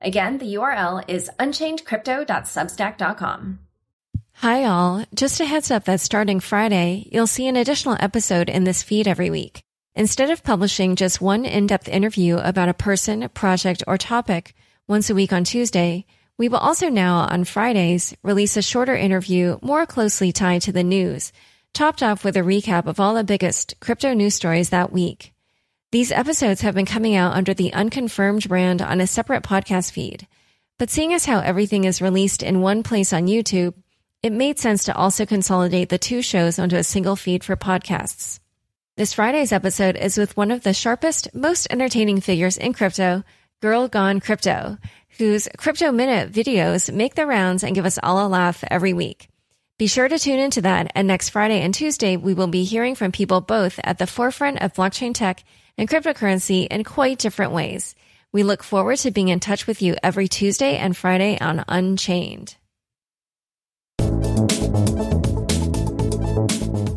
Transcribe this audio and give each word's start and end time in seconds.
Again, 0.00 0.38
the 0.38 0.54
URL 0.54 1.04
is 1.08 1.28
unchainedcrypto.substack.com. 1.38 3.58
Hi, 4.34 4.64
all. 4.64 5.04
Just 5.14 5.40
a 5.40 5.44
heads 5.44 5.70
up 5.70 5.84
that 5.84 6.00
starting 6.00 6.40
Friday, 6.40 7.06
you'll 7.12 7.26
see 7.26 7.46
an 7.46 7.56
additional 7.56 7.98
episode 8.00 8.48
in 8.48 8.64
this 8.64 8.82
feed 8.82 9.06
every 9.06 9.28
week. 9.28 9.62
Instead 9.94 10.30
of 10.30 10.42
publishing 10.42 10.96
just 10.96 11.20
one 11.20 11.44
in-depth 11.44 11.88
interview 11.88 12.38
about 12.38 12.70
a 12.70 12.74
person, 12.74 13.28
project, 13.34 13.82
or 13.86 13.98
topic 13.98 14.54
once 14.88 15.10
a 15.10 15.14
week 15.14 15.30
on 15.32 15.44
Tuesday, 15.44 16.06
we 16.38 16.48
will 16.48 16.56
also 16.56 16.88
now 16.88 17.28
on 17.30 17.44
Fridays 17.44 18.16
release 18.22 18.56
a 18.56 18.62
shorter 18.62 18.96
interview 18.96 19.58
more 19.60 19.84
closely 19.84 20.32
tied 20.32 20.62
to 20.62 20.72
the 20.72 20.82
news, 20.82 21.32
topped 21.74 22.02
off 22.02 22.24
with 22.24 22.38
a 22.38 22.40
recap 22.40 22.86
of 22.86 22.98
all 22.98 23.12
the 23.12 23.24
biggest 23.24 23.78
crypto 23.80 24.14
news 24.14 24.36
stories 24.36 24.70
that 24.70 24.90
week. 24.90 25.34
These 25.92 26.12
episodes 26.12 26.60
have 26.60 26.76
been 26.76 26.86
coming 26.86 27.16
out 27.16 27.34
under 27.34 27.52
the 27.52 27.72
unconfirmed 27.72 28.48
brand 28.48 28.80
on 28.80 29.00
a 29.00 29.08
separate 29.08 29.42
podcast 29.42 29.90
feed. 29.90 30.28
But 30.78 30.88
seeing 30.88 31.12
as 31.12 31.24
how 31.24 31.40
everything 31.40 31.82
is 31.82 32.00
released 32.00 32.44
in 32.44 32.60
one 32.60 32.84
place 32.84 33.12
on 33.12 33.26
YouTube, 33.26 33.74
it 34.22 34.30
made 34.30 34.60
sense 34.60 34.84
to 34.84 34.94
also 34.94 35.26
consolidate 35.26 35.88
the 35.88 35.98
two 35.98 36.22
shows 36.22 36.60
onto 36.60 36.76
a 36.76 36.84
single 36.84 37.16
feed 37.16 37.42
for 37.42 37.56
podcasts. 37.56 38.38
This 38.96 39.14
Friday's 39.14 39.50
episode 39.50 39.96
is 39.96 40.16
with 40.16 40.36
one 40.36 40.52
of 40.52 40.62
the 40.62 40.74
sharpest, 40.74 41.34
most 41.34 41.66
entertaining 41.70 42.20
figures 42.20 42.56
in 42.56 42.72
crypto, 42.72 43.24
Girl 43.60 43.88
Gone 43.88 44.20
Crypto, 44.20 44.78
whose 45.18 45.48
Crypto 45.56 45.90
Minute 45.90 46.30
videos 46.30 46.94
make 46.94 47.16
the 47.16 47.26
rounds 47.26 47.64
and 47.64 47.74
give 47.74 47.84
us 47.84 47.98
all 48.00 48.24
a 48.24 48.28
laugh 48.28 48.62
every 48.70 48.92
week. 48.92 49.28
Be 49.76 49.88
sure 49.88 50.06
to 50.06 50.20
tune 50.20 50.38
into 50.38 50.60
that, 50.60 50.92
and 50.94 51.08
next 51.08 51.30
Friday 51.30 51.62
and 51.62 51.74
Tuesday, 51.74 52.16
we 52.16 52.32
will 52.32 52.46
be 52.46 52.62
hearing 52.62 52.94
from 52.94 53.10
people 53.10 53.40
both 53.40 53.80
at 53.82 53.98
the 53.98 54.06
forefront 54.06 54.62
of 54.62 54.74
blockchain 54.74 55.12
tech 55.12 55.42
and 55.80 55.88
cryptocurrency 55.88 56.66
in 56.66 56.84
quite 56.84 57.18
different 57.18 57.52
ways. 57.52 57.94
We 58.32 58.42
look 58.42 58.62
forward 58.62 58.98
to 58.98 59.10
being 59.10 59.28
in 59.28 59.40
touch 59.40 59.66
with 59.66 59.80
you 59.80 59.96
every 60.02 60.28
Tuesday 60.28 60.76
and 60.76 60.94
Friday 60.94 61.38
on 61.40 61.64
Unchained. 61.66 62.54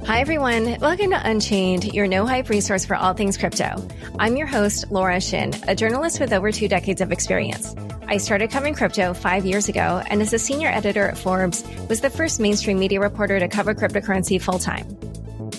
Hi, 0.05 0.19
everyone. 0.19 0.77
Welcome 0.81 1.11
to 1.11 1.21
Unchained, 1.23 1.93
your 1.93 2.07
no 2.07 2.25
hype 2.25 2.49
resource 2.49 2.83
for 2.83 2.97
all 2.97 3.13
things 3.13 3.37
crypto. 3.37 3.87
I'm 4.19 4.35
your 4.35 4.47
host, 4.47 4.91
Laura 4.91 5.21
Shin, 5.21 5.53
a 5.65 5.75
journalist 5.75 6.19
with 6.19 6.33
over 6.33 6.51
two 6.51 6.67
decades 6.67 6.99
of 6.99 7.13
experience. 7.13 7.73
I 8.07 8.17
started 8.17 8.51
covering 8.51 8.73
crypto 8.75 9.13
five 9.13 9.45
years 9.45 9.69
ago, 9.69 10.03
and 10.07 10.21
as 10.21 10.33
a 10.33 10.39
senior 10.39 10.67
editor 10.67 11.07
at 11.07 11.17
Forbes, 11.17 11.63
was 11.87 12.01
the 12.01 12.09
first 12.09 12.41
mainstream 12.41 12.79
media 12.79 12.99
reporter 12.99 13.39
to 13.39 13.47
cover 13.47 13.73
cryptocurrency 13.73 14.41
full 14.41 14.59
time. 14.59 14.85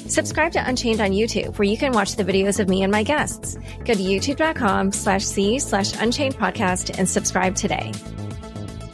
Subscribe 0.08 0.52
to 0.52 0.68
Unchained 0.68 1.00
on 1.00 1.10
YouTube, 1.10 1.58
where 1.58 1.68
you 1.68 1.78
can 1.78 1.92
watch 1.92 2.16
the 2.16 2.24
videos 2.24 2.60
of 2.60 2.68
me 2.68 2.82
and 2.82 2.92
my 2.92 3.02
guests. 3.02 3.56
Go 3.84 3.94
to 3.94 4.02
youtube.com 4.02 4.92
slash 4.92 5.24
c 5.24 5.58
slash 5.58 6.00
unchained 6.00 6.36
podcast 6.36 6.98
and 6.98 7.08
subscribe 7.08 7.54
today. 7.56 7.92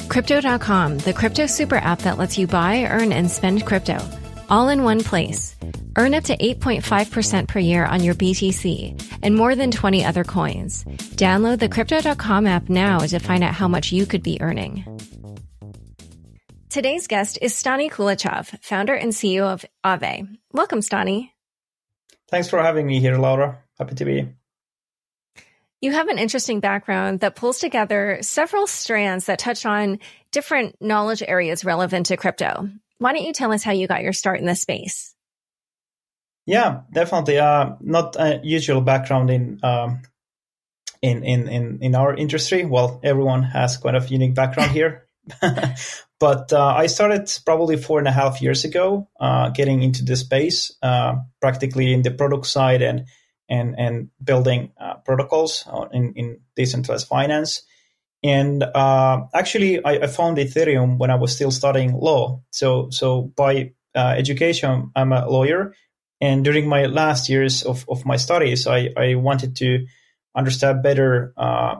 Crypto.com, 0.08 0.98
the 0.98 1.12
crypto 1.12 1.46
super 1.46 1.76
app 1.76 2.02
that 2.02 2.18
lets 2.18 2.38
you 2.38 2.46
buy, 2.46 2.86
earn, 2.86 3.12
and 3.12 3.30
spend 3.30 3.66
crypto 3.66 3.98
all 4.50 4.68
in 4.68 4.82
one 4.82 5.00
place. 5.00 5.56
Earn 5.96 6.14
up 6.14 6.24
to 6.24 6.36
8.5% 6.36 7.48
per 7.48 7.58
year 7.58 7.86
on 7.86 8.02
your 8.02 8.14
BTC 8.14 9.18
and 9.22 9.34
more 9.34 9.54
than 9.54 9.70
20 9.70 10.04
other 10.04 10.24
coins. 10.24 10.84
Download 11.16 11.58
the 11.58 11.68
Crypto.com 11.68 12.46
app 12.46 12.68
now 12.68 12.98
to 12.98 13.18
find 13.18 13.44
out 13.44 13.54
how 13.54 13.68
much 13.68 13.92
you 13.92 14.06
could 14.06 14.22
be 14.22 14.40
earning. 14.42 14.84
Today's 16.70 17.08
guest 17.08 17.36
is 17.42 17.52
Stani 17.52 17.90
Kulechov, 17.90 18.62
founder 18.62 18.94
and 18.94 19.10
CEO 19.10 19.42
of 19.42 19.64
Aave. 19.84 20.38
Welcome, 20.52 20.78
Stani. 20.78 21.32
Thanks 22.28 22.48
for 22.48 22.62
having 22.62 22.86
me 22.86 23.00
here, 23.00 23.18
Laura. 23.18 23.58
Happy 23.76 23.96
to 23.96 24.04
be. 24.04 24.28
You 25.80 25.90
have 25.90 26.06
an 26.06 26.18
interesting 26.18 26.60
background 26.60 27.20
that 27.20 27.34
pulls 27.34 27.58
together 27.58 28.18
several 28.20 28.68
strands 28.68 29.26
that 29.26 29.40
touch 29.40 29.66
on 29.66 29.98
different 30.30 30.76
knowledge 30.80 31.24
areas 31.26 31.64
relevant 31.64 32.06
to 32.06 32.16
crypto. 32.16 32.70
Why 32.98 33.14
don't 33.14 33.24
you 33.24 33.32
tell 33.32 33.52
us 33.52 33.64
how 33.64 33.72
you 33.72 33.88
got 33.88 34.04
your 34.04 34.12
start 34.12 34.38
in 34.38 34.46
this 34.46 34.60
space? 34.60 35.12
Yeah, 36.46 36.82
definitely. 36.92 37.40
Uh, 37.40 37.72
not 37.80 38.14
a 38.14 38.42
usual 38.44 38.80
background 38.80 39.28
in, 39.28 39.58
um, 39.64 40.02
in 41.02 41.24
in 41.24 41.48
in 41.48 41.78
in 41.82 41.94
our 41.96 42.14
industry. 42.14 42.64
Well, 42.64 43.00
everyone 43.02 43.42
has 43.42 43.76
kind 43.76 43.96
of 43.96 44.08
unique 44.08 44.36
background 44.36 44.70
here, 44.70 45.08
but 46.20 46.52
uh, 46.52 46.74
I 46.76 46.86
started 46.86 47.30
probably 47.44 47.76
four 47.76 47.98
and 47.98 48.08
a 48.08 48.12
half 48.12 48.42
years 48.42 48.64
ago, 48.64 49.08
uh, 49.20 49.50
getting 49.50 49.82
into 49.82 50.04
the 50.04 50.16
space, 50.16 50.76
uh, 50.82 51.16
practically 51.40 51.92
in 51.92 52.02
the 52.02 52.10
product 52.10 52.46
side 52.46 52.82
and 52.82 53.06
and 53.48 53.74
and 53.78 54.10
building 54.22 54.72
uh, 54.80 54.94
protocols 55.04 55.68
in 55.92 56.12
in 56.14 56.40
decentralized 56.56 57.06
finance. 57.06 57.62
And 58.22 58.62
uh, 58.62 59.26
actually, 59.32 59.82
I, 59.82 59.92
I, 59.92 60.06
found 60.06 60.36
Ethereum 60.36 60.98
when 60.98 61.10
I 61.10 61.14
was 61.14 61.34
still 61.34 61.50
studying 61.50 61.94
law. 61.94 62.42
So, 62.50 62.90
so 62.90 63.32
by 63.34 63.72
uh, 63.94 64.14
education, 64.16 64.90
I'm 64.94 65.12
a 65.12 65.26
lawyer. 65.26 65.74
And 66.20 66.44
during 66.44 66.68
my 66.68 66.84
last 66.84 67.30
years 67.30 67.62
of, 67.62 67.86
of 67.88 68.04
my 68.04 68.16
studies, 68.16 68.66
I, 68.66 68.90
I 68.94 69.14
wanted 69.14 69.56
to 69.56 69.86
understand 70.36 70.82
better 70.82 71.32
uh, 71.36 71.76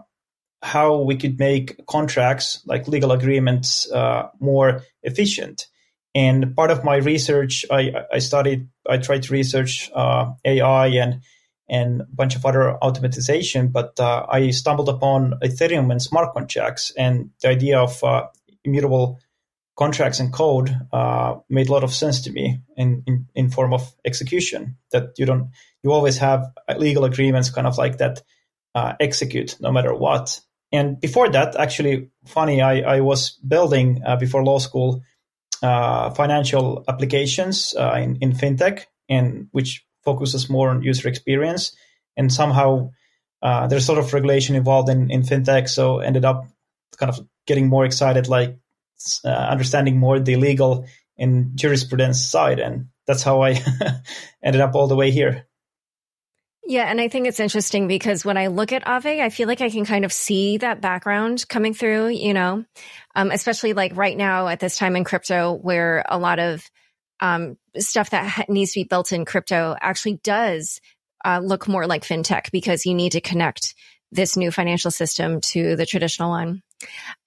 how 0.62 1.00
we 1.02 1.16
could 1.16 1.38
make 1.38 1.86
contracts, 1.86 2.62
like 2.66 2.88
legal 2.88 3.12
agreements, 3.12 3.90
uh, 3.90 4.28
more 4.40 4.82
efficient. 5.02 5.66
And 6.14 6.54
part 6.56 6.70
of 6.70 6.84
my 6.84 6.96
research, 6.96 7.64
I, 7.70 7.92
I 8.12 8.18
studied, 8.18 8.68
I 8.88 8.98
tried 8.98 9.22
to 9.24 9.32
research 9.32 9.90
uh, 9.94 10.32
AI 10.44 10.86
and 10.88 11.22
and 11.68 12.00
a 12.00 12.06
bunch 12.12 12.34
of 12.34 12.44
other 12.44 12.76
automatization. 12.82 13.72
But 13.72 13.98
uh, 14.00 14.26
I 14.28 14.50
stumbled 14.50 14.88
upon 14.88 15.38
Ethereum 15.40 15.90
and 15.90 16.02
smart 16.02 16.34
contracts, 16.34 16.92
and 16.98 17.30
the 17.40 17.48
idea 17.48 17.78
of 17.78 18.02
uh, 18.02 18.26
immutable 18.64 19.20
contracts 19.78 20.20
and 20.20 20.32
code 20.32 20.76
uh, 20.92 21.36
made 21.48 21.68
a 21.68 21.72
lot 21.72 21.84
of 21.84 21.94
sense 21.94 22.22
to 22.22 22.32
me 22.32 22.60
in, 22.76 23.02
in, 23.06 23.26
in 23.34 23.50
form 23.50 23.72
of 23.72 23.94
execution. 24.04 24.76
That 24.90 25.12
you 25.16 25.26
don't 25.26 25.52
you 25.82 25.92
always 25.92 26.18
have 26.18 26.52
legal 26.76 27.04
agreements, 27.04 27.50
kind 27.50 27.66
of 27.66 27.78
like 27.78 27.98
that, 27.98 28.20
uh, 28.74 28.94
execute 29.00 29.56
no 29.60 29.72
matter 29.72 29.94
what. 29.94 30.40
And 30.72 31.00
before 31.00 31.28
that, 31.30 31.56
actually, 31.56 32.10
funny, 32.26 32.62
I, 32.62 32.80
I 32.80 33.00
was 33.00 33.32
building 33.46 34.02
uh, 34.06 34.16
before 34.16 34.44
law 34.44 34.58
school 34.58 35.02
uh, 35.62 36.10
financial 36.10 36.84
applications 36.88 37.74
in, 37.74 38.16
in 38.20 38.32
fintech, 38.32 38.84
and 39.08 39.48
which 39.50 39.84
focuses 40.02 40.48
more 40.48 40.70
on 40.70 40.82
user 40.82 41.08
experience. 41.08 41.76
And 42.16 42.32
somehow 42.32 42.90
uh, 43.42 43.66
there's 43.66 43.86
sort 43.86 43.98
of 43.98 44.12
regulation 44.12 44.56
involved 44.56 44.88
in, 44.88 45.10
in 45.10 45.22
fintech. 45.22 45.68
So 45.68 45.98
ended 45.98 46.24
up 46.24 46.46
kind 46.96 47.10
of 47.10 47.26
getting 47.46 47.68
more 47.68 47.84
excited, 47.84 48.28
like 48.28 48.58
uh, 49.24 49.28
understanding 49.28 49.98
more 49.98 50.20
the 50.20 50.36
legal 50.36 50.86
and 51.18 51.56
jurisprudence 51.56 52.24
side. 52.24 52.60
And 52.60 52.88
that's 53.06 53.22
how 53.22 53.42
I 53.42 53.62
ended 54.42 54.60
up 54.60 54.74
all 54.74 54.88
the 54.88 54.96
way 54.96 55.10
here. 55.10 55.46
Yeah, 56.70 56.84
and 56.84 57.00
I 57.00 57.08
think 57.08 57.26
it's 57.26 57.40
interesting 57.40 57.88
because 57.88 58.24
when 58.24 58.36
I 58.36 58.46
look 58.46 58.70
at 58.70 58.84
Aave, 58.84 59.20
I 59.20 59.30
feel 59.30 59.48
like 59.48 59.60
I 59.60 59.70
can 59.70 59.84
kind 59.84 60.04
of 60.04 60.12
see 60.12 60.58
that 60.58 60.80
background 60.80 61.44
coming 61.48 61.74
through, 61.74 62.10
you 62.10 62.32
know, 62.32 62.64
um, 63.16 63.32
especially 63.32 63.72
like 63.72 63.96
right 63.96 64.16
now 64.16 64.46
at 64.46 64.60
this 64.60 64.78
time 64.78 64.94
in 64.94 65.02
crypto 65.02 65.52
where 65.52 66.04
a 66.08 66.16
lot 66.16 66.38
of 66.38 66.62
um, 67.18 67.58
stuff 67.76 68.10
that 68.10 68.24
ha- 68.24 68.44
needs 68.48 68.72
to 68.74 68.80
be 68.82 68.84
built 68.84 69.10
in 69.10 69.24
crypto 69.24 69.74
actually 69.80 70.20
does 70.22 70.80
uh, 71.24 71.40
look 71.42 71.66
more 71.66 71.88
like 71.88 72.04
fintech 72.04 72.52
because 72.52 72.86
you 72.86 72.94
need 72.94 73.10
to 73.12 73.20
connect 73.20 73.74
this 74.12 74.36
new 74.36 74.50
financial 74.50 74.90
system 74.90 75.40
to 75.40 75.76
the 75.76 75.86
traditional 75.86 76.30
one. 76.30 76.62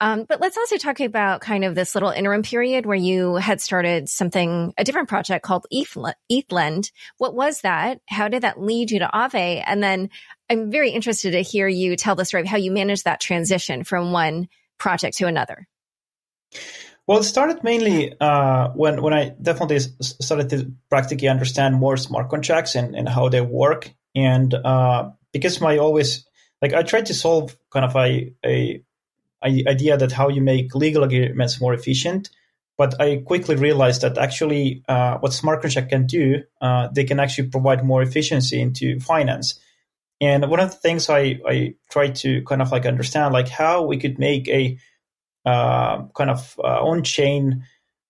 Um, 0.00 0.24
but 0.28 0.40
let's 0.40 0.56
also 0.56 0.76
talk 0.76 1.00
about 1.00 1.40
kind 1.40 1.64
of 1.64 1.74
this 1.74 1.94
little 1.94 2.10
interim 2.10 2.42
period 2.42 2.86
where 2.86 2.96
you 2.96 3.36
had 3.36 3.60
started 3.60 4.08
something, 4.08 4.74
a 4.76 4.84
different 4.84 5.08
project 5.08 5.44
called 5.44 5.66
ETHLend. 5.72 6.90
What 7.18 7.34
was 7.34 7.60
that? 7.60 8.00
How 8.08 8.28
did 8.28 8.42
that 8.42 8.60
lead 8.60 8.90
you 8.90 8.98
to 8.98 9.10
Aave? 9.14 9.62
And 9.64 9.82
then 9.82 10.10
I'm 10.50 10.70
very 10.70 10.90
interested 10.90 11.32
to 11.32 11.40
hear 11.40 11.68
you 11.68 11.96
tell 11.96 12.16
the 12.16 12.24
story 12.24 12.42
of 12.42 12.48
how 12.48 12.56
you 12.56 12.72
managed 12.72 13.04
that 13.04 13.20
transition 13.20 13.84
from 13.84 14.12
one 14.12 14.48
project 14.78 15.18
to 15.18 15.26
another. 15.26 15.68
Well, 17.06 17.18
it 17.18 17.24
started 17.24 17.62
mainly 17.62 18.14
uh, 18.18 18.70
when 18.70 19.02
when 19.02 19.12
I 19.12 19.34
definitely 19.40 19.80
started 20.00 20.48
to 20.50 20.72
practically 20.88 21.28
understand 21.28 21.74
more 21.74 21.98
smart 21.98 22.30
contracts 22.30 22.74
and, 22.74 22.96
and 22.96 23.06
how 23.06 23.28
they 23.28 23.42
work, 23.42 23.92
and 24.14 24.52
uh, 24.54 25.10
because 25.30 25.60
my 25.60 25.76
always 25.76 26.24
like 26.62 26.72
I 26.72 26.82
tried 26.82 27.06
to 27.06 27.14
solve 27.14 27.56
kind 27.70 27.84
of 27.84 27.96
a 27.96 28.32
a 28.44 28.82
idea 29.44 29.96
that 29.96 30.12
how 30.12 30.28
you 30.28 30.40
make 30.40 30.74
legal 30.74 31.02
agreements 31.02 31.60
more 31.60 31.74
efficient. 31.74 32.30
But 32.76 33.00
I 33.00 33.18
quickly 33.18 33.54
realized 33.54 34.00
that 34.02 34.18
actually, 34.18 34.82
uh, 34.88 35.18
what 35.18 35.32
smart 35.32 35.62
contract 35.62 35.90
can 35.90 36.06
do, 36.06 36.42
uh, 36.60 36.88
they 36.92 37.04
can 37.04 37.20
actually 37.20 37.48
provide 37.48 37.84
more 37.84 38.02
efficiency 38.02 38.60
into 38.60 38.98
finance. 38.98 39.60
And 40.20 40.50
one 40.50 40.58
of 40.58 40.70
the 40.70 40.76
things 40.76 41.08
I, 41.08 41.38
I 41.46 41.74
tried 41.90 42.16
to 42.16 42.42
kind 42.42 42.62
of 42.62 42.72
like 42.72 42.86
understand, 42.86 43.32
like 43.32 43.48
how 43.48 43.82
we 43.82 43.98
could 43.98 44.18
make 44.18 44.48
a 44.48 44.78
uh, 45.44 46.04
kind 46.16 46.30
of 46.30 46.58
uh, 46.58 46.82
on-chain 46.82 47.64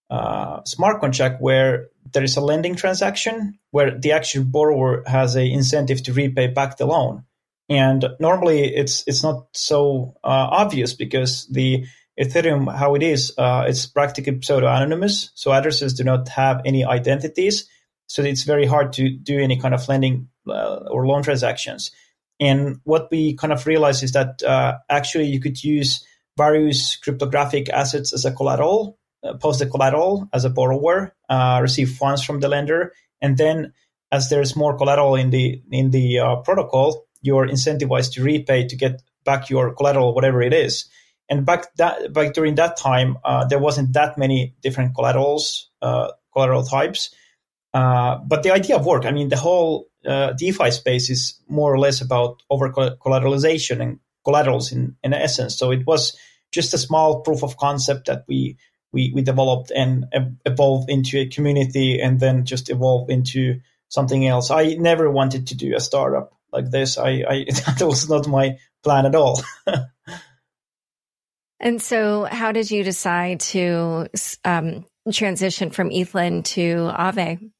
uh, 0.08 0.62
smart 0.64 1.00
contract 1.00 1.42
where 1.42 1.88
there 2.12 2.22
is 2.22 2.36
a 2.36 2.40
lending 2.40 2.76
transaction 2.76 3.58
where 3.70 3.98
the 3.98 4.12
actual 4.12 4.44
borrower 4.44 5.02
has 5.06 5.34
a 5.36 5.44
incentive 5.44 6.02
to 6.04 6.12
repay 6.12 6.46
back 6.46 6.76
the 6.76 6.86
loan. 6.86 7.24
And 7.68 8.04
normally 8.20 8.74
it's 8.74 9.04
it's 9.06 9.22
not 9.22 9.46
so 9.52 10.14
uh, 10.22 10.48
obvious 10.50 10.94
because 10.94 11.46
the 11.46 11.86
Ethereum, 12.20 12.72
how 12.72 12.94
it 12.94 13.02
is, 13.02 13.32
uh, 13.38 13.64
it's 13.66 13.86
practically 13.86 14.40
pseudo 14.40 14.66
anonymous. 14.66 15.30
So 15.34 15.52
addresses 15.52 15.94
do 15.94 16.04
not 16.04 16.28
have 16.28 16.60
any 16.64 16.84
identities. 16.84 17.68
So 18.06 18.22
it's 18.22 18.44
very 18.44 18.66
hard 18.66 18.92
to 18.94 19.08
do 19.10 19.38
any 19.38 19.58
kind 19.58 19.74
of 19.74 19.88
lending 19.88 20.28
uh, 20.46 20.80
or 20.90 21.06
loan 21.06 21.22
transactions. 21.22 21.90
And 22.38 22.80
what 22.84 23.08
we 23.10 23.34
kind 23.34 23.52
of 23.52 23.66
realized 23.66 24.02
is 24.02 24.12
that 24.12 24.42
uh, 24.42 24.78
actually 24.88 25.26
you 25.26 25.40
could 25.40 25.62
use 25.64 26.06
various 26.36 26.96
cryptographic 26.96 27.68
assets 27.68 28.12
as 28.12 28.24
a 28.24 28.32
collateral, 28.32 28.98
uh, 29.24 29.34
post 29.34 29.60
the 29.60 29.66
collateral 29.66 30.28
as 30.32 30.44
a 30.44 30.50
borrower, 30.50 31.14
uh, 31.28 31.60
receive 31.62 31.92
funds 31.92 32.22
from 32.22 32.40
the 32.40 32.48
lender, 32.48 32.92
and 33.20 33.38
then 33.38 33.72
as 34.12 34.28
there's 34.28 34.54
more 34.54 34.76
collateral 34.76 35.16
in 35.16 35.30
the 35.30 35.62
in 35.70 35.90
the 35.90 36.18
protocol, 36.44 37.03
you're 37.24 37.48
incentivized 37.48 38.12
to 38.12 38.22
repay 38.22 38.66
to 38.68 38.76
get 38.76 39.02
back 39.24 39.50
your 39.50 39.74
collateral, 39.74 40.14
whatever 40.14 40.42
it 40.42 40.52
is. 40.52 40.84
And 41.28 41.46
back 41.46 41.74
that 41.76 42.12
back 42.12 42.34
during 42.34 42.54
that 42.56 42.76
time, 42.76 43.16
uh, 43.24 43.46
there 43.46 43.58
wasn't 43.58 43.94
that 43.94 44.18
many 44.18 44.54
different 44.62 44.94
collaterals, 44.94 45.70
uh, 45.80 46.12
collateral 46.32 46.64
types. 46.64 47.14
Uh, 47.72 48.18
but 48.18 48.42
the 48.42 48.52
idea 48.52 48.76
of 48.76 48.86
work, 48.86 49.06
I 49.06 49.10
mean, 49.10 49.30
the 49.30 49.36
whole 49.36 49.88
DeFi 50.04 50.70
space 50.70 51.08
is 51.08 51.40
more 51.48 51.72
or 51.72 51.78
less 51.78 52.02
about 52.02 52.42
over 52.50 52.70
collateralization 52.70 53.80
and 53.80 53.98
collaterals 54.22 54.70
in, 54.70 54.96
in 55.02 55.14
essence. 55.14 55.58
So 55.58 55.72
it 55.72 55.86
was 55.86 56.14
just 56.52 56.74
a 56.74 56.78
small 56.78 57.22
proof 57.22 57.42
of 57.42 57.56
concept 57.56 58.06
that 58.06 58.24
we 58.28 58.58
we, 58.92 59.12
we 59.12 59.22
developed 59.22 59.72
and 59.74 60.06
evolved 60.44 60.88
into 60.88 61.18
a 61.18 61.26
community 61.26 62.00
and 62.00 62.20
then 62.20 62.44
just 62.44 62.70
evolved 62.70 63.10
into 63.10 63.60
something 63.88 64.26
else. 64.26 64.50
I 64.50 64.74
never 64.74 65.10
wanted 65.10 65.48
to 65.48 65.56
do 65.56 65.74
a 65.74 65.80
startup 65.80 66.33
like 66.54 66.70
this. 66.70 66.96
I, 66.96 67.24
I 67.28 67.44
that 67.78 67.82
was 67.82 68.08
not 68.08 68.28
my 68.28 68.58
plan 68.82 69.06
at 69.06 69.14
all. 69.14 69.42
and 71.60 71.82
so, 71.82 72.24
how 72.24 72.52
did 72.52 72.70
you 72.70 72.82
decide 72.84 73.40
to 73.40 74.08
um, 74.44 74.86
transition 75.12 75.70
from 75.70 75.90
ETHLend 75.90 76.44
to 76.44 76.90
Aave? 76.96 77.50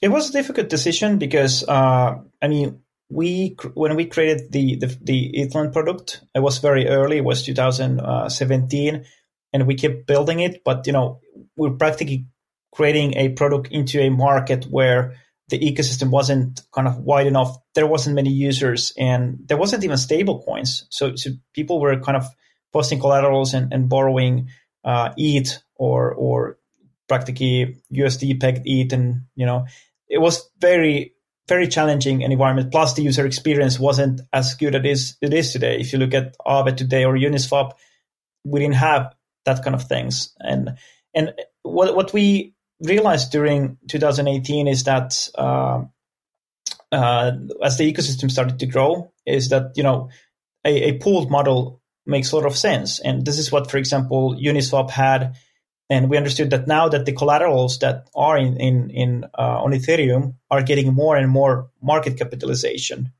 It 0.00 0.08
was 0.08 0.30
a 0.30 0.32
difficult 0.32 0.68
decision 0.68 1.18
because 1.18 1.64
uh, 1.68 2.16
I 2.40 2.48
mean 2.48 2.80
we 3.10 3.56
when 3.74 3.96
we 3.96 4.06
created 4.06 4.52
the 4.52 4.76
the, 4.76 4.98
the 5.02 5.32
ETHLend 5.36 5.72
product, 5.72 6.22
it 6.34 6.40
was 6.40 6.58
very 6.58 6.88
early. 6.88 7.18
It 7.18 7.24
was 7.24 7.44
2017, 7.44 9.04
and 9.52 9.66
we 9.66 9.74
kept 9.74 10.06
building 10.06 10.40
it. 10.40 10.62
But 10.64 10.86
you 10.86 10.92
know, 10.92 11.20
we're 11.56 11.70
practically 11.70 12.26
creating 12.72 13.16
a 13.16 13.30
product 13.30 13.68
into 13.70 14.00
a 14.00 14.10
market 14.10 14.64
where 14.64 15.14
the 15.48 15.58
ecosystem 15.58 16.10
wasn't 16.10 16.62
kind 16.72 16.88
of 16.88 16.98
wide 16.98 17.26
enough. 17.26 17.56
There 17.74 17.86
wasn't 17.86 18.16
many 18.16 18.30
users, 18.30 18.92
and 18.98 19.38
there 19.46 19.56
wasn't 19.56 19.84
even 19.84 19.96
stable 19.96 20.42
coins. 20.42 20.86
So, 20.90 21.16
so 21.16 21.30
people 21.52 21.80
were 21.80 21.98
kind 22.00 22.16
of 22.16 22.26
posting 22.72 22.98
collaterals 22.98 23.54
and, 23.54 23.72
and 23.72 23.88
borrowing 23.88 24.48
uh, 24.84 25.12
ETH 25.16 25.62
or 25.76 26.12
or 26.14 26.58
practically 27.08 27.76
USD 27.92 28.40
pegged 28.40 28.62
ETH, 28.64 28.92
and 28.92 29.22
you 29.34 29.46
know, 29.46 29.66
it 30.08 30.18
was 30.18 30.48
very 30.58 31.14
very 31.46 31.68
challenging 31.68 32.22
environment. 32.22 32.72
Plus, 32.72 32.94
the 32.94 33.02
user 33.02 33.26
experience 33.26 33.78
wasn't 33.78 34.22
as 34.32 34.54
good 34.54 34.74
as 34.74 35.16
it 35.20 35.34
is 35.34 35.52
today. 35.52 35.78
If 35.78 35.92
you 35.92 35.98
look 35.98 36.14
at 36.14 36.36
Aave 36.46 36.76
today 36.76 37.04
or 37.04 37.14
Uniswap, 37.14 37.72
we 38.44 38.60
didn't 38.60 38.76
have 38.76 39.14
that 39.44 39.62
kind 39.62 39.74
of 39.74 39.84
things. 39.84 40.34
And 40.40 40.78
and 41.14 41.34
what 41.62 41.94
what 41.94 42.12
we 42.12 42.53
realized 42.80 43.32
during 43.32 43.78
2018 43.88 44.68
is 44.68 44.84
that 44.84 45.28
uh, 45.36 45.84
uh, 46.92 47.32
as 47.62 47.78
the 47.78 47.92
ecosystem 47.92 48.30
started 48.30 48.58
to 48.60 48.66
grow, 48.66 49.12
is 49.26 49.48
that 49.48 49.72
you 49.76 49.82
know 49.82 50.10
a, 50.64 50.90
a 50.90 50.98
pooled 50.98 51.30
model 51.30 51.80
makes 52.06 52.32
a 52.32 52.36
lot 52.36 52.46
of 52.46 52.56
sense. 52.56 53.00
And 53.00 53.24
this 53.24 53.38
is 53.38 53.50
what, 53.50 53.70
for 53.70 53.78
example, 53.78 54.34
Uniswap 54.34 54.90
had 54.90 55.36
and 55.90 56.08
we 56.08 56.16
understood 56.16 56.50
that 56.50 56.66
now 56.66 56.88
that 56.88 57.04
the 57.04 57.12
collaterals 57.12 57.78
that 57.80 58.08
are 58.14 58.38
in 58.38 58.56
in, 58.56 58.90
in 58.90 59.24
uh, 59.38 59.62
on 59.62 59.72
Ethereum 59.72 60.34
are 60.50 60.62
getting 60.62 60.94
more 60.94 61.16
and 61.16 61.30
more 61.30 61.70
market 61.82 62.16
capitalization. 62.16 63.12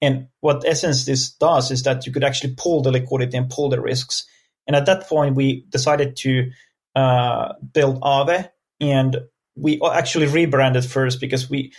And 0.00 0.28
what 0.40 0.64
essence 0.66 1.04
this 1.04 1.30
does 1.30 1.70
is 1.70 1.82
that 1.84 2.06
you 2.06 2.12
could 2.12 2.24
actually 2.24 2.54
pull 2.56 2.82
the 2.82 2.92
liquidity 2.92 3.36
and 3.36 3.50
pull 3.50 3.68
the 3.68 3.80
risks. 3.80 4.26
And 4.66 4.76
at 4.76 4.86
that 4.86 5.08
point, 5.08 5.34
we 5.34 5.64
decided 5.68 6.16
to 6.16 6.50
uh, 6.94 7.54
build 7.72 8.00
Aave, 8.02 8.50
and 8.80 9.16
we 9.56 9.80
actually 9.82 10.26
rebranded 10.26 10.84
first 10.84 11.20
because 11.20 11.50
we 11.50 11.72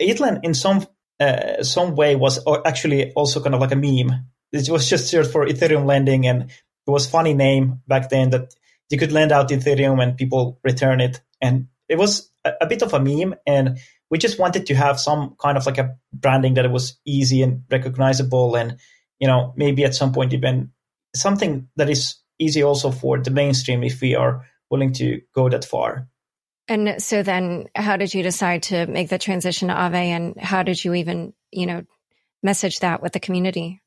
ETHLend 0.00 0.40
in 0.44 0.54
some 0.54 0.86
uh, 1.20 1.62
some 1.62 1.96
way 1.96 2.14
was 2.16 2.38
actually 2.64 3.12
also 3.12 3.42
kind 3.42 3.54
of 3.54 3.60
like 3.60 3.72
a 3.72 3.76
meme. 3.76 4.26
It 4.52 4.68
was 4.68 4.88
just 4.88 5.08
searched 5.08 5.30
for 5.30 5.46
Ethereum 5.46 5.84
lending, 5.84 6.26
and 6.26 6.42
it 6.42 6.90
was 6.90 7.08
funny 7.08 7.34
name 7.34 7.82
back 7.86 8.08
then 8.08 8.30
that 8.30 8.54
you 8.90 8.98
could 8.98 9.12
lend 9.12 9.32
out 9.32 9.50
Ethereum 9.50 10.02
and 10.02 10.16
people 10.16 10.58
return 10.64 11.00
it. 11.00 11.20
And 11.40 11.68
it 11.88 11.98
was 11.98 12.30
a, 12.44 12.52
a, 12.62 12.66
bit 12.66 12.82
of 12.82 12.94
a 12.94 13.00
meme. 13.00 13.34
And 13.46 13.78
we 14.10 14.18
just 14.18 14.38
wanted 14.38 14.66
to 14.66 14.74
have 14.74 14.98
some 14.98 15.36
kind 15.40 15.58
of 15.58 15.66
like 15.66 15.78
a 15.78 15.96
branding 16.12 16.54
that 16.54 16.64
it 16.64 16.70
was 16.70 16.98
easy 17.04 17.42
and 17.42 17.64
recognizable. 17.70 18.56
And, 18.56 18.78
you 19.18 19.26
know, 19.26 19.52
maybe 19.56 19.84
at 19.84 19.94
some 19.94 20.12
point 20.12 20.32
even 20.32 20.70
something 21.14 21.68
that 21.76 21.90
is 21.90 22.16
easy 22.38 22.62
also 22.62 22.90
for 22.90 23.18
the 23.18 23.30
mainstream 23.30 23.82
if 23.82 24.00
we 24.00 24.14
are 24.14 24.46
willing 24.70 24.92
to 24.94 25.20
go 25.34 25.48
that 25.48 25.64
far. 25.64 26.08
And 26.68 27.02
so 27.02 27.22
then 27.22 27.66
how 27.74 27.96
did 27.96 28.12
you 28.12 28.22
decide 28.22 28.64
to 28.64 28.86
make 28.86 29.08
the 29.08 29.18
transition 29.18 29.68
to 29.68 29.74
Aave 29.74 29.94
and 29.94 30.38
how 30.38 30.62
did 30.62 30.82
you 30.84 30.94
even, 30.94 31.32
you 31.50 31.66
know, 31.66 31.84
message 32.42 32.80
that 32.80 33.02
with 33.02 33.12
the 33.12 33.20
community? 33.20 33.80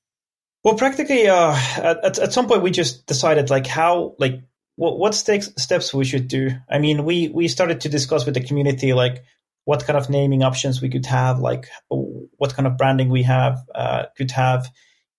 Well, 0.63 0.75
practically, 0.75 1.27
uh, 1.27 1.55
at, 1.77 2.19
at 2.19 2.33
some 2.33 2.47
point 2.47 2.63
we 2.63 2.71
just 2.71 3.05
decided 3.05 3.49
like 3.49 3.67
how, 3.67 4.15
like 4.19 4.41
what, 4.75 4.97
what 4.97 5.13
steps 5.13 5.93
we 5.93 6.05
should 6.05 6.27
do? 6.27 6.51
I 6.69 6.79
mean, 6.79 7.05
we 7.05 7.29
we 7.29 7.47
started 7.47 7.81
to 7.81 7.89
discuss 7.89 8.25
with 8.25 8.33
the 8.33 8.43
community 8.43 8.93
like 8.93 9.23
what 9.65 9.85
kind 9.85 9.97
of 9.97 10.09
naming 10.09 10.43
options 10.43 10.81
we 10.81 10.89
could 10.89 11.05
have, 11.05 11.39
like 11.39 11.67
what 11.89 12.55
kind 12.55 12.67
of 12.67 12.77
branding 12.77 13.09
we 13.09 13.23
have 13.23 13.59
uh, 13.75 14.05
could 14.17 14.31
have, 14.31 14.67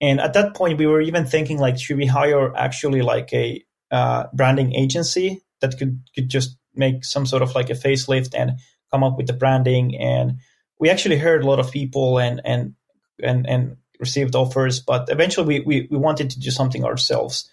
and 0.01 0.21
at 0.21 0.33
that 0.33 0.55
point 0.55 0.79
we 0.79 0.87
were 0.87 1.01
even 1.01 1.27
thinking 1.27 1.59
like 1.59 1.79
should 1.79 1.97
we 1.97 2.07
hire 2.07 2.55
actually 2.57 3.03
like 3.03 3.33
a 3.33 3.65
uh, 3.91 4.25
branding 4.33 4.75
agency 4.75 5.43
that 5.63 5.79
could 5.79 6.03
could 6.15 6.29
just 6.29 6.59
make 6.75 7.05
some 7.05 7.25
sort 7.25 7.43
of 7.43 7.55
like 7.55 7.71
a 7.71 7.75
facelift 7.75 8.35
and 8.37 8.59
come 8.91 9.03
up 9.03 9.17
with 9.17 9.27
the 9.27 9.33
branding 9.33 9.97
and 9.97 10.39
we 10.79 10.91
actually 10.91 11.17
heard 11.17 11.43
a 11.43 11.47
lot 11.47 11.59
of 11.59 11.73
people 11.73 12.19
and 12.19 12.43
and 12.45 12.75
and 13.23 13.47
and 13.49 13.77
received 13.99 14.35
offers 14.35 14.81
but 14.81 15.09
eventually 15.09 15.47
we, 15.47 15.61
we, 15.61 15.89
we 15.91 15.97
wanted 15.97 16.29
to 16.29 16.41
do 16.41 16.51
something 16.51 16.85
ourselves 16.85 17.49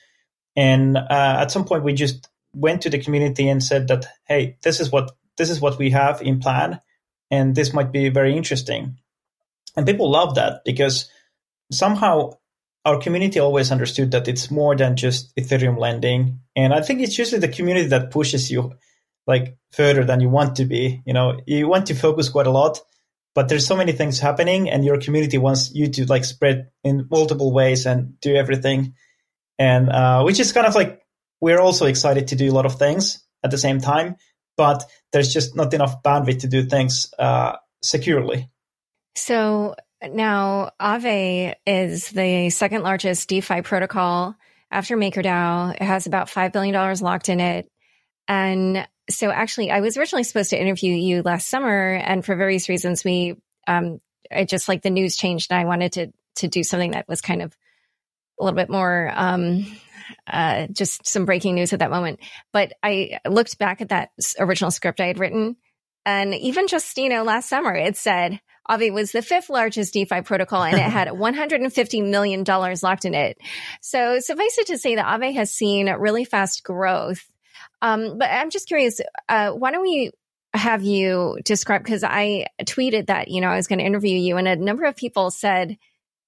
and 0.55 0.97
uh, 0.97 1.37
at 1.39 1.51
some 1.51 1.65
point, 1.65 1.83
we 1.83 1.93
just 1.93 2.27
went 2.53 2.81
to 2.81 2.89
the 2.89 2.99
community 2.99 3.47
and 3.47 3.63
said 3.63 3.87
that, 3.87 4.05
hey, 4.27 4.57
this 4.61 4.79
is 4.79 4.91
what 4.91 5.11
this 5.37 5.49
is 5.49 5.61
what 5.61 5.77
we 5.77 5.91
have 5.91 6.21
in 6.21 6.39
plan, 6.39 6.81
and 7.31 7.55
this 7.55 7.73
might 7.73 7.93
be 7.93 8.09
very 8.09 8.35
interesting. 8.35 8.97
And 9.77 9.85
people 9.85 10.11
love 10.11 10.35
that 10.35 10.63
because 10.65 11.09
somehow 11.71 12.31
our 12.85 12.99
community 12.99 13.39
always 13.39 13.71
understood 13.71 14.11
that 14.11 14.27
it's 14.27 14.49
more 14.49 14.75
than 14.75 14.95
just 14.95 15.35
Ethereum 15.35 15.77
lending. 15.77 16.39
And 16.55 16.73
I 16.73 16.81
think 16.81 17.01
it's 17.01 17.17
usually 17.17 17.41
the 17.41 17.47
community 17.47 17.87
that 17.87 18.11
pushes 18.11 18.49
you 18.49 18.73
like 19.27 19.57
further 19.73 20.03
than 20.03 20.21
you 20.21 20.29
want 20.29 20.55
to 20.57 20.65
be. 20.65 21.01
You 21.05 21.13
know, 21.13 21.39
you 21.45 21.67
want 21.67 21.87
to 21.87 21.95
focus 21.95 22.29
quite 22.29 22.47
a 22.47 22.51
lot, 22.51 22.79
but 23.35 23.49
there's 23.49 23.67
so 23.67 23.75
many 23.75 23.91
things 23.91 24.19
happening 24.19 24.69
and 24.69 24.83
your 24.83 24.99
community 24.99 25.37
wants 25.37 25.73
you 25.73 25.89
to 25.89 26.05
like 26.05 26.25
spread 26.25 26.71
in 26.83 27.07
multiple 27.11 27.51
ways 27.53 27.85
and 27.85 28.19
do 28.21 28.35
everything 28.35 28.95
and 29.59 29.89
uh, 29.89 30.23
which 30.23 30.39
is 30.39 30.53
kind 30.53 30.65
of 30.65 30.73
like 30.73 31.01
we're 31.41 31.59
also 31.59 31.85
excited 31.85 32.29
to 32.29 32.35
do 32.35 32.49
a 32.49 32.55
lot 32.55 32.65
of 32.65 32.79
things 32.79 33.23
at 33.43 33.51
the 33.51 33.57
same 33.57 33.79
time, 33.79 34.15
but 34.57 34.83
there's 35.11 35.31
just 35.33 35.55
not 35.55 35.73
enough 35.73 36.01
bandwidth 36.01 36.41
to 36.41 36.47
do 36.47 36.63
things 36.63 37.13
uh, 37.19 37.57
securely. 37.83 38.49
So 39.15 39.75
now 40.01 40.71
Aave 40.79 41.55
is 41.65 42.09
the 42.09 42.49
second 42.49 42.83
largest 42.83 43.27
DeFi 43.29 43.61
protocol 43.61 44.35
after 44.71 44.95
MakerDAO. 44.95 45.75
It 45.75 45.81
has 45.81 46.05
about 46.05 46.27
$5 46.27 46.53
billion 46.53 46.73
locked 47.01 47.29
in 47.29 47.39
it. 47.39 47.69
And 48.27 48.87
so 49.09 49.31
actually, 49.31 49.71
I 49.71 49.81
was 49.81 49.97
originally 49.97 50.23
supposed 50.23 50.51
to 50.51 50.61
interview 50.61 50.93
you 50.93 51.21
last 51.23 51.49
summer. 51.49 51.93
And 51.93 52.23
for 52.23 52.35
various 52.35 52.69
reasons, 52.69 53.03
we, 53.03 53.35
um, 53.67 53.99
it 54.29 54.47
just 54.47 54.67
like 54.67 54.83
the 54.83 54.89
news 54.89 55.17
changed 55.17 55.51
and 55.51 55.59
I 55.59 55.65
wanted 55.65 55.93
to, 55.93 56.13
to 56.35 56.47
do 56.47 56.63
something 56.63 56.91
that 56.91 57.07
was 57.07 57.21
kind 57.21 57.41
of 57.41 57.55
a 58.39 58.43
little 58.43 58.55
bit 58.55 58.69
more, 58.69 59.11
um, 59.13 59.65
uh, 60.27 60.67
just 60.67 61.07
some 61.07 61.25
breaking 61.25 61.55
news 61.55 61.73
at 61.73 61.79
that 61.79 61.91
moment. 61.91 62.19
But 62.53 62.73
I 62.83 63.19
looked 63.27 63.57
back 63.57 63.81
at 63.81 63.89
that 63.89 64.11
original 64.39 64.71
script 64.71 65.01
I 65.01 65.07
had 65.07 65.19
written, 65.19 65.57
and 66.05 66.33
even 66.33 66.67
just 66.67 66.97
you 66.97 67.09
know 67.09 67.23
last 67.23 67.49
summer 67.49 67.75
it 67.75 67.97
said 67.97 68.39
Aave 68.69 68.93
was 68.93 69.11
the 69.11 69.21
fifth 69.21 69.49
largest 69.49 69.93
DeFi 69.93 70.21
protocol 70.21 70.63
and 70.63 70.77
it 70.77 70.81
had 70.81 71.11
150 71.17 72.01
million 72.01 72.43
dollars 72.43 72.83
locked 72.83 73.05
in 73.05 73.13
it. 73.13 73.37
So 73.81 74.19
suffice 74.19 74.57
it 74.57 74.67
to 74.67 74.77
say 74.77 74.95
that 74.95 75.05
Aave 75.05 75.33
has 75.33 75.53
seen 75.53 75.89
really 75.89 76.25
fast 76.25 76.63
growth. 76.63 77.25
Um, 77.81 78.17
but 78.17 78.29
I'm 78.29 78.49
just 78.49 78.67
curious, 78.67 79.01
uh, 79.27 79.51
why 79.51 79.71
don't 79.71 79.81
we 79.81 80.11
have 80.53 80.83
you 80.83 81.37
describe 81.43 81.83
because 81.83 82.03
I 82.03 82.47
tweeted 82.63 83.07
that 83.07 83.27
you 83.27 83.41
know 83.41 83.49
I 83.49 83.55
was 83.55 83.67
going 83.67 83.79
to 83.79 83.85
interview 83.85 84.17
you, 84.17 84.37
and 84.37 84.47
a 84.47 84.55
number 84.55 84.85
of 84.85 84.95
people 84.95 85.31
said 85.31 85.77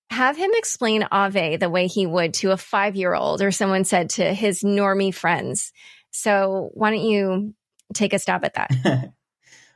have 0.09 0.37
him 0.37 0.51
explain 0.53 1.03
Aave 1.03 1.59
the 1.59 1.69
way 1.69 1.87
he 1.87 2.05
would 2.05 2.33
to 2.35 2.51
a 2.51 2.57
five 2.57 2.95
year 2.95 3.15
old, 3.15 3.41
or 3.41 3.51
someone 3.51 3.83
said 3.83 4.11
to 4.11 4.33
his 4.33 4.61
normie 4.61 5.13
friends. 5.13 5.71
So 6.11 6.69
why 6.73 6.91
don't 6.91 7.05
you 7.05 7.55
take 7.93 8.13
a 8.13 8.19
stab 8.19 8.45
at 8.45 8.53
that? 8.55 9.11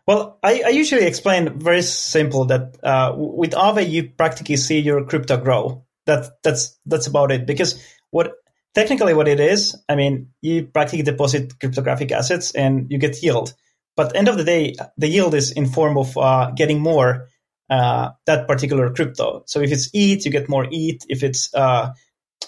well, 0.08 0.40
I, 0.44 0.64
I, 0.66 0.70
usually 0.70 1.06
explain 1.06 1.60
very 1.60 1.82
simple 1.82 2.46
that 2.46 2.78
uh, 2.84 3.14
with 3.16 3.52
Aave 3.52 3.90
you 3.90 4.10
practically 4.10 4.58
see 4.58 4.80
your 4.80 5.04
crypto 5.06 5.38
grow. 5.38 5.86
That 6.06 6.44
that's 6.44 6.78
that's 6.86 7.08
about 7.08 7.32
it. 7.32 7.48
Because 7.48 7.84
what 8.12 8.34
technically 8.76 9.16
what 9.16 9.28
it 9.28 9.40
is, 9.40 9.76
I 9.90 9.96
mean, 9.96 10.30
you 10.42 10.66
practically 10.68 11.04
deposit 11.04 11.60
cryptographic 11.60 12.12
assets 12.12 12.54
and 12.54 12.92
you 12.92 13.00
get 13.00 13.22
yield. 13.24 13.56
But 13.96 14.16
end 14.16 14.28
of 14.28 14.38
the 14.38 14.44
day, 14.44 14.76
the 14.98 15.08
yield 15.08 15.34
is 15.34 15.52
in 15.52 15.66
form 15.66 15.98
of 15.98 16.16
uh, 16.18 16.52
getting 16.52 16.82
more 16.82 17.30
uh, 17.70 18.12
that 18.28 18.48
particular 18.48 18.94
crypto. 18.94 19.44
So 19.48 19.62
if 19.62 19.72
it's 19.72 19.90
ETH, 19.94 20.26
you 20.26 20.32
get 20.32 20.50
more 20.50 20.68
ETH. 20.70 21.04
If 21.10 21.24
it's 21.24 21.52
uh, 21.56 21.94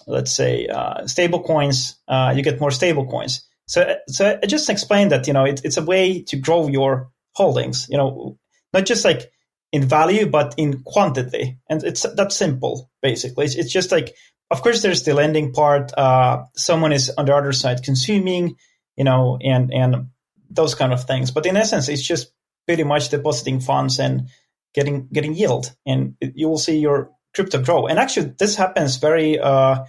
let's 0.06 0.32
say 0.32 0.68
uh, 0.68 1.08
stable 1.08 1.42
coins, 1.42 1.98
uh, 2.08 2.34
you 2.36 2.44
get 2.44 2.60
more 2.60 2.72
stable 2.72 3.08
coins. 3.08 3.48
So 3.66 3.96
so 4.08 4.40
I 4.42 4.46
just 4.46 4.70
explained 4.70 5.12
that 5.12 5.26
you 5.26 5.34
know 5.34 5.46
it, 5.46 5.62
it's 5.64 5.78
a 5.78 5.84
way 5.84 6.22
to 6.24 6.38
grow 6.38 6.68
your 6.68 7.10
holdings. 7.38 7.88
You 7.90 7.98
know, 7.98 8.38
not 8.74 8.86
just 8.86 9.06
like 9.06 9.32
in 9.72 9.88
value, 9.88 10.28
but 10.28 10.56
in 10.58 10.82
quantity, 10.84 11.60
and 11.70 11.84
it's 11.84 12.04
that 12.04 12.32
simple. 12.32 12.90
Basically, 13.02 13.46
it's, 13.46 13.56
it's 13.56 13.72
just 13.72 13.92
like 13.92 14.16
of 14.50 14.62
course 14.62 14.82
there's 14.82 15.04
the 15.04 15.14
lending 15.14 15.54
part. 15.54 15.92
Uh, 15.98 16.46
someone 16.56 16.94
is 16.94 17.12
on 17.18 17.26
the 17.26 17.36
other 17.36 17.54
side 17.54 17.84
consuming, 17.84 18.56
you 18.96 19.04
know, 19.04 19.38
and 19.42 19.74
and 19.74 20.10
those 20.50 20.76
kind 20.76 20.94
of 20.94 21.04
things. 21.04 21.32
But 21.32 21.46
in 21.46 21.58
essence, 21.58 21.90
it's 21.90 22.06
just 22.06 22.34
pretty 22.66 22.84
much 22.84 23.10
depositing 23.10 23.60
funds 23.60 24.00
and 24.00 24.30
getting 24.74 25.08
getting 25.14 25.36
yield, 25.36 25.74
and 25.86 26.16
you 26.20 26.50
will 26.50 26.58
see 26.58 26.80
your 26.80 27.12
crypto 27.36 27.62
grow. 27.62 27.88
And 27.88 28.00
actually, 28.00 28.34
this 28.38 28.56
happens 28.56 28.98
very 28.98 29.40
uh, 29.40 29.86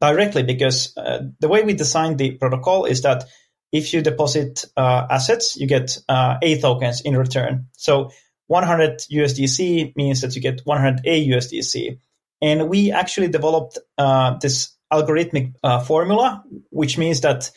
directly 0.00 0.42
because 0.42 0.96
uh, 0.96 1.20
the 1.40 1.48
way 1.48 1.62
we 1.62 1.74
designed 1.74 2.18
the 2.18 2.32
protocol 2.32 2.84
is 2.84 3.02
that 3.02 3.24
if 3.72 3.92
you 3.92 4.02
deposit 4.02 4.64
uh, 4.76 5.06
assets, 5.10 5.56
you 5.56 5.66
get 5.66 5.98
uh, 6.08 6.36
A 6.42 6.60
tokens 6.60 7.00
in 7.00 7.16
return. 7.16 7.66
So 7.72 8.10
100 8.46 9.00
USDC 9.12 9.96
means 9.96 10.20
that 10.20 10.34
you 10.36 10.42
get 10.42 10.60
100 10.64 11.00
A 11.04 11.28
USDC. 11.28 11.98
And 12.40 12.68
we 12.68 12.92
actually 12.92 13.28
developed 13.28 13.78
uh, 13.98 14.38
this 14.40 14.72
algorithmic 14.92 15.54
uh, 15.62 15.80
formula, 15.80 16.44
which 16.70 16.96
means 16.96 17.22
that 17.22 17.50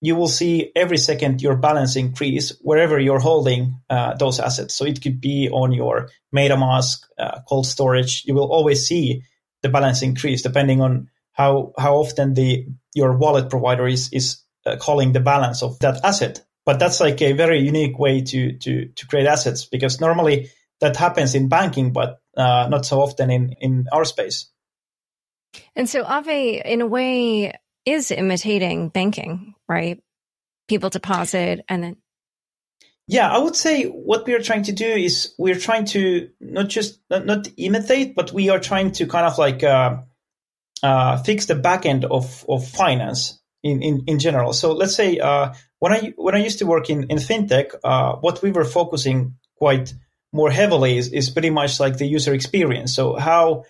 you 0.00 0.16
will 0.16 0.28
see 0.28 0.70
every 0.74 0.98
second 0.98 1.40
your 1.40 1.56
balance 1.56 1.96
increase 1.96 2.50
wherever 2.60 2.98
you're 2.98 3.20
holding 3.20 3.80
uh, 3.88 4.14
those 4.14 4.40
assets. 4.40 4.74
So 4.74 4.84
it 4.84 5.00
could 5.00 5.20
be 5.20 5.48
on 5.48 5.72
your 5.72 6.10
MetaMask, 6.34 7.04
uh, 7.18 7.40
cold 7.48 7.66
storage. 7.66 8.24
You 8.26 8.34
will 8.34 8.50
always 8.50 8.86
see 8.86 9.22
the 9.62 9.68
balance 9.68 10.02
increase 10.02 10.42
depending 10.42 10.80
on 10.80 11.08
how 11.32 11.72
how 11.78 11.96
often 11.96 12.34
the 12.34 12.66
your 12.94 13.16
wallet 13.16 13.48
provider 13.48 13.86
is 13.86 14.10
is 14.12 14.42
uh, 14.66 14.76
calling 14.76 15.12
the 15.12 15.20
balance 15.20 15.62
of 15.62 15.78
that 15.80 16.04
asset. 16.04 16.44
But 16.64 16.78
that's 16.78 17.00
like 17.00 17.20
a 17.22 17.32
very 17.32 17.60
unique 17.60 17.98
way 17.98 18.22
to 18.22 18.58
to 18.58 18.86
to 18.86 19.06
create 19.06 19.26
assets 19.26 19.64
because 19.64 20.00
normally 20.00 20.50
that 20.80 20.96
happens 20.96 21.34
in 21.34 21.48
banking, 21.48 21.92
but 21.92 22.20
uh, 22.36 22.68
not 22.70 22.86
so 22.86 23.00
often 23.00 23.30
in 23.30 23.54
in 23.60 23.86
our 23.92 24.04
space. 24.04 24.50
And 25.74 25.88
so 25.88 26.04
Aave, 26.04 26.62
in 26.64 26.80
a 26.80 26.86
way, 26.86 27.52
is 27.84 28.10
imitating 28.10 28.88
banking, 28.88 29.54
right? 29.68 30.02
People 30.68 30.90
deposit 30.90 31.64
and 31.68 31.82
then. 31.82 31.96
Yeah, 33.08 33.28
I 33.30 33.38
would 33.38 33.56
say 33.56 33.84
what 33.84 34.26
we 34.26 34.34
are 34.34 34.40
trying 34.40 34.62
to 34.64 34.72
do 34.72 34.86
is 34.86 35.34
we're 35.36 35.58
trying 35.58 35.86
to 35.86 36.30
not 36.40 36.68
just 36.68 37.00
not, 37.10 37.26
not 37.26 37.48
imitate, 37.56 38.14
but 38.14 38.32
we 38.32 38.48
are 38.48 38.60
trying 38.60 38.92
to 38.92 39.06
kind 39.06 39.26
of 39.26 39.36
like 39.38 39.64
uh, 39.64 39.96
uh, 40.82 41.16
fix 41.18 41.46
the 41.46 41.56
back 41.56 41.84
end 41.84 42.04
of, 42.04 42.44
of 42.48 42.66
finance 42.66 43.41
in, 43.62 43.82
in, 43.82 44.04
in 44.06 44.18
general. 44.18 44.52
So 44.52 44.72
let's 44.72 44.94
say 44.94 45.18
uh, 45.18 45.54
when 45.78 45.92
I 45.92 46.14
when 46.16 46.34
I 46.34 46.38
used 46.38 46.58
to 46.60 46.66
work 46.66 46.90
in 46.90 47.04
in 47.04 47.18
fintech, 47.18 47.74
uh, 47.84 48.16
what 48.16 48.42
we 48.42 48.50
were 48.50 48.64
focusing 48.64 49.36
quite 49.56 49.94
more 50.32 50.50
heavily 50.50 50.96
is, 50.96 51.12
is 51.12 51.30
pretty 51.30 51.50
much 51.50 51.78
like 51.78 51.98
the 51.98 52.06
user 52.06 52.34
experience. 52.34 52.94
So 52.94 53.16
how 53.16 53.64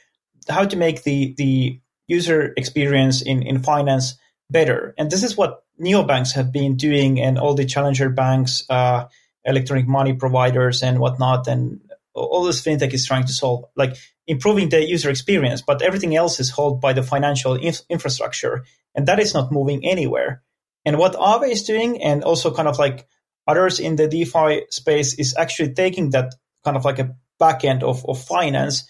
how 0.48 0.64
to 0.64 0.76
make 0.76 1.02
the 1.02 1.34
the 1.36 1.80
user 2.06 2.52
experience 2.56 3.22
in, 3.22 3.42
in 3.42 3.62
finance 3.62 4.18
better. 4.50 4.94
And 4.98 5.10
this 5.10 5.22
is 5.22 5.36
what 5.36 5.64
neobanks 5.80 6.32
have 6.34 6.52
been 6.52 6.76
doing 6.76 7.20
and 7.20 7.38
all 7.38 7.54
the 7.54 7.64
challenger 7.64 8.10
banks, 8.10 8.64
uh, 8.68 9.08
electronic 9.44 9.88
money 9.88 10.12
providers 10.12 10.82
and 10.82 10.98
whatnot. 10.98 11.48
And 11.48 11.80
all 12.14 12.44
this 12.44 12.62
fintech 12.62 12.92
is 12.92 13.06
trying 13.06 13.24
to 13.24 13.32
solve, 13.32 13.64
like 13.76 13.96
improving 14.26 14.68
the 14.68 14.86
user 14.86 15.10
experience, 15.10 15.62
but 15.62 15.82
everything 15.82 16.14
else 16.14 16.38
is 16.38 16.54
held 16.54 16.80
by 16.80 16.92
the 16.92 17.02
financial 17.02 17.54
inf- 17.54 17.82
infrastructure. 17.88 18.64
And 18.94 19.08
that 19.08 19.20
is 19.20 19.34
not 19.34 19.52
moving 19.52 19.84
anywhere. 19.84 20.42
And 20.84 20.98
what 20.98 21.14
Aave 21.14 21.50
is 21.50 21.62
doing 21.62 22.02
and 22.02 22.24
also 22.24 22.54
kind 22.54 22.68
of 22.68 22.78
like 22.78 23.06
others 23.46 23.80
in 23.80 23.96
the 23.96 24.08
DeFi 24.08 24.66
space 24.70 25.18
is 25.18 25.34
actually 25.36 25.74
taking 25.74 26.10
that 26.10 26.34
kind 26.64 26.76
of 26.76 26.84
like 26.84 26.98
a 26.98 27.14
back 27.38 27.64
end 27.64 27.82
of, 27.82 28.04
of 28.08 28.22
finance 28.22 28.84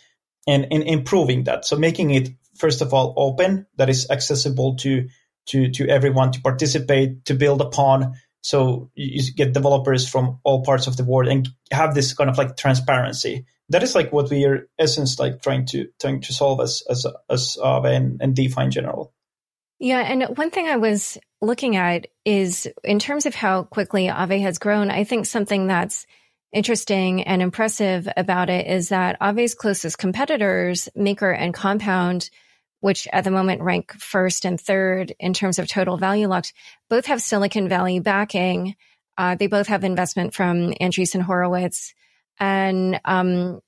and, 0.46 0.66
and 0.70 0.82
improving 0.82 1.44
that. 1.44 1.64
So 1.64 1.76
making 1.76 2.10
it 2.10 2.30
first 2.56 2.82
of 2.82 2.92
all 2.92 3.14
open 3.16 3.66
that 3.76 3.88
is 3.88 4.10
accessible 4.10 4.76
to 4.76 5.08
to 5.46 5.70
to 5.70 5.88
everyone 5.88 6.32
to 6.32 6.40
participate 6.40 7.24
to 7.24 7.34
build 7.34 7.60
upon 7.60 8.14
so 8.42 8.90
you 8.94 9.22
get 9.34 9.52
developers 9.52 10.08
from 10.08 10.38
all 10.44 10.64
parts 10.64 10.86
of 10.86 10.96
the 10.96 11.04
world 11.04 11.28
and 11.28 11.48
have 11.70 11.94
this 11.94 12.12
kind 12.14 12.28
of 12.28 12.38
like 12.38 12.56
transparency 12.56 13.46
that 13.68 13.82
is 13.82 13.94
like 13.94 14.12
what 14.12 14.30
we 14.30 14.44
are 14.44 14.68
essence 14.78 15.18
like 15.18 15.40
trying 15.42 15.64
to 15.66 15.88
trying 16.00 16.20
to 16.20 16.32
solve 16.32 16.60
as 16.60 16.82
as 16.88 17.06
as 17.28 17.56
uh, 17.62 17.82
and, 17.82 18.20
and 18.20 18.36
defi 18.36 18.62
in 18.62 18.70
general 18.70 19.12
yeah 19.82 20.00
and 20.00 20.36
one 20.38 20.50
thing 20.50 20.66
i 20.66 20.76
was 20.76 21.18
looking 21.40 21.76
at 21.76 22.06
is 22.24 22.68
in 22.84 22.98
terms 22.98 23.26
of 23.26 23.34
how 23.34 23.64
quickly 23.64 24.06
Aave 24.06 24.40
has 24.40 24.58
grown 24.58 24.90
i 24.90 25.04
think 25.04 25.26
something 25.26 25.66
that's 25.66 26.06
interesting 26.52 27.22
and 27.22 27.40
impressive 27.40 28.08
about 28.16 28.50
it 28.50 28.66
is 28.66 28.90
that 28.90 29.18
Aave's 29.20 29.54
closest 29.54 29.98
competitors, 29.98 30.88
Maker 30.94 31.30
and 31.30 31.54
Compound, 31.54 32.30
which 32.80 33.08
at 33.12 33.24
the 33.24 33.30
moment 33.30 33.62
rank 33.62 33.92
first 33.92 34.44
and 34.44 34.60
third 34.60 35.14
in 35.18 35.32
terms 35.32 35.58
of 35.58 35.68
total 35.68 35.96
value 35.96 36.28
locked, 36.28 36.52
both 36.90 37.06
have 37.06 37.22
Silicon 37.22 37.68
Valley 37.68 38.00
backing. 38.00 38.76
Uh, 39.16 39.34
they 39.34 39.46
both 39.46 39.68
have 39.68 39.84
investment 39.84 40.34
from 40.34 40.72
Andreessen 40.74 41.22
Horowitz. 41.22 41.94
And, 42.38 43.00
um, 43.04 43.60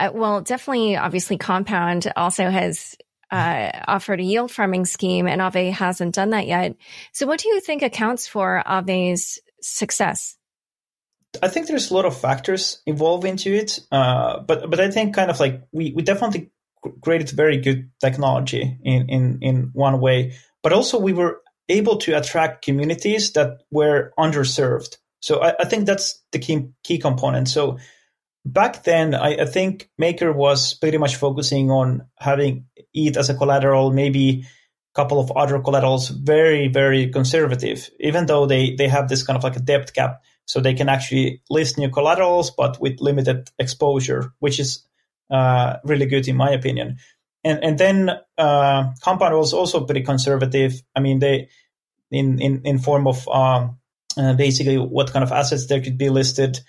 uh, 0.00 0.10
well, 0.12 0.40
definitely, 0.40 0.96
obviously, 0.96 1.38
Compound 1.38 2.12
also 2.16 2.50
has 2.50 2.96
uh, 3.30 3.70
offered 3.86 4.20
a 4.20 4.24
yield 4.24 4.50
farming 4.50 4.84
scheme, 4.84 5.26
and 5.26 5.40
Aave 5.40 5.72
hasn't 5.72 6.14
done 6.14 6.30
that 6.30 6.46
yet. 6.46 6.76
So, 7.12 7.26
what 7.26 7.40
do 7.40 7.48
you 7.48 7.60
think 7.60 7.82
accounts 7.82 8.26
for 8.26 8.62
Aave's 8.66 9.40
success? 9.60 10.36
I 11.42 11.48
think 11.48 11.66
there's 11.66 11.90
a 11.90 11.94
lot 11.94 12.04
of 12.04 12.18
factors 12.18 12.80
involved 12.86 13.24
into 13.24 13.52
it, 13.52 13.80
uh, 13.90 14.40
but 14.40 14.70
but 14.70 14.80
I 14.80 14.90
think 14.90 15.14
kind 15.14 15.30
of 15.30 15.40
like 15.40 15.62
we 15.72 15.92
we 15.92 16.02
definitely 16.02 16.50
created 17.02 17.30
very 17.30 17.58
good 17.58 17.90
technology 18.00 18.78
in 18.84 19.08
in 19.08 19.38
in 19.42 19.70
one 19.72 20.00
way, 20.00 20.34
but 20.62 20.72
also 20.72 20.98
we 20.98 21.12
were 21.12 21.40
able 21.68 21.96
to 21.96 22.16
attract 22.16 22.64
communities 22.64 23.32
that 23.32 23.62
were 23.70 24.12
underserved. 24.18 24.98
So 25.20 25.42
I, 25.42 25.54
I 25.60 25.64
think 25.64 25.86
that's 25.86 26.22
the 26.32 26.38
key 26.38 26.68
key 26.82 26.98
component. 26.98 27.48
So 27.48 27.78
back 28.44 28.84
then, 28.84 29.14
I, 29.14 29.42
I, 29.42 29.44
think 29.46 29.90
Maker 29.98 30.32
was 30.32 30.74
pretty 30.74 30.98
much 30.98 31.16
focusing 31.16 31.70
on 31.70 32.06
having 32.16 32.66
ETH 32.92 33.16
as 33.16 33.30
a 33.30 33.34
collateral, 33.34 33.92
maybe 33.92 34.44
a 34.44 34.94
couple 34.94 35.18
of 35.18 35.32
other 35.32 35.60
collaterals, 35.60 36.08
very 36.08 36.68
very 36.68 37.10
conservative. 37.10 37.90
Even 38.00 38.26
though 38.26 38.46
they 38.46 38.74
they 38.74 38.88
have 38.88 39.08
this 39.08 39.22
kind 39.22 39.36
of 39.36 39.44
like 39.44 39.56
a 39.56 39.60
depth 39.60 39.94
cap 39.94 40.22
so 40.46 40.60
they 40.60 40.74
can 40.74 40.88
actually 40.88 41.42
list 41.48 41.78
new 41.78 41.90
collaterals, 41.90 42.50
but 42.50 42.80
with 42.80 43.00
limited 43.00 43.50
exposure, 43.58 44.32
which 44.40 44.60
is 44.60 44.84
uh, 45.30 45.76
really 45.84 46.06
good 46.06 46.28
in 46.28 46.36
my 46.36 46.50
opinion. 46.50 46.98
And 47.42 47.62
and 47.62 47.78
then 47.78 48.10
uh, 48.38 48.92
Compound 49.02 49.34
was 49.36 49.52
also 49.52 49.84
pretty 49.84 50.02
conservative. 50.02 50.80
I 50.94 51.00
mean, 51.00 51.18
they 51.18 51.48
in 52.10 52.40
in 52.40 52.62
in 52.64 52.78
form 52.78 53.06
of 53.06 53.26
um, 53.28 53.78
uh, 54.16 54.34
basically 54.34 54.78
what 54.78 55.12
kind 55.12 55.22
of 55.22 55.32
assets 55.32 55.66
there 55.66 55.80
could 55.80 55.98
be 55.98 56.10
listed. 56.10 56.60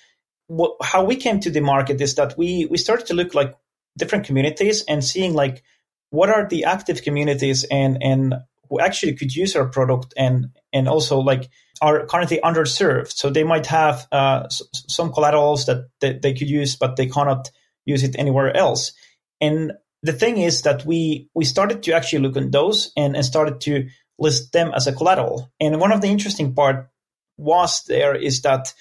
What, 0.47 0.75
how 0.81 1.03
we 1.03 1.15
came 1.15 1.39
to 1.41 1.49
the 1.49 1.61
market 1.61 2.01
is 2.01 2.15
that 2.15 2.37
we 2.37 2.65
we 2.65 2.77
started 2.77 3.07
to 3.07 3.13
look 3.13 3.33
like 3.33 3.55
different 3.97 4.25
communities 4.25 4.83
and 4.87 5.03
seeing 5.03 5.33
like 5.33 5.63
what 6.09 6.29
are 6.29 6.47
the 6.47 6.65
active 6.65 7.01
communities 7.01 7.63
and 7.65 7.97
and 8.01 8.35
who 8.69 8.79
actually 8.79 9.15
could 9.15 9.35
use 9.35 9.55
our 9.55 9.67
product 9.67 10.13
and 10.17 10.47
and 10.73 10.87
also 10.87 11.19
like 11.19 11.49
are 11.81 12.05
currently 12.05 12.39
underserved. 12.43 13.11
So 13.11 13.29
they 13.29 13.43
might 13.43 13.65
have 13.67 14.07
uh, 14.11 14.43
s- 14.45 14.61
some 14.87 15.11
collaterals 15.11 15.65
that, 15.65 15.89
that 15.99 16.21
they 16.21 16.33
could 16.33 16.49
use, 16.49 16.75
but 16.75 16.95
they 16.95 17.07
cannot 17.07 17.51
use 17.85 18.03
it 18.03 18.15
anywhere 18.17 18.55
else. 18.55 18.93
And 19.41 19.73
the 20.01 20.13
thing 20.13 20.37
is 20.37 20.61
that 20.61 20.85
we 20.85 21.29
we 21.33 21.45
started 21.45 21.83
to 21.83 21.93
actually 21.93 22.19
look 22.19 22.37
at 22.37 22.51
those 22.51 22.91
and, 22.95 23.15
and 23.15 23.25
started 23.25 23.61
to 23.61 23.87
list 24.17 24.53
them 24.53 24.71
as 24.73 24.87
a 24.87 24.93
collateral. 24.93 25.51
And 25.59 25.79
one 25.79 25.91
of 25.91 26.01
the 26.01 26.07
interesting 26.07 26.53
part 26.53 26.89
was 27.37 27.83
there 27.87 28.15
is 28.15 28.41
that 28.43 28.73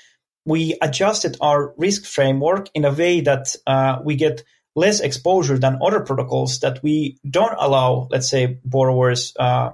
we 0.45 0.77
adjusted 0.83 1.37
our 1.41 1.75
risk 1.77 2.05
framework 2.05 2.69
in 2.75 2.85
a 2.85 2.93
way 2.93 3.21
that 3.23 3.55
uh, 3.67 3.99
we 4.05 4.17
get 4.17 4.45
less 4.77 5.01
exposure 5.01 5.59
than 5.59 5.79
other 5.83 6.01
protocols 6.01 6.61
that 6.61 6.83
we 6.83 7.19
don't 7.29 7.57
allow, 7.59 8.09
let's 8.11 8.29
say, 8.29 8.59
borrowers 8.65 9.33
uh, 9.39 9.71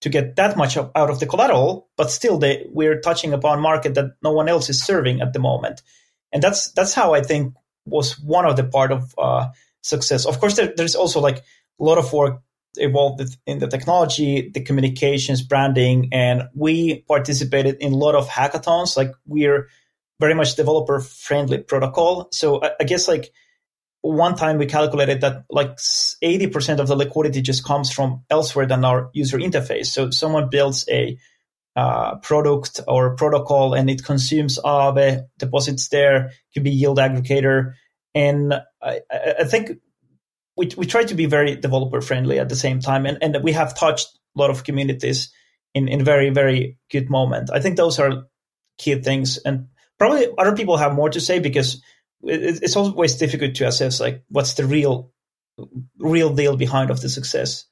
to 0.00 0.08
get 0.08 0.36
that 0.36 0.56
much 0.56 0.76
out 0.76 1.10
of 1.10 1.20
the 1.20 1.26
collateral, 1.26 1.88
but 1.96 2.10
still 2.10 2.38
they, 2.38 2.66
we're 2.70 3.00
touching 3.00 3.32
upon 3.32 3.60
market 3.60 3.94
that 3.94 4.12
no 4.22 4.32
one 4.32 4.48
else 4.48 4.70
is 4.70 4.82
serving 4.82 5.20
at 5.20 5.32
the 5.32 5.38
moment. 5.38 5.82
And 6.32 6.42
that's 6.42 6.72
that's 6.72 6.94
how 6.94 7.14
I 7.14 7.22
think 7.22 7.54
was 7.84 8.18
one 8.18 8.44
of 8.44 8.56
the 8.56 8.64
part 8.64 8.92
of 8.92 9.14
uh, 9.18 9.48
success. 9.82 10.26
Of 10.26 10.40
course, 10.40 10.56
there, 10.56 10.72
there's 10.76 10.94
also 10.94 11.20
like 11.20 11.38
a 11.38 11.84
lot 11.84 11.98
of 11.98 12.12
work 12.12 12.42
involved 12.76 13.22
in 13.46 13.58
the 13.58 13.66
technology, 13.66 14.50
the 14.52 14.60
communications, 14.60 15.42
branding, 15.42 16.10
and 16.12 16.42
we 16.54 17.00
participated 17.08 17.76
in 17.80 17.92
a 17.92 17.96
lot 17.96 18.14
of 18.14 18.28
hackathons. 18.28 18.96
Like 18.96 19.12
we're 19.26 19.68
very 20.20 20.34
much 20.34 20.56
developer 20.56 21.00
friendly 21.00 21.58
protocol. 21.58 22.28
So 22.32 22.62
I, 22.62 22.70
I 22.80 22.84
guess 22.84 23.08
like 23.08 23.32
one 24.00 24.36
time 24.36 24.58
we 24.58 24.66
calculated 24.66 25.20
that 25.22 25.44
like 25.50 25.76
80% 25.76 26.78
of 26.78 26.88
the 26.88 26.96
liquidity 26.96 27.42
just 27.42 27.64
comes 27.64 27.90
from 27.90 28.24
elsewhere 28.30 28.66
than 28.66 28.84
our 28.84 29.10
user 29.12 29.38
interface. 29.38 29.86
So 29.86 30.10
someone 30.10 30.48
builds 30.50 30.88
a 30.88 31.18
uh, 31.76 32.16
product 32.16 32.80
or 32.88 33.14
protocol 33.16 33.74
and 33.74 33.88
it 33.88 34.04
consumes 34.04 34.58
Aave, 34.58 35.22
deposits 35.38 35.88
there, 35.88 36.32
could 36.52 36.64
be 36.64 36.70
yield 36.70 36.98
aggregator. 36.98 37.74
And 38.14 38.54
I, 38.82 39.00
I 39.10 39.44
think 39.44 39.78
we, 40.56 40.70
we 40.76 40.86
try 40.86 41.04
to 41.04 41.14
be 41.14 41.26
very 41.26 41.54
developer 41.54 42.00
friendly 42.00 42.40
at 42.40 42.48
the 42.48 42.56
same 42.56 42.80
time. 42.80 43.06
And, 43.06 43.18
and 43.22 43.44
we 43.44 43.52
have 43.52 43.76
touched 43.76 44.08
a 44.36 44.40
lot 44.40 44.50
of 44.50 44.64
communities 44.64 45.32
in, 45.74 45.86
in 45.86 46.04
very, 46.04 46.30
very 46.30 46.78
good 46.90 47.10
moment. 47.10 47.50
I 47.52 47.60
think 47.60 47.76
those 47.76 47.98
are 48.00 48.24
key 48.78 48.96
things. 48.96 49.38
And 49.38 49.68
probably 49.98 50.28
other 50.38 50.56
people 50.56 50.76
have 50.76 50.94
more 50.94 51.10
to 51.10 51.20
say 51.20 51.38
because 51.38 51.82
it's 52.22 52.76
always 52.76 53.16
difficult 53.16 53.54
to 53.54 53.66
assess 53.66 54.00
like 54.00 54.24
what's 54.28 54.54
the 54.54 54.66
real 54.66 55.12
real 55.98 56.34
deal 56.34 56.56
behind 56.56 56.90
of 56.90 57.00
the 57.00 57.08
success 57.08 57.66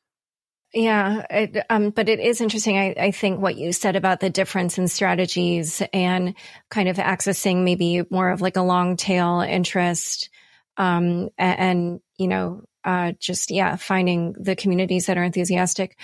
yeah, 0.74 1.24
it, 1.30 1.64
um, 1.70 1.90
but 1.90 2.08
it 2.08 2.20
is 2.20 2.40
interesting. 2.40 2.76
I, 2.76 2.94
I, 2.98 3.10
think 3.10 3.40
what 3.40 3.56
you 3.56 3.72
said 3.72 3.96
about 3.96 4.20
the 4.20 4.28
difference 4.28 4.76
in 4.76 4.88
strategies 4.88 5.80
and 5.92 6.34
kind 6.70 6.88
of 6.88 6.96
accessing 6.96 7.62
maybe 7.62 8.02
more 8.10 8.30
of 8.30 8.40
like 8.42 8.56
a 8.56 8.62
long 8.62 8.96
tail 8.96 9.40
interest, 9.40 10.28
um, 10.76 11.30
and, 11.38 11.58
and, 11.58 12.00
you 12.18 12.28
know, 12.28 12.64
uh, 12.84 13.12
just 13.18 13.50
yeah, 13.50 13.76
finding 13.76 14.34
the 14.38 14.56
communities 14.56 15.06
that 15.06 15.16
are 15.16 15.24
enthusiastic. 15.24 15.98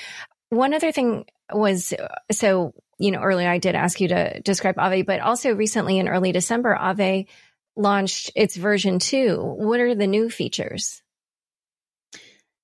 One 0.48 0.72
other 0.72 0.92
thing 0.92 1.26
was 1.52 1.92
so 2.30 2.72
you 3.02 3.10
know 3.10 3.20
earlier 3.20 3.48
I 3.48 3.58
did 3.58 3.74
ask 3.74 4.00
you 4.00 4.08
to 4.08 4.40
describe 4.40 4.76
Aave, 4.76 5.04
but 5.04 5.20
also 5.20 5.52
recently 5.54 5.98
in 5.98 6.08
early 6.08 6.30
December, 6.30 6.78
Aave 6.80 7.26
launched 7.74 8.30
its 8.36 8.54
version 8.56 9.00
two. 9.00 9.36
What 9.36 9.80
are 9.80 9.94
the 9.94 10.06
new 10.06 10.30
features? 10.30 11.02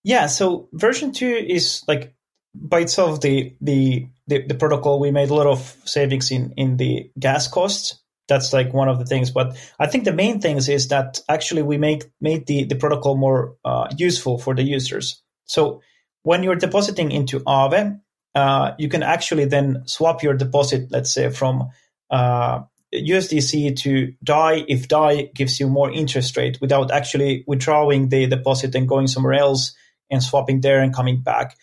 Yeah, 0.05 0.27
so 0.27 0.69
version 0.73 1.13
two 1.13 1.35
is 1.35 1.83
like 1.89 2.15
by 2.55 2.81
itself 2.81 3.21
the, 3.21 3.57
the 3.61 4.07
the 4.29 4.47
the, 4.47 4.55
protocol. 4.55 5.01
We 5.01 5.11
made 5.11 5.31
a 5.31 5.35
lot 5.35 5.47
of 5.47 5.77
savings 5.85 6.31
in 6.31 6.55
in 6.57 6.77
the 6.77 7.11
gas 7.19 7.49
costs. 7.49 8.01
That's 8.29 8.53
like 8.53 8.73
one 8.73 8.89
of 8.89 8.99
the 8.99 9.07
things. 9.07 9.31
But 9.31 9.57
I 9.79 9.87
think 9.87 10.05
the 10.05 10.13
main 10.13 10.41
things 10.41 10.69
is 10.69 10.89
that 10.89 11.21
actually 11.29 11.63
we 11.63 11.79
make 11.79 12.05
made 12.21 12.47
the 12.47 12.65
the 12.65 12.77
protocol 12.77 13.17
more 13.17 13.57
uh, 13.65 13.89
useful 13.97 14.39
for 14.39 14.55
the 14.55 14.63
users. 14.63 15.21
So 15.47 15.83
when 16.23 16.45
you're 16.45 16.57
depositing 16.57 17.11
into 17.11 17.41
Aave, 17.41 18.01
uh, 18.39 18.75
you 18.79 18.89
can 18.89 19.03
actually 19.03 19.47
then 19.47 19.83
swap 19.87 20.23
your 20.23 20.35
deposit, 20.35 20.91
let's 20.91 21.13
say 21.13 21.29
from 21.31 21.71
uh, 22.09 22.61
USDC 22.95 23.77
to 23.79 24.15
DAI 24.23 24.65
if 24.69 24.87
DAI 24.87 25.31
gives 25.35 25.59
you 25.59 25.69
more 25.69 25.91
interest 25.91 26.37
rate 26.37 26.59
without 26.61 26.93
actually 26.93 27.45
withdrawing 27.49 28.11
the 28.11 28.29
deposit 28.29 28.75
and 28.77 28.89
going 28.89 29.09
somewhere 29.09 29.35
else 29.35 29.75
and 30.09 30.23
swapping 30.23 30.61
there 30.61 30.81
and 30.81 30.95
coming 30.95 31.21
back. 31.21 31.57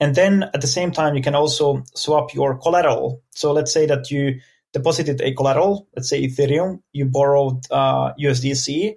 And 0.00 0.14
then 0.14 0.44
at 0.54 0.60
the 0.60 0.66
same 0.66 0.92
time, 0.92 1.16
you 1.16 1.22
can 1.22 1.34
also 1.34 1.82
swap 1.94 2.34
your 2.34 2.58
collateral. 2.58 3.22
So 3.30 3.52
let's 3.52 3.72
say 3.72 3.86
that 3.86 4.10
you 4.10 4.40
deposited 4.74 5.22
a 5.22 5.32
collateral, 5.32 5.88
let's 5.96 6.10
say 6.10 6.22
Ethereum, 6.22 6.82
you 6.92 7.06
borrowed 7.06 7.64
uh, 7.70 8.12
USDC, 8.20 8.96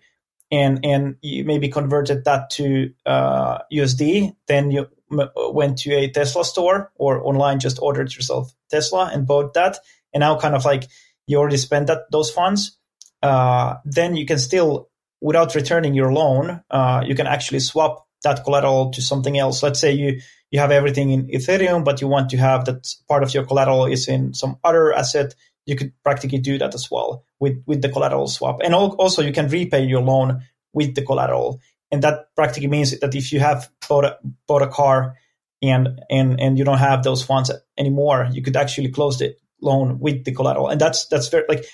and 0.51 0.85
and 0.85 1.15
you 1.21 1.45
maybe 1.45 1.69
converted 1.69 2.25
that 2.25 2.49
to 2.51 2.91
uh, 3.05 3.59
USD. 3.73 4.35
Then 4.47 4.69
you 4.69 4.87
went 5.35 5.79
to 5.79 5.93
a 5.93 6.09
Tesla 6.09 6.45
store 6.45 6.91
or 6.95 7.25
online, 7.25 7.59
just 7.59 7.79
ordered 7.81 8.13
yourself 8.15 8.53
Tesla 8.69 9.09
and 9.13 9.27
bought 9.27 9.53
that, 9.53 9.77
and 10.13 10.21
now 10.21 10.37
kind 10.39 10.55
of 10.55 10.65
like 10.65 10.87
you 11.27 11.37
already 11.37 11.57
spent 11.57 11.87
that 11.87 12.09
those 12.11 12.31
funds. 12.31 12.77
Uh, 13.21 13.75
then 13.85 14.15
you 14.15 14.25
can 14.25 14.39
still, 14.39 14.89
without 15.21 15.53
returning 15.53 15.93
your 15.93 16.11
loan, 16.11 16.61
uh, 16.71 17.03
you 17.05 17.15
can 17.15 17.27
actually 17.27 17.59
swap 17.59 18.07
that 18.23 18.43
collateral 18.43 18.91
to 18.91 19.01
something 19.01 19.37
else. 19.37 19.63
Let's 19.63 19.79
say 19.79 19.93
you 19.93 20.21
you 20.49 20.59
have 20.59 20.71
everything 20.71 21.11
in 21.11 21.27
Ethereum, 21.27 21.85
but 21.85 22.01
you 22.01 22.07
want 22.07 22.29
to 22.31 22.37
have 22.37 22.65
that 22.65 22.93
part 23.07 23.23
of 23.23 23.33
your 23.33 23.45
collateral 23.45 23.85
is 23.85 24.07
in 24.07 24.33
some 24.33 24.57
other 24.63 24.93
asset. 24.93 25.33
You 25.65 25.75
could 25.75 25.93
practically 26.03 26.39
do 26.39 26.57
that 26.57 26.73
as 26.73 26.89
well 26.89 27.23
with 27.39 27.63
with 27.65 27.81
the 27.81 27.89
collateral 27.89 28.27
swap, 28.27 28.61
and 28.63 28.73
also 28.73 29.21
you 29.21 29.31
can 29.31 29.47
repay 29.47 29.83
your 29.85 30.01
loan 30.01 30.41
with 30.73 30.95
the 30.95 31.01
collateral. 31.01 31.59
And 31.91 32.01
that 32.03 32.33
practically 32.35 32.67
means 32.67 32.97
that 32.99 33.15
if 33.15 33.33
you 33.33 33.39
have 33.39 33.69
bought 33.87 34.05
a, 34.05 34.17
bought 34.47 34.61
a 34.61 34.67
car 34.67 35.17
and 35.61 36.01
and 36.09 36.39
and 36.39 36.57
you 36.57 36.63
don't 36.63 36.77
have 36.77 37.03
those 37.03 37.23
funds 37.23 37.51
anymore, 37.77 38.27
you 38.31 38.41
could 38.41 38.55
actually 38.55 38.89
close 38.89 39.19
the 39.19 39.35
loan 39.61 39.99
with 39.99 40.23
the 40.25 40.33
collateral, 40.33 40.69
and 40.69 40.79
that's 40.81 41.07
that's 41.07 41.27
very 41.27 41.45
like 41.47 41.65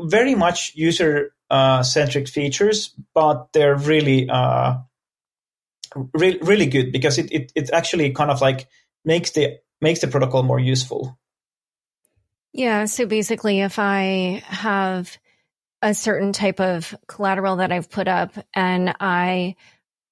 very 0.00 0.34
much 0.34 0.72
user 0.74 1.32
uh, 1.50 1.82
centric 1.82 2.28
features, 2.28 2.94
but 3.14 3.52
they're 3.52 3.76
really 3.76 4.28
uh, 4.28 4.74
re- 6.14 6.38
really 6.42 6.66
good 6.66 6.92
because 6.92 7.18
it, 7.18 7.32
it 7.32 7.52
it 7.54 7.70
actually 7.72 8.10
kind 8.12 8.30
of 8.30 8.40
like 8.40 8.68
makes 9.04 9.30
the 9.32 9.58
makes 9.80 10.00
the 10.00 10.08
protocol 10.08 10.42
more 10.42 10.60
useful. 10.60 11.18
Yeah. 12.52 12.86
So 12.86 13.06
basically, 13.06 13.60
if 13.60 13.78
I 13.78 14.42
have 14.46 15.18
a 15.82 15.94
certain 15.94 16.32
type 16.32 16.60
of 16.60 16.94
collateral 17.06 17.56
that 17.56 17.72
I've 17.72 17.90
put 17.90 18.08
up 18.08 18.32
and 18.54 18.94
I 19.00 19.56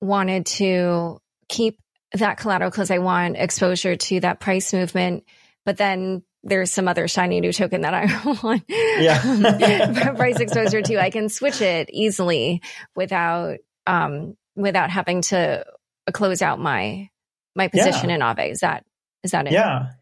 wanted 0.01 0.47
to 0.47 1.21
keep 1.49 1.81
that 2.15 2.39
collateral 2.39 2.71
because 2.71 2.91
I 2.91 2.99
want 2.99 3.37
exposure 3.37 3.97
to 3.97 4.21
that 4.21 4.41
price 4.41 4.73
movement, 4.73 5.25
but 5.65 5.77
then 5.77 6.23
there's 6.43 6.71
some 6.71 6.87
other 6.87 7.09
shiny 7.09 7.41
new 7.41 7.53
token 7.53 7.81
that 7.81 7.95
I 7.95 8.35
want 8.43 8.65
yeah. 8.69 10.13
price 10.17 10.39
exposure 10.39 10.83
to, 10.83 11.03
I 11.03 11.11
can 11.11 11.29
switch 11.29 11.61
it 11.61 11.91
easily 11.93 12.63
without 12.95 13.59
um, 13.87 14.37
without 14.55 14.91
having 14.91 15.23
to 15.23 15.65
close 16.13 16.43
out 16.43 16.61
my 16.61 17.11
my 17.55 17.69
position 17.69 18.11
yeah. 18.11 18.15
in 18.17 18.21
Aave. 18.21 18.51
Is 18.53 18.61
that 18.61 18.85
is 19.25 19.33
that 19.33 19.47
it? 19.47 19.53
Yeah, 19.53 19.93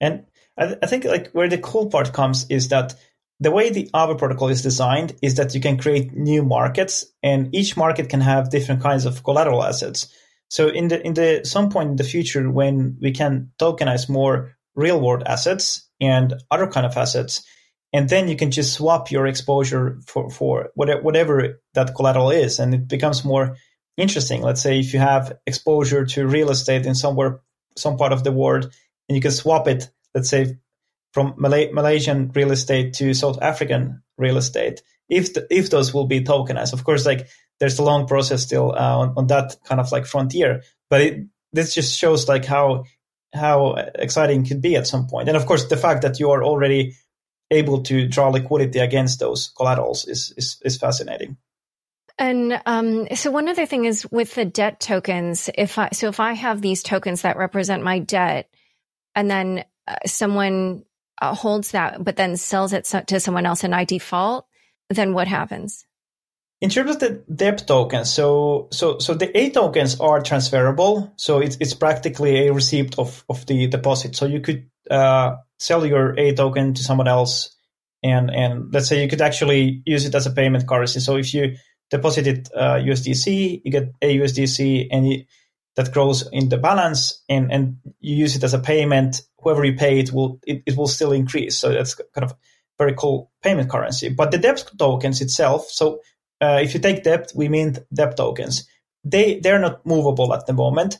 and 0.00 0.24
I, 0.56 0.76
I 0.82 0.86
think 0.86 1.04
like 1.04 1.30
where 1.32 1.48
the 1.48 1.58
cool 1.58 1.90
part 1.90 2.12
comes 2.12 2.46
is 2.48 2.68
that 2.68 2.94
the 3.40 3.50
way 3.50 3.70
the 3.70 3.88
Aave 3.94 4.18
protocol 4.18 4.48
is 4.48 4.62
designed 4.62 5.16
is 5.22 5.36
that 5.36 5.54
you 5.54 5.60
can 5.60 5.78
create 5.78 6.12
new 6.12 6.42
markets, 6.42 7.06
and 7.22 7.54
each 7.54 7.76
market 7.76 8.08
can 8.10 8.20
have 8.20 8.50
different 8.50 8.82
kinds 8.82 9.06
of 9.06 9.24
collateral 9.24 9.64
assets. 9.64 10.08
So 10.48 10.68
in 10.68 10.88
the 10.88 11.04
in 11.04 11.14
the 11.14 11.40
some 11.44 11.70
point 11.70 11.90
in 11.90 11.96
the 11.96 12.04
future 12.04 12.50
when 12.50 12.98
we 13.00 13.12
can 13.12 13.52
tokenize 13.58 14.08
more 14.08 14.56
real 14.74 15.00
world 15.00 15.22
assets 15.24 15.88
and 16.00 16.34
other 16.50 16.66
kind 16.66 16.84
of 16.84 16.96
assets, 16.96 17.42
and 17.92 18.08
then 18.08 18.28
you 18.28 18.36
can 18.36 18.50
just 18.50 18.74
swap 18.74 19.10
your 19.10 19.26
exposure 19.26 20.00
for 20.06 20.28
for 20.28 20.70
whatever, 20.74 21.02
whatever 21.02 21.60
that 21.74 21.94
collateral 21.94 22.30
is, 22.30 22.58
and 22.58 22.74
it 22.74 22.88
becomes 22.88 23.24
more 23.24 23.56
interesting. 23.96 24.42
Let's 24.42 24.60
say 24.60 24.80
if 24.80 24.92
you 24.92 24.98
have 24.98 25.38
exposure 25.46 26.04
to 26.04 26.26
real 26.26 26.50
estate 26.50 26.84
in 26.84 26.94
somewhere, 26.94 27.40
some 27.76 27.96
part 27.96 28.12
of 28.12 28.22
the 28.22 28.32
world, 28.32 28.70
and 29.08 29.16
you 29.16 29.22
can 29.22 29.30
swap 29.30 29.66
it, 29.66 29.88
let's 30.14 30.28
say 30.28 30.58
from 31.12 31.34
Malay- 31.36 31.72
Malaysian 31.72 32.30
real 32.34 32.52
estate 32.52 32.94
to 32.94 33.14
South 33.14 33.40
African 33.42 34.02
real 34.18 34.36
estate, 34.36 34.82
if 35.08 35.34
the, 35.34 35.46
if 35.50 35.70
those 35.70 35.92
will 35.92 36.06
be 36.06 36.22
tokenized, 36.22 36.72
of 36.72 36.84
course, 36.84 37.04
like 37.04 37.28
there's 37.58 37.78
a 37.78 37.84
long 37.84 38.06
process 38.06 38.42
still 38.42 38.72
uh, 38.72 38.98
on, 38.98 39.14
on 39.16 39.26
that 39.26 39.56
kind 39.64 39.80
of 39.80 39.92
like 39.92 40.06
frontier, 40.06 40.62
but 40.88 41.00
it, 41.00 41.26
this 41.52 41.74
just 41.74 41.98
shows 41.98 42.28
like 42.28 42.44
how 42.44 42.84
how 43.32 43.74
exciting 43.94 44.44
it 44.44 44.48
could 44.48 44.60
be 44.60 44.76
at 44.76 44.86
some 44.86 45.06
point. 45.06 45.28
And 45.28 45.36
of 45.36 45.46
course, 45.46 45.66
the 45.66 45.76
fact 45.76 46.02
that 46.02 46.18
you 46.18 46.30
are 46.30 46.42
already 46.42 46.96
able 47.50 47.82
to 47.84 48.08
draw 48.08 48.28
liquidity 48.28 48.78
against 48.78 49.20
those 49.20 49.52
collaterals 49.56 50.06
is 50.06 50.32
is, 50.36 50.58
is 50.64 50.76
fascinating. 50.76 51.36
And 52.18 52.60
um, 52.66 53.08
so 53.14 53.30
one 53.30 53.48
other 53.48 53.66
thing 53.66 53.86
is 53.86 54.06
with 54.10 54.34
the 54.34 54.44
debt 54.44 54.78
tokens, 54.78 55.48
if 55.56 55.78
I 55.78 55.88
so 55.92 56.08
if 56.08 56.20
I 56.20 56.34
have 56.34 56.60
these 56.60 56.82
tokens 56.82 57.22
that 57.22 57.36
represent 57.36 57.82
my 57.82 57.98
debt, 57.98 58.48
and 59.14 59.30
then 59.30 59.64
uh, 59.88 59.96
someone 60.06 60.84
uh, 61.20 61.34
holds 61.34 61.72
that, 61.72 62.02
but 62.02 62.16
then 62.16 62.36
sells 62.36 62.72
it 62.72 62.84
to 63.06 63.20
someone 63.20 63.46
else 63.46 63.64
and 63.64 63.74
I 63.74 63.84
default, 63.84 64.46
then 64.88 65.14
what 65.14 65.28
happens? 65.28 65.84
In 66.60 66.68
terms 66.68 66.90
of 66.90 67.00
the 67.00 67.24
debt 67.34 67.64
tokens, 67.66 68.12
so 68.12 68.68
so 68.70 68.98
so 68.98 69.14
the 69.14 69.34
A 69.36 69.48
tokens 69.50 69.98
are 69.98 70.20
transferable. 70.20 71.10
So 71.16 71.38
it's 71.38 71.56
it's 71.58 71.72
practically 71.72 72.48
a 72.48 72.52
receipt 72.52 72.98
of 72.98 73.24
of 73.30 73.46
the 73.46 73.66
deposit. 73.66 74.14
So 74.14 74.26
you 74.26 74.40
could 74.40 74.68
uh, 74.90 75.36
sell 75.58 75.86
your 75.86 76.18
A 76.18 76.34
token 76.34 76.74
to 76.74 76.82
someone 76.82 77.08
else, 77.08 77.56
and 78.02 78.30
and 78.30 78.74
let's 78.74 78.88
say 78.88 79.02
you 79.02 79.08
could 79.08 79.22
actually 79.22 79.82
use 79.86 80.04
it 80.04 80.14
as 80.14 80.26
a 80.26 80.32
payment 80.32 80.68
currency. 80.68 81.00
So 81.00 81.16
if 81.16 81.32
you 81.32 81.56
deposit 81.90 82.26
it 82.26 82.50
uh, 82.54 82.74
USDC, 82.74 83.62
you 83.64 83.70
get 83.70 83.94
a 84.02 84.18
USDC, 84.18 84.88
and 84.90 85.24
that 85.76 85.92
grows 85.92 86.28
in 86.30 86.50
the 86.50 86.58
balance, 86.58 87.22
and 87.26 87.50
and 87.50 87.78
you 88.00 88.16
use 88.16 88.36
it 88.36 88.44
as 88.44 88.52
a 88.52 88.58
payment. 88.58 89.22
Whoever 89.42 89.64
you 89.64 89.74
pay 89.74 89.98
it 89.98 90.12
will 90.12 90.40
it, 90.46 90.62
it 90.66 90.76
will 90.76 90.88
still 90.88 91.12
increase. 91.12 91.58
So 91.58 91.72
that's 91.72 91.94
kind 91.94 92.24
of 92.24 92.34
very 92.78 92.94
cool 92.94 93.30
payment 93.42 93.70
currency. 93.70 94.08
But 94.08 94.30
the 94.30 94.38
debt 94.38 94.64
tokens 94.78 95.20
itself, 95.20 95.68
so 95.70 96.00
uh, 96.40 96.60
if 96.62 96.74
you 96.74 96.80
take 96.80 97.04
debt, 97.04 97.32
we 97.34 97.48
mean 97.48 97.76
debt 97.92 98.16
tokens. 98.16 98.66
They 99.04 99.40
they're 99.40 99.58
not 99.58 99.84
movable 99.84 100.32
at 100.34 100.46
the 100.46 100.52
moment, 100.52 100.98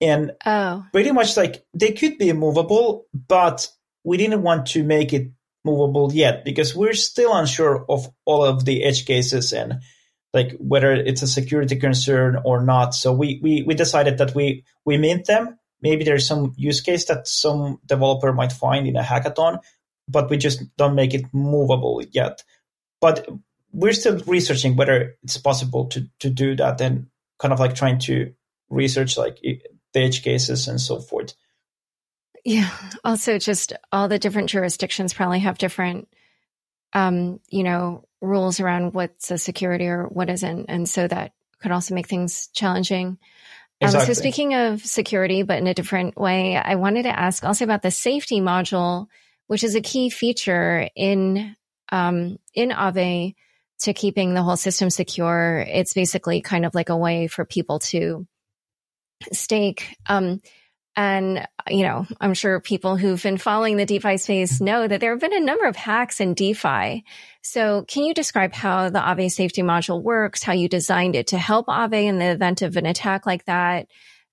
and 0.00 0.32
oh. 0.46 0.84
pretty 0.92 1.12
much 1.12 1.36
like 1.36 1.64
they 1.74 1.92
could 1.92 2.18
be 2.18 2.32
movable, 2.32 3.06
but 3.28 3.68
we 4.04 4.16
didn't 4.16 4.42
want 4.42 4.66
to 4.66 4.82
make 4.82 5.12
it 5.12 5.30
movable 5.64 6.12
yet 6.12 6.44
because 6.44 6.74
we're 6.74 6.94
still 6.94 7.34
unsure 7.34 7.84
of 7.88 8.08
all 8.24 8.44
of 8.44 8.64
the 8.64 8.82
edge 8.82 9.04
cases 9.04 9.52
and 9.52 9.82
like 10.32 10.56
whether 10.58 10.92
it's 10.92 11.22
a 11.22 11.26
security 11.26 11.76
concern 11.76 12.40
or 12.44 12.62
not. 12.62 12.94
So 12.94 13.12
we 13.12 13.40
we 13.42 13.62
we 13.62 13.74
decided 13.74 14.18
that 14.18 14.34
we 14.34 14.64
we 14.84 14.96
mint 14.96 15.26
them. 15.26 15.58
Maybe 15.82 16.04
there's 16.04 16.26
some 16.26 16.52
use 16.56 16.80
case 16.80 17.06
that 17.06 17.26
some 17.26 17.80
developer 17.86 18.32
might 18.32 18.52
find 18.52 18.86
in 18.86 18.96
a 18.96 19.02
hackathon, 19.02 19.60
but 20.08 20.28
we 20.30 20.36
just 20.36 20.62
don't 20.76 20.94
make 20.94 21.14
it 21.14 21.24
movable 21.32 22.02
yet. 22.10 22.42
But 23.00 23.26
we're 23.72 23.92
still 23.92 24.18
researching 24.26 24.76
whether 24.76 25.16
it's 25.22 25.36
possible 25.38 25.86
to 25.86 26.08
to 26.18 26.30
do 26.30 26.56
that 26.56 26.80
and 26.80 27.06
kind 27.38 27.52
of 27.52 27.60
like 27.60 27.74
trying 27.74 27.98
to 28.00 28.32
research 28.68 29.16
like 29.16 29.38
the 29.40 29.60
edge 30.00 30.22
cases 30.22 30.68
and 30.68 30.80
so 30.80 31.00
forth. 31.00 31.34
Yeah. 32.44 32.70
Also, 33.04 33.38
just 33.38 33.72
all 33.92 34.08
the 34.08 34.18
different 34.18 34.48
jurisdictions 34.48 35.12
probably 35.12 35.40
have 35.40 35.58
different, 35.58 36.08
um, 36.92 37.40
you 37.48 37.62
know, 37.62 38.04
rules 38.20 38.60
around 38.60 38.94
what's 38.94 39.30
a 39.30 39.38
security 39.38 39.86
or 39.86 40.04
what 40.04 40.30
isn't, 40.30 40.66
and 40.68 40.88
so 40.88 41.06
that 41.06 41.32
could 41.60 41.72
also 41.72 41.94
make 41.94 42.08
things 42.08 42.48
challenging. 42.54 43.18
Exactly. 43.80 44.10
Um, 44.10 44.14
so, 44.14 44.20
speaking 44.20 44.54
of 44.54 44.84
security, 44.84 45.42
but 45.42 45.58
in 45.58 45.66
a 45.66 45.74
different 45.74 46.16
way, 46.16 46.56
I 46.56 46.74
wanted 46.74 47.04
to 47.04 47.18
ask 47.18 47.44
also 47.44 47.64
about 47.64 47.82
the 47.82 47.90
safety 47.90 48.40
module, 48.40 49.06
which 49.46 49.64
is 49.64 49.74
a 49.74 49.80
key 49.80 50.10
feature 50.10 50.88
in 50.94 51.56
um, 51.90 52.38
in 52.54 52.70
Aave 52.70 53.34
to 53.80 53.94
keeping 53.94 54.34
the 54.34 54.42
whole 54.42 54.56
system 54.56 54.90
secure. 54.90 55.64
It's 55.66 55.94
basically 55.94 56.42
kind 56.42 56.66
of 56.66 56.74
like 56.74 56.90
a 56.90 56.96
way 56.96 57.26
for 57.26 57.44
people 57.44 57.78
to 57.78 58.26
stake. 59.32 59.96
Um, 60.06 60.42
and, 60.96 61.46
you 61.68 61.84
know, 61.84 62.06
I'm 62.20 62.34
sure 62.34 62.60
people 62.60 62.96
who've 62.96 63.22
been 63.22 63.38
following 63.38 63.76
the 63.76 63.86
DeFi 63.86 64.16
space 64.16 64.60
know 64.60 64.86
that 64.86 65.00
there 65.00 65.12
have 65.12 65.20
been 65.20 65.34
a 65.34 65.40
number 65.40 65.66
of 65.66 65.76
hacks 65.76 66.20
in 66.20 66.34
DeFi. 66.34 67.04
So 67.42 67.84
can 67.86 68.04
you 68.04 68.12
describe 68.12 68.52
how 68.52 68.90
the 68.90 68.98
Aave 68.98 69.30
safety 69.30 69.62
module 69.62 70.02
works, 70.02 70.42
how 70.42 70.52
you 70.52 70.68
designed 70.68 71.14
it 71.14 71.28
to 71.28 71.38
help 71.38 71.66
Aave 71.66 72.04
in 72.04 72.18
the 72.18 72.30
event 72.30 72.62
of 72.62 72.76
an 72.76 72.86
attack 72.86 73.24
like 73.24 73.44
that? 73.44 73.86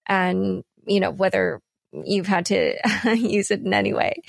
And, 0.07 0.63
you 0.85 0.99
know, 0.99 1.11
whether 1.11 1.61
you've 1.91 2.27
had 2.27 2.47
to 2.47 2.75
use 3.15 3.51
it 3.51 3.61
in 3.61 3.73
any 3.73 3.93
way. 3.93 4.21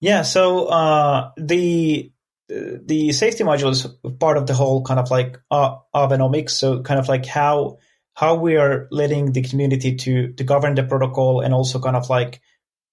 Yeah. 0.00 0.22
So, 0.22 0.66
uh, 0.66 1.32
the, 1.36 2.12
the 2.48 3.12
safety 3.12 3.44
module 3.44 3.70
is 3.70 3.86
part 4.18 4.36
of 4.36 4.46
the 4.46 4.54
whole 4.54 4.82
kind 4.82 5.00
of 5.00 5.10
like 5.10 5.38
uh, 5.50 5.76
Aavenomics. 5.94 6.50
So 6.50 6.82
kind 6.82 6.98
of 7.00 7.08
like 7.08 7.26
how 7.26 7.78
how 8.20 8.34
we 8.34 8.56
are 8.56 8.86
letting 8.90 9.32
the 9.32 9.40
community 9.40 9.96
to 9.96 10.32
to 10.34 10.44
govern 10.44 10.74
the 10.74 10.82
protocol 10.82 11.40
and 11.40 11.54
also 11.54 11.80
kind 11.80 11.96
of 11.96 12.10
like 12.10 12.42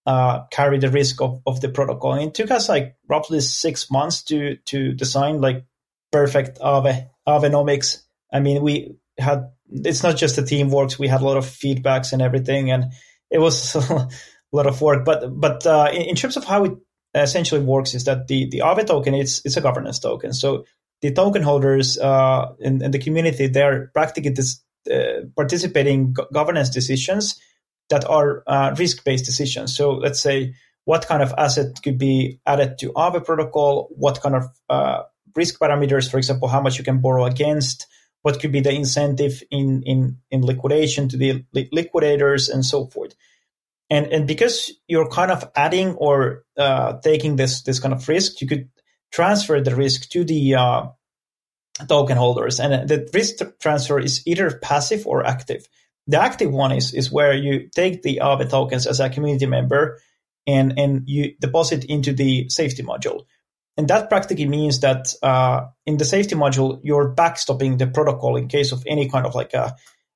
uh, 0.05 0.45
carry 0.51 0.79
the 0.79 0.89
risk 0.89 1.21
of, 1.21 1.41
of 1.45 1.59
the 1.59 1.67
protocol. 1.67 2.13
And 2.13 2.29
it 2.29 2.33
took 2.33 2.49
us 2.49 2.69
like 2.69 2.95
roughly 3.09 3.41
six 3.41 3.91
months 3.91 4.23
to 4.23 4.55
to 4.67 4.93
design 4.93 5.41
like 5.41 5.65
perfect 6.13 6.59
Aave 6.59 7.09
Aavenomics. 7.27 8.03
I 8.31 8.39
mean, 8.39 8.63
we 8.63 8.95
had 9.17 9.49
it's 9.69 10.01
not 10.01 10.15
just 10.15 10.37
the 10.37 10.45
teamwork. 10.45 10.97
We 10.97 11.09
had 11.09 11.21
a 11.21 11.25
lot 11.25 11.35
of 11.35 11.45
feedbacks 11.45 12.13
and 12.13 12.21
everything, 12.21 12.71
and 12.71 12.93
it 13.29 13.39
was 13.39 13.75
a 13.75 14.07
lot 14.53 14.65
of 14.65 14.81
work. 14.81 15.03
But 15.03 15.27
but 15.37 15.67
uh, 15.67 15.89
in, 15.91 16.03
in 16.03 16.15
terms 16.15 16.37
of 16.37 16.45
how 16.45 16.63
it 16.63 16.71
essentially 17.13 17.61
works 17.61 17.93
is 17.93 18.05
that 18.05 18.27
the 18.27 18.47
the 18.49 18.59
Aave 18.59 18.87
token 18.87 19.13
it's 19.13 19.41
it's 19.43 19.57
a 19.57 19.61
governance 19.61 19.99
token. 19.99 20.31
So 20.31 20.63
the 21.01 21.11
token 21.11 21.43
holders 21.43 21.97
uh, 21.97 22.53
the 22.59 22.99
community 23.03 23.47
they're 23.47 23.87
practically 23.93 24.31
this, 24.31 24.63
participating 25.35 26.13
go- 26.13 26.27
governance 26.33 26.69
decisions 26.69 27.39
that 27.89 28.05
are 28.05 28.43
uh, 28.47 28.75
risk 28.77 29.03
based 29.03 29.25
decisions. 29.25 29.75
So 29.75 29.91
let's 29.91 30.19
say 30.19 30.55
what 30.85 31.07
kind 31.07 31.21
of 31.21 31.33
asset 31.37 31.79
could 31.83 31.97
be 31.97 32.39
added 32.45 32.77
to 32.79 32.91
Aave 32.93 33.25
protocol, 33.25 33.89
what 33.91 34.21
kind 34.21 34.35
of 34.35 34.45
uh, 34.69 35.03
risk 35.35 35.59
parameters, 35.59 36.09
for 36.09 36.17
example, 36.17 36.47
how 36.47 36.61
much 36.61 36.77
you 36.77 36.83
can 36.83 36.99
borrow 37.01 37.25
against, 37.25 37.87
what 38.21 38.39
could 38.39 38.51
be 38.51 38.61
the 38.61 38.71
incentive 38.71 39.43
in 39.51 39.83
in 39.83 40.17
in 40.31 40.41
liquidation 40.41 41.09
to 41.09 41.17
the 41.17 41.45
li- 41.53 41.69
liquidators, 41.71 42.49
and 42.49 42.65
so 42.65 42.87
forth 42.87 43.13
and 43.89 44.07
and 44.07 44.27
because 44.27 44.71
you're 44.87 45.09
kind 45.09 45.31
of 45.31 45.49
adding 45.55 45.95
or 45.95 46.43
uh, 46.57 46.99
taking 47.01 47.35
this 47.35 47.61
this 47.61 47.79
kind 47.79 47.93
of 47.93 48.07
risk, 48.07 48.41
you 48.41 48.47
could 48.47 48.69
transfer 49.11 49.61
the 49.61 49.75
risk 49.75 50.09
to 50.09 50.23
the 50.23 50.55
uh, 50.55 50.87
token 51.87 52.17
holders, 52.17 52.59
and 52.59 52.87
the 52.87 53.09
risk 53.13 53.37
transfer 53.59 53.99
is 53.99 54.25
either 54.25 54.57
passive 54.59 55.05
or 55.05 55.25
active. 55.25 55.67
The 56.07 56.21
active 56.21 56.51
one 56.51 56.71
is 56.71 56.93
is 56.93 57.11
where 57.11 57.33
you 57.33 57.69
take 57.75 58.01
the 58.01 58.19
Aave 58.21 58.49
tokens 58.49 58.87
as 58.87 58.99
a 58.99 59.09
community 59.09 59.45
member, 59.45 59.99
and 60.45 60.79
and 60.79 61.03
you 61.05 61.35
deposit 61.39 61.85
into 61.85 62.13
the 62.13 62.49
safety 62.49 62.83
module. 62.83 63.25
And 63.77 63.87
that 63.89 64.09
practically 64.09 64.47
means 64.47 64.79
that 64.79 65.13
uh, 65.21 65.67
in 65.85 65.97
the 65.97 66.05
safety 66.05 66.33
module, 66.33 66.79
you're 66.83 67.13
backstopping 67.13 67.77
the 67.77 67.85
protocol 67.85 68.35
in 68.35 68.47
case 68.47 68.71
of 68.71 68.83
any 68.87 69.07
kind 69.07 69.27
of 69.27 69.35
like 69.35 69.53
a 69.53 69.75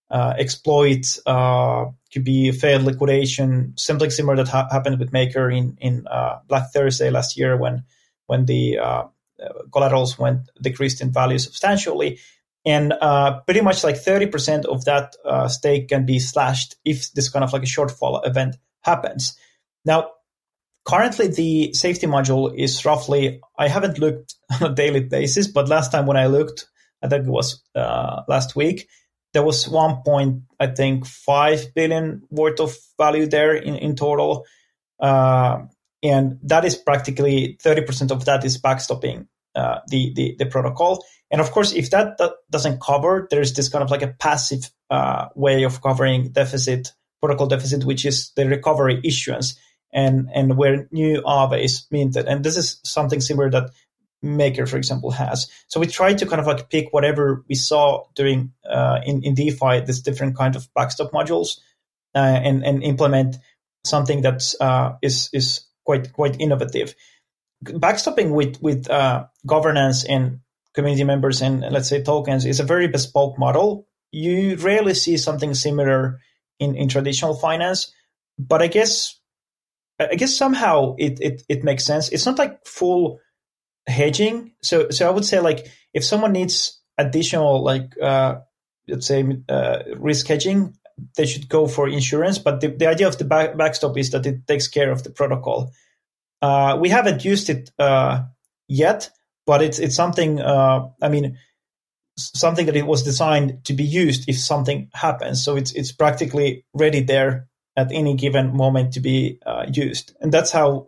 uh, 0.09 0.33
exploit 0.37 1.19
uh, 1.25 1.85
could 2.11 2.23
be 2.23 2.49
a 2.49 2.53
failed 2.53 2.83
liquidation, 2.83 3.73
something 3.77 4.09
similar 4.09 4.35
that 4.37 4.47
ha- 4.47 4.67
happened 4.71 4.99
with 4.99 5.13
Maker 5.13 5.49
in 5.49 5.77
in 5.79 6.07
uh, 6.07 6.39
Black 6.47 6.71
Thursday 6.73 7.09
last 7.09 7.37
year 7.37 7.55
when 7.55 7.83
when 8.27 8.45
the 8.45 8.79
uh, 8.79 9.03
collaterals 9.71 10.17
went 10.17 10.49
decreased 10.61 11.01
in 11.01 11.11
value 11.11 11.37
substantially, 11.37 12.19
and 12.65 12.93
uh, 12.93 13.39
pretty 13.41 13.61
much 13.61 13.83
like 13.83 13.97
thirty 13.97 14.25
percent 14.25 14.65
of 14.65 14.85
that 14.85 15.15
uh, 15.25 15.47
stake 15.47 15.89
can 15.89 16.05
be 16.05 16.19
slashed 16.19 16.75
if 16.85 17.11
this 17.13 17.29
kind 17.29 17.43
of 17.43 17.53
like 17.53 17.63
a 17.63 17.65
shortfall 17.65 18.25
event 18.25 18.55
happens. 18.81 19.37
Now, 19.85 20.11
currently 20.85 21.27
the 21.27 21.73
safety 21.73 22.07
module 22.07 22.53
is 22.55 22.85
roughly 22.85 23.41
I 23.57 23.67
haven't 23.67 23.99
looked 23.99 24.35
on 24.61 24.71
a 24.71 24.75
daily 24.75 25.01
basis, 25.01 25.47
but 25.47 25.69
last 25.69 25.91
time 25.91 26.05
when 26.05 26.17
I 26.17 26.27
looked, 26.27 26.67
I 27.01 27.07
think 27.07 27.25
it 27.25 27.31
was 27.31 27.63
last 27.75 28.55
week 28.55 28.87
there 29.33 29.43
was 29.43 29.67
one 29.67 30.01
point 30.03 30.43
I 30.59 30.67
think 30.67 31.05
five 31.05 31.73
billion 31.73 32.23
worth 32.29 32.59
of 32.59 32.75
value 32.97 33.27
there 33.27 33.55
in 33.55 33.75
in 33.75 33.95
total, 33.95 34.45
uh, 34.99 35.59
and 36.03 36.39
that 36.43 36.65
is 36.65 36.75
practically 36.75 37.57
thirty 37.61 37.81
percent 37.81 38.11
of 38.11 38.25
that 38.25 38.43
is 38.43 38.61
backstopping 38.61 39.27
uh, 39.55 39.79
the, 39.87 40.13
the 40.13 40.35
the 40.39 40.45
protocol. 40.45 41.03
And 41.31 41.39
of 41.39 41.51
course, 41.51 41.71
if 41.73 41.91
that, 41.91 42.17
that 42.17 42.33
doesn't 42.49 42.81
cover, 42.81 43.27
there's 43.31 43.53
this 43.53 43.69
kind 43.69 43.83
of 43.83 43.89
like 43.89 44.01
a 44.01 44.13
passive 44.19 44.69
uh, 44.89 45.29
way 45.33 45.63
of 45.63 45.81
covering 45.81 46.31
deficit 46.33 46.91
protocol 47.21 47.47
deficit, 47.47 47.85
which 47.85 48.05
is 48.05 48.31
the 48.35 48.45
recovery 48.45 48.99
issuance 49.03 49.57
and 49.93 50.29
and 50.33 50.57
where 50.57 50.87
new 50.91 51.21
Aave 51.21 51.63
is 51.63 51.85
minted. 51.91 52.27
And 52.27 52.43
this 52.43 52.57
is 52.57 52.81
something 52.83 53.21
similar 53.21 53.49
that 53.51 53.69
Maker, 54.23 54.67
for 54.67 54.77
example, 54.77 55.09
has. 55.11 55.49
So 55.67 55.79
we 55.79 55.87
tried 55.87 56.19
to 56.19 56.25
kind 56.27 56.39
of 56.39 56.45
like 56.45 56.69
pick 56.69 56.89
whatever 56.91 57.43
we 57.49 57.55
saw 57.55 58.03
doing 58.13 58.53
uh, 58.69 58.99
in 59.03 59.23
in 59.23 59.33
DeFi, 59.33 59.81
this 59.81 60.01
different 60.01 60.37
kind 60.37 60.55
of 60.55 60.67
backstop 60.75 61.11
modules, 61.11 61.59
uh, 62.13 62.19
and 62.19 62.63
and 62.63 62.83
implement 62.83 63.37
something 63.83 64.21
that 64.21 64.43
uh, 64.59 64.93
is 65.01 65.29
is 65.33 65.61
quite 65.91 66.13
quite 66.13 66.39
innovative. 66.39 66.95
Backstopping 67.65 68.31
with 68.33 68.61
with 68.61 68.89
uh, 68.89 69.25
governance 69.45 70.05
and 70.05 70.39
community 70.73 71.03
members 71.03 71.41
and 71.41 71.61
let's 71.61 71.89
say 71.89 72.01
tokens 72.01 72.45
is 72.45 72.59
a 72.59 72.63
very 72.63 72.87
bespoke 72.87 73.37
model. 73.37 73.87
You 74.11 74.55
rarely 74.55 74.93
see 74.93 75.17
something 75.17 75.53
similar 75.53 76.19
in, 76.59 76.75
in 76.75 76.87
traditional 76.87 77.33
finance, 77.33 77.93
but 78.39 78.61
I 78.61 78.67
guess 78.67 79.19
I 79.99 80.15
guess 80.15 80.35
somehow 80.35 80.95
it, 80.97 81.19
it 81.21 81.43
it 81.49 81.63
makes 81.63 81.85
sense. 81.85 82.09
It's 82.09 82.25
not 82.25 82.39
like 82.39 82.65
full 82.65 83.19
hedging. 83.87 84.53
So 84.63 84.89
so 84.89 85.07
I 85.07 85.11
would 85.11 85.25
say 85.25 85.39
like 85.39 85.67
if 85.93 86.03
someone 86.05 86.31
needs 86.31 86.81
additional 86.97 87.63
like 87.63 87.93
uh, 88.01 88.39
let's 88.87 89.07
say 89.07 89.25
uh, 89.49 89.79
risk 89.97 90.27
hedging, 90.27 90.73
they 91.15 91.25
should 91.25 91.49
go 91.49 91.67
for 91.67 91.87
insurance. 91.87 92.37
But 92.37 92.61
the, 92.61 92.67
the 92.67 92.87
idea 92.87 93.07
of 93.07 93.17
the 93.17 93.25
back, 93.25 93.57
backstop 93.57 93.97
is 93.97 94.11
that 94.11 94.25
it 94.25 94.47
takes 94.47 94.67
care 94.67 94.91
of 94.91 95.03
the 95.03 95.09
protocol. 95.09 95.71
Uh, 96.41 96.77
we 96.79 96.89
haven't 96.89 97.23
used 97.23 97.49
it 97.49 97.71
uh, 97.77 98.23
yet, 98.67 99.09
but 99.45 99.61
it's 99.61 99.79
it's 99.79 99.95
something. 99.95 100.41
Uh, 100.41 100.89
I 101.01 101.09
mean, 101.09 101.37
something 102.17 102.65
that 102.65 102.75
it 102.75 102.87
was 102.87 103.03
designed 103.03 103.63
to 103.65 103.73
be 103.73 103.83
used 103.83 104.27
if 104.27 104.37
something 104.37 104.89
happens. 104.93 105.43
So 105.43 105.55
it's 105.55 105.71
it's 105.73 105.91
practically 105.91 106.65
ready 106.73 107.01
there 107.01 107.47
at 107.77 107.91
any 107.91 108.15
given 108.15 108.55
moment 108.55 108.93
to 108.93 108.99
be 108.99 109.39
uh, 109.45 109.65
used, 109.71 110.15
and 110.21 110.31
that's 110.31 110.51
how. 110.51 110.87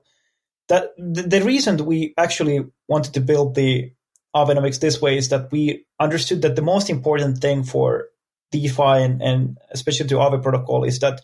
That 0.70 0.92
the, 0.98 1.24
the 1.24 1.42
reason 1.42 1.86
we 1.86 2.14
actually 2.18 2.66
wanted 2.88 3.16
to 3.16 3.20
build 3.20 3.54
the 3.54 3.92
Aavenomics 4.34 4.80
this 4.80 5.02
way 5.02 5.18
is 5.18 5.28
that 5.30 5.52
we 5.52 5.86
understood 6.00 6.42
that 6.42 6.56
the 6.56 6.62
most 6.62 6.90
important 6.90 7.40
thing 7.40 7.64
for 7.64 8.08
DeFi 8.54 9.04
and, 9.04 9.22
and 9.22 9.58
especially 9.72 10.08
to 10.08 10.16
Aave 10.16 10.42
protocol 10.42 10.84
is 10.84 11.00
that 11.00 11.22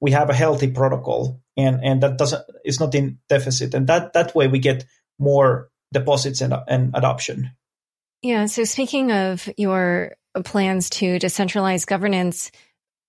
we 0.00 0.12
have 0.12 0.30
a 0.30 0.34
healthy 0.34 0.70
protocol 0.70 1.40
and, 1.56 1.80
and 1.82 2.02
that 2.02 2.18
doesn't 2.18 2.44
it's 2.64 2.80
not 2.80 2.94
in 2.94 3.18
deficit 3.28 3.74
and 3.74 3.86
that 3.88 4.12
that 4.12 4.34
way 4.34 4.46
we 4.46 4.58
get 4.58 4.84
more 5.18 5.70
deposits 5.92 6.40
and, 6.40 6.54
and 6.68 6.92
adoption. 6.94 7.50
Yeah. 8.22 8.46
So 8.46 8.64
speaking 8.64 9.12
of 9.12 9.48
your 9.56 10.16
plans 10.44 10.90
to 10.90 11.18
decentralize 11.18 11.86
governance, 11.86 12.50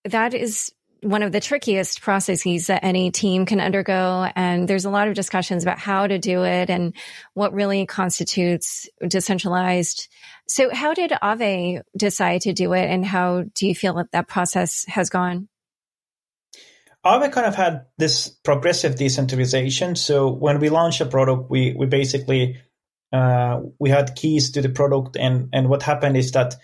that 0.06 0.34
is 0.34 0.72
one 1.02 1.24
of 1.24 1.32
the 1.32 1.40
trickiest 1.40 2.02
processes 2.02 2.68
that 2.68 2.84
any 2.84 3.12
team 3.12 3.46
can 3.46 3.60
undergo. 3.60 4.28
And 4.36 4.68
there's 4.68 4.86
a 4.86 4.90
lot 4.90 5.08
of 5.08 5.14
discussions 5.14 5.64
about 5.64 5.80
how 5.80 6.08
to 6.08 6.18
do 6.18 6.44
it 6.44 6.70
and 6.70 6.94
what 7.34 7.54
really 7.54 7.86
constitutes 7.86 8.90
decentralized. 9.08 10.08
So 10.48 10.74
how 10.74 10.94
did 10.94 11.12
Aave 11.12 11.82
decide 11.96 12.42
to 12.42 12.54
do 12.54 12.74
it 12.74 12.90
and 12.90 13.06
how 13.06 13.44
do 13.54 13.68
you 13.68 13.76
feel 13.76 13.96
that 13.96 14.12
that 14.12 14.28
process 14.28 14.86
has 14.88 15.10
gone? 15.10 15.50
Aave 17.06 17.32
kind 17.32 17.48
of 17.48 17.56
had 17.56 17.86
this 17.98 18.30
progressive 18.30 18.96
decentralization. 18.96 19.96
So 19.96 20.32
when 20.32 20.60
we 20.60 20.70
launched 20.70 21.02
a 21.02 21.06
product, 21.06 21.50
we, 21.50 21.74
we 21.78 21.86
basically, 21.86 22.62
uh, 23.14 23.62
we 23.80 23.90
had 23.90 24.16
keys 24.16 24.52
to 24.52 24.62
the 24.62 24.70
product 24.70 25.16
and, 25.18 25.50
and 25.54 25.70
what 25.70 25.84
happened 25.84 26.18
is 26.18 26.32
that 26.32 26.56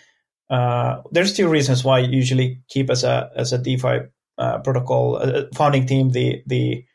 uh, 0.49 1.01
there's 1.11 1.33
two 1.33 1.49
reasons 1.49 1.83
why 1.83 1.99
you 1.99 2.11
usually 2.11 2.61
keep 2.69 2.89
as 2.89 3.03
a 3.03 3.31
as 3.35 3.53
a 3.53 3.57
DeFi 3.57 4.01
uh, 4.37 4.59
protocol 4.59 5.15
uh, 5.15 5.43
founding 5.55 5.87
team 5.87 6.11
the 6.11 6.43
the 6.45 6.85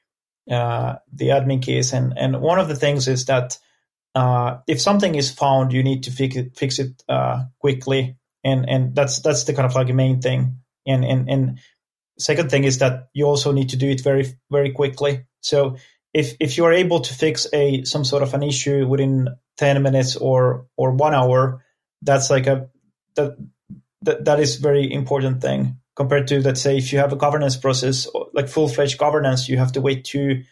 uh, 0.50 0.94
the 1.12 1.28
admin 1.28 1.62
keys 1.62 1.92
and 1.92 2.16
and 2.16 2.40
one 2.40 2.58
of 2.58 2.68
the 2.68 2.76
things 2.76 3.08
is 3.08 3.24
that 3.24 3.58
uh, 4.14 4.58
if 4.66 4.80
something 4.80 5.14
is 5.14 5.30
found 5.30 5.72
you 5.72 5.82
need 5.82 6.04
to 6.04 6.10
fix 6.10 6.36
it 6.36 6.56
fix 6.56 6.78
it 6.78 7.02
uh, 7.08 7.44
quickly. 7.58 8.16
And 8.44 8.68
and 8.68 8.94
that's 8.94 9.20
that's 9.20 9.44
the 9.44 9.54
kind 9.54 9.66
of 9.66 9.74
like 9.74 9.88
main 9.88 10.20
thing. 10.20 10.60
And 10.86 11.04
and 11.04 11.28
and 11.28 11.58
second 12.18 12.50
thing 12.50 12.64
is 12.64 12.78
that 12.78 13.08
you 13.12 13.26
also 13.26 13.52
need 13.52 13.70
to 13.70 13.76
do 13.76 13.88
it 13.88 14.00
very 14.02 14.26
very 14.50 14.70
quickly. 14.70 15.26
So 15.40 15.76
if 16.14 16.34
if 16.40 16.56
you 16.56 16.64
are 16.64 16.72
able 16.72 17.00
to 17.00 17.14
fix 17.14 17.46
a 17.52 17.84
some 17.84 18.04
sort 18.04 18.22
of 18.22 18.34
an 18.34 18.42
issue 18.42 18.86
within 18.86 19.28
10 19.58 19.82
minutes 19.82 20.16
or 20.16 20.66
or 20.76 20.92
one 20.92 21.14
hour 21.14 21.64
that's 22.02 22.30
like 22.30 22.46
a 22.46 22.68
that 23.16 23.36
that, 24.02 24.24
that 24.24 24.40
is 24.40 24.56
very 24.56 24.90
important 24.92 25.40
thing 25.42 25.78
compared 25.96 26.28
to 26.28 26.40
let's 26.40 26.60
say 26.60 26.78
if 26.78 26.92
you 26.92 26.98
have 26.98 27.12
a 27.12 27.16
governance 27.16 27.56
process 27.56 28.06
like 28.32 28.48
full-fledged 28.48 28.98
governance 28.98 29.48
you 29.48 29.58
have 29.58 29.72
to 29.72 29.80
wait 29.80 30.04
two 30.04 30.42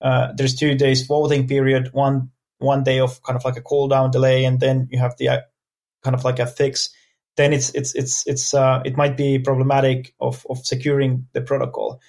uh, 0.00 0.32
there's 0.36 0.54
two 0.54 0.74
days 0.74 1.06
voting 1.06 1.48
period 1.48 1.88
one 1.92 2.30
one 2.62 2.84
day 2.84 3.00
of 3.00 3.22
kind 3.22 3.36
of 3.36 3.44
like 3.44 3.56
a 3.56 3.62
cool 3.62 3.88
down 3.88 4.10
delay 4.10 4.44
and 4.44 4.60
then 4.60 4.88
you 4.90 4.98
have 4.98 5.16
the 5.18 5.28
uh, 5.28 5.40
kind 6.02 6.14
of 6.14 6.24
like 6.24 6.38
a 6.38 6.46
fix 6.46 6.90
then 7.36 7.52
it's 7.52 7.70
it's 7.70 7.94
it's 7.94 8.26
it's 8.26 8.54
uh, 8.54 8.82
it 8.84 8.96
might 8.96 9.16
be 9.16 9.38
problematic 9.38 10.14
of 10.20 10.46
of 10.50 10.64
securing 10.64 11.26
the 11.32 11.40
protocol 11.40 12.00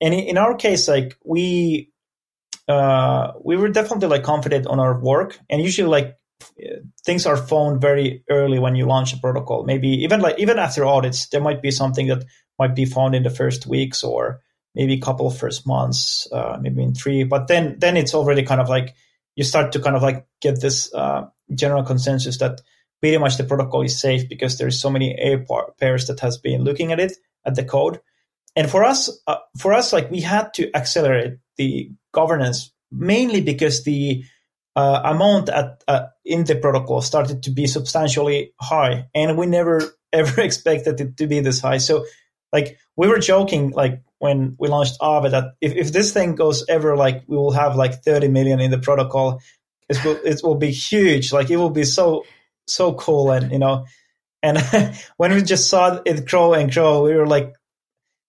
and 0.00 0.14
in, 0.14 0.38
our 0.38 0.54
case 0.54 0.88
like 0.88 1.18
we 1.24 1.92
uh, 2.68 3.32
we 3.44 3.56
were 3.56 3.68
definitely 3.68 4.08
like 4.08 4.22
confident 4.22 4.66
on 4.66 4.80
our 4.80 4.98
work 4.98 5.38
and 5.50 5.60
usually 5.60 5.88
like 5.88 6.16
things 7.04 7.26
are 7.26 7.36
found 7.36 7.80
very 7.80 8.24
early 8.30 8.58
when 8.58 8.74
you 8.74 8.86
launch 8.86 9.12
a 9.12 9.18
protocol. 9.18 9.64
Maybe 9.64 9.88
even 9.88 10.20
like 10.20 10.38
even 10.38 10.58
after 10.58 10.84
audits, 10.84 11.28
there 11.28 11.40
might 11.40 11.62
be 11.62 11.70
something 11.70 12.08
that 12.08 12.24
might 12.58 12.74
be 12.74 12.84
found 12.84 13.14
in 13.14 13.22
the 13.22 13.30
first 13.30 13.66
weeks 13.66 14.02
or 14.02 14.40
maybe 14.74 14.94
a 14.94 15.00
couple 15.00 15.26
of 15.26 15.36
first 15.36 15.66
months, 15.66 16.28
uh, 16.32 16.58
maybe 16.60 16.82
in 16.82 16.94
three. 16.94 17.24
But 17.24 17.48
then 17.48 17.76
then 17.78 17.96
it's 17.96 18.14
already 18.14 18.42
kind 18.42 18.60
of 18.60 18.68
like 18.68 18.94
you 19.40 19.44
start 19.44 19.72
to 19.72 19.80
kind 19.80 19.96
of 19.96 20.02
like 20.02 20.26
get 20.42 20.60
this 20.60 20.92
uh, 20.92 21.26
general 21.54 21.82
consensus 21.82 22.36
that 22.36 22.60
pretty 23.00 23.16
much 23.16 23.38
the 23.38 23.44
protocol 23.44 23.80
is 23.80 23.98
safe 23.98 24.28
because 24.28 24.58
there's 24.58 24.78
so 24.78 24.90
many 24.90 25.14
A 25.14 25.42
pairs 25.78 26.08
that 26.08 26.20
has 26.20 26.36
been 26.36 26.62
looking 26.62 26.92
at 26.92 27.00
it 27.00 27.16
at 27.46 27.54
the 27.54 27.64
code. 27.64 28.02
And 28.54 28.70
for 28.70 28.84
us, 28.84 29.08
uh, 29.26 29.38
for 29.56 29.72
us, 29.72 29.94
like 29.94 30.10
we 30.10 30.20
had 30.20 30.52
to 30.54 30.70
accelerate 30.76 31.38
the 31.56 31.90
governance 32.12 32.70
mainly 32.92 33.40
because 33.40 33.82
the 33.84 34.24
uh, 34.76 35.00
amount 35.04 35.48
at 35.48 35.82
uh, 35.88 36.08
in 36.22 36.44
the 36.44 36.56
protocol 36.56 37.00
started 37.00 37.42
to 37.44 37.50
be 37.50 37.66
substantially 37.66 38.52
high, 38.60 39.08
and 39.14 39.38
we 39.38 39.46
never 39.46 39.80
ever 40.12 40.42
expected 40.42 41.00
it 41.00 41.16
to 41.16 41.26
be 41.26 41.40
this 41.40 41.62
high. 41.62 41.78
So, 41.78 42.04
like 42.52 42.78
we 42.96 43.08
were 43.08 43.18
joking, 43.18 43.70
like 43.70 44.02
when 44.18 44.56
we 44.58 44.68
launched 44.68 45.00
Aave, 45.00 45.30
that 45.30 45.54
if, 45.60 45.74
if 45.74 45.92
this 45.92 46.12
thing 46.12 46.34
goes 46.34 46.64
ever, 46.68 46.96
like 46.96 47.24
we 47.26 47.36
will 47.36 47.52
have 47.52 47.76
like 47.76 48.02
30 48.02 48.28
million 48.28 48.60
in 48.60 48.70
the 48.70 48.78
protocol, 48.78 49.40
it 49.88 50.04
will 50.04 50.18
it 50.24 50.40
will 50.42 50.56
be 50.56 50.70
huge. 50.70 51.32
Like 51.32 51.50
it 51.50 51.56
will 51.56 51.70
be 51.70 51.84
so 51.84 52.24
so 52.66 52.94
cool, 52.94 53.30
and 53.30 53.50
you 53.52 53.58
know, 53.58 53.86
and 54.42 54.58
when 55.16 55.32
we 55.32 55.42
just 55.42 55.68
saw 55.68 56.00
it 56.04 56.26
grow 56.26 56.54
and 56.54 56.72
grow, 56.72 57.04
we 57.04 57.14
were 57.14 57.26
like, 57.26 57.54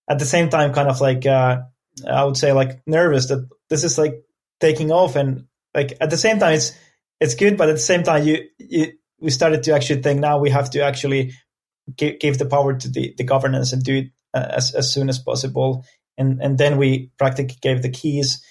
at 0.10 0.20
the 0.20 0.26
same 0.26 0.50
time, 0.50 0.74
kind 0.74 0.90
of 0.90 1.02
like 1.02 1.26
uh, 1.26 1.62
I 2.10 2.24
would 2.24 2.38
say 2.38 2.54
like 2.54 2.82
nervous 2.88 3.28
that 3.28 3.48
this 3.70 3.84
is 3.84 3.98
like 3.98 4.24
taking 4.60 4.92
off 4.92 5.16
and 5.16 5.46
like 5.74 5.94
at 6.00 6.10
the 6.10 6.18
same 6.18 6.40
time 6.40 6.54
it's 6.54 6.72
it's 7.20 7.36
good 7.36 7.58
but 7.58 7.70
at 7.70 7.74
the 7.74 7.80
same 7.80 8.04
time 8.04 8.26
you, 8.26 8.48
you 8.58 8.94
we 9.20 9.30
started 9.30 9.64
to 9.64 9.74
actually 9.74 10.02
think 10.02 10.20
now 10.20 10.40
we 10.40 10.50
have 10.50 10.70
to 10.72 10.84
actually 10.84 11.34
give, 11.96 12.20
give 12.20 12.38
the 12.38 12.46
power 12.46 12.74
to 12.74 12.90
the, 12.90 13.14
the 13.18 13.24
governance 13.24 13.74
and 13.74 13.84
do 13.84 13.96
it 13.98 14.12
uh, 14.34 14.48
as, 14.50 14.74
as 14.74 14.94
soon 14.94 15.10
as 15.10 15.20
possible. 15.20 15.86
And 16.18 16.42
and 16.42 16.58
then 16.58 16.78
we 16.78 17.12
practically 17.18 17.58
gave 17.62 17.82
the 17.82 17.90
keys. 17.90 18.44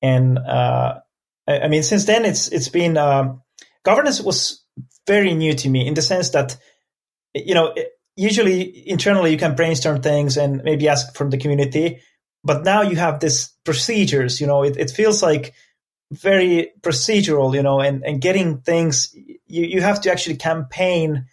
And 0.00 0.38
uh, 0.38 1.00
I, 1.46 1.60
I, 1.60 1.68
mean 1.68 1.82
since 1.82 2.04
then 2.04 2.24
it's 2.24 2.48
it's 2.48 2.68
been 2.68 2.96
um, 2.96 3.42
governance 3.84 4.20
was 4.20 4.62
very 5.06 5.34
new 5.34 5.54
to 5.54 5.68
me 5.68 5.86
in 5.86 5.94
the 5.94 6.02
sense 6.02 6.30
that 6.30 6.56
you 7.34 7.54
know 7.54 7.74
usually 8.16 8.88
internally 8.88 9.32
you 9.32 9.38
can 9.38 9.56
brainstorm 9.56 10.00
things 10.00 10.36
and 10.36 10.62
maybe 10.62 10.88
ask 10.88 11.16
from 11.16 11.30
the 11.30 11.38
community 11.38 12.00
but 12.44 12.64
now 12.64 12.82
you 12.82 12.94
have 12.96 13.18
this 13.18 13.48
procedures 13.64 14.40
you 14.40 14.46
know 14.46 14.62
it, 14.62 14.76
it 14.76 14.90
feels 14.90 15.22
like 15.22 15.54
very 16.10 16.72
procedural, 16.80 17.54
you 17.54 17.62
know, 17.62 17.80
and, 17.80 18.04
and 18.04 18.20
getting 18.20 18.58
things, 18.58 19.14
you, 19.14 19.64
you 19.64 19.80
have 19.80 20.00
to 20.02 20.10
actually 20.10 20.36
campaign 20.36 21.26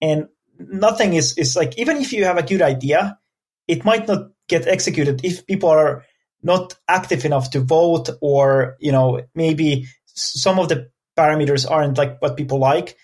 and 0.00 0.28
nothing 0.68 1.14
is, 1.14 1.36
is 1.38 1.56
like, 1.56 1.78
even 1.78 1.96
if 1.98 2.12
you 2.12 2.24
have 2.24 2.38
a 2.38 2.42
good 2.42 2.62
idea, 2.62 3.18
it 3.66 3.84
might 3.84 4.06
not 4.06 4.30
get 4.48 4.66
executed 4.66 5.24
if 5.24 5.46
people 5.46 5.68
are 5.68 6.04
not 6.42 6.74
active 6.88 7.24
enough 7.24 7.50
to 7.50 7.60
vote 7.60 8.08
or, 8.20 8.76
you 8.80 8.92
know, 8.92 9.22
maybe 9.34 9.86
some 10.06 10.58
of 10.58 10.68
the 10.68 10.90
parameters 11.16 11.70
aren't 11.70 11.98
like 11.98 12.20
what 12.20 12.36
people 12.36 12.58
like. 12.58 12.96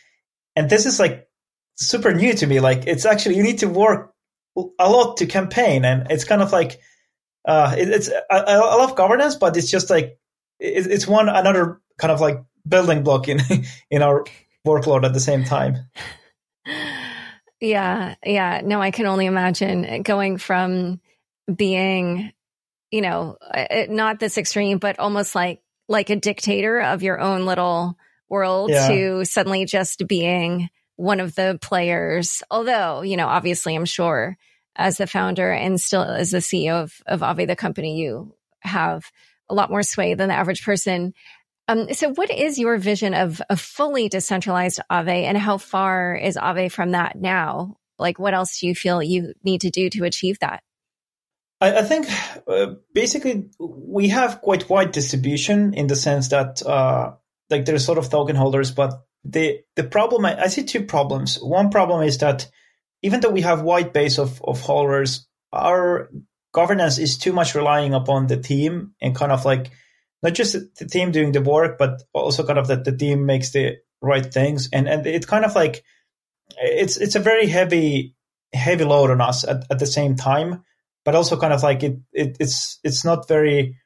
And 0.55 0.69
this 0.71 0.87
is 0.87 0.99
like 0.99 1.29
super 1.77 2.13
new 2.13 2.33
to 2.35 2.47
me. 2.47 2.61
Like 2.61 2.87
it's 2.87 3.05
actually, 3.05 3.37
you 3.37 3.43
need 3.43 3.59
to 3.59 3.69
work 3.69 4.13
a 4.79 4.91
lot 4.91 5.19
to 5.19 5.27
campaign 5.27 5.85
and 5.85 6.11
it's 6.11 6.25
kind 6.25 6.43
of 6.43 6.53
like, 6.53 6.81
uh, 7.47 7.75
it, 7.79 7.89
it's, 7.89 8.11
I, 8.31 8.39
I 8.39 8.57
love 8.57 8.97
governance, 8.97 9.37
but 9.37 9.57
it's 9.57 9.71
just 9.71 9.91
like, 9.91 10.19
it's 10.59 11.07
one 11.07 11.29
another 11.29 11.81
kind 11.99 12.11
of 12.11 12.21
like 12.21 12.43
building 12.67 13.03
block 13.03 13.29
in 13.29 13.41
in 13.91 14.03
our 14.03 14.25
workload 14.67 15.05
at 15.05 15.13
the 15.13 15.21
same 15.21 15.45
time. 15.45 15.91
Yeah, 17.61 18.15
yeah. 18.25 18.61
No, 18.65 18.81
I 18.81 18.91
can 18.91 19.07
only 19.07 19.27
imagine 19.27 20.03
going 20.03 20.37
from 20.37 21.01
being, 21.53 22.33
you 22.91 23.01
know, 23.01 23.37
eh, 23.55 23.67
eh, 23.71 23.87
not 23.89 24.19
this 24.21 24.37
extreme, 24.37 24.79
but 24.79 24.99
almost 24.99 25.35
like 25.35 25.63
like 25.89 26.11
a 26.11 26.17
dictator 26.17 26.81
of 26.81 27.03
your 27.03 27.21
own 27.21 27.47
little 27.47 27.97
world 28.29 28.71
yeah. 28.71 28.89
to 28.89 29.25
suddenly 29.25 29.65
just 29.65 30.07
being 30.07 30.69
one 30.97 31.21
of 31.21 31.35
the 31.35 31.59
players. 31.63 32.43
Although, 32.51 33.03
you 33.03 33.17
know, 33.17 33.29
obviously, 33.29 33.75
I'm 33.75 33.85
sure 33.85 34.37
as 34.75 34.99
the 34.99 35.07
founder 35.07 35.51
and 35.51 35.81
still 35.81 36.03
as 36.03 36.33
the 36.33 36.39
CEO 36.39 36.83
of, 36.83 37.01
of 37.07 37.21
Aave, 37.21 37.47
the 37.47 37.57
company, 37.57 37.99
you 37.99 38.35
have 38.61 39.11
a 39.49 39.55
lot 39.55 39.71
more 39.71 39.83
sway 39.83 40.15
than 40.15 40.29
the 40.29 40.35
average 40.35 40.65
person. 40.65 41.15
Um, 41.69 41.93
so 41.93 42.11
what 42.13 42.31
is 42.31 42.59
your 42.59 42.79
vision 42.79 43.15
of 43.15 43.43
a 43.51 43.57
fully 43.57 44.09
decentralized 44.09 44.81
Aave 44.91 45.25
and 45.25 45.37
how 45.37 45.59
far 45.59 46.15
is 46.15 46.37
Aave 46.37 46.71
from 46.71 46.93
that 46.93 47.17
now? 47.21 47.77
Like 47.99 48.19
what 48.19 48.35
else 48.35 48.61
do 48.61 48.67
you 48.67 48.75
feel 48.75 49.03
you 49.03 49.35
need 49.43 49.63
to 49.63 49.71
do 49.71 49.91
to 49.91 50.05
achieve 50.05 50.39
that? 50.41 50.63
I, 51.61 51.79
I 51.79 51.83
think 51.83 52.07
uh, 52.47 52.75
basically 52.93 53.49
we 53.59 54.09
have 54.09 54.43
quite 54.43 54.69
wide 54.69 54.93
distribution 54.93 55.75
in 55.75 55.87
the 55.87 55.97
sense 55.97 56.29
that 56.29 56.65
uh, 56.65 57.15
like 57.51 57.65
there's 57.65 57.85
sort 57.85 57.99
of 57.99 58.11
token 58.11 58.37
holders, 58.37 58.71
but 58.71 59.03
the 59.25 59.61
the 59.75 59.85
problem 59.85 60.25
I, 60.25 60.43
I 60.43 60.47
see 60.49 60.65
two 60.65 60.85
problems. 60.85 61.37
One 61.37 61.71
problem 61.71 62.03
is 62.03 62.19
that 62.19 62.49
even 63.03 63.21
though 63.21 63.31
we 63.31 63.43
have 63.43 63.63
wide 63.63 63.93
base 63.93 64.19
of, 64.19 64.43
of 64.43 64.61
holders, 64.61 65.27
our 65.53 66.11
governance 66.53 66.99
is 66.99 67.19
too 67.19 67.33
much 67.33 67.55
relying 67.55 67.95
upon 67.95 68.27
the 68.27 68.37
team 68.37 68.93
and 69.01 69.15
kind 69.17 69.33
of 69.33 69.45
like 69.45 69.71
not 70.23 70.35
just 70.35 70.57
the 70.77 70.87
team 70.87 71.13
doing 71.13 71.33
the 71.33 71.41
work, 71.41 71.79
but 71.79 72.03
also 72.13 72.45
kind 72.47 72.59
of 72.59 72.69
that 72.69 72.85
the 72.85 72.97
team 72.97 73.27
makes 73.27 73.53
the 73.53 73.77
right 74.01 74.33
things. 74.33 74.69
And 74.73 74.89
and 74.89 75.07
it 75.07 75.27
kind 75.27 75.45
of 75.45 75.55
like 75.55 75.85
it's 76.57 76.97
it's 76.97 77.15
a 77.15 77.21
very 77.21 77.47
heavy 77.47 78.15
heavy 78.53 78.85
load 78.85 79.11
on 79.11 79.21
us 79.21 79.45
at, 79.45 79.65
at 79.71 79.79
the 79.79 79.87
same 79.87 80.17
time, 80.17 80.65
but 81.05 81.15
also 81.15 81.39
kind 81.39 81.53
of 81.53 81.63
like 81.63 81.83
it, 81.83 81.99
it 82.13 82.37
it's 82.41 82.79
it's 82.83 83.05
not 83.05 83.29
very 83.29 83.77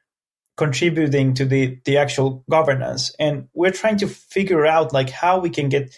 contributing 0.57 1.33
to 1.35 1.45
the 1.45 1.79
the 1.85 1.97
actual 1.97 2.43
governance. 2.49 3.13
And 3.19 3.47
we're 3.53 3.71
trying 3.71 3.97
to 3.97 4.07
figure 4.07 4.65
out 4.65 4.93
like 4.93 5.09
how 5.09 5.39
we 5.39 5.49
can 5.49 5.69
get 5.69 5.95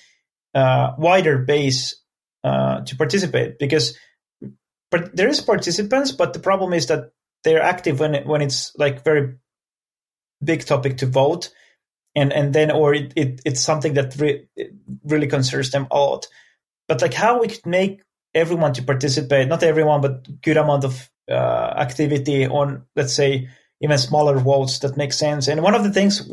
uh, 0.56 0.94
wider 0.98 1.40
base 1.40 1.96
uh, 2.44 2.82
to 2.82 2.96
participate 2.96 3.60
because 3.60 3.98
but 4.92 5.16
there 5.16 5.28
is 5.28 5.42
participants, 5.42 6.12
but 6.12 6.34
the 6.34 6.40
problem 6.40 6.72
is 6.72 6.86
that 6.88 7.14
they're 7.44 7.64
active 7.64 8.00
when 8.00 8.14
it, 8.14 8.28
when 8.28 8.44
it's 8.44 8.72
like 8.78 9.04
very 9.04 9.38
big 10.44 10.66
topic 10.66 10.98
to 10.98 11.06
vote, 11.06 11.50
and 12.16 12.32
and 12.34 12.54
then 12.54 12.72
or 12.72 12.94
it, 12.94 13.14
it 13.16 13.42
it's 13.46 13.62
something 13.62 13.94
that 13.96 14.16
re- 14.18 14.48
really 15.04 15.28
concerns 15.28 15.72
them 15.72 15.88
a 15.92 15.98
lot. 15.98 16.28
But 16.88 17.02
like 17.02 17.14
how 17.14 17.40
we 17.40 17.48
could 17.48 17.66
make 17.66 18.02
everyone 18.36 18.74
to 18.74 18.84
participate, 18.84 19.48
not 19.48 19.64
everyone, 19.64 20.02
but 20.02 20.42
good 20.42 20.58
amount 20.58 20.84
of 20.84 21.10
uh, 21.30 21.74
activity 21.78 22.48
on 22.48 22.86
let's 22.96 23.14
say 23.14 23.48
even 23.82 23.98
smaller 23.98 24.38
votes 24.38 24.80
that 24.80 24.98
make 24.98 25.14
sense. 25.14 25.48
And 25.48 25.62
one 25.62 25.76
of 25.76 25.84
the 25.84 25.92
things 25.92 26.30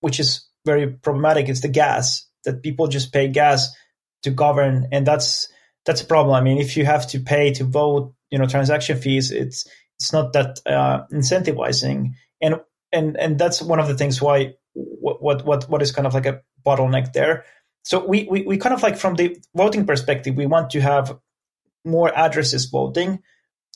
which 0.00 0.20
is 0.20 0.46
very 0.64 0.88
problematic 0.88 1.48
is 1.48 1.60
the 1.60 1.68
gas 1.68 2.26
that 2.44 2.62
people 2.62 2.88
just 2.88 3.12
pay 3.12 3.28
gas 3.28 3.74
to 4.22 4.30
govern, 4.30 4.88
and 4.92 5.06
that's 5.06 5.48
that's 5.84 6.02
a 6.02 6.06
problem. 6.06 6.34
I 6.34 6.40
mean, 6.40 6.58
if 6.58 6.76
you 6.76 6.84
have 6.84 7.06
to 7.08 7.20
pay 7.20 7.52
to 7.54 7.64
vote, 7.64 8.14
you 8.30 8.38
know, 8.38 8.46
transaction 8.46 8.98
fees, 8.98 9.30
it's 9.30 9.66
it's 9.98 10.12
not 10.12 10.32
that 10.32 10.60
uh, 10.66 11.06
incentivizing, 11.12 12.14
and 12.40 12.56
and 12.92 13.16
and 13.18 13.38
that's 13.38 13.62
one 13.62 13.80
of 13.80 13.88
the 13.88 13.96
things 13.96 14.20
why 14.20 14.54
what 14.74 15.44
what 15.44 15.68
what 15.68 15.82
is 15.82 15.92
kind 15.92 16.06
of 16.06 16.14
like 16.14 16.26
a 16.26 16.42
bottleneck 16.64 17.12
there. 17.12 17.44
So 17.84 18.04
we, 18.04 18.28
we 18.30 18.42
we 18.42 18.58
kind 18.58 18.74
of 18.74 18.82
like 18.82 18.96
from 18.96 19.16
the 19.16 19.36
voting 19.54 19.86
perspective, 19.86 20.36
we 20.36 20.46
want 20.46 20.70
to 20.70 20.80
have 20.80 21.18
more 21.84 22.16
addresses 22.16 22.66
voting, 22.66 23.20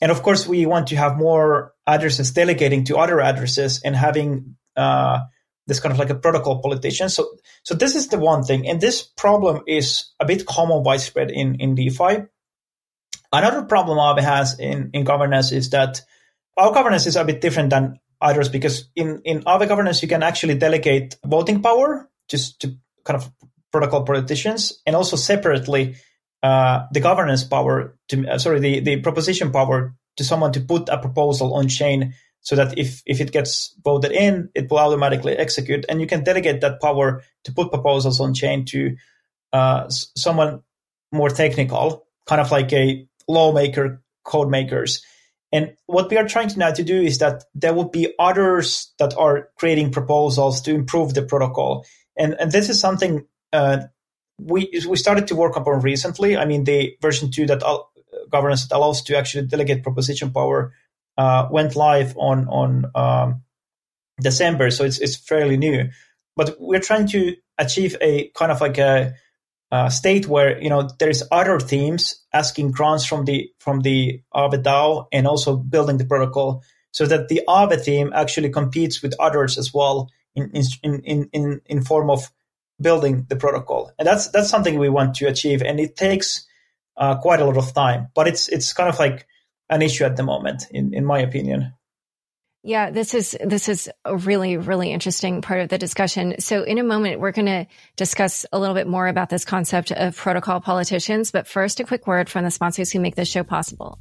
and 0.01 0.13
of 0.13 0.23
course 0.23 0.47
we 0.47 0.65
want 0.67 0.89
to 0.89 0.97
have 0.97 1.17
more 1.17 1.73
addresses 1.87 2.31
delegating 2.31 2.85
to 2.85 2.99
other 2.99 3.21
addresses 3.21 3.83
and 3.83 3.97
having 3.97 4.57
uh, 4.77 5.21
this 5.67 5.81
kind 5.81 5.93
of 5.93 5.99
like 5.99 6.11
a 6.11 6.15
protocol 6.15 6.61
politician. 6.61 7.09
So, 7.09 7.29
so 7.65 7.75
this 7.75 7.97
is 7.97 8.09
the 8.09 8.19
one 8.19 8.45
thing, 8.45 8.69
and 8.69 8.81
this 8.81 9.03
problem 9.03 9.63
is 9.67 10.13
a 10.21 10.25
bit 10.25 10.47
common 10.47 10.85
widespread 10.85 11.31
in 11.31 11.57
in 11.57 11.75
DeFi. 11.75 12.27
Another 13.33 13.63
problem 13.63 13.99
Aave 13.99 14.23
has 14.23 14.59
in 14.61 14.91
in 14.93 15.03
governance 15.03 15.51
is 15.51 15.71
that 15.71 16.03
our 16.57 16.73
governance 16.73 17.07
is 17.07 17.17
a 17.17 17.25
bit 17.25 17.41
different 17.41 17.71
than 17.71 17.99
because 18.53 18.89
in 18.95 19.21
in 19.25 19.43
Aave 19.43 19.69
governance 19.69 20.03
you 20.03 20.09
can 20.09 20.23
actually 20.23 20.57
delegate 20.57 21.17
voting 21.25 21.63
power 21.63 22.09
just 22.29 22.61
to 22.61 22.75
kind 23.05 23.21
of 23.21 23.31
protocol 23.73 24.05
politicians, 24.05 24.83
and 24.87 24.97
also 24.97 25.17
separately 25.17 25.97
uh, 26.43 26.87
the 26.93 27.01
governance 27.01 27.45
power 27.45 27.97
to 28.09 28.27
uh, 28.29 28.39
sorry 28.39 28.61
the 28.61 28.81
the 28.81 29.01
proposition 29.01 29.53
power 29.53 29.95
to 30.17 30.25
someone 30.25 30.53
to 30.53 30.61
put 30.61 30.89
a 30.89 30.99
proposal 30.99 31.55
on 31.55 31.69
chain 31.69 32.15
so 32.47 32.55
that 32.55 32.79
if, 32.79 33.03
if 33.07 33.21
it 33.21 33.33
gets 33.33 33.75
voted 33.83 34.13
in, 34.13 34.51
it 34.55 34.71
will 34.71 34.79
automatically 34.79 35.37
execute. 35.37 35.85
And 35.89 36.01
you 36.01 36.07
can 36.07 36.23
delegate 36.23 36.61
that 36.61 36.81
power 36.81 37.25
to 37.43 37.53
put 37.53 37.73
proposals 37.73 38.21
on 38.21 38.35
chain 38.35 38.65
to 38.67 38.97
uh, 39.53 39.89
someone 39.89 40.63
more 41.11 41.29
technical, 41.29 42.07
kind 42.25 42.41
of 42.41 42.53
like 42.53 42.73
a 42.73 43.05
lawmaker, 43.27 44.01
code 44.25 44.49
makers. 44.49 45.05
And 45.53 45.77
what 45.87 46.11
we 46.11 46.17
are 46.17 46.27
trying 46.27 46.49
to 46.49 46.59
now 46.59 46.73
to 46.73 46.83
do 46.83 47.01
is 47.01 47.19
that 47.19 47.45
there 47.55 47.73
will 47.73 47.89
be 47.89 48.13
others 48.19 48.93
that 48.99 49.17
are 49.17 49.49
creating 49.59 49.93
proposals 49.93 50.61
to 50.63 50.75
improve 50.75 51.15
the 51.15 51.23
protocol. 51.23 51.87
And, 52.19 52.35
and 52.41 52.51
this 52.51 52.69
is 52.69 52.81
something 52.81 53.27
uh, 53.53 53.79
we 54.39 54.69
we 54.89 54.97
started 54.97 55.29
to 55.29 55.37
work 55.37 55.57
upon 55.57 55.81
recently. 55.81 56.37
I 56.37 56.45
mean, 56.45 56.65
the 56.65 56.97
version 57.01 57.31
two 57.31 57.47
that 57.47 57.63
uh, 57.63 57.79
governance 58.31 58.67
that 58.69 58.77
allows 58.77 59.03
to 59.05 59.17
actually 59.17 59.47
delegate 59.47 59.83
proposition 59.83 60.31
power 60.31 60.73
uh, 61.17 61.49
went 61.51 61.77
live 61.77 62.17
on 62.17 62.47
on 62.49 62.91
um, 62.95 63.43
December, 64.21 64.71
so 64.71 64.85
it's 64.85 64.99
it's 64.99 65.17
fairly 65.17 65.57
new. 65.57 65.89
But 66.37 66.57
we're 66.59 66.81
trying 66.81 67.07
to 67.09 67.37
achieve 67.57 67.97
a 68.01 68.31
kind 68.35 68.53
of 68.53 68.61
like 68.61 68.77
a, 68.79 69.15
a 69.71 69.91
state 69.91 70.27
where 70.27 70.61
you 70.61 70.71
know 70.71 70.89
there's 70.99 71.23
other 71.31 71.59
teams 71.59 72.23
asking 72.33 72.73
grants 72.73 73.05
from 73.05 73.25
the 73.25 73.51
from 73.59 73.81
the 73.81 74.23
Aave 74.35 74.63
DAO 74.63 75.07
and 75.13 75.27
also 75.27 75.57
building 75.57 75.99
the 75.99 76.07
protocol, 76.07 76.63
so 76.93 77.07
that 77.07 77.29
the 77.29 77.43
Aave 77.49 77.83
team 77.85 78.13
actually 78.15 78.51
competes 78.51 79.03
with 79.03 79.15
others 79.19 79.59
as 79.59 79.75
well 79.75 80.11
in 80.35 80.51
in 80.83 81.01
in 81.01 81.29
in, 81.33 81.61
in 81.67 81.83
form 81.83 82.11
of 82.11 82.31
building 82.81 83.27
the 83.29 83.37
protocol, 83.37 83.91
and 83.99 84.07
that's 84.07 84.29
that's 84.29 84.51
something 84.51 84.79
we 84.79 84.89
want 84.89 85.17
to 85.17 85.27
achieve, 85.27 85.63
and 85.63 85.81
it 85.81 85.97
takes 85.97 86.47
uh, 86.97 87.17
quite 87.17 87.41
a 87.41 87.45
lot 87.45 87.57
of 87.57 87.75
time, 87.75 88.09
but 88.15 88.29
it's 88.29 88.49
it's 88.49 88.73
kind 88.73 88.89
of 88.89 88.99
like 88.99 89.27
an 89.69 89.83
issue 89.83 90.05
at 90.05 90.17
the 90.17 90.23
moment, 90.23 90.67
in, 90.71 90.95
in 90.95 91.05
my 91.05 91.19
opinion. 91.19 91.73
Yeah, 92.67 92.91
this 92.91 93.15
is 93.15 93.39
this 93.45 93.69
is 93.69 93.89
a 94.05 94.17
really 94.17 94.57
really 94.57 94.91
interesting 94.91 95.41
part 95.41 95.61
of 95.61 95.69
the 95.69 95.79
discussion. 95.79 96.41
So 96.41 96.65
in 96.65 96.79
a 96.79 96.83
moment 96.83 97.21
we're 97.21 97.31
going 97.31 97.47
to 97.47 97.67
discuss 97.95 98.45
a 98.53 98.59
little 98.59 98.75
bit 98.75 98.89
more 98.89 99.07
about 99.07 99.29
this 99.29 99.45
concept 99.45 99.93
of 99.93 100.17
protocol 100.17 100.61
politicians, 100.61 101.31
but 101.31 101.47
first 101.47 101.79
a 101.79 101.85
quick 101.85 102.09
word 102.09 102.29
from 102.29 102.45
the 102.45 102.51
sponsors 102.51 102.91
who 102.91 102.99
make 102.99 103.15
this 103.15 103.29
show 103.29 103.45
possible. 103.45 104.01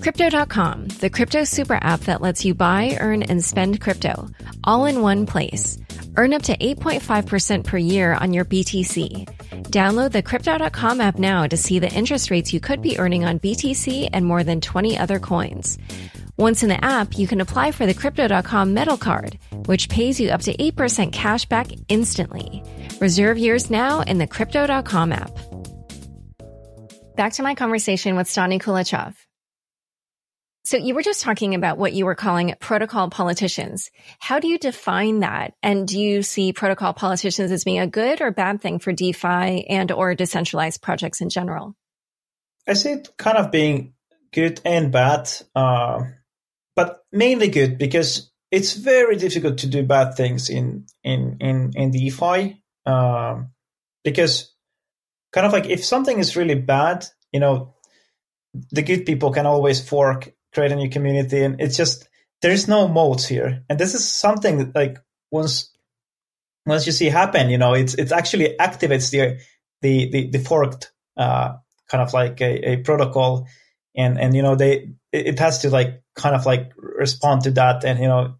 Crypto.com, 0.00 0.88
the 0.98 1.10
crypto 1.10 1.44
super 1.44 1.78
app 1.80 2.00
that 2.00 2.20
lets 2.20 2.44
you 2.44 2.54
buy, 2.54 2.96
earn, 2.98 3.22
and 3.22 3.44
spend 3.44 3.80
crypto 3.80 4.26
all 4.64 4.86
in 4.86 5.00
one 5.00 5.24
place. 5.24 5.78
Earn 6.16 6.34
up 6.34 6.42
to 6.42 6.56
8.5% 6.56 7.62
per 7.62 7.78
year 7.78 8.14
on 8.14 8.32
your 8.32 8.44
BTC. 8.44 9.62
Download 9.70 10.10
the 10.10 10.22
Crypto.com 10.22 11.00
app 11.00 11.18
now 11.18 11.46
to 11.46 11.56
see 11.56 11.78
the 11.78 11.92
interest 11.92 12.32
rates 12.32 12.52
you 12.52 12.58
could 12.58 12.82
be 12.82 12.98
earning 12.98 13.24
on 13.24 13.38
BTC 13.38 14.08
and 14.12 14.26
more 14.26 14.42
than 14.42 14.60
20 14.60 14.98
other 14.98 15.20
coins. 15.20 15.78
Once 16.38 16.62
in 16.62 16.68
the 16.68 16.84
app, 16.84 17.18
you 17.18 17.26
can 17.26 17.40
apply 17.40 17.72
for 17.72 17.84
the 17.84 17.92
Crypto.com 17.92 18.72
Metal 18.72 18.96
Card, 18.96 19.36
which 19.66 19.88
pays 19.88 20.20
you 20.20 20.30
up 20.30 20.42
to 20.42 20.56
8% 20.56 21.10
cash 21.10 21.46
back 21.46 21.66
instantly. 21.88 22.62
Reserve 23.00 23.38
yours 23.38 23.70
now 23.70 24.02
in 24.02 24.18
the 24.18 24.26
Crypto.com 24.28 25.10
app. 25.10 25.36
Back 27.16 27.32
to 27.32 27.42
my 27.42 27.56
conversation 27.56 28.14
with 28.14 28.28
Stani 28.28 28.62
Kulechov. 28.62 29.16
So 30.64 30.76
you 30.76 30.94
were 30.94 31.02
just 31.02 31.22
talking 31.22 31.56
about 31.56 31.76
what 31.76 31.92
you 31.92 32.04
were 32.04 32.14
calling 32.14 32.54
protocol 32.60 33.10
politicians. 33.10 33.90
How 34.20 34.38
do 34.38 34.46
you 34.46 34.58
define 34.58 35.20
that? 35.20 35.54
And 35.60 35.88
do 35.88 35.98
you 35.98 36.22
see 36.22 36.52
protocol 36.52 36.92
politicians 36.92 37.50
as 37.50 37.64
being 37.64 37.80
a 37.80 37.88
good 37.88 38.20
or 38.20 38.30
bad 38.30 38.60
thing 38.60 38.78
for 38.78 38.92
DeFi 38.92 39.66
and 39.66 39.90
or 39.90 40.14
decentralized 40.14 40.82
projects 40.82 41.20
in 41.20 41.30
general? 41.30 41.74
I 42.68 42.74
see 42.74 42.92
it 42.92 43.08
kind 43.16 43.38
of 43.38 43.50
being 43.50 43.94
good 44.32 44.60
and 44.64 44.92
bad, 44.92 45.30
uh, 45.56 46.04
but 46.78 47.04
mainly 47.10 47.48
good 47.48 47.76
because 47.76 48.30
it's 48.52 48.74
very 48.74 49.16
difficult 49.16 49.58
to 49.58 49.66
do 49.66 49.82
bad 49.82 50.14
things 50.14 50.48
in 50.48 50.86
in 51.02 51.36
in 51.40 51.72
in 51.74 51.90
DeFi 51.90 52.62
um, 52.86 53.50
because 54.04 54.54
kind 55.32 55.44
of 55.44 55.52
like 55.52 55.66
if 55.66 55.84
something 55.84 56.20
is 56.20 56.36
really 56.36 56.54
bad, 56.54 57.04
you 57.32 57.40
know, 57.40 57.74
the 58.70 58.82
good 58.82 59.06
people 59.06 59.32
can 59.32 59.44
always 59.44 59.80
fork 59.80 60.32
create 60.54 60.70
a 60.70 60.76
new 60.76 60.88
community, 60.88 61.42
and 61.42 61.60
it's 61.60 61.76
just 61.76 62.08
there's 62.42 62.68
no 62.68 62.86
modes 62.86 63.26
here, 63.26 63.64
and 63.68 63.76
this 63.76 63.94
is 63.94 64.08
something 64.08 64.58
that, 64.58 64.72
like 64.76 64.98
once 65.32 65.76
once 66.64 66.86
you 66.86 66.92
see 66.92 67.06
happen, 67.06 67.50
you 67.50 67.58
know, 67.58 67.74
it's 67.74 67.94
it 67.94 68.12
actually 68.12 68.54
activates 68.60 69.10
the 69.10 69.40
the 69.82 70.10
the, 70.12 70.30
the 70.30 70.38
forked 70.38 70.92
uh, 71.16 71.54
kind 71.90 72.02
of 72.02 72.14
like 72.14 72.40
a, 72.40 72.70
a 72.70 72.76
protocol, 72.76 73.48
and 73.98 74.18
and 74.18 74.34
you 74.34 74.42
know 74.42 74.54
they 74.54 74.90
it 75.12 75.38
has 75.40 75.58
to 75.58 75.70
like 75.70 76.02
kind 76.14 76.34
of 76.34 76.46
like 76.46 76.72
respond 76.76 77.42
to 77.42 77.50
that, 77.50 77.84
and 77.84 77.98
you 77.98 78.06
know 78.06 78.36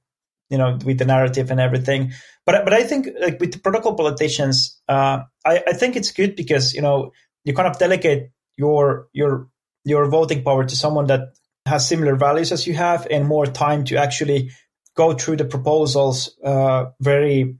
you 0.48 0.56
know 0.56 0.78
with 0.84 0.98
the 0.98 1.04
narrative 1.04 1.50
and 1.50 1.60
everything. 1.60 2.12
But 2.46 2.64
but 2.64 2.72
I 2.72 2.84
think 2.84 3.08
like 3.20 3.40
with 3.40 3.62
protocol 3.62 3.94
politicians, 3.94 4.80
uh, 4.88 5.24
I 5.44 5.62
I 5.66 5.72
think 5.72 5.96
it's 5.96 6.12
good 6.12 6.36
because 6.36 6.72
you 6.72 6.80
know 6.80 7.12
you 7.44 7.52
kind 7.54 7.68
of 7.68 7.78
delegate 7.78 8.30
your 8.56 9.08
your 9.12 9.48
your 9.84 10.06
voting 10.08 10.44
power 10.44 10.64
to 10.64 10.76
someone 10.76 11.08
that 11.08 11.34
has 11.66 11.86
similar 11.86 12.14
values 12.14 12.52
as 12.52 12.66
you 12.66 12.74
have 12.74 13.06
and 13.10 13.26
more 13.26 13.46
time 13.46 13.84
to 13.84 13.96
actually 13.96 14.50
go 14.96 15.12
through 15.12 15.36
the 15.36 15.44
proposals 15.44 16.38
uh, 16.44 16.86
very 17.00 17.56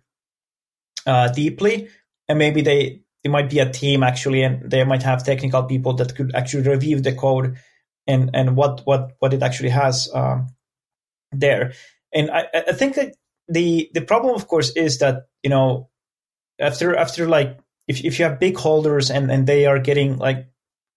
uh, 1.07 1.29
deeply. 1.29 1.89
And 2.29 2.39
maybe 2.39 2.63
they 2.63 3.03
it 3.25 3.31
might 3.31 3.51
be 3.51 3.59
a 3.59 3.71
team 3.71 4.05
actually, 4.05 4.43
and 4.43 4.71
they 4.71 4.85
might 4.85 5.03
have 5.03 5.25
technical 5.25 5.65
people 5.65 5.95
that 5.95 6.15
could 6.15 6.35
actually 6.37 6.69
review 6.69 7.01
the 7.01 7.13
code 7.13 7.59
and 8.09 8.31
and 8.35 8.57
what 8.57 8.81
what 8.85 9.13
what 9.21 9.35
it 9.35 9.43
actually 9.43 9.69
has 9.69 10.09
um, 10.13 10.49
there. 11.31 11.73
And 12.13 12.31
I, 12.31 12.47
I 12.55 12.73
think 12.73 12.97
that 12.97 13.15
the 13.49 13.91
the 13.95 14.01
problem, 14.01 14.35
of 14.35 14.49
course, 14.49 14.71
is 14.71 14.99
that 14.99 15.29
you 15.43 15.51
know 15.51 15.91
after 16.59 16.97
after 16.97 17.29
like 17.29 17.59
if 17.87 18.05
if 18.05 18.19
you 18.19 18.25
have 18.25 18.41
big 18.41 18.57
holders 18.57 19.11
and 19.11 19.31
and 19.31 19.47
they 19.47 19.67
are 19.67 19.79
getting 19.79 20.19
like 20.19 20.49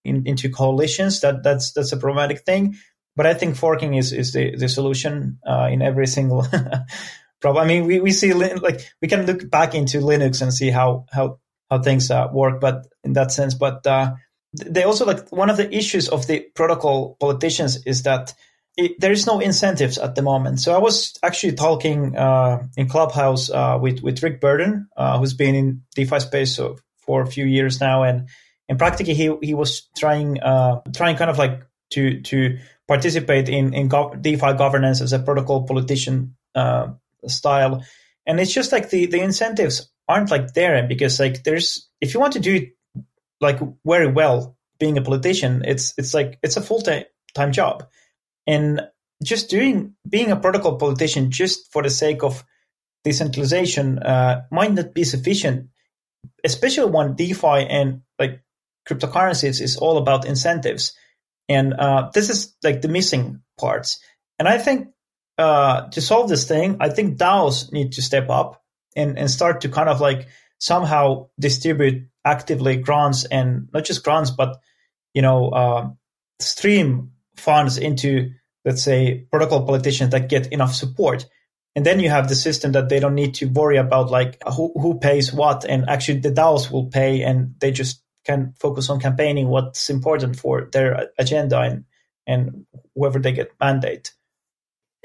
in, 0.03 0.23
into 0.25 0.49
coalitions. 0.49 1.21
That 1.21 1.43
that's 1.43 1.73
that's 1.73 1.91
a 1.91 1.97
problematic 1.97 2.41
thing. 2.41 2.75
But 3.15 3.25
I 3.25 3.33
think 3.33 3.55
forking 3.55 3.93
is 3.95 4.13
is 4.13 4.33
the 4.33 4.55
the 4.55 4.69
solution 4.69 5.39
uh, 5.47 5.69
in 5.71 5.81
every 5.81 6.07
single 6.07 6.45
problem. 7.41 7.63
I 7.63 7.67
mean, 7.67 7.85
we, 7.85 7.99
we 7.99 8.11
see 8.11 8.33
like 8.33 8.81
we 9.01 9.07
can 9.07 9.25
look 9.25 9.49
back 9.49 9.75
into 9.75 9.99
Linux 9.99 10.41
and 10.41 10.53
see 10.53 10.69
how 10.69 11.05
how 11.11 11.39
how 11.69 11.79
things 11.81 12.09
uh, 12.09 12.27
work, 12.31 12.59
but 12.59 12.87
in 13.03 13.13
that 13.13 13.31
sense, 13.31 13.53
but 13.53 13.85
uh, 13.87 14.13
they 14.53 14.83
also 14.83 15.05
like 15.05 15.31
one 15.31 15.49
of 15.49 15.57
the 15.57 15.73
issues 15.73 16.09
of 16.09 16.27
the 16.27 16.41
protocol 16.55 17.15
politicians 17.19 17.85
is 17.85 18.03
that 18.03 18.33
it, 18.77 18.99
there 18.99 19.11
is 19.11 19.27
no 19.27 19.39
incentives 19.39 19.97
at 19.97 20.15
the 20.15 20.21
moment. 20.21 20.59
So 20.59 20.73
I 20.73 20.79
was 20.79 21.17
actually 21.23 21.53
talking 21.53 22.15
uh, 22.17 22.63
in 22.77 22.87
Clubhouse 22.87 23.49
uh, 23.49 23.77
with 23.81 24.01
with 24.01 24.21
Rick 24.23 24.41
Burden, 24.41 24.87
uh, 24.95 25.19
who's 25.19 25.33
been 25.33 25.55
in 25.55 25.83
DeFi 25.95 26.19
space 26.19 26.59
for 26.99 27.21
a 27.21 27.27
few 27.27 27.45
years 27.45 27.79
now, 27.79 28.03
and 28.03 28.27
and 28.69 28.77
practically 28.77 29.13
he 29.13 29.35
he 29.41 29.53
was 29.53 29.89
trying 29.97 30.41
uh, 30.41 30.81
trying 30.93 31.15
kind 31.15 31.29
of 31.29 31.37
like 31.37 31.65
to 31.91 32.21
to 32.21 32.57
participate 32.87 33.49
in 33.49 33.73
in 33.73 33.89
DeFi 33.89 34.53
governance 34.53 35.01
as 35.01 35.13
a 35.13 35.19
protocol 35.19 35.63
politician 35.63 36.35
uh, 36.55 36.87
style, 37.27 37.83
and 38.25 38.39
it's 38.39 38.53
just 38.53 38.71
like 38.71 38.89
the 38.89 39.05
the 39.05 39.21
incentives 39.21 39.89
aren't 40.07 40.31
like 40.31 40.53
there 40.53 40.75
and 40.75 40.89
because 40.89 41.19
like 41.19 41.43
there's 41.43 41.89
if 42.01 42.13
you 42.13 42.19
want 42.19 42.33
to 42.33 42.39
do 42.39 42.67
like 43.41 43.59
very 43.85 44.07
well 44.07 44.57
being 44.79 44.97
a 44.97 45.01
politician 45.01 45.63
it's 45.65 45.93
it's 45.97 46.13
like 46.13 46.39
it's 46.43 46.57
a 46.57 46.61
full 46.61 46.81
time 46.81 47.51
job 47.51 47.87
and 48.47 48.81
just 49.23 49.49
doing 49.49 49.95
being 50.07 50.31
a 50.31 50.35
protocol 50.35 50.77
politician 50.77 51.31
just 51.31 51.71
for 51.71 51.83
the 51.83 51.89
sake 51.89 52.23
of 52.23 52.43
decentralization 53.03 53.99
uh, 53.99 54.43
might 54.51 54.73
not 54.73 54.93
be 54.93 55.03
sufficient, 55.03 55.69
especially 56.43 56.91
when 56.91 57.15
DeFi 57.15 57.67
and 57.69 58.01
like 58.19 58.41
cryptocurrencies 58.87 59.61
is 59.61 59.77
all 59.77 59.97
about 59.97 60.25
incentives, 60.25 60.93
and 61.47 61.73
uh, 61.73 62.09
this 62.13 62.29
is 62.29 62.55
like 62.63 62.81
the 62.81 62.87
missing 62.87 63.41
parts. 63.59 63.99
And 64.39 64.47
I 64.47 64.57
think 64.57 64.89
uh, 65.37 65.89
to 65.89 66.01
solve 66.01 66.29
this 66.29 66.47
thing, 66.47 66.77
I 66.79 66.89
think 66.89 67.17
DAOs 67.17 67.71
need 67.71 67.93
to 67.93 68.01
step 68.01 68.29
up 68.29 68.63
and 68.95 69.17
and 69.17 69.29
start 69.29 69.61
to 69.61 69.69
kind 69.69 69.89
of 69.89 70.01
like 70.01 70.27
somehow 70.59 71.29
distribute 71.39 72.07
actively 72.25 72.77
grants 72.77 73.25
and 73.25 73.69
not 73.73 73.85
just 73.85 74.03
grants, 74.03 74.31
but 74.31 74.59
you 75.13 75.21
know 75.21 75.49
uh, 75.49 75.89
stream 76.39 77.11
funds 77.35 77.77
into, 77.77 78.31
let's 78.65 78.83
say, 78.83 79.25
protocol 79.31 79.65
politicians 79.65 80.11
that 80.11 80.29
get 80.29 80.47
enough 80.47 80.73
support. 80.73 81.25
And 81.75 81.85
then 81.85 81.99
you 81.99 82.09
have 82.09 82.27
the 82.27 82.35
system 82.35 82.73
that 82.73 82.89
they 82.89 82.99
don't 82.99 83.15
need 83.15 83.35
to 83.35 83.45
worry 83.45 83.77
about 83.77 84.11
like 84.11 84.41
who, 84.45 84.73
who 84.75 84.99
pays 84.99 85.31
what. 85.31 85.63
And 85.65 85.89
actually 85.89 86.19
the 86.19 86.31
DAOs 86.31 86.69
will 86.69 86.87
pay 86.87 87.23
and 87.23 87.55
they 87.59 87.71
just 87.71 88.03
can 88.25 88.53
focus 88.59 88.89
on 88.89 88.99
campaigning 88.99 89.47
what's 89.47 89.89
important 89.89 90.37
for 90.37 90.69
their 90.71 91.09
agenda 91.17 91.59
and, 91.59 91.85
and 92.27 92.65
whoever 92.93 93.19
they 93.19 93.31
get 93.31 93.51
mandate. 93.59 94.11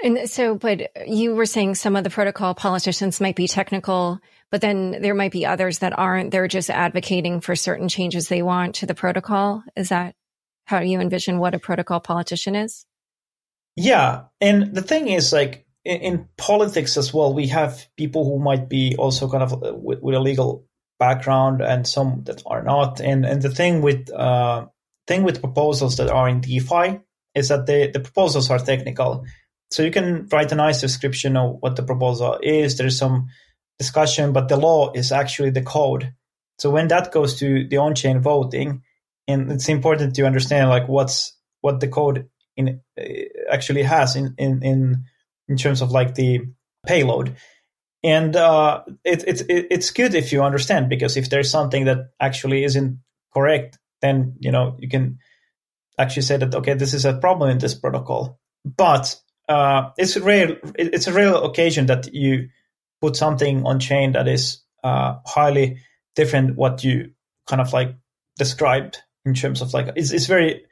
And 0.03 0.29
so, 0.29 0.57
but 0.57 0.91
you 1.07 1.35
were 1.35 1.47
saying 1.47 1.77
some 1.77 1.97
of 1.97 2.05
the 2.05 2.11
protocol 2.11 2.55
politicians 2.55 3.21
might 3.21 3.37
be 3.37 3.49
technical, 3.49 4.21
but 4.51 4.61
then 4.61 5.03
there 5.03 5.15
might 5.15 5.33
be 5.33 5.47
others 5.47 5.81
that 5.81 5.99
aren't. 5.99 6.31
They're 6.31 6.49
just 6.49 6.71
advocating 6.71 7.41
for 7.41 7.57
certain 7.57 7.89
changes 7.89 8.29
they 8.29 8.43
want 8.43 8.77
to 8.77 8.87
the 8.87 8.95
protocol. 8.95 9.63
Is 9.75 9.89
that 9.89 10.15
how 10.67 10.81
you 10.81 11.01
envision 11.01 11.39
what 11.39 11.55
a 11.55 11.59
protocol 11.59 12.01
politician 12.01 12.55
is? 12.55 12.87
Yeah. 13.77 14.25
And 14.41 14.75
the 14.75 14.83
thing 14.83 15.09
is, 15.09 15.33
like, 15.33 15.67
in, 15.85 16.29
politics 16.37 16.97
as 16.97 17.13
well, 17.15 17.33
we 17.33 17.49
have 17.49 17.87
people 17.97 18.25
who 18.25 18.43
might 18.43 18.69
be 18.69 18.97
also 18.97 19.31
kind 19.31 19.43
of 19.43 19.53
uh, 19.53 19.75
with, 19.75 20.01
with, 20.01 20.15
a 20.15 20.21
legal 20.21 20.67
background 20.99 21.61
and 21.61 21.87
some 21.87 22.23
that 22.25 22.43
are 22.47 22.63
not. 22.63 23.01
And 23.01 23.25
and 23.25 23.41
the 23.41 23.51
thing 23.51 23.83
with 23.83 24.11
uh, 24.13 24.67
thing 25.07 25.23
with 25.23 25.41
proposals 25.41 25.99
that 25.99 26.11
are 26.11 26.29
in 26.29 26.41
DeFi 26.41 27.01
is 27.35 27.49
that 27.49 27.67
the, 27.67 27.91
the 27.93 28.01
proposals 28.01 28.51
are 28.51 28.59
technical. 28.59 29.25
So 29.71 29.83
you 29.83 29.91
can 29.91 30.27
write 30.33 30.53
a 30.53 30.57
nice 30.57 30.81
description 30.81 31.37
of 31.37 31.57
what 31.61 31.77
the 31.77 31.83
proposal 31.83 32.39
is. 32.43 32.77
There's 32.77 32.99
some 32.99 33.29
discussion, 33.79 34.33
but 34.33 34.49
the 34.49 34.57
law 34.57 34.93
is 34.93 35.13
actually 35.13 35.51
the 35.51 35.63
code. 35.63 36.13
So 36.59 36.71
when 36.71 36.89
that 36.89 37.13
goes 37.13 37.39
to 37.41 37.67
the 37.69 37.77
on-chain 37.77 38.21
voting, 38.21 38.83
and 39.29 39.51
it's 39.53 39.69
important 39.69 40.15
to 40.17 40.27
understand 40.27 40.71
like 40.71 40.89
what's 40.89 41.37
what 41.61 41.81
the 41.81 41.89
code 41.89 42.29
in 42.57 42.81
uh, 42.99 43.05
actually 43.51 43.83
has 43.83 44.17
in 44.17 44.35
in 44.39 44.63
in, 44.63 45.05
in 45.49 45.57
terms 45.57 45.83
of 45.83 45.91
like 45.91 46.15
the 46.15 46.43
payload 46.87 47.37
and 48.05 48.37
uh, 48.37 48.83
it, 49.05 49.25
it, 49.27 49.41
it, 49.51 49.67
it's 49.71 49.91
good 49.91 50.15
if 50.15 50.33
you 50.33 50.43
understand 50.43 50.89
because 50.89 51.17
if 51.17 51.29
there's 51.29 51.51
something 51.51 51.87
that 51.87 52.11
actually 52.21 52.65
isn't 52.65 53.01
correct 53.35 53.79
then 54.01 54.37
you 54.39 54.53
know 54.53 54.77
you 54.79 54.89
can 54.89 55.19
actually 55.99 56.23
say 56.23 56.37
that 56.37 56.55
okay 56.55 56.75
this 56.75 56.95
is 56.95 57.05
a 57.05 57.15
problem 57.19 57.51
in 57.51 57.59
this 57.59 57.75
protocol 57.75 58.39
but 58.65 59.17
uh, 59.49 59.91
it's 59.99 60.17
rare 60.17 60.57
it's 60.77 61.07
a 61.07 61.13
rare 61.13 61.35
occasion 61.35 61.87
that 61.87 62.13
you 62.15 62.49
put 63.01 63.17
something 63.17 63.65
on 63.65 63.81
chain 63.81 64.13
that 64.13 64.29
is 64.29 64.63
uh, 64.85 65.17
highly 65.27 65.79
different 66.15 66.57
what 66.57 66.83
you 66.85 67.13
kind 67.47 67.61
of 67.61 67.73
like 67.73 67.95
described 68.39 68.99
in 69.25 69.35
terms 69.35 69.61
of 69.61 69.75
like 69.75 69.89
it's, 69.97 70.13
it's 70.13 70.27
very 70.27 70.65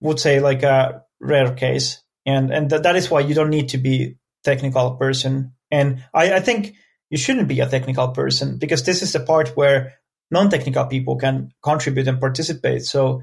would 0.00 0.18
say 0.18 0.40
like 0.40 0.62
a 0.62 1.02
rare 1.20 1.54
case. 1.54 2.02
And 2.26 2.52
and 2.52 2.70
th- 2.70 2.82
that 2.82 2.96
is 2.96 3.10
why 3.10 3.20
you 3.20 3.34
don't 3.34 3.50
need 3.50 3.70
to 3.70 3.78
be 3.78 4.16
technical 4.44 4.96
person. 4.96 5.52
And 5.70 6.04
I, 6.14 6.34
I 6.34 6.40
think 6.40 6.74
you 7.10 7.18
shouldn't 7.18 7.48
be 7.48 7.60
a 7.60 7.68
technical 7.68 8.08
person 8.08 8.58
because 8.58 8.84
this 8.84 9.02
is 9.02 9.12
the 9.12 9.20
part 9.20 9.56
where 9.56 9.94
non-technical 10.30 10.86
people 10.86 11.16
can 11.16 11.52
contribute 11.62 12.08
and 12.08 12.20
participate. 12.20 12.84
So 12.84 13.22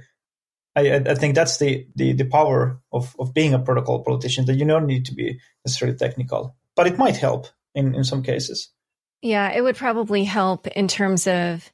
I, 0.76 0.96
I 0.96 1.16
think 1.16 1.36
that's 1.36 1.58
the, 1.58 1.88
the, 1.96 2.14
the 2.14 2.26
power 2.26 2.82
of, 2.92 3.16
of 3.18 3.34
being 3.34 3.54
a 3.54 3.60
protocol 3.60 4.04
politician 4.04 4.46
that 4.46 4.56
you 4.56 4.66
don't 4.66 4.86
need 4.86 5.06
to 5.06 5.16
be 5.16 5.40
necessarily 5.66 5.98
technical, 5.98 6.56
but 6.76 6.86
it 6.86 6.98
might 6.98 7.16
help 7.16 7.48
in, 7.78 7.96
in 7.96 8.04
some 8.04 8.24
cases. 8.24 8.70
Yeah, 9.22 9.52
it 9.52 9.62
would 9.62 9.78
probably 9.78 10.24
help 10.24 10.68
in 10.68 10.88
terms 10.88 11.28
of 11.28 11.72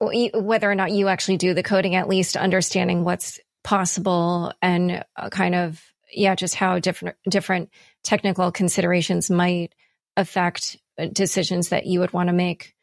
whether 0.00 0.70
or 0.70 0.74
not 0.74 0.92
you 0.92 1.08
actually 1.08 1.36
do 1.36 1.54
the 1.54 1.62
coding, 1.62 1.94
at 1.94 2.08
least 2.08 2.36
understanding 2.36 3.02
what's 3.02 3.40
possible 3.64 4.52
and 4.62 5.04
uh, 5.16 5.28
kind 5.30 5.54
of, 5.54 5.82
yeah, 6.12 6.34
just 6.34 6.54
how 6.54 6.78
different, 6.78 7.16
different 7.28 7.70
technical 8.04 8.52
considerations 8.52 9.30
might 9.30 9.74
affect 10.16 10.76
uh, 10.98 11.06
decisions 11.06 11.70
that 11.70 11.86
you 11.86 12.00
would 12.00 12.12
want 12.12 12.28
to 12.28 12.32
make. 12.32 12.74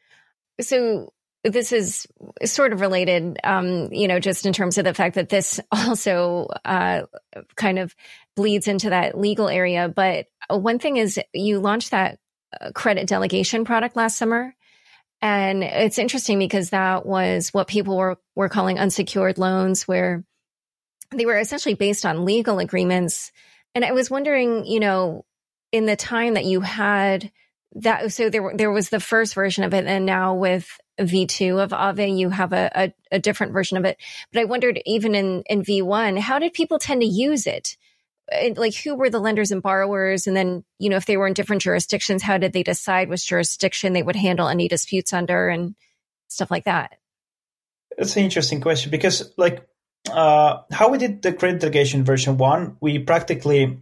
So 0.60 1.12
this 1.44 1.72
is 1.72 2.06
sort 2.44 2.72
of 2.72 2.80
related, 2.80 3.38
um, 3.44 3.92
you 3.92 4.08
know, 4.08 4.18
just 4.18 4.46
in 4.46 4.52
terms 4.52 4.78
of 4.78 4.84
the 4.84 4.94
fact 4.94 5.14
that 5.14 5.28
this 5.28 5.60
also 5.70 6.48
uh, 6.64 7.02
kind 7.54 7.78
of 7.78 7.94
bleeds 8.34 8.66
into 8.66 8.90
that 8.90 9.16
legal 9.16 9.48
area. 9.48 9.88
But 9.88 10.26
one 10.50 10.78
thing 10.78 10.96
is, 10.96 11.20
you 11.32 11.60
launched 11.60 11.92
that 11.92 12.14
uh, 12.14 12.16
Uh, 12.60 12.70
credit 12.72 13.06
delegation 13.06 13.64
product 13.64 13.96
last 13.96 14.18
summer. 14.18 14.54
And 15.22 15.64
it's 15.64 15.98
interesting 15.98 16.38
because 16.38 16.70
that 16.70 17.06
was 17.06 17.48
what 17.54 17.68
people 17.68 17.96
were, 17.96 18.18
were 18.34 18.48
calling 18.48 18.78
unsecured 18.78 19.38
loans, 19.38 19.88
where 19.88 20.24
they 21.10 21.24
were 21.24 21.38
essentially 21.38 21.74
based 21.74 22.04
on 22.04 22.24
legal 22.24 22.58
agreements. 22.58 23.32
And 23.74 23.84
I 23.84 23.92
was 23.92 24.10
wondering, 24.10 24.66
you 24.66 24.80
know, 24.80 25.24
in 25.72 25.86
the 25.86 25.96
time 25.96 26.34
that 26.34 26.44
you 26.44 26.60
had 26.60 27.32
that, 27.76 28.12
so 28.12 28.28
there, 28.28 28.52
there 28.54 28.70
was 28.70 28.90
the 28.90 29.00
first 29.00 29.34
version 29.34 29.64
of 29.64 29.72
it. 29.72 29.86
And 29.86 30.04
now 30.04 30.34
with 30.34 30.68
V2 31.00 31.62
of 31.62 31.70
Aave, 31.70 32.18
you 32.18 32.28
have 32.28 32.52
a, 32.52 32.70
a, 32.74 32.94
a 33.12 33.18
different 33.18 33.52
version 33.52 33.78
of 33.78 33.84
it. 33.84 33.96
But 34.32 34.40
I 34.40 34.44
wondered, 34.44 34.80
even 34.84 35.14
in, 35.14 35.42
in 35.46 35.62
V1, 35.62 36.18
how 36.18 36.38
did 36.38 36.52
people 36.52 36.78
tend 36.78 37.00
to 37.00 37.06
use 37.06 37.46
it? 37.46 37.76
Like 38.56 38.74
who 38.74 38.94
were 38.94 39.10
the 39.10 39.20
lenders 39.20 39.52
and 39.52 39.62
borrowers? 39.62 40.26
And 40.26 40.36
then 40.36 40.64
you 40.78 40.88
know 40.90 40.96
if 40.96 41.06
they 41.06 41.16
were 41.16 41.26
in 41.26 41.34
different 41.34 41.62
jurisdictions 41.62 42.22
how 42.22 42.38
did 42.38 42.52
they 42.52 42.62
decide 42.62 43.08
which 43.08 43.26
jurisdiction 43.26 43.92
they 43.92 44.02
would 44.02 44.16
handle 44.16 44.48
any 44.48 44.68
disputes 44.68 45.12
under 45.12 45.48
and 45.48 45.74
stuff 46.28 46.50
like 46.50 46.64
that? 46.64 46.98
That's 47.96 48.16
an 48.16 48.24
interesting 48.24 48.60
question 48.60 48.90
because 48.90 49.32
like 49.36 49.66
uh, 50.10 50.58
how 50.70 50.90
we 50.90 50.98
did 50.98 51.22
the 51.22 51.32
credit 51.32 51.60
delegation 51.60 52.04
version 52.04 52.36
one 52.36 52.76
we 52.80 52.98
practically 52.98 53.78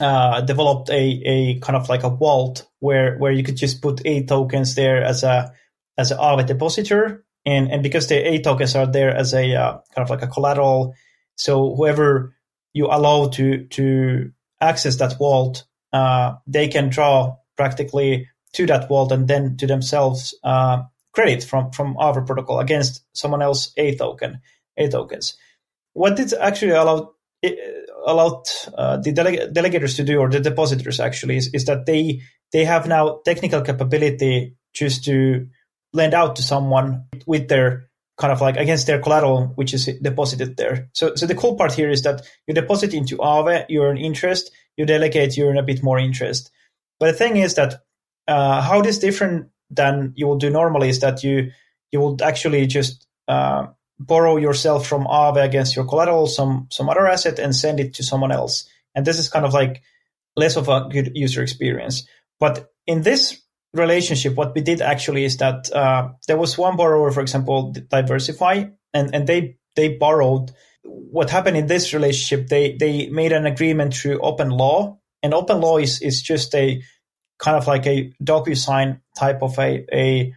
uh, 0.00 0.40
developed 0.40 0.90
a, 0.90 1.22
a 1.24 1.58
kind 1.60 1.76
of 1.76 1.88
like 1.88 2.02
a 2.02 2.10
vault 2.10 2.68
where 2.80 3.16
where 3.18 3.32
you 3.32 3.44
could 3.44 3.56
just 3.56 3.82
put 3.82 4.04
a 4.04 4.24
tokens 4.24 4.74
there 4.74 5.02
as 5.02 5.22
a 5.22 5.52
as 5.98 6.10
a 6.10 6.16
Aave 6.16 6.46
depositor. 6.46 7.24
And 7.44 7.70
and 7.70 7.82
because 7.82 8.08
the 8.08 8.16
a 8.16 8.40
tokens 8.40 8.74
are 8.74 8.86
there 8.86 9.14
as 9.14 9.34
a 9.34 9.54
uh, 9.54 9.72
kind 9.94 10.04
of 10.04 10.10
like 10.10 10.22
a 10.22 10.28
collateral 10.28 10.94
so 11.36 11.74
whoever 11.74 12.34
you 12.72 12.86
allow 12.86 13.28
to 13.28 13.66
to 13.66 14.32
access 14.60 14.96
that 14.96 15.18
vault, 15.18 15.64
uh, 15.92 16.34
they 16.46 16.68
can 16.68 16.88
draw 16.88 17.36
practically 17.56 18.28
to 18.54 18.66
that 18.66 18.88
vault 18.88 19.12
and 19.12 19.28
then 19.28 19.56
to 19.56 19.66
themselves 19.66 20.34
uh, 20.44 20.82
credit 21.12 21.44
from 21.44 21.70
from 21.72 21.96
our 21.98 22.22
protocol 22.22 22.60
against 22.60 23.04
someone 23.12 23.42
else 23.42 23.72
a 23.76 23.94
token, 23.96 24.40
a 24.76 24.88
tokens. 24.88 25.36
What 25.92 26.18
it 26.18 26.32
actually 26.32 26.72
allowed 26.72 27.08
allowed 28.06 28.44
uh, 28.76 28.96
the 28.98 29.12
deleg- 29.12 29.52
delegators 29.52 29.96
to 29.96 30.04
do, 30.04 30.18
or 30.18 30.28
the 30.28 30.40
depositors 30.40 31.00
actually, 31.00 31.36
is, 31.36 31.48
is 31.52 31.64
that 31.66 31.86
they 31.86 32.20
they 32.52 32.64
have 32.64 32.86
now 32.86 33.20
technical 33.24 33.62
capability 33.62 34.56
just 34.72 35.04
to 35.04 35.48
lend 35.92 36.14
out 36.14 36.36
to 36.36 36.42
someone 36.42 37.04
with 37.26 37.48
their 37.48 37.88
kind 38.16 38.32
of 38.32 38.40
like 38.40 38.56
against 38.56 38.86
their 38.86 39.00
collateral, 39.00 39.46
which 39.54 39.74
is 39.74 39.86
deposited 40.00 40.56
there. 40.56 40.88
So, 40.92 41.14
so 41.14 41.26
the 41.26 41.34
cool 41.34 41.56
part 41.56 41.72
here 41.72 41.90
is 41.90 42.02
that 42.02 42.22
you 42.46 42.54
deposit 42.54 42.94
into 42.94 43.16
Aave, 43.18 43.66
you 43.68 43.82
earn 43.82 43.98
interest, 43.98 44.50
you 44.76 44.86
delegate, 44.86 45.36
you 45.36 45.46
earn 45.46 45.58
a 45.58 45.62
bit 45.62 45.82
more 45.82 45.98
interest. 45.98 46.50
But 47.00 47.12
the 47.12 47.18
thing 47.18 47.36
is 47.36 47.54
that 47.54 47.82
uh, 48.28 48.60
how 48.60 48.82
this 48.82 48.98
different 48.98 49.48
than 49.70 50.12
you 50.14 50.26
will 50.26 50.38
do 50.38 50.50
normally 50.50 50.88
is 50.88 51.00
that 51.00 51.24
you 51.24 51.50
you 51.90 52.00
will 52.00 52.16
actually 52.22 52.66
just 52.66 53.06
uh, 53.28 53.66
borrow 53.98 54.36
yourself 54.36 54.86
from 54.86 55.04
Aave 55.04 55.42
against 55.42 55.76
your 55.76 55.84
collateral, 55.84 56.26
some 56.26 56.68
some 56.70 56.88
other 56.88 57.06
asset, 57.06 57.38
and 57.38 57.54
send 57.54 57.80
it 57.80 57.94
to 57.94 58.02
someone 58.02 58.32
else. 58.32 58.68
And 58.94 59.06
this 59.06 59.18
is 59.18 59.28
kind 59.28 59.44
of 59.44 59.54
like 59.54 59.82
less 60.36 60.56
of 60.56 60.68
a 60.68 60.88
good 60.90 61.12
user 61.14 61.42
experience. 61.42 62.06
But 62.38 62.70
in 62.86 63.02
this 63.02 63.41
relationship, 63.72 64.34
what 64.34 64.54
we 64.54 64.60
did 64.60 64.80
actually 64.80 65.24
is 65.24 65.38
that 65.38 65.72
uh, 65.72 66.10
there 66.26 66.36
was 66.36 66.58
one 66.58 66.76
borrower, 66.76 67.10
for 67.10 67.20
example, 67.20 67.72
Diversify, 67.88 68.64
and, 68.92 69.14
and 69.14 69.26
they 69.26 69.56
they 69.76 69.96
borrowed. 69.96 70.52
What 70.84 71.30
happened 71.30 71.56
in 71.56 71.66
this 71.66 71.94
relationship? 71.94 72.48
They 72.48 72.76
they 72.76 73.08
made 73.08 73.32
an 73.32 73.46
agreement 73.46 73.94
through 73.94 74.18
OpenLaw, 74.18 74.98
and 75.22 75.32
OpenLaw 75.32 75.82
is 75.82 76.02
is 76.02 76.22
just 76.22 76.54
a 76.54 76.82
kind 77.38 77.56
of 77.56 77.66
like 77.66 77.86
a 77.86 78.12
DocuSign 78.22 79.00
type 79.16 79.42
of 79.42 79.58
a 79.58 79.86
a 79.92 80.34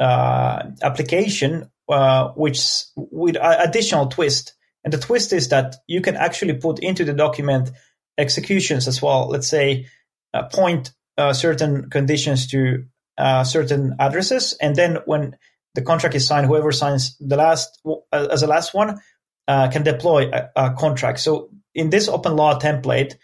uh, 0.00 0.70
application, 0.82 1.70
uh, 1.88 2.28
which 2.30 2.84
with 2.96 3.36
additional 3.40 4.06
twist. 4.06 4.54
And 4.84 4.92
the 4.92 4.98
twist 4.98 5.32
is 5.32 5.48
that 5.48 5.76
you 5.86 6.00
can 6.00 6.16
actually 6.16 6.54
put 6.54 6.78
into 6.78 7.04
the 7.04 7.12
document 7.12 7.70
executions 8.16 8.88
as 8.88 9.02
well. 9.02 9.28
Let's 9.28 9.48
say 9.48 9.86
uh, 10.32 10.44
point 10.44 10.92
uh, 11.18 11.32
certain 11.32 11.90
conditions 11.90 12.46
to 12.46 12.84
uh, 13.18 13.44
certain 13.44 13.96
addresses, 13.98 14.56
and 14.60 14.76
then 14.76 14.98
when 15.04 15.36
the 15.74 15.82
contract 15.82 16.14
is 16.14 16.26
signed, 16.26 16.46
whoever 16.46 16.72
signs 16.72 17.16
the 17.18 17.36
last 17.36 17.80
uh, 17.86 18.28
as 18.30 18.40
the 18.40 18.46
last 18.46 18.72
one 18.72 19.00
uh, 19.48 19.68
can 19.68 19.82
deploy 19.82 20.30
a, 20.30 20.48
a, 20.56 20.74
contract. 20.74 21.18
So 21.18 21.50
in 21.74 21.90
this 21.90 22.08
OpenLaw 22.08 22.60
template, 22.60 23.14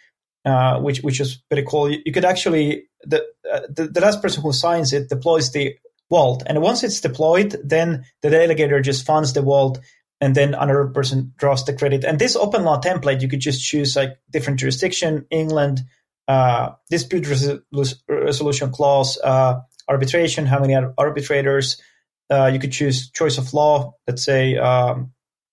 uh, 0.45 0.81
which 0.81 1.01
which 1.03 1.21
is 1.21 1.37
pretty 1.49 1.67
cool, 1.67 1.91
you, 1.91 2.01
you 2.05 2.13
could 2.13 2.25
actually 2.25 2.89
the, 3.05 3.25
the, 3.69 3.89
the 3.93 4.01
last 4.01 4.21
person 4.21 4.43
who 4.43 4.53
signs 4.53 4.93
it 4.93 5.09
deploys 5.09 5.53
the 5.53 5.77
vault, 6.11 6.43
and 6.47 6.61
once 6.61 6.83
it's 6.83 7.01
deployed, 7.01 7.57
then 7.65 8.05
the 8.23 8.29
delegator 8.29 8.83
just 8.83 9.07
funds 9.07 9.33
the 9.33 9.43
vault 9.43 9.79
and 10.21 10.35
then 10.35 10.55
another 10.55 10.87
person 10.87 11.35
draws 11.37 11.65
the 11.65 11.75
credit. 11.75 12.05
And 12.05 12.19
this 12.19 12.37
OpenLaw 12.37 12.83
template, 12.83 13.21
you 13.21 13.29
could 13.29 13.41
just 13.41 13.63
choose 13.63 13.95
like 13.95 14.19
different 14.31 14.59
jurisdiction, 14.59 15.27
England, 15.31 15.83
dispute 16.91 17.29
res- 17.29 18.03
resolution 18.09 18.71
clause, 18.71 19.19
uh, 19.23 19.61
arbitration, 19.89 20.47
how 20.47 20.61
many 20.61 20.75
arbitrators. 20.75 21.81
Uh, 22.31 22.47
you 22.47 22.59
could 22.59 22.73
choose 22.73 23.11
choice 23.11 23.37
of 23.37 23.53
law, 23.53 23.95
let's 24.07 24.25
say 24.25 24.57
um, 24.57 25.13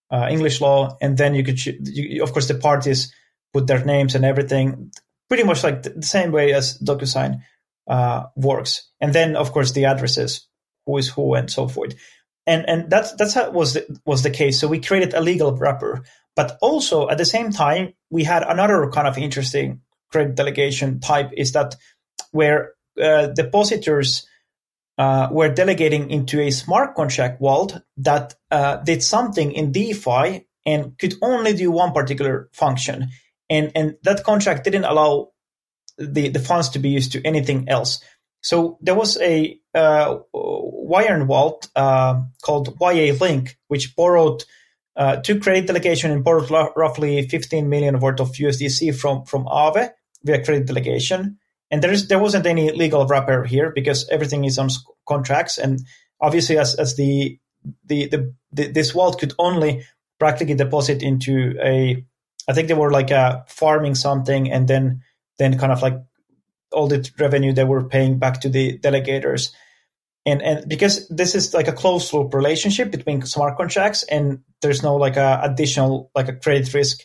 uh, 0.09 0.27
English 0.31 0.61
law, 0.61 0.97
and 1.01 1.17
then 1.17 1.35
you 1.35 1.43
could, 1.43 1.57
cho- 1.57 1.73
you, 1.83 2.23
of 2.23 2.31
course, 2.31 2.47
the 2.47 2.55
parties 2.55 3.13
put 3.53 3.67
their 3.67 3.83
names 3.83 4.15
and 4.15 4.23
everything, 4.23 4.91
pretty 5.27 5.43
much 5.43 5.63
like 5.63 5.83
the 5.83 6.01
same 6.01 6.31
way 6.31 6.53
as 6.53 6.77
DocuSign 6.79 7.41
uh, 7.87 8.23
works. 8.37 8.89
And 9.01 9.13
then, 9.13 9.35
of 9.35 9.51
course, 9.51 9.73
the 9.73 9.85
addresses, 9.85 10.47
who 10.85 10.97
is 10.97 11.09
who, 11.09 11.33
and 11.33 11.51
so 11.51 11.67
forth. 11.67 11.93
And 12.47 12.67
and 12.67 12.89
that's 12.89 13.11
that's 13.13 13.33
how 13.33 13.51
was 13.51 13.73
the, 13.73 13.99
was 14.05 14.23
the 14.23 14.31
case. 14.31 14.59
So 14.59 14.67
we 14.67 14.79
created 14.79 15.13
a 15.13 15.21
legal 15.21 15.55
wrapper, 15.55 16.03
but 16.35 16.57
also 16.61 17.07
at 17.07 17.17
the 17.17 17.25
same 17.25 17.51
time 17.51 17.93
we 18.09 18.23
had 18.23 18.43
another 18.43 18.89
kind 18.89 19.07
of 19.07 19.17
interesting 19.17 19.81
credit 20.11 20.35
delegation 20.35 20.99
type 20.99 21.31
is 21.35 21.53
that 21.53 21.75
where 22.31 22.73
uh, 23.01 23.27
depositors 23.27 24.27
uh, 24.97 25.29
were 25.31 25.49
delegating 25.49 26.11
into 26.11 26.39
a 26.41 26.51
smart 26.51 26.95
contract 26.95 27.39
vault 27.39 27.81
that 27.97 28.35
uh, 28.51 28.77
did 28.77 29.01
something 29.01 29.51
in 29.51 29.71
DeFi 29.71 30.45
and 30.65 30.97
could 30.99 31.15
only 31.21 31.53
do 31.53 31.71
one 31.71 31.91
particular 31.91 32.49
function. 32.53 33.09
And, 33.49 33.71
and 33.75 33.95
that 34.03 34.23
contract 34.23 34.63
didn't 34.63 34.85
allow 34.85 35.31
the, 35.97 36.29
the 36.29 36.39
funds 36.39 36.69
to 36.69 36.79
be 36.79 36.89
used 36.89 37.13
to 37.13 37.25
anything 37.25 37.69
else. 37.69 38.03
So 38.41 38.77
there 38.81 38.95
was 38.95 39.17
a 39.19 39.59
uh, 39.73 40.17
vault 40.33 41.69
uh, 41.75 42.21
called 42.41 42.77
yaLINK, 42.79 43.55
which 43.67 43.95
borrowed 43.95 44.43
uh, 44.95 45.21
credit 45.21 45.67
delegation 45.67 46.11
and 46.11 46.23
borrowed 46.23 46.51
roughly 46.75 47.27
15 47.27 47.69
million 47.69 47.99
worth 47.99 48.19
of 48.19 48.31
USDC 48.31 48.95
from 48.95 49.25
from 49.25 49.45
Aave 49.45 49.91
via 50.23 50.43
credit 50.43 50.67
delegation. 50.67 51.37
And 51.69 51.81
there 51.81 51.91
is 51.91 52.07
there 52.07 52.19
wasn't 52.19 52.45
any 52.45 52.71
legal 52.71 53.05
wrapper 53.05 53.43
here 53.43 53.71
because 53.71 54.07
everything 54.09 54.43
is 54.43 54.57
on 54.57 54.69
contracts. 55.07 55.57
And 55.57 55.79
obviously, 56.19 56.57
as 56.57 56.75
as 56.75 56.95
the 56.95 57.39
the, 57.85 58.07
the, 58.07 58.33
the 58.51 58.67
this 58.67 58.91
vault 58.91 59.19
could 59.19 59.33
only 59.39 59.85
practically 60.19 60.55
deposit 60.55 61.01
into 61.01 61.55
a, 61.61 62.03
I 62.47 62.53
think 62.53 62.67
they 62.67 62.73
were 62.73 62.91
like 62.91 63.11
uh, 63.11 63.41
farming 63.47 63.95
something 63.95 64.51
and 64.51 64.67
then 64.67 65.01
then 65.37 65.57
kind 65.57 65.71
of 65.71 65.81
like 65.81 65.95
all 66.71 66.87
the 66.87 67.09
revenue 67.19 67.53
they 67.53 67.63
were 67.63 67.83
paying 67.83 68.19
back 68.19 68.41
to 68.41 68.49
the 68.49 68.77
delegators. 68.79 69.51
And 70.25 70.41
and 70.41 70.67
because 70.67 71.07
this 71.07 71.35
is 71.35 71.53
like 71.53 71.67
a 71.67 71.73
closed 71.73 72.13
loop 72.13 72.33
relationship 72.33 72.91
between 72.91 73.21
smart 73.23 73.57
contracts 73.57 74.03
and 74.03 74.43
there's 74.61 74.83
no 74.83 74.95
like 74.95 75.17
a 75.17 75.39
additional 75.43 76.11
like 76.13 76.27
a 76.27 76.35
credit 76.35 76.71
risk 76.73 76.99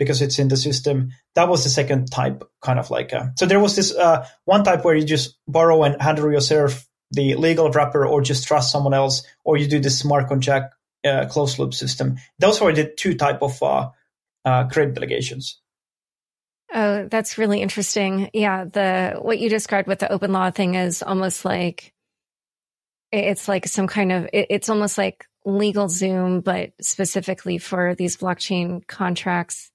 because 0.00 0.22
it's 0.22 0.38
in 0.38 0.48
the 0.48 0.56
system. 0.56 1.12
That 1.34 1.50
was 1.50 1.62
the 1.62 1.68
second 1.68 2.10
type, 2.10 2.42
kind 2.62 2.78
of 2.78 2.90
like. 2.90 3.12
A, 3.12 3.32
so 3.36 3.44
there 3.44 3.60
was 3.60 3.76
this 3.76 3.94
uh, 3.94 4.26
one 4.46 4.64
type 4.64 4.82
where 4.82 4.96
you 4.96 5.04
just 5.04 5.36
borrow 5.46 5.84
and 5.84 6.00
handle 6.00 6.32
yourself 6.32 6.86
the 7.12 7.34
legal 7.34 7.70
wrapper, 7.70 8.06
or 8.06 8.22
just 8.22 8.48
trust 8.48 8.72
someone 8.72 8.94
else, 8.94 9.22
or 9.44 9.58
you 9.58 9.68
do 9.68 9.78
the 9.78 9.90
smart 9.90 10.26
contract 10.26 10.74
uh, 11.04 11.26
closed 11.26 11.58
loop 11.58 11.74
system. 11.74 12.16
Those 12.38 12.60
were 12.60 12.72
the 12.72 12.84
two 12.84 13.14
type 13.14 13.42
of 13.42 13.62
uh, 13.62 13.90
uh, 14.44 14.68
credit 14.68 14.94
delegations. 14.94 15.60
Oh, 16.72 17.06
that's 17.08 17.36
really 17.36 17.60
interesting. 17.60 18.30
Yeah, 18.32 18.64
the 18.64 19.18
what 19.20 19.38
you 19.38 19.50
described 19.50 19.86
with 19.86 19.98
the 19.98 20.06
OpenLaw 20.06 20.54
thing 20.54 20.76
is 20.76 21.02
almost 21.02 21.44
like 21.44 21.92
it's 23.12 23.48
like 23.48 23.66
some 23.66 23.86
kind 23.86 24.12
of 24.12 24.28
it's 24.32 24.70
almost 24.70 24.96
like 24.96 25.26
LegalZoom, 25.46 26.42
but 26.44 26.72
specifically 26.80 27.58
for 27.58 27.94
these 27.96 28.16
blockchain 28.16 28.86
contracts 28.86 29.69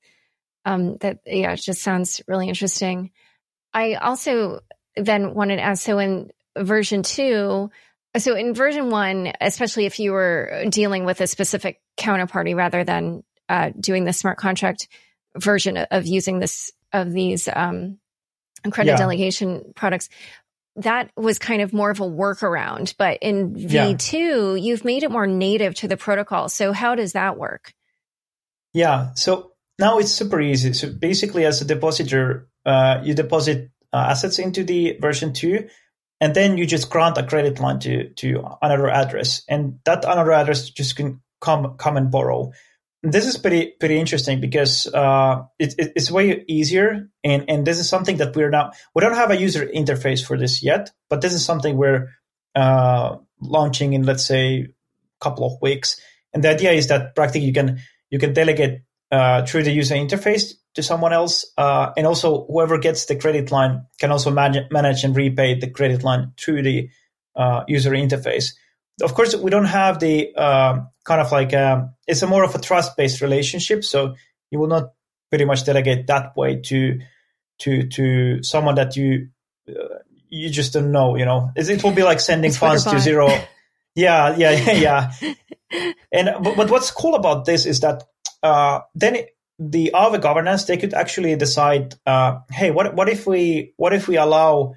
um, 0.65 0.97
that 0.97 1.19
yeah, 1.25 1.53
it 1.53 1.61
just 1.61 1.81
sounds 1.81 2.21
really 2.27 2.49
interesting. 2.49 3.11
I 3.73 3.95
also 3.95 4.61
then 4.95 5.33
wanted 5.33 5.57
to 5.57 5.61
ask, 5.61 5.83
so 5.83 5.99
in 5.99 6.31
version 6.57 7.03
two, 7.03 7.69
so 8.17 8.35
in 8.35 8.53
version 8.53 8.89
one, 8.89 9.33
especially 9.41 9.85
if 9.85 9.99
you 9.99 10.11
were 10.11 10.65
dealing 10.69 11.05
with 11.05 11.21
a 11.21 11.27
specific 11.27 11.81
counterparty 11.97 12.55
rather 12.55 12.83
than 12.83 13.23
uh, 13.49 13.71
doing 13.79 14.05
the 14.05 14.13
smart 14.13 14.37
contract 14.37 14.87
version 15.37 15.77
of 15.77 16.05
using 16.07 16.39
this 16.39 16.71
of 16.93 17.11
these 17.11 17.47
um, 17.53 17.99
credit 18.71 18.91
yeah. 18.91 18.97
delegation 18.97 19.73
products, 19.75 20.09
that 20.77 21.11
was 21.15 21.39
kind 21.39 21.61
of 21.61 21.73
more 21.73 21.91
of 21.91 21.99
a 21.99 22.03
workaround. 22.03 22.95
But 22.97 23.19
in 23.21 23.53
V2, 23.55 24.13
yeah. 24.13 24.55
you've 24.55 24.85
made 24.85 25.03
it 25.03 25.11
more 25.11 25.27
native 25.27 25.75
to 25.75 25.87
the 25.87 25.97
protocol. 25.97 26.49
So 26.49 26.73
how 26.73 26.95
does 26.95 27.13
that 27.13 27.37
work? 27.37 27.73
Yeah. 28.73 29.13
So 29.15 29.51
now 29.79 29.99
it's 29.99 30.11
super 30.11 30.41
easy. 30.41 30.73
So 30.73 30.91
basically, 30.91 31.45
as 31.45 31.61
a 31.61 31.65
depositor, 31.65 32.47
uh, 32.65 33.01
you 33.03 33.13
deposit 33.13 33.71
uh, 33.93 34.07
assets 34.09 34.39
into 34.39 34.63
the 34.63 34.97
version 34.99 35.33
two, 35.33 35.67
and 36.21 36.33
then 36.33 36.57
you 36.57 36.65
just 36.65 36.89
grant 36.89 37.17
a 37.17 37.23
credit 37.23 37.59
line 37.59 37.79
to 37.79 38.09
to 38.09 38.43
another 38.61 38.89
address, 38.89 39.43
and 39.49 39.79
that 39.85 40.05
another 40.05 40.31
address 40.31 40.69
just 40.69 40.95
can 40.95 41.21
come 41.41 41.75
come 41.77 41.97
and 41.97 42.11
borrow. 42.11 42.51
This 43.03 43.27
is 43.27 43.37
pretty 43.37 43.73
pretty 43.79 43.99
interesting 43.99 44.41
because 44.41 44.87
uh, 44.87 45.43
it, 45.59 45.75
it, 45.77 45.93
it's 45.95 46.09
way 46.09 46.43
easier, 46.47 47.09
and 47.23 47.45
and 47.49 47.67
this 47.67 47.79
is 47.79 47.87
something 47.87 48.17
that 48.17 48.35
we're 48.35 48.49
now 48.49 48.71
we 48.95 49.01
don't 49.01 49.13
have 49.15 49.31
a 49.31 49.37
user 49.37 49.65
interface 49.65 50.25
for 50.25 50.37
this 50.37 50.63
yet, 50.63 50.91
but 51.09 51.21
this 51.21 51.33
is 51.33 51.45
something 51.45 51.77
we're 51.77 52.09
uh, 52.55 53.17
launching 53.41 53.93
in 53.93 54.03
let's 54.03 54.25
say 54.25 54.61
a 54.61 55.23
couple 55.23 55.45
of 55.45 55.61
weeks. 55.61 55.99
And 56.33 56.43
the 56.43 56.49
idea 56.49 56.71
is 56.71 56.87
that 56.87 57.15
practically 57.15 57.47
you 57.47 57.53
can 57.53 57.79
you 58.09 58.19
can 58.19 58.33
delegate 58.33 58.81
uh, 59.15 59.45
through 59.45 59.63
the 59.63 59.71
user 59.71 59.95
interface 59.95 60.53
to 60.73 60.83
someone 60.83 61.13
else. 61.13 61.45
Uh, 61.57 61.93
and 61.95 62.05
also, 62.05 62.45
whoever 62.47 62.77
gets 62.77 63.05
the 63.05 63.15
credit 63.15 63.49
line 63.49 63.85
can 63.97 64.11
also 64.11 64.29
manage, 64.29 64.69
manage 64.71 65.05
and 65.05 65.15
repay 65.15 65.57
the 65.57 65.69
credit 65.69 66.03
line 66.03 66.33
through 66.37 66.61
the 66.61 66.89
uh, 67.35 67.63
user 67.67 67.91
interface. 67.91 68.53
Of 69.01 69.13
course, 69.13 69.35
we 69.35 69.51
don't 69.51 69.65
have 69.65 69.99
the 69.99 70.35
um, 70.35 70.89
kind 71.05 71.21
of 71.21 71.31
like 71.31 71.53
um, 71.53 71.93
it's 72.07 72.21
a 72.21 72.27
more 72.27 72.43
of 72.43 72.55
a 72.55 72.59
trust 72.59 72.97
based 72.97 73.21
relationship. 73.21 73.83
So 73.85 74.15
you 74.51 74.59
will 74.59 74.67
not 74.67 74.91
pretty 75.29 75.45
much 75.45 75.65
delegate 75.65 76.07
that 76.07 76.35
way 76.35 76.61
to 76.61 76.99
to 77.59 77.87
to 77.87 78.43
someone 78.43 78.75
that 78.75 78.95
you 78.95 79.29
uh, 79.69 79.99
you 80.29 80.49
just 80.49 80.73
don't 80.73 80.91
know. 80.91 81.15
You 81.15 81.25
know, 81.25 81.51
it, 81.55 81.69
it 81.69 81.83
will 81.83 81.91
be 81.91 82.03
like 82.03 82.19
sending 82.19 82.49
it's 82.49 82.57
funds 82.57 82.83
to 82.85 82.99
zero. 82.99 83.29
Yeah, 83.97 84.35
yeah, 84.35 84.51
yeah, 84.51 85.13
yeah. 85.21 85.93
and 86.11 86.43
but, 86.43 86.57
but 86.57 86.69
what's 86.69 86.91
cool 86.91 87.15
about 87.15 87.45
this 87.45 87.65
is 87.65 87.79
that 87.79 88.03
then 88.93 89.15
it, 89.15 89.29
the 89.57 89.93
other 89.93 90.17
governance 90.17 90.65
they 90.65 90.77
could 90.77 90.93
actually 90.93 91.35
decide, 91.35 91.95
uh, 92.05 92.39
hey, 92.51 92.71
what 92.71 92.95
what 92.95 93.09
if 93.09 93.25
we 93.25 93.73
what 93.77 93.93
if 93.93 94.07
we 94.07 94.17
allow 94.17 94.73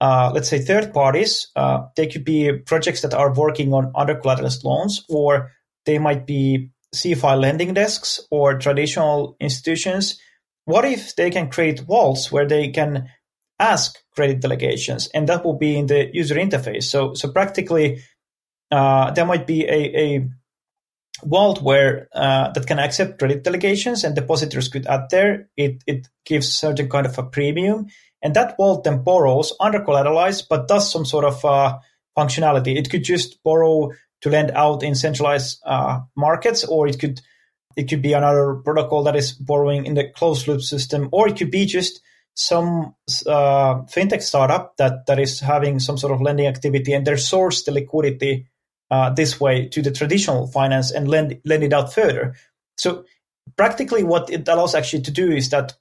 uh, 0.00 0.30
let's 0.32 0.48
say 0.48 0.58
third 0.58 0.92
parties, 0.94 1.48
uh, 1.56 1.86
they 1.96 2.06
could 2.06 2.24
be 2.24 2.52
projects 2.52 3.02
that 3.02 3.14
are 3.14 3.34
working 3.34 3.72
on 3.74 3.92
other 3.94 4.14
collateralized 4.14 4.64
loans 4.64 5.04
or 5.08 5.50
they 5.84 5.98
might 5.98 6.26
be 6.26 6.70
CeFi 6.94 7.38
lending 7.38 7.74
desks 7.74 8.20
or 8.30 8.58
traditional 8.58 9.36
institutions. 9.40 10.18
What 10.64 10.84
if 10.84 11.16
they 11.16 11.30
can 11.30 11.50
create 11.50 11.80
vaults 11.80 12.32
where 12.32 12.46
they 12.46 12.68
can 12.68 13.08
ask 13.60 13.98
credit 14.14 14.40
delegations, 14.40 15.08
and 15.14 15.28
that 15.28 15.44
will 15.44 15.58
be 15.58 15.78
in 15.78 15.86
the 15.86 16.10
user 16.12 16.34
interface. 16.34 16.84
So, 16.84 17.14
so 17.14 17.30
practically, 17.30 18.02
uh, 18.70 19.12
there 19.12 19.26
might 19.26 19.46
be 19.46 19.64
a, 19.64 19.98
a 19.98 20.28
vault 21.24 21.62
where 21.62 22.08
uh, 22.14 22.50
that 22.52 22.66
can 22.66 22.78
accept 22.78 23.18
credit 23.18 23.42
delegations, 23.42 24.04
and 24.04 24.14
depositors 24.14 24.68
could 24.68 24.86
add 24.86 25.10
there. 25.10 25.48
It 25.56 25.82
it 25.86 26.08
gives 26.24 26.54
certain 26.54 26.88
kind 26.88 27.06
of 27.06 27.18
a 27.18 27.22
premium, 27.22 27.86
and 28.22 28.34
that 28.34 28.56
vault 28.56 28.84
then 28.84 29.02
borrows 29.02 29.52
under 29.60 29.80
collateralized, 29.80 30.44
but 30.48 30.68
does 30.68 30.90
some 30.90 31.04
sort 31.04 31.24
of 31.24 31.44
uh, 31.44 31.78
functionality. 32.16 32.76
It 32.76 32.90
could 32.90 33.04
just 33.04 33.42
borrow 33.42 33.90
to 34.22 34.30
lend 34.30 34.50
out 34.52 34.82
in 34.82 34.94
centralized 34.94 35.60
uh, 35.64 36.00
markets, 36.16 36.64
or 36.64 36.86
it 36.86 36.98
could 36.98 37.20
it 37.76 37.88
could 37.88 38.02
be 38.02 38.12
another 38.12 38.56
protocol 38.64 39.04
that 39.04 39.16
is 39.16 39.32
borrowing 39.32 39.86
in 39.86 39.94
the 39.94 40.10
closed 40.10 40.48
loop 40.48 40.60
system, 40.60 41.08
or 41.12 41.28
it 41.28 41.36
could 41.36 41.50
be 41.50 41.66
just 41.66 42.00
some 42.34 42.94
uh, 43.26 43.82
fintech 43.82 44.22
startup 44.22 44.76
that 44.76 45.06
that 45.06 45.18
is 45.18 45.40
having 45.40 45.78
some 45.78 45.98
sort 45.98 46.12
of 46.12 46.22
lending 46.22 46.46
activity 46.46 46.92
and 46.92 47.06
they 47.06 47.16
source 47.16 47.64
the 47.64 47.72
liquidity 47.72 48.46
uh, 48.90 49.10
this 49.10 49.40
way 49.40 49.68
to 49.68 49.82
the 49.82 49.90
traditional 49.90 50.46
finance 50.46 50.90
and 50.90 51.08
lend 51.08 51.40
lend 51.44 51.62
it 51.62 51.72
out 51.72 51.92
further. 51.92 52.34
So 52.76 53.04
practically, 53.56 54.02
what 54.04 54.30
it 54.30 54.48
allows 54.48 54.74
actually 54.74 55.02
to 55.02 55.10
do 55.10 55.30
is 55.30 55.50
that 55.50 55.74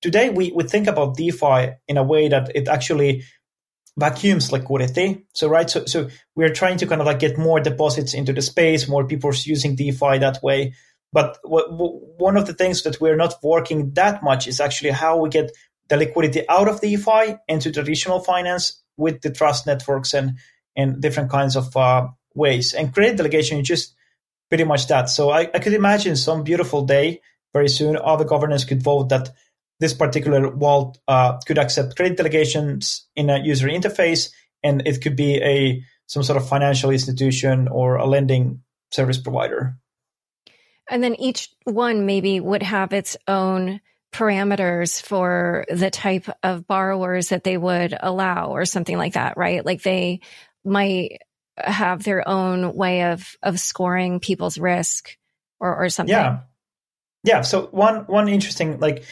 today 0.00 0.30
we, 0.30 0.52
we 0.52 0.64
think 0.64 0.86
about 0.86 1.16
DeFi 1.16 1.74
in 1.88 1.96
a 1.96 2.02
way 2.02 2.28
that 2.28 2.50
it 2.54 2.68
actually 2.68 3.24
vacuums 3.98 4.52
liquidity. 4.52 5.26
So 5.32 5.48
right, 5.48 5.68
so 5.68 5.84
so 5.86 6.08
we're 6.34 6.52
trying 6.52 6.78
to 6.78 6.86
kind 6.86 7.00
of 7.00 7.06
like 7.06 7.18
get 7.18 7.38
more 7.38 7.60
deposits 7.60 8.14
into 8.14 8.32
the 8.32 8.42
space, 8.42 8.88
more 8.88 9.06
people 9.06 9.32
using 9.44 9.76
DeFi 9.76 10.18
that 10.18 10.42
way. 10.42 10.74
But 11.12 11.38
what, 11.42 11.72
one 11.72 12.36
of 12.36 12.46
the 12.46 12.52
things 12.52 12.82
that 12.82 13.00
we're 13.00 13.16
not 13.16 13.34
working 13.42 13.92
that 13.94 14.22
much 14.22 14.46
is 14.46 14.60
actually 14.60 14.90
how 14.90 15.18
we 15.18 15.30
get 15.30 15.50
the 15.88 15.96
liquidity 15.96 16.42
out 16.48 16.68
of 16.68 16.80
DeFi 16.80 17.36
into 17.48 17.70
traditional 17.70 18.20
finance 18.20 18.82
with 18.96 19.22
the 19.22 19.30
trust 19.30 19.66
networks 19.66 20.14
and 20.14 20.38
and 20.76 21.00
different 21.00 21.30
kinds 21.30 21.56
of 21.56 21.74
uh, 21.76 22.08
ways. 22.36 22.74
And 22.74 22.92
credit 22.92 23.16
delegation 23.16 23.58
is 23.58 23.66
just 23.66 23.94
pretty 24.48 24.64
much 24.64 24.86
that. 24.88 25.08
So 25.08 25.30
I, 25.30 25.50
I 25.52 25.58
could 25.58 25.72
imagine 25.74 26.16
some 26.16 26.44
beautiful 26.44 26.84
day 26.84 27.20
very 27.56 27.68
soon, 27.70 27.96
all 27.96 28.18
the 28.18 28.24
governors 28.24 28.66
could 28.66 28.82
vote 28.82 29.08
that 29.08 29.30
this 29.80 29.94
particular 29.94 30.50
vault 30.50 30.98
uh, 31.08 31.38
could 31.46 31.56
accept 31.56 31.96
credit 31.96 32.18
delegations 32.18 33.06
in 33.16 33.30
a 33.30 33.38
user 33.38 33.66
interface, 33.66 34.30
and 34.62 34.86
it 34.86 35.00
could 35.02 35.16
be 35.16 35.36
a 35.42 35.82
some 36.06 36.22
sort 36.22 36.36
of 36.36 36.46
financial 36.46 36.90
institution 36.90 37.66
or 37.68 37.96
a 37.96 38.06
lending 38.06 38.62
service 38.90 39.18
provider. 39.18 39.78
And 40.90 41.02
then 41.02 41.14
each 41.14 41.48
one 41.64 42.04
maybe 42.04 42.40
would 42.40 42.62
have 42.62 42.92
its 42.92 43.16
own 43.26 43.80
parameters 44.12 45.02
for 45.02 45.64
the 45.70 45.90
type 45.90 46.28
of 46.42 46.66
borrowers 46.66 47.30
that 47.30 47.42
they 47.42 47.56
would 47.56 47.96
allow 47.98 48.50
or 48.50 48.66
something 48.66 48.98
like 48.98 49.14
that, 49.14 49.38
right? 49.38 49.64
Like 49.64 49.82
they 49.82 50.20
might 50.62 51.18
have 51.56 52.02
their 52.02 52.26
own 52.28 52.74
way 52.74 53.04
of 53.04 53.36
of 53.42 53.58
scoring 53.60 54.20
people's 54.20 54.58
risk 54.58 55.16
or 55.60 55.74
or 55.76 55.88
something. 55.88 56.12
Yeah. 56.12 56.40
Yeah, 57.24 57.40
so 57.40 57.66
one 57.72 58.04
one 58.06 58.28
interesting 58.28 58.78
like 58.78 59.04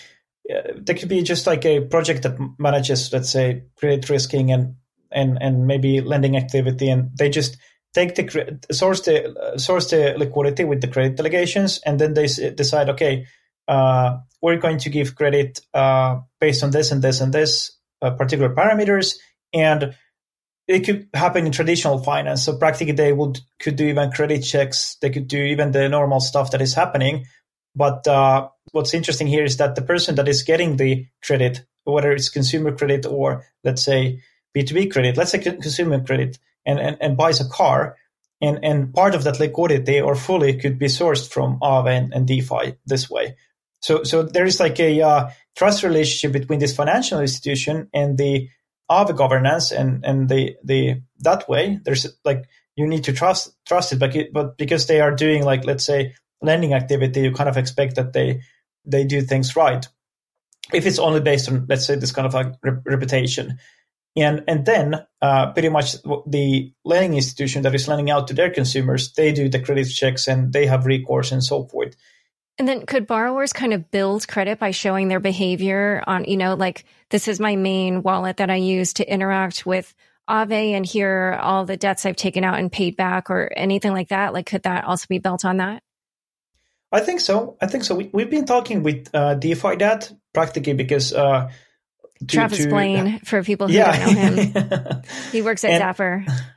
uh, 0.49 0.73
there 0.77 0.95
could 0.95 1.09
be 1.09 1.23
just 1.23 1.47
like 1.47 1.65
a 1.65 1.81
project 1.81 2.23
that 2.23 2.39
manages 2.59 3.13
let's 3.13 3.31
say 3.31 3.65
credit 3.77 4.09
risking 4.09 4.53
and 4.53 4.77
and 5.11 5.39
and 5.41 5.67
maybe 5.67 6.01
lending 6.01 6.37
activity 6.37 6.89
and 6.91 7.11
they 7.19 7.29
just 7.29 7.57
take 7.93 8.15
the 8.15 8.61
source 8.71 9.01
the 9.01 9.37
uh, 9.37 9.59
source 9.59 9.91
the 9.91 10.15
liquidity 10.17 10.63
with 10.63 10.81
the 10.81 10.87
credit 10.87 11.17
delegations 11.17 11.81
and 11.85 11.99
then 11.99 12.15
they 12.15 12.27
decide 12.27 12.91
okay 12.91 13.27
uh, 13.67 14.19
we're 14.43 14.59
going 14.59 14.79
to 14.79 14.91
give 14.91 15.17
credit 15.17 15.61
uh, 15.73 16.21
based 16.41 16.63
on 16.63 16.71
this 16.71 16.93
and 16.93 17.03
this 17.03 17.21
and 17.21 17.33
this 17.33 17.73
uh, 18.03 18.11
particular 18.11 18.55
parameters, 18.55 19.17
and 19.53 19.95
it 20.67 20.81
could 20.81 21.09
happen 21.15 21.47
in 21.47 21.53
traditional 21.53 21.99
finance. 21.99 22.45
So 22.45 22.57
practically, 22.57 22.95
they 22.95 23.13
would 23.13 23.41
could 23.61 23.77
do 23.77 23.87
even 23.87 24.11
credit 24.11 24.43
checks. 24.43 24.97
They 25.01 25.11
could 25.11 25.29
do 25.29 25.39
even 25.39 25.73
the 25.73 25.89
normal 25.89 26.21
stuff 26.21 26.51
that 26.53 26.63
is 26.63 26.75
happening. 26.75 27.27
But 27.77 28.07
uh, 28.07 28.49
what's 28.73 28.95
interesting 28.95 29.27
here 29.27 29.45
is 29.45 29.57
that 29.59 29.75
the 29.75 29.83
person 29.83 30.15
that 30.15 30.29
is 30.29 30.43
getting 30.43 30.77
the 30.77 31.07
credit, 31.23 31.65
whether 31.85 32.13
it's 32.13 32.29
consumer 32.29 32.73
credit 32.75 33.05
or 33.05 33.45
let's 33.65 33.85
say 33.85 34.21
B2B 34.57 34.93
credit, 34.93 35.17
let's 35.17 35.33
say 35.33 35.39
consumer 35.39 36.03
credit, 36.03 36.39
and, 36.65 36.79
and, 36.79 36.97
and 37.01 37.17
buys 37.17 37.41
a 37.41 37.49
car, 37.49 37.97
and, 38.41 38.65
and 38.65 38.95
part 38.95 39.15
of 39.15 39.25
that 39.25 39.41
liquidity 39.41 40.01
or 40.01 40.15
fully 40.15 40.57
could 40.57 40.79
be 40.79 40.87
sourced 40.87 41.31
from 41.31 41.59
Aave 41.61 41.89
and, 41.89 42.15
and 42.15 42.27
DeFi 42.27 42.77
this 42.87 43.11
way. 43.11 43.37
So, 43.81 44.03
so 44.03 44.23
there 44.23 44.47
is 44.47 44.61
like 44.61 44.81
a 44.81 45.03
uh, 45.03 45.31
trust 45.57 45.83
relationship 45.83 46.33
between 46.33 46.59
this 46.59 46.75
financial 46.75 47.21
institution 47.21 47.89
and 47.93 48.17
the 48.17 48.49
Aave 48.91 49.17
governance, 49.17 49.73
and 49.73 50.05
and 50.05 50.29
the 50.29 50.57
the 50.63 51.03
that 51.21 51.49
way 51.49 51.81
there's 51.85 52.07
like 52.25 52.45
you 52.77 52.87
need 52.87 53.05
to 53.05 53.13
trust 53.13 53.55
trust 53.67 53.93
it, 53.93 53.99
but 53.99 54.15
but 54.33 54.59
because 54.59 54.87
they 54.87 55.01
are 55.01 55.15
doing 55.15 55.45
like 55.45 55.65
let's 55.65 55.85
say 55.85 56.15
lending 56.43 56.75
activity, 56.75 57.21
you 57.21 57.33
kind 57.33 57.49
of 57.49 57.57
expect 57.57 57.97
that 57.97 58.13
they 58.13 58.43
they 58.85 59.05
do 59.05 59.21
things 59.23 59.57
right. 59.57 59.87
If 60.73 60.87
it's 60.87 60.99
only 60.99 61.21
based 61.21 61.49
on 61.49 61.67
let's 61.69 61.87
say 61.87 61.97
this 61.97 62.13
kind 62.13 62.27
of 62.27 62.35
like 62.35 62.55
reputation, 62.63 63.59
and 64.17 64.45
and 64.47 64.67
then 64.67 65.07
uh, 65.23 65.53
pretty 65.53 65.69
much 65.69 65.95
the 66.27 66.73
lending 66.85 67.15
institution 67.15 67.63
that 67.63 67.75
is 67.75 67.89
lending 67.89 68.11
out 68.11 68.29
to 68.29 68.35
their 68.35 68.51
consumers, 68.51 69.13
they 69.13 69.33
do 69.33 69.49
the 69.49 69.61
credit 69.61 69.87
checks 69.87 70.29
and 70.29 70.53
they 70.53 70.67
have 70.67 70.87
recourse 70.87 71.33
and 71.33 71.43
so 71.43 71.65
forth. 71.65 71.97
And 72.59 72.69
then 72.69 72.87
could 72.87 73.07
borrowers 73.07 73.53
kind 73.53 73.73
of 73.73 73.91
build 73.91 74.29
credit 74.29 74.61
by 74.61 74.71
showing 74.71 75.09
their 75.09 75.21
behavior 75.21 76.05
on, 76.07 76.25
you 76.25 76.37
know, 76.37 76.55
like 76.55 76.85
this 77.11 77.27
is 77.27 77.41
my 77.41 77.57
main 77.57 78.03
wallet 78.03 78.37
that 78.37 78.51
I 78.51 78.57
use 78.57 78.95
to 78.95 79.13
interact 79.13 79.67
with 79.67 79.93
Aave 80.29 80.73
and 80.73 80.87
here 80.87 81.11
are 81.11 81.39
all 81.39 81.65
the 81.65 81.77
debts 81.77 82.07
I've 82.07 82.17
taken 82.17 82.45
out 82.45 82.59
and 82.59 82.71
paid 82.71 82.97
back 82.97 83.29
or 83.29 83.53
anything 83.55 83.93
like 83.93 84.09
that? 84.09 84.33
Like, 84.33 84.47
could 84.47 84.63
that 84.63 84.85
also 84.85 85.07
be 85.09 85.19
built 85.19 85.45
on 85.45 85.59
that? 85.59 85.83
I 86.93 87.01
think 87.01 87.21
so. 87.21 87.57
I 87.61 87.67
think 87.67 87.83
so. 87.83 87.97
We, 87.97 88.23
have 88.23 88.31
been 88.31 88.47
talking 88.47 88.85
with 88.85 89.11
uh, 89.13 89.35
DeFi 89.35 89.77
Dad 89.77 90.07
practically 90.33 90.75
because 90.75 91.13
uh, 91.13 91.51
to, 92.21 92.27
Travis 92.27 92.59
to, 92.59 92.69
Blaine, 92.69 93.19
for 93.25 93.43
people 93.43 93.67
who 93.67 93.75
yeah. 93.75 94.07
don't 94.07 94.15
know 94.15 94.43
him, 94.43 95.03
he 95.33 95.43
works 95.43 95.65
at 95.65 95.73
and, 95.73 95.83
Zapper 95.83 96.54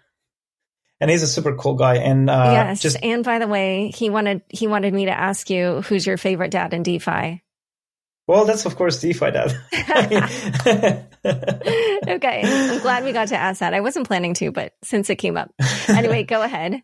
and 1.00 1.12
he's 1.12 1.24
a 1.24 1.28
super 1.28 1.56
cool 1.56 1.76
guy. 1.76 1.95
And 1.98 2.30
uh, 2.30 2.50
yes, 2.52 2.82
just, 2.82 2.98
and 3.02 3.24
by 3.24 3.39
the 3.39 3.48
way, 3.48 3.91
he 3.95 4.10
wanted 4.10 4.41
he 4.50 4.68
wanted 4.68 4.93
me 4.93 5.06
to 5.06 5.12
ask 5.12 5.50
you 5.50 5.82
who's 5.84 6.06
your 6.06 6.18
favorite 6.18 6.52
dad 6.52 6.74
in 6.74 6.84
DeFi. 6.84 7.43
Well, 8.28 8.45
that's 8.45 8.66
of 8.66 8.76
course 8.76 9.00
DeFi 9.00 9.32
dad. 9.32 9.58
okay, 12.08 12.41
I'm 12.43 12.80
glad 12.82 13.06
we 13.06 13.14
got 13.14 13.30
to 13.30 13.38
ask 13.38 13.62
that. 13.62 13.74
I 13.74 13.80
wasn't 13.80 14.08
planning 14.08 14.34
to, 14.36 14.52
but 14.52 14.74
since 14.84 15.10
it 15.10 15.16
came 15.16 15.38
up, 15.38 15.54
anyway, 15.88 16.24
go 16.24 16.41
ahead. 16.41 16.84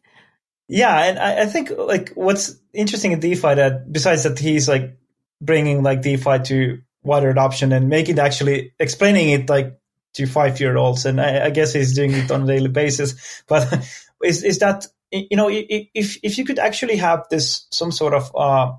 Yeah, 0.69 1.03
and 1.03 1.19
I, 1.19 1.41
I 1.41 1.45
think 1.47 1.71
like 1.77 2.11
what's 2.15 2.55
interesting 2.73 3.11
in 3.11 3.19
DeFi 3.19 3.55
that 3.55 3.91
besides 3.91 4.23
that 4.23 4.39
he's 4.39 4.69
like 4.69 4.97
bringing 5.41 5.83
like 5.83 6.01
DeFi 6.01 6.39
to 6.45 6.81
wider 7.03 7.29
adoption 7.29 7.73
and 7.73 7.89
making 7.89 8.17
actually 8.19 8.73
explaining 8.79 9.29
it 9.31 9.49
like 9.49 9.77
to 10.13 10.25
five 10.25 10.59
year 10.59 10.77
olds, 10.77 11.05
and 11.05 11.19
I, 11.19 11.45
I, 11.45 11.49
guess 11.49 11.73
he's 11.73 11.93
doing 11.93 12.13
it 12.13 12.31
on 12.31 12.43
a 12.43 12.47
daily 12.47 12.69
basis. 12.69 13.43
But 13.47 13.71
is 14.23 14.43
is 14.43 14.59
that 14.59 14.87
you 15.11 15.37
know 15.37 15.49
if 15.51 16.17
if 16.23 16.37
you 16.37 16.45
could 16.45 16.59
actually 16.59 16.97
have 16.97 17.25
this 17.29 17.67
some 17.71 17.91
sort 17.91 18.13
of 18.13 18.31
uh, 18.35 18.73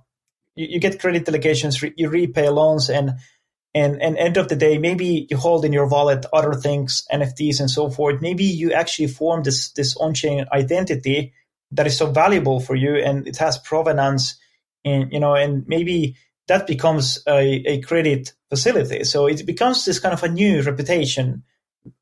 you, 0.54 0.66
you 0.70 0.80
get 0.80 1.00
credit 1.00 1.24
delegations, 1.24 1.82
you 1.96 2.08
repay 2.08 2.48
loans, 2.48 2.88
and 2.88 3.14
and 3.74 4.00
and 4.00 4.16
end 4.16 4.36
of 4.36 4.48
the 4.48 4.56
day, 4.56 4.78
maybe 4.78 5.26
you 5.28 5.36
hold 5.36 5.64
in 5.64 5.72
your 5.72 5.88
wallet 5.88 6.24
other 6.32 6.54
things, 6.54 7.06
NFTs 7.12 7.60
and 7.60 7.70
so 7.70 7.90
forth. 7.90 8.20
Maybe 8.20 8.44
you 8.44 8.72
actually 8.72 9.08
form 9.08 9.42
this 9.42 9.70
this 9.70 9.96
on 9.96 10.14
chain 10.14 10.46
identity 10.52 11.32
that 11.72 11.86
is 11.86 11.96
so 11.96 12.10
valuable 12.10 12.60
for 12.60 12.76
you, 12.76 12.96
and 12.96 13.26
it 13.26 13.36
has 13.38 13.58
provenance, 13.58 14.36
and 14.84 15.12
you 15.12 15.18
know, 15.18 15.34
and 15.34 15.66
maybe 15.66 16.16
that 16.46 16.66
becomes 16.66 17.22
a, 17.26 17.40
a 17.66 17.80
credit 17.80 18.32
facility. 18.50 19.04
So 19.04 19.26
it 19.26 19.46
becomes 19.46 19.84
this 19.84 19.98
kind 19.98 20.12
of 20.12 20.22
a 20.22 20.28
new 20.28 20.62
reputation. 20.62 21.42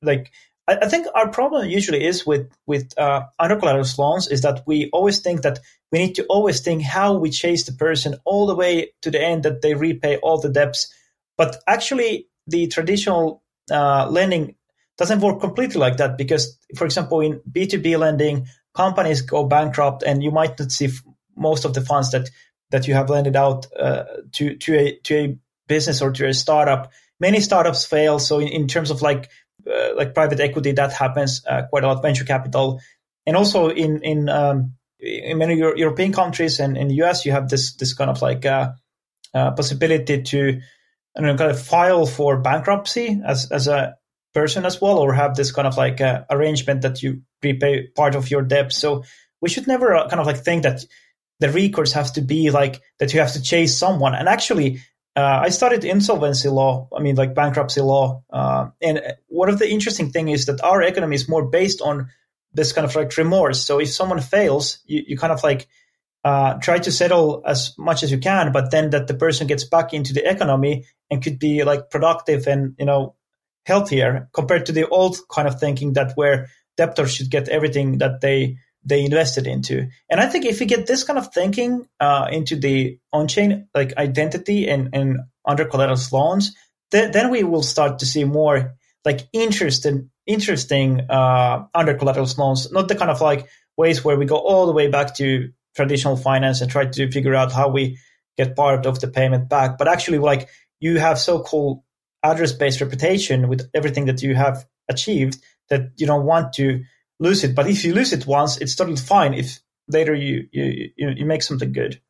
Like 0.02 0.32
I, 0.68 0.78
I 0.82 0.88
think 0.88 1.06
our 1.14 1.30
problem 1.30 1.68
usually 1.68 2.04
is 2.04 2.26
with 2.26 2.50
with 2.66 2.98
uh, 2.98 3.22
under 3.38 3.56
collateralized 3.56 3.98
loans 3.98 4.28
is 4.28 4.42
that 4.42 4.62
we 4.66 4.90
always 4.92 5.20
think 5.20 5.42
that 5.42 5.58
we 5.90 5.98
need 5.98 6.14
to 6.14 6.24
always 6.26 6.60
think 6.60 6.82
how 6.82 7.14
we 7.14 7.30
chase 7.30 7.64
the 7.64 7.72
person 7.72 8.16
all 8.24 8.46
the 8.46 8.56
way 8.56 8.92
to 9.02 9.10
the 9.10 9.20
end 9.20 9.42
that 9.42 9.60
they 9.60 9.74
repay 9.74 10.16
all 10.16 10.40
the 10.40 10.48
debts. 10.48 10.92
But 11.36 11.56
actually, 11.66 12.28
the 12.46 12.66
traditional 12.66 13.42
uh, 13.70 14.08
lending 14.08 14.56
doesn't 14.98 15.20
work 15.20 15.40
completely 15.40 15.80
like 15.80 15.96
that 15.96 16.18
because, 16.18 16.58
for 16.76 16.84
example, 16.84 17.20
in 17.20 17.40
B 17.50 17.66
two 17.66 17.78
B 17.78 17.96
lending, 17.96 18.46
companies 18.74 19.22
go 19.22 19.44
bankrupt, 19.46 20.02
and 20.02 20.22
you 20.22 20.30
might 20.30 20.58
not 20.58 20.72
see 20.72 20.90
most 21.36 21.64
of 21.64 21.74
the 21.74 21.80
funds 21.80 22.10
that 22.10 22.28
that 22.72 22.88
you 22.88 22.94
have 22.94 23.10
lended 23.10 23.36
out 23.36 23.66
uh, 23.78 24.04
to 24.32 24.56
to 24.56 24.74
a 24.74 24.98
to 25.04 25.14
a 25.14 25.38
business 25.68 26.02
or 26.02 26.10
to 26.10 26.26
a 26.26 26.34
startup. 26.34 26.90
Many 27.20 27.40
startups 27.40 27.84
fail. 27.84 28.18
So 28.18 28.40
in, 28.40 28.48
in 28.48 28.66
terms 28.66 28.90
of 28.90 29.02
like 29.02 29.30
uh, 29.66 29.94
like 29.94 30.14
private 30.14 30.40
equity, 30.40 30.72
that 30.72 30.92
happens 30.92 31.42
uh, 31.46 31.62
quite 31.70 31.84
a 31.84 31.86
lot. 31.86 32.02
Venture 32.02 32.24
capital, 32.24 32.80
and 33.26 33.36
also 33.36 33.68
in 33.68 34.02
in 34.02 34.28
um, 34.28 34.74
in 34.98 35.38
many 35.38 35.56
European 35.56 36.12
countries 36.12 36.60
and 36.60 36.76
in 36.76 36.88
the 36.88 37.02
US, 37.02 37.24
you 37.24 37.32
have 37.32 37.48
this 37.48 37.76
this 37.76 37.94
kind 37.94 38.10
of 38.10 38.20
like 38.22 38.44
uh, 38.44 38.72
uh, 39.34 39.50
possibility 39.52 40.22
to 40.22 40.38
you 40.38 41.22
know, 41.22 41.36
kind 41.36 41.50
of 41.50 41.60
file 41.60 42.06
for 42.06 42.38
bankruptcy 42.38 43.20
as 43.24 43.50
as 43.52 43.68
a 43.68 43.96
person 44.34 44.64
as 44.64 44.80
well, 44.80 44.98
or 44.98 45.12
have 45.12 45.36
this 45.36 45.52
kind 45.52 45.68
of 45.68 45.76
like 45.76 46.00
uh, 46.00 46.24
arrangement 46.30 46.82
that 46.82 47.02
you 47.02 47.22
repay 47.42 47.86
part 47.88 48.14
of 48.14 48.30
your 48.30 48.42
debt. 48.42 48.72
So 48.72 49.04
we 49.42 49.50
should 49.50 49.66
never 49.66 50.06
kind 50.08 50.20
of 50.20 50.26
like 50.26 50.38
think 50.38 50.62
that 50.62 50.84
the 51.42 51.50
recourse 51.50 51.92
has 51.92 52.12
to 52.12 52.22
be 52.22 52.50
like 52.50 52.80
that 52.98 53.12
you 53.12 53.20
have 53.20 53.32
to 53.32 53.42
chase 53.42 53.76
someone. 53.76 54.14
And 54.14 54.28
actually, 54.28 54.80
uh, 55.16 55.40
I 55.42 55.50
studied 55.50 55.84
insolvency 55.84 56.48
law, 56.48 56.88
I 56.96 57.02
mean, 57.02 57.16
like 57.16 57.34
bankruptcy 57.34 57.80
law. 57.80 58.22
Uh, 58.32 58.70
and 58.80 59.02
one 59.26 59.48
of 59.48 59.58
the 59.58 59.68
interesting 59.68 60.10
thing 60.10 60.28
is 60.28 60.46
that 60.46 60.62
our 60.62 60.80
economy 60.82 61.16
is 61.16 61.28
more 61.28 61.44
based 61.50 61.82
on 61.82 62.08
this 62.54 62.72
kind 62.72 62.86
of 62.86 62.94
like 62.94 63.16
remorse. 63.18 63.64
So 63.64 63.80
if 63.80 63.90
someone 63.90 64.20
fails, 64.20 64.78
you, 64.86 65.02
you 65.08 65.18
kind 65.18 65.32
of 65.32 65.42
like 65.42 65.66
uh, 66.24 66.54
try 66.54 66.78
to 66.78 66.92
settle 66.92 67.42
as 67.44 67.74
much 67.76 68.02
as 68.02 68.12
you 68.12 68.18
can, 68.18 68.52
but 68.52 68.70
then 68.70 68.90
that 68.90 69.08
the 69.08 69.14
person 69.14 69.46
gets 69.46 69.64
back 69.64 69.92
into 69.92 70.12
the 70.12 70.30
economy 70.30 70.86
and 71.10 71.22
could 71.22 71.38
be 71.38 71.64
like 71.64 71.90
productive 71.90 72.46
and, 72.46 72.74
you 72.78 72.86
know, 72.86 73.16
healthier 73.66 74.28
compared 74.32 74.66
to 74.66 74.72
the 74.72 74.88
old 74.88 75.16
kind 75.28 75.48
of 75.48 75.58
thinking 75.58 75.94
that 75.94 76.12
where 76.14 76.48
debtors 76.76 77.14
should 77.14 77.30
get 77.30 77.48
everything 77.48 77.98
that 77.98 78.20
they 78.20 78.56
they 78.84 79.04
invested 79.04 79.46
into. 79.46 79.88
And 80.10 80.20
I 80.20 80.26
think 80.26 80.44
if 80.44 80.60
we 80.60 80.66
get 80.66 80.86
this 80.86 81.04
kind 81.04 81.18
of 81.18 81.32
thinking 81.32 81.86
uh, 82.00 82.28
into 82.30 82.56
the 82.56 82.98
on-chain 83.12 83.68
like 83.74 83.96
identity 83.96 84.68
and, 84.68 84.90
and 84.92 85.20
under 85.46 85.64
collateral 85.64 85.98
loans, 86.12 86.54
th- 86.90 87.12
then 87.12 87.30
we 87.30 87.44
will 87.44 87.62
start 87.62 88.00
to 88.00 88.06
see 88.06 88.24
more 88.24 88.74
like 89.04 89.28
interesting 89.32 90.10
interesting 90.26 91.00
uh, 91.10 91.64
under 91.74 91.94
collateral 91.94 92.28
loans, 92.38 92.70
not 92.70 92.88
the 92.88 92.94
kind 92.94 93.10
of 93.10 93.20
like 93.20 93.48
ways 93.76 94.04
where 94.04 94.16
we 94.16 94.24
go 94.24 94.36
all 94.36 94.66
the 94.66 94.72
way 94.72 94.88
back 94.88 95.16
to 95.16 95.50
traditional 95.74 96.16
finance 96.16 96.60
and 96.60 96.70
try 96.70 96.86
to 96.86 97.10
figure 97.10 97.34
out 97.34 97.50
how 97.52 97.68
we 97.68 97.98
get 98.36 98.54
part 98.54 98.86
of 98.86 99.00
the 99.00 99.08
payment 99.08 99.48
back, 99.48 99.78
but 99.78 99.88
actually 99.88 100.18
like 100.18 100.48
you 100.80 100.98
have 100.98 101.18
so-called 101.18 101.82
address-based 102.22 102.80
reputation 102.80 103.48
with 103.48 103.68
everything 103.74 104.06
that 104.06 104.22
you 104.22 104.34
have 104.34 104.64
achieved 104.88 105.38
that 105.70 105.90
you 105.96 106.06
don't 106.06 106.24
want 106.24 106.52
to 106.52 106.82
lose 107.22 107.44
it. 107.44 107.54
But 107.54 107.68
if 107.68 107.84
you 107.84 107.94
lose 107.94 108.12
it 108.12 108.26
once, 108.26 108.58
it's 108.58 108.74
totally 108.74 108.96
fine. 108.96 109.34
If 109.34 109.60
later 109.88 110.14
you 110.14 110.48
you 110.52 110.90
you 110.96 111.26
make 111.26 111.42
something 111.42 111.72
good. 111.72 112.00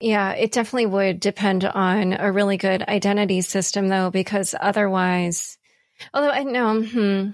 Yeah, 0.00 0.32
it 0.32 0.52
definitely 0.52 0.86
would 0.86 1.20
depend 1.20 1.64
on 1.64 2.14
a 2.14 2.32
really 2.32 2.56
good 2.56 2.82
identity 2.82 3.42
system, 3.42 3.88
though, 3.88 4.10
because 4.10 4.54
otherwise, 4.58 5.58
although 6.14 6.30
I 6.30 6.42
know, 6.42 6.82
hmm, 6.82 7.30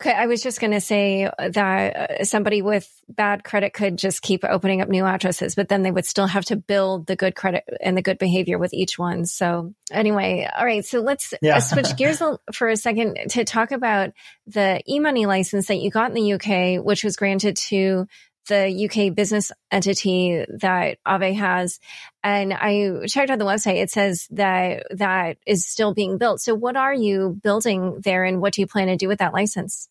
Okay, 0.00 0.12
I 0.12 0.26
was 0.26 0.42
just 0.42 0.60
going 0.60 0.72
to 0.72 0.80
say 0.80 1.30
that 1.38 1.96
uh, 1.96 2.24
somebody 2.24 2.60
with 2.60 2.88
bad 3.08 3.44
credit 3.44 3.72
could 3.72 3.96
just 3.96 4.20
keep 4.20 4.44
opening 4.44 4.80
up 4.80 4.88
new 4.88 5.04
addresses, 5.04 5.54
but 5.54 5.68
then 5.68 5.82
they 5.82 5.92
would 5.92 6.06
still 6.06 6.26
have 6.26 6.44
to 6.46 6.56
build 6.56 7.06
the 7.06 7.14
good 7.14 7.36
credit 7.36 7.62
and 7.80 7.96
the 7.96 8.02
good 8.02 8.18
behavior 8.18 8.58
with 8.58 8.74
each 8.74 8.98
one. 8.98 9.26
So, 9.26 9.72
anyway, 9.92 10.48
all 10.56 10.64
right. 10.64 10.84
So 10.84 11.00
let's 11.00 11.32
uh, 11.32 11.38
yeah. 11.40 11.60
switch 11.60 11.96
gears 11.96 12.20
for 12.52 12.68
a 12.68 12.76
second 12.76 13.16
to 13.30 13.44
talk 13.44 13.70
about 13.70 14.10
the 14.48 14.82
e-money 14.88 15.26
license 15.26 15.68
that 15.68 15.78
you 15.78 15.90
got 15.90 16.10
in 16.10 16.14
the 16.14 16.32
UK, 16.32 16.84
which 16.84 17.04
was 17.04 17.14
granted 17.14 17.56
to 17.56 18.08
the 18.48 18.88
UK 18.88 19.14
business 19.14 19.52
entity 19.70 20.44
that 20.60 20.98
Aave 21.06 21.36
has. 21.36 21.78
And 22.22 22.52
I 22.52 23.06
checked 23.06 23.30
out 23.30 23.38
the 23.38 23.44
website. 23.44 23.82
It 23.82 23.90
says 23.90 24.26
that 24.30 24.86
that 24.90 25.38
is 25.46 25.66
still 25.66 25.94
being 25.94 26.18
built. 26.18 26.40
So 26.40 26.54
what 26.54 26.76
are 26.76 26.94
you 26.94 27.38
building 27.42 28.00
there 28.02 28.24
and 28.24 28.40
what 28.40 28.54
do 28.54 28.62
you 28.62 28.66
plan 28.66 28.88
to 28.88 28.96
do 28.96 29.08
with 29.08 29.18
that 29.18 29.32
license? 29.32 29.88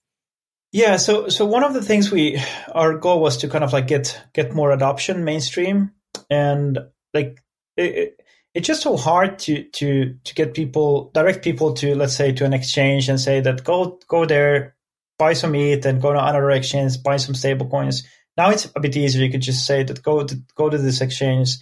Yeah, 0.71 0.97
so 0.97 1.29
so 1.29 1.45
one 1.45 1.63
of 1.63 1.73
the 1.73 1.81
things 1.81 2.11
we 2.11 2.39
our 2.71 2.97
goal 2.97 3.21
was 3.21 3.37
to 3.37 3.47
kind 3.47 3.63
of 3.63 3.73
like 3.73 3.87
get 3.87 4.21
get 4.33 4.53
more 4.53 4.71
adoption 4.71 5.23
mainstream 5.23 5.93
and 6.29 6.77
like 7.13 7.41
it, 7.75 7.95
it, 7.95 8.21
it's 8.53 8.67
just 8.67 8.83
so 8.83 8.95
hard 8.95 9.39
to 9.39 9.63
to 9.63 10.15
to 10.23 10.35
get 10.35 10.53
people 10.53 11.09
direct 11.13 11.43
people 11.43 11.73
to 11.75 11.95
let's 11.95 12.15
say 12.15 12.31
to 12.33 12.45
an 12.45 12.53
exchange 12.53 13.09
and 13.09 13.19
say 13.19 13.41
that 13.41 13.63
go 13.63 13.99
go 14.07 14.25
there 14.25 14.75
buy 15.17 15.33
some 15.33 15.55
ETH 15.55 15.85
and 15.85 16.01
go 16.01 16.13
to 16.13 16.19
another 16.19 16.51
exchange 16.51 17.01
buy 17.01 17.17
some 17.17 17.33
stable 17.33 17.67
coins 17.67 18.03
now 18.39 18.51
it's 18.51 18.71
a 18.73 18.79
bit 18.79 18.95
easier. 18.95 19.21
You 19.21 19.29
could 19.29 19.41
just 19.41 19.65
say 19.65 19.83
that 19.83 20.01
go 20.01 20.23
to 20.23 20.35
go 20.55 20.69
to 20.69 20.77
this 20.77 21.01
exchange, 21.01 21.57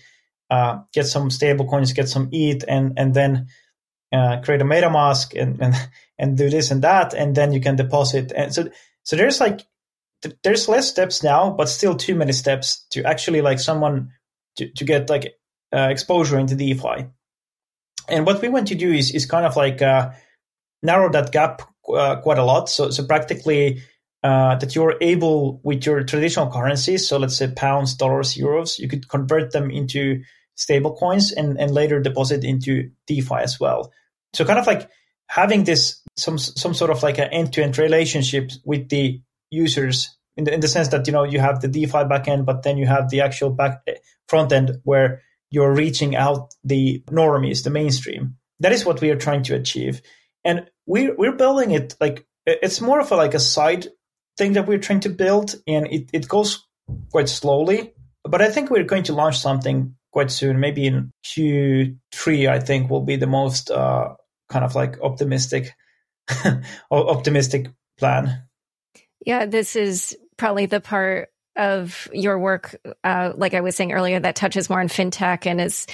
uh, 0.52 0.78
get 0.94 1.08
some 1.08 1.32
stable 1.32 1.68
coins, 1.68 1.92
get 1.92 2.08
some 2.08 2.30
ETH, 2.32 2.64
and 2.68 2.94
and 3.00 3.16
then 3.16 3.48
uh, 4.14 4.42
create 4.44 4.62
a 4.62 4.66
MetaMask 4.66 5.42
and, 5.42 5.60
and 5.60 5.74
and 6.20 6.38
do 6.38 6.52
this 6.52 6.70
and 6.70 6.84
that, 6.84 7.16
and 7.16 7.34
then 7.34 7.52
you 7.52 7.60
can 7.60 7.78
deposit. 7.78 8.32
And 8.32 8.54
so 8.54 8.70
so 9.02 9.16
there's 9.16 9.40
like 9.40 9.66
there's 10.44 10.70
less 10.70 10.88
steps 10.88 11.24
now, 11.24 11.50
but 11.50 11.68
still 11.68 11.96
too 11.96 12.14
many 12.14 12.32
steps 12.32 12.86
to 12.92 13.04
actually 13.04 13.42
like 13.42 13.60
someone 13.60 14.12
to, 14.58 14.70
to 14.74 14.86
get 14.86 15.10
like 15.10 15.34
uh, 15.74 15.88
exposure 15.90 16.38
into 16.38 16.56
DeFi. 16.56 17.08
And 18.08 18.26
what 18.26 18.42
we 18.42 18.50
want 18.50 18.68
to 18.68 18.76
do 18.76 18.92
is 18.92 19.12
is 19.12 19.26
kind 19.26 19.48
of 19.48 19.56
like 19.56 19.82
uh, 19.82 20.12
narrow 20.84 21.12
that 21.12 21.32
gap 21.32 21.64
uh, 21.90 22.18
quite 22.18 22.38
a 22.38 22.46
lot. 22.46 22.70
So 22.70 22.92
so 22.92 23.04
practically 23.04 23.82
uh, 24.28 24.56
that 24.56 24.76
you're 24.76 24.96
able 25.00 25.62
with 25.64 25.86
your 25.86 26.04
traditional 26.04 26.52
currencies, 26.52 27.08
so 27.08 27.18
let's 27.18 27.38
say 27.38 27.48
pounds, 27.48 27.96
dollars, 27.96 28.36
euros, 28.36 28.78
you 28.78 28.90
could 28.90 29.08
convert 29.08 29.54
them 29.54 29.72
into 29.72 30.22
stable 30.56 30.94
coins 30.94 31.32
and, 31.32 31.58
and 31.58 31.72
later 31.72 32.02
deposit 32.02 32.44
into 32.44 32.90
DeFi 33.08 33.36
as 33.36 33.58
well. 33.58 33.94
So 34.34 34.44
kind 34.44 34.60
of 34.60 34.68
like 34.68 34.90
having 35.30 35.64
this 35.64 36.02
some 36.18 36.38
some 36.38 36.74
sort 36.74 36.92
of 36.92 37.04
like 37.04 37.20
an 37.20 37.30
end-to-end 37.32 37.78
relationship 37.78 38.52
with 38.66 38.90
the 38.90 39.22
users 39.50 40.18
in 40.36 40.44
the, 40.44 40.54
in 40.54 40.60
the 40.60 40.68
sense 40.68 40.90
that 40.90 41.08
you 41.08 41.14
know 41.14 41.24
you 41.24 41.40
have 41.40 41.62
the 41.62 41.70
DeFi 41.70 42.04
backend, 42.12 42.44
but 42.44 42.64
then 42.64 42.78
you 42.78 42.86
have 42.86 43.10
the 43.10 43.22
actual 43.22 43.52
back 43.52 43.82
front 44.28 44.52
end 44.52 44.72
where 44.84 45.22
you're 45.52 45.74
reaching 45.74 46.18
out 46.18 46.54
the 46.66 47.02
normies, 47.10 47.64
the 47.64 47.70
mainstream. 47.70 48.36
That 48.60 48.74
is 48.74 48.84
what 48.84 49.00
we 49.00 49.10
are 49.10 49.16
trying 49.16 49.44
to 49.44 49.56
achieve, 49.56 50.02
and 50.44 50.70
we're 50.86 51.16
we're 51.16 51.38
building 51.38 51.72
it 51.72 51.96
like 52.02 52.26
it's 52.46 52.82
more 52.82 53.00
of 53.00 53.12
a 53.12 53.16
like 53.16 53.34
a 53.34 53.40
side 53.40 53.88
thing 54.38 54.54
that 54.54 54.68
we're 54.68 54.78
trying 54.78 55.02
to 55.02 55.10
build, 55.10 55.56
and 55.68 55.88
it, 55.88 56.10
it 56.14 56.28
goes 56.28 56.66
quite 57.12 57.30
slowly. 57.30 57.94
But 58.24 58.42
I 58.42 58.50
think 58.50 58.70
we're 58.70 58.84
going 58.84 59.04
to 59.04 59.14
launch 59.14 59.40
something 59.40 59.96
quite 60.12 60.32
soon. 60.32 60.60
Maybe 60.60 60.86
in 60.86 61.12
Q3, 61.26 62.50
I 62.50 62.60
think 62.60 62.90
will 62.90 63.02
be 63.02 63.16
the 63.16 63.28
most 63.28 63.72
uh, 63.72 64.16
kind 64.50 64.66
of 64.66 64.76
like 64.76 65.00
optimistic, 65.02 65.74
optimistic 66.92 67.68
plan. 67.98 68.44
Yeah, 69.26 69.46
this 69.46 69.76
is 69.76 70.18
probably 70.38 70.68
the 70.68 70.80
part 70.80 71.30
of 71.56 72.08
your 72.14 72.38
work, 72.38 72.76
uh, 73.04 73.34
like 73.36 73.54
I 73.54 73.62
was 73.62 73.76
saying 73.76 73.92
earlier, 73.92 74.20
that 74.20 74.36
touches 74.36 74.70
more 74.70 74.80
on 74.80 74.88
fintech 74.88 75.46
and 75.46 75.60
is 75.60 75.88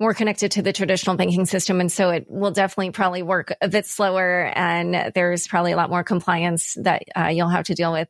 more 0.00 0.14
connected 0.14 0.52
to 0.52 0.62
the 0.62 0.72
traditional 0.72 1.16
banking 1.16 1.46
system. 1.46 1.80
And 1.80 1.90
so 1.90 2.10
it 2.10 2.26
will 2.28 2.50
definitely 2.50 2.90
probably 2.90 3.22
work 3.22 3.54
a 3.60 3.68
bit 3.68 3.86
slower 3.86 4.52
and 4.54 5.12
there's 5.14 5.46
probably 5.46 5.72
a 5.72 5.76
lot 5.76 5.90
more 5.90 6.04
compliance 6.04 6.76
that 6.80 7.02
uh, 7.16 7.28
you'll 7.28 7.48
have 7.48 7.66
to 7.66 7.74
deal 7.74 7.92
with. 7.92 8.08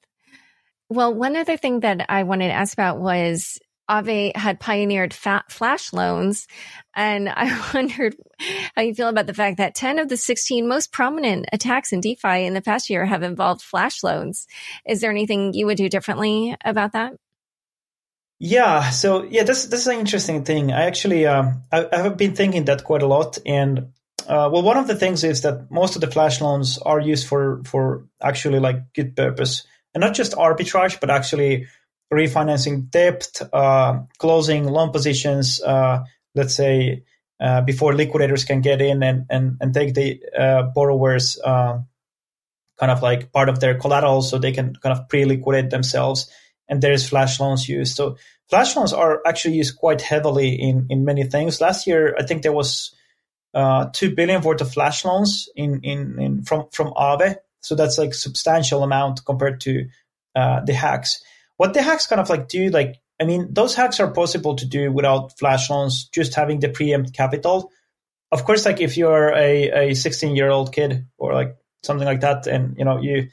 Well, 0.88 1.14
one 1.14 1.36
other 1.36 1.56
thing 1.56 1.80
that 1.80 2.06
I 2.08 2.22
wanted 2.22 2.48
to 2.48 2.54
ask 2.54 2.72
about 2.72 3.00
was 3.00 3.58
Aave 3.88 4.34
had 4.34 4.60
pioneered 4.60 5.12
flash 5.12 5.92
loans. 5.92 6.46
And 6.94 7.28
I 7.28 7.70
wondered 7.74 8.16
how 8.74 8.82
you 8.82 8.94
feel 8.94 9.08
about 9.08 9.26
the 9.26 9.34
fact 9.34 9.58
that 9.58 9.74
10 9.74 9.98
of 9.98 10.08
the 10.08 10.16
16 10.16 10.66
most 10.66 10.92
prominent 10.92 11.46
attacks 11.52 11.92
in 11.92 12.00
DeFi 12.00 12.44
in 12.44 12.54
the 12.54 12.62
past 12.62 12.88
year 12.88 13.04
have 13.04 13.22
involved 13.22 13.62
flash 13.62 14.02
loans. 14.02 14.46
Is 14.86 15.00
there 15.00 15.10
anything 15.10 15.52
you 15.52 15.66
would 15.66 15.76
do 15.76 15.88
differently 15.88 16.56
about 16.64 16.92
that? 16.92 17.14
Yeah, 18.40 18.90
so 18.90 19.24
yeah, 19.24 19.44
this 19.44 19.66
this 19.66 19.80
is 19.80 19.86
an 19.86 20.00
interesting 20.00 20.44
thing. 20.44 20.72
I 20.72 20.84
actually 20.84 21.26
um, 21.26 21.62
I, 21.70 21.86
I 21.92 21.98
have 22.02 22.16
been 22.16 22.34
thinking 22.34 22.64
that 22.64 22.84
quite 22.84 23.02
a 23.02 23.06
lot, 23.06 23.38
and 23.46 23.92
uh, 24.26 24.50
well, 24.52 24.62
one 24.62 24.76
of 24.76 24.88
the 24.88 24.96
things 24.96 25.22
is 25.22 25.42
that 25.42 25.70
most 25.70 25.94
of 25.94 26.00
the 26.00 26.10
flash 26.10 26.40
loans 26.40 26.78
are 26.78 27.00
used 27.00 27.28
for 27.28 27.62
for 27.64 28.06
actually 28.20 28.58
like 28.58 28.92
good 28.92 29.14
purpose, 29.16 29.64
and 29.94 30.00
not 30.02 30.14
just 30.14 30.32
arbitrage, 30.32 30.98
but 31.00 31.10
actually 31.10 31.66
refinancing 32.12 32.90
debt, 32.90 33.40
uh, 33.52 34.00
closing 34.18 34.64
loan 34.64 34.90
positions. 34.90 35.62
Uh, 35.62 36.04
let's 36.34 36.56
say 36.56 37.04
uh, 37.40 37.60
before 37.60 37.94
liquidators 37.94 38.44
can 38.44 38.60
get 38.60 38.82
in 38.82 39.02
and 39.04 39.26
and 39.30 39.58
and 39.60 39.72
take 39.72 39.94
the 39.94 40.20
uh, 40.36 40.62
borrowers 40.74 41.38
uh, 41.44 41.78
kind 42.80 42.90
of 42.90 43.00
like 43.00 43.32
part 43.32 43.48
of 43.48 43.60
their 43.60 43.78
collateral, 43.78 44.22
so 44.22 44.38
they 44.38 44.52
can 44.52 44.74
kind 44.74 44.98
of 44.98 45.08
pre-liquidate 45.08 45.70
themselves 45.70 46.28
and 46.68 46.82
there 46.82 46.92
is 46.92 47.08
flash 47.08 47.40
loans 47.40 47.68
used. 47.68 47.96
So 47.96 48.16
flash 48.48 48.76
loans 48.76 48.92
are 48.92 49.20
actually 49.26 49.56
used 49.56 49.76
quite 49.76 50.02
heavily 50.02 50.54
in 50.54 50.86
in 50.90 51.04
many 51.04 51.24
things. 51.24 51.60
Last 51.60 51.86
year, 51.86 52.14
I 52.18 52.24
think 52.24 52.42
there 52.42 52.52
was 52.52 52.94
uh, 53.54 53.86
two 53.92 54.14
billion 54.14 54.42
worth 54.42 54.60
of 54.60 54.72
flash 54.72 55.04
loans 55.04 55.48
in 55.54 55.80
in, 55.82 56.18
in 56.20 56.42
from 56.42 56.68
from 56.72 56.92
Aave. 56.94 57.36
So 57.60 57.74
that's 57.74 57.98
like 57.98 58.14
substantial 58.14 58.82
amount 58.82 59.24
compared 59.24 59.60
to 59.62 59.88
uh, 60.34 60.60
the 60.60 60.74
hacks. 60.74 61.22
What 61.56 61.72
the 61.72 61.82
hacks 61.82 62.06
kind 62.06 62.20
of 62.20 62.28
like 62.28 62.48
do, 62.48 62.68
like 62.70 63.00
I 63.20 63.24
mean, 63.24 63.52
those 63.52 63.74
hacks 63.74 64.00
are 64.00 64.10
possible 64.10 64.56
to 64.56 64.66
do 64.66 64.90
without 64.92 65.38
flash 65.38 65.70
loans, 65.70 66.08
just 66.08 66.34
having 66.34 66.60
the 66.60 66.68
preempt 66.68 67.14
capital. 67.14 67.70
Of 68.32 68.44
course, 68.44 68.66
like 68.66 68.80
if 68.80 68.96
you're 68.96 69.32
a, 69.32 69.90
a 69.90 69.94
16 69.94 70.34
year 70.34 70.50
old 70.50 70.72
kid 70.72 71.06
or 71.16 71.32
like 71.32 71.56
something 71.82 72.06
like 72.06 72.22
that, 72.22 72.46
and 72.46 72.76
you 72.76 72.84
know 72.84 73.00
you 73.00 73.28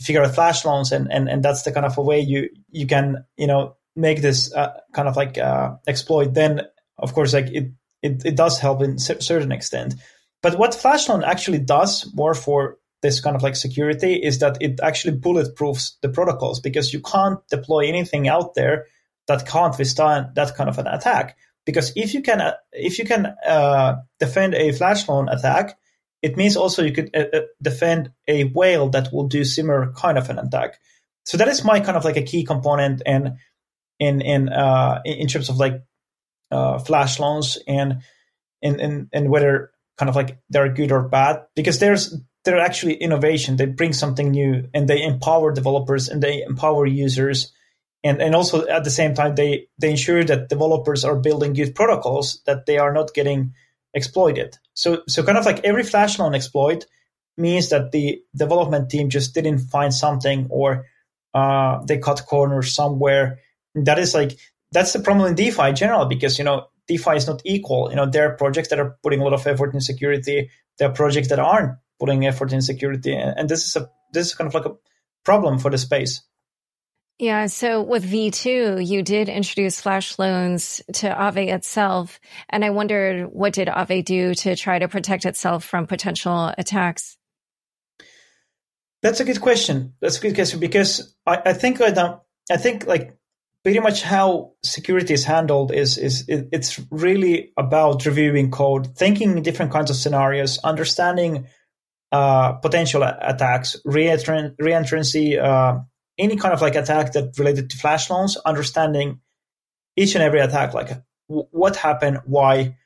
figure 0.00 0.22
out 0.22 0.34
flash 0.34 0.64
loans 0.64 0.92
and, 0.92 1.10
and, 1.12 1.28
and 1.28 1.42
that's 1.42 1.62
the 1.62 1.72
kind 1.72 1.86
of 1.86 1.98
a 1.98 2.02
way 2.02 2.20
you, 2.20 2.48
you 2.70 2.86
can, 2.86 3.24
you 3.36 3.46
know, 3.46 3.76
make 3.96 4.22
this 4.22 4.54
uh, 4.54 4.78
kind 4.92 5.08
of 5.08 5.16
like 5.16 5.36
uh, 5.36 5.74
exploit, 5.86 6.32
then 6.34 6.62
of 6.98 7.12
course 7.12 7.34
like 7.34 7.48
it, 7.48 7.72
it 8.02 8.24
it 8.24 8.36
does 8.36 8.58
help 8.58 8.80
in 8.82 8.92
a 8.94 8.98
certain 8.98 9.52
extent. 9.52 9.94
But 10.40 10.56
what 10.56 10.74
flash 10.74 11.08
loan 11.08 11.24
actually 11.24 11.58
does 11.58 12.08
more 12.14 12.34
for 12.34 12.78
this 13.02 13.20
kind 13.20 13.36
of 13.36 13.42
like 13.42 13.56
security 13.56 14.14
is 14.14 14.38
that 14.38 14.56
it 14.60 14.80
actually 14.82 15.18
bulletproofs 15.18 15.92
the 16.00 16.08
protocols 16.08 16.60
because 16.60 16.92
you 16.92 17.00
can't 17.00 17.40
deploy 17.48 17.86
anything 17.86 18.28
out 18.28 18.54
there 18.54 18.86
that 19.26 19.46
can't 19.46 19.76
withstand 19.76 20.34
that 20.34 20.54
kind 20.56 20.70
of 20.70 20.78
an 20.78 20.86
attack. 20.86 21.36
Because 21.66 21.92
if 21.96 22.14
you 22.14 22.22
can, 22.22 22.40
uh, 22.40 22.54
if 22.72 22.98
you 22.98 23.04
can 23.04 23.34
uh, 23.46 23.96
defend 24.18 24.54
a 24.54 24.72
flash 24.72 25.06
loan 25.08 25.28
attack, 25.28 25.76
it 26.22 26.36
means 26.36 26.56
also 26.56 26.82
you 26.82 26.92
could 26.92 27.14
uh, 27.14 27.24
uh, 27.32 27.40
defend 27.62 28.10
a 28.26 28.44
whale 28.44 28.88
that 28.90 29.12
will 29.12 29.28
do 29.28 29.44
similar 29.44 29.92
kind 29.96 30.18
of 30.18 30.30
an 30.30 30.38
attack. 30.38 30.78
So 31.24 31.36
that 31.36 31.48
is 31.48 31.64
my 31.64 31.80
kind 31.80 31.96
of 31.96 32.04
like 32.04 32.16
a 32.16 32.22
key 32.22 32.44
component 32.44 33.02
and 33.04 33.36
in 33.98 34.20
in 34.20 34.48
uh, 34.48 35.02
in 35.04 35.28
terms 35.28 35.48
of 35.48 35.56
like 35.56 35.82
uh, 36.50 36.78
flash 36.78 37.18
loans 37.18 37.58
and 37.66 38.02
and 38.62 38.80
and 38.80 39.08
and 39.12 39.30
whether 39.30 39.72
kind 39.98 40.08
of 40.08 40.16
like 40.16 40.38
they're 40.48 40.72
good 40.72 40.92
or 40.92 41.08
bad 41.08 41.44
because 41.54 41.78
there's 41.78 42.16
they're 42.44 42.58
actually 42.58 42.94
innovation. 42.94 43.56
They 43.56 43.66
bring 43.66 43.92
something 43.92 44.30
new 44.30 44.68
and 44.72 44.88
they 44.88 45.02
empower 45.02 45.52
developers 45.52 46.08
and 46.08 46.22
they 46.22 46.42
empower 46.42 46.86
users. 46.86 47.52
And, 48.04 48.22
and 48.22 48.34
also 48.34 48.66
at 48.66 48.84
the 48.84 48.90
same 48.90 49.14
time, 49.14 49.34
they, 49.34 49.66
they 49.78 49.90
ensure 49.90 50.24
that 50.24 50.48
developers 50.48 51.04
are 51.04 51.16
building 51.16 51.52
good 51.52 51.74
protocols 51.74 52.40
that 52.46 52.64
they 52.64 52.78
are 52.78 52.92
not 52.92 53.12
getting 53.12 53.54
exploited. 53.98 54.56
So, 54.72 55.02
so 55.06 55.22
kind 55.22 55.36
of 55.36 55.44
like 55.44 55.64
every 55.64 55.82
flash 55.82 56.18
loan 56.18 56.34
exploit 56.34 56.86
means 57.36 57.68
that 57.68 57.92
the 57.92 58.22
development 58.34 58.90
team 58.90 59.10
just 59.10 59.34
didn't 59.34 59.58
find 59.58 59.92
something 59.92 60.46
or 60.50 60.86
uh, 61.34 61.84
they 61.84 61.98
cut 61.98 62.24
corners 62.26 62.74
somewhere. 62.74 63.40
That 63.74 63.98
is 63.98 64.14
like, 64.14 64.38
that's 64.72 64.92
the 64.94 65.00
problem 65.00 65.28
in 65.28 65.34
DeFi 65.34 65.68
in 65.68 65.76
general 65.76 66.06
because, 66.06 66.38
you 66.38 66.44
know, 66.44 66.68
DeFi 66.88 67.16
is 67.16 67.26
not 67.26 67.42
equal. 67.44 67.90
You 67.90 67.96
know, 67.96 68.06
there 68.06 68.30
are 68.30 68.36
projects 68.36 68.68
that 68.68 68.80
are 68.80 68.96
putting 69.02 69.20
a 69.20 69.24
lot 69.24 69.34
of 69.34 69.46
effort 69.46 69.74
in 69.74 69.80
security. 69.80 70.50
There 70.78 70.88
are 70.88 70.92
projects 70.92 71.28
that 71.28 71.38
aren't 71.38 71.76
putting 72.00 72.26
effort 72.26 72.52
in 72.52 72.62
security, 72.62 73.14
and 73.14 73.48
this 73.48 73.66
is 73.66 73.76
a 73.76 73.90
this 74.12 74.28
is 74.28 74.34
kind 74.34 74.48
of 74.48 74.54
like 74.54 74.64
a 74.64 74.74
problem 75.24 75.58
for 75.58 75.70
the 75.70 75.78
space. 75.78 76.22
Yeah. 77.18 77.46
So 77.46 77.82
with 77.82 78.08
V2, 78.08 78.86
you 78.86 79.02
did 79.02 79.28
introduce 79.28 79.80
flash 79.80 80.18
loans 80.20 80.80
to 80.94 81.08
Aave 81.08 81.52
itself. 81.52 82.20
And 82.48 82.64
I 82.64 82.70
wondered 82.70 83.26
what 83.26 83.54
did 83.54 83.66
Aave 83.66 84.04
do 84.04 84.34
to 84.34 84.54
try 84.54 84.78
to 84.78 84.86
protect 84.86 85.24
itself 85.24 85.64
from 85.64 85.88
potential 85.88 86.52
attacks? 86.56 87.16
That's 89.02 89.18
a 89.20 89.24
good 89.24 89.40
question. 89.40 89.94
That's 90.00 90.18
a 90.18 90.20
good 90.20 90.34
question 90.34 90.60
because 90.60 91.14
I, 91.26 91.42
I 91.46 91.52
think 91.54 91.80
I, 91.80 92.18
I 92.50 92.56
think 92.56 92.86
like 92.86 93.16
pretty 93.64 93.80
much 93.80 94.02
how 94.02 94.52
security 94.62 95.14
is 95.14 95.24
handled 95.24 95.72
is 95.72 95.98
is 95.98 96.28
it, 96.28 96.48
it's 96.52 96.80
really 96.90 97.52
about 97.56 98.06
reviewing 98.06 98.50
code, 98.50 98.96
thinking 98.96 99.42
different 99.42 99.72
kinds 99.72 99.90
of 99.90 99.96
scenarios, 99.96 100.58
understanding 100.58 101.46
uh, 102.10 102.52
potential 102.52 103.02
attacks, 103.02 103.76
reentrancy, 103.86 105.38
uh, 105.38 105.80
any 106.18 106.36
kind 106.36 106.54
of 106.54 106.60
like 106.60 106.74
attack 106.74 107.12
that 107.12 107.38
related 107.38 107.70
to 107.70 107.78
flash 107.78 108.10
loans, 108.10 108.36
understanding 108.44 109.20
each 109.96 110.14
and 110.14 110.22
every 110.22 110.40
attack, 110.40 110.74
like 110.74 110.88
w- 111.28 111.48
what 111.50 111.76
happened, 111.76 112.18
why, 112.24 112.76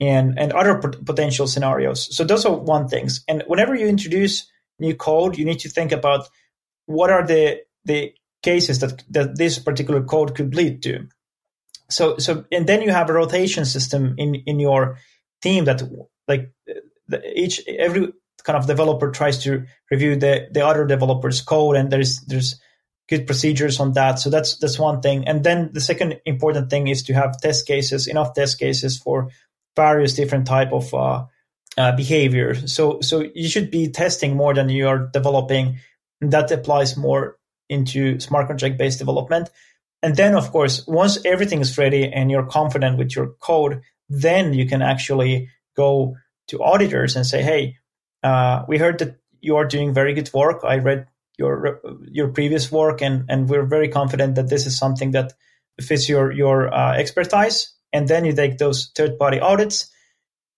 and 0.00 0.38
and 0.38 0.52
other 0.52 0.78
potential 0.78 1.46
scenarios. 1.46 2.14
So 2.14 2.24
those 2.24 2.44
are 2.46 2.54
one 2.54 2.88
things. 2.88 3.22
And 3.28 3.44
whenever 3.46 3.74
you 3.74 3.86
introduce 3.86 4.50
new 4.78 4.94
code, 4.94 5.36
you 5.36 5.44
need 5.44 5.60
to 5.60 5.68
think 5.68 5.92
about 5.92 6.28
what 6.86 7.10
are 7.10 7.26
the 7.26 7.60
the 7.84 8.14
cases 8.42 8.80
that 8.80 9.04
that 9.10 9.36
this 9.36 9.58
particular 9.58 10.02
code 10.02 10.34
could 10.34 10.54
lead 10.54 10.82
to. 10.84 11.08
So 11.90 12.18
so 12.18 12.44
and 12.50 12.66
then 12.66 12.82
you 12.82 12.90
have 12.90 13.10
a 13.10 13.14
rotation 13.14 13.64
system 13.64 14.14
in 14.18 14.34
in 14.46 14.58
your 14.58 14.98
team 15.42 15.64
that 15.66 15.82
like 16.28 16.50
each 17.34 17.60
every 17.66 18.12
kind 18.42 18.56
of 18.56 18.66
developer 18.66 19.10
tries 19.10 19.42
to 19.44 19.66
review 19.90 20.16
the 20.16 20.48
the 20.50 20.64
other 20.66 20.86
developer's 20.86 21.42
code 21.42 21.76
and 21.76 21.90
there's 21.90 22.20
there's 22.22 22.60
good 23.10 23.26
procedures 23.26 23.80
on 23.80 23.92
that. 23.92 24.20
So 24.20 24.30
that's 24.30 24.56
that's 24.56 24.78
one 24.78 25.02
thing. 25.02 25.26
And 25.26 25.42
then 25.42 25.70
the 25.72 25.80
second 25.80 26.20
important 26.24 26.70
thing 26.70 26.88
is 26.88 27.02
to 27.04 27.12
have 27.12 27.40
test 27.40 27.66
cases 27.66 28.06
enough 28.06 28.34
test 28.34 28.58
cases 28.58 28.96
for 28.98 29.30
various 29.76 30.14
different 30.14 30.46
type 30.46 30.72
of 30.72 30.94
uh, 30.94 31.24
uh, 31.76 31.96
behavior. 31.96 32.54
So 32.68 33.00
so 33.00 33.24
you 33.34 33.48
should 33.48 33.70
be 33.70 33.88
testing 33.88 34.36
more 34.36 34.54
than 34.54 34.68
you 34.68 34.86
are 34.88 35.10
developing. 35.12 35.80
That 36.20 36.50
applies 36.52 36.96
more 36.96 37.36
into 37.68 38.20
smart 38.20 38.46
contract 38.46 38.78
based 38.78 39.00
development. 39.00 39.50
And 40.02 40.16
then 40.16 40.34
of 40.34 40.52
course 40.52 40.86
once 40.86 41.18
everything 41.26 41.60
is 41.60 41.76
ready 41.76 42.10
and 42.10 42.30
you're 42.30 42.46
confident 42.46 42.96
with 42.96 43.14
your 43.14 43.34
code 43.40 43.82
then 44.08 44.54
you 44.54 44.66
can 44.66 44.82
actually 44.82 45.50
go 45.76 46.16
to 46.48 46.62
auditors 46.62 47.14
and 47.14 47.24
say 47.24 47.42
hey 47.42 47.76
uh, 48.22 48.64
we 48.66 48.76
heard 48.76 48.98
that 48.98 49.20
you 49.40 49.56
are 49.56 49.64
doing 49.64 49.94
very 49.94 50.14
good 50.14 50.30
work. 50.34 50.62
I 50.64 50.78
read 50.78 51.06
your 51.40 51.80
your 52.18 52.28
previous 52.28 52.70
work, 52.70 53.02
and 53.02 53.24
and 53.28 53.48
we're 53.48 53.66
very 53.66 53.88
confident 53.88 54.34
that 54.36 54.48
this 54.48 54.66
is 54.66 54.78
something 54.78 55.12
that 55.12 55.32
fits 55.80 56.08
your 56.08 56.30
your 56.30 56.72
uh, 56.72 56.94
expertise. 56.96 57.74
And 57.92 58.06
then 58.06 58.24
you 58.24 58.32
take 58.32 58.58
those 58.58 58.92
third 58.94 59.18
party 59.18 59.40
audits. 59.40 59.90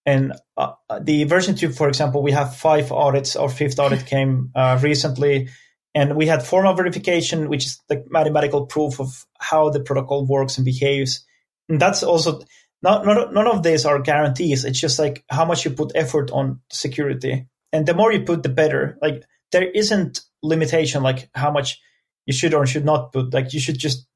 And 0.04 0.32
uh, 0.56 0.72
the 1.00 1.24
version 1.24 1.54
two, 1.54 1.70
for 1.72 1.88
example, 1.88 2.22
we 2.22 2.32
have 2.32 2.56
five 2.56 2.92
audits. 2.92 3.36
Our 3.36 3.48
fifth 3.48 3.78
audit 3.78 4.04
came 4.14 4.50
uh, 4.54 4.78
recently, 4.82 5.48
and 5.94 6.16
we 6.16 6.26
had 6.26 6.44
formal 6.44 6.74
verification, 6.74 7.48
which 7.48 7.66
is 7.66 7.80
the 7.88 8.04
mathematical 8.10 8.66
proof 8.66 9.00
of 9.00 9.24
how 9.38 9.70
the 9.70 9.80
protocol 9.80 10.26
works 10.26 10.58
and 10.58 10.64
behaves. 10.64 11.24
And 11.68 11.80
that's 11.80 12.02
also 12.02 12.42
not, 12.82 13.06
not 13.06 13.32
none 13.32 13.46
of 13.46 13.62
these 13.62 13.86
are 13.86 14.00
guarantees. 14.00 14.64
It's 14.64 14.80
just 14.80 14.98
like 14.98 15.24
how 15.30 15.44
much 15.44 15.64
you 15.64 15.70
put 15.70 15.92
effort 15.94 16.30
on 16.32 16.60
security 16.70 17.46
and 17.72 17.86
the 17.86 17.94
more 17.94 18.12
you 18.12 18.20
put, 18.20 18.42
the 18.42 18.48
better. 18.48 18.98
Like 19.00 19.24
there 19.50 19.68
isn't 19.68 20.20
limitation 20.42 21.02
like 21.02 21.28
how 21.34 21.50
much 21.50 21.80
you 22.26 22.32
should 22.32 22.54
or 22.54 22.66
should 22.66 22.84
not 22.84 23.12
put. 23.12 23.32
Like 23.32 23.52
you 23.52 23.60
should 23.60 23.78
just 23.78 24.06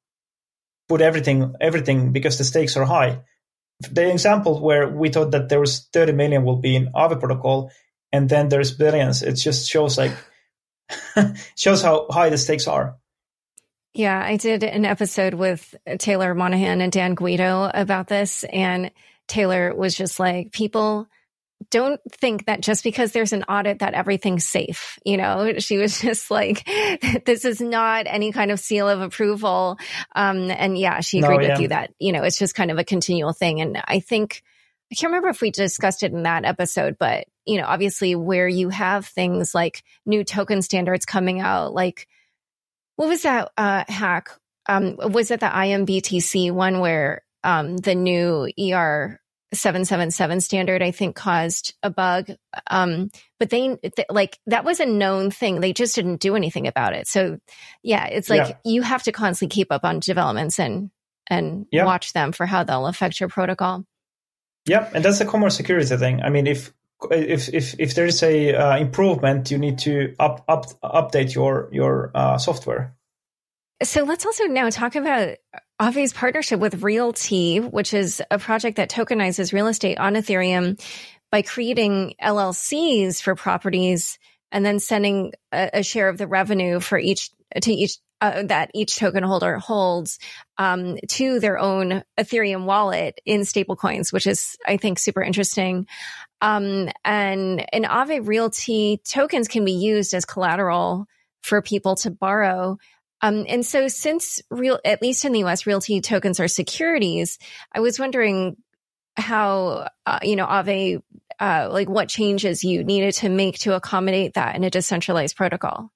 put 0.89 1.01
everything, 1.01 1.55
everything 1.61 2.13
because 2.13 2.39
the 2.39 2.45
stakes 2.45 2.77
are 2.77 2.85
high. 2.85 3.21
The 3.91 4.11
example 4.11 4.61
where 4.61 4.89
we 4.89 5.11
thought 5.11 5.33
that 5.33 5.49
there 5.49 5.61
was 5.61 5.89
30 5.93 6.13
million 6.13 6.45
will 6.45 6.57
be 6.57 6.77
in 6.77 6.93
Aave 6.93 7.21
protocol, 7.21 7.71
and 8.13 8.29
then 8.29 8.49
there's 8.49 8.73
billions. 8.73 9.23
It 9.23 9.35
just 9.35 9.69
shows 9.69 9.99
like 9.99 10.13
shows 11.57 11.83
how 11.83 12.07
high 12.11 12.31
the 12.31 12.39
stakes 12.39 12.67
are. 12.67 12.97
Yeah, 13.93 14.23
I 14.23 14.37
did 14.37 14.63
an 14.63 14.85
episode 14.85 15.35
with 15.35 15.75
Taylor 15.99 16.35
Monahan 16.35 16.81
and 16.81 16.93
Dan 16.93 17.15
Guido 17.15 17.71
about 17.73 18.09
this, 18.09 18.45
and 18.45 18.91
Taylor 19.27 19.75
was 19.75 19.95
just 19.95 20.21
like, 20.21 20.53
people 20.53 21.09
don't 21.71 22.01
think 22.11 22.47
that 22.47 22.61
just 22.61 22.85
because 22.85 23.13
there's 23.13 23.33
an 23.33 23.45
audit 23.45 23.81
that 23.81 23.95
everything's 23.95 24.45
safe. 24.45 24.99
You 25.05 25.17
know, 25.17 25.55
she 25.59 25.79
was 25.79 26.01
just 26.01 26.31
like, 26.31 26.69
this 27.25 27.45
is 27.45 27.61
not 27.61 28.07
any 28.07 28.33
kind 28.33 28.51
of 28.51 28.61
seal 28.61 28.89
of 28.89 29.01
approval. 29.01 29.79
Um, 30.15 30.51
and 30.51 30.77
yeah, 30.77 31.01
she 31.01 31.19
agreed 31.19 31.37
no, 31.37 31.43
yeah. 31.43 31.53
with 31.53 31.61
you 31.61 31.69
that, 31.69 31.93
you 31.99 32.13
know, 32.13 32.23
it's 32.23 32.39
just 32.39 32.55
kind 32.55 32.71
of 32.71 32.79
a 32.79 32.85
continual 32.85 33.33
thing. 33.33 33.61
And 33.61 33.83
I 33.87 34.01
think, 34.01 34.43
I 34.93 34.95
can't 34.95 35.11
remember 35.11 35.29
if 35.29 35.41
we 35.41 35.51
discussed 35.51 36.03
it 36.03 36.13
in 36.13 36.25
that 36.25 36.45
episode, 36.45 36.97
but, 36.99 37.27
you 37.45 37.59
know, 37.59 37.67
obviously 37.67 38.15
where 38.15 38.47
you 38.47 38.69
have 38.69 39.07
things 39.07 39.55
like 39.55 39.83
new 40.05 40.23
token 40.23 40.63
standards 40.63 41.05
coming 41.05 41.41
out, 41.41 41.75
like, 41.75 42.07
what 42.97 43.09
was 43.09 43.23
that, 43.23 43.51
uh, 43.57 43.85
hack? 43.89 44.31
Um, 44.69 44.97
was 44.97 45.31
it 45.31 45.41
the 45.41 45.47
imBTC 45.47 46.53
one 46.53 46.81
where, 46.81 47.23
um, 47.43 47.77
the 47.77 47.95
new 47.95 48.49
ER 48.59 49.21
777 49.57 50.41
standard, 50.41 50.83
I 50.83 50.91
think 50.91 51.17
caused 51.17 51.75
a 51.83 51.91
bug. 51.91 52.31
Um, 52.69 53.11
but 53.39 53.51
they, 53.51 53.77
th- 53.77 54.09
like, 54.11 54.39
that 54.47 54.65
was 54.65 54.81
a 54.81 54.87
known 54.87 55.31
thing. 55.31 55.61
They 55.61 55.73
just 55.73 55.95
didn't 55.95 56.21
do 56.21 56.37
anything 56.37 56.67
about 56.67 56.95
it. 56.95 57.07
So 57.07 57.39
yeah, 57.83 58.07
it's 58.07 58.31
like 58.31 58.49
yeah. 58.49 58.57
you 58.65 58.83
have 58.83 59.03
to 59.05 59.13
constantly 59.13 59.55
keep 59.55 59.71
up 59.71 59.85
on 59.85 60.01
developments 60.01 60.59
and, 60.59 60.91
and 61.29 61.67
yeah. 61.71 61.85
watch 61.85 62.13
them 62.13 62.33
for 62.33 62.47
how 62.47 62.65
they'll 62.65 62.87
affect 62.87 63.21
your 63.21 63.29
protocol. 63.29 63.85
Yeah. 64.67 64.89
And 64.95 65.05
that's 65.05 65.21
a 65.21 65.27
common 65.27 65.51
security 65.51 65.97
thing. 65.97 66.23
I 66.23 66.31
mean, 66.31 66.47
if, 66.47 66.73
if, 67.11 67.49
if, 67.53 67.79
if 67.79 67.95
there's 67.95 68.23
a 68.23 68.55
uh, 68.55 68.79
improvement, 68.79 69.51
you 69.51 69.59
need 69.59 69.79
to 69.81 70.15
up, 70.19 70.45
up, 70.49 70.67
update 70.83 71.35
your, 71.35 71.69
your 71.73 72.11
uh, 72.15 72.39
software. 72.39 72.96
So 73.83 74.05
let's 74.05 74.25
also 74.25 74.45
now 74.45 74.71
talk 74.71 74.97
about 74.97 75.37
Aave's 75.81 76.15
partnership 76.15 76.59
with 76.61 76.81
RealT, 76.81 77.71
which 77.71 77.93
is 77.93 78.23
a 78.31 78.39
project 78.39 78.79
that 78.79 78.91
tokenizes 78.91 79.53
real 79.53 79.67
estate 79.67 79.99
on 79.99 80.15
Ethereum 80.15 80.81
by 81.31 81.43
creating 81.43 82.15
LLCs 82.23 83.21
for 83.21 83.35
properties 83.35 84.19
and 84.51 84.65
then 84.65 84.79
sending 84.79 85.33
a, 85.53 85.71
a 85.75 85.83
share 85.83 86.09
of 86.09 86.17
the 86.17 86.27
revenue 86.27 86.81
for 86.81 86.99
each 86.99 87.31
to 87.61 87.73
each 87.73 87.99
uh, 88.23 88.45
that 88.45 88.71
each 88.73 88.97
token 88.97 89.23
holder 89.23 89.59
holds 89.59 90.19
um, 90.57 90.97
to 91.07 91.39
their 91.39 91.59
own 91.59 92.03
Ethereum 92.19 92.65
wallet 92.65 93.21
in 93.27 93.43
stablecoins, 93.43 94.11
which 94.11 94.27
is 94.27 94.57
I 94.67 94.79
think 94.79 94.99
super 94.99 95.23
interesting. 95.23 95.87
Um, 96.41 96.89
and 97.05 97.67
in 97.73 97.83
Aave 97.83 98.27
RealT 98.27 99.05
tokens 99.05 99.49
can 99.49 99.67
be 99.67 99.73
used 99.73 100.15
as 100.15 100.25
collateral 100.25 101.07
for 101.43 101.61
people 101.61 101.95
to 101.97 102.11
borrow 102.11 102.79
Um, 103.27 103.45
and 103.49 103.67
so 103.67 103.89
since 103.89 104.41
real, 104.51 104.79
at 104.85 105.03
least 105.03 105.25
in 105.25 105.33
the 105.33 105.43
US, 105.45 105.67
RealT 105.67 106.03
tokens 106.05 106.39
are 106.39 106.47
securities, 106.47 107.39
I 107.73 107.81
was 107.81 107.99
wondering 107.99 108.57
how, 109.17 109.89
uh, 110.05 110.21
you 110.23 110.37
know, 110.37 110.47
Aave, 110.47 111.03
uh, 111.41 111.69
like 111.71 111.89
what 111.89 112.09
changes 112.09 112.63
you 112.63 112.85
needed 112.85 113.15
to 113.15 113.29
make 113.29 113.59
to 113.61 113.75
accommodate 113.75 114.35
that 114.35 114.55
in 114.55 114.63
a 114.63 114.71
decentralized 114.71 115.37
protocol? 115.37 115.91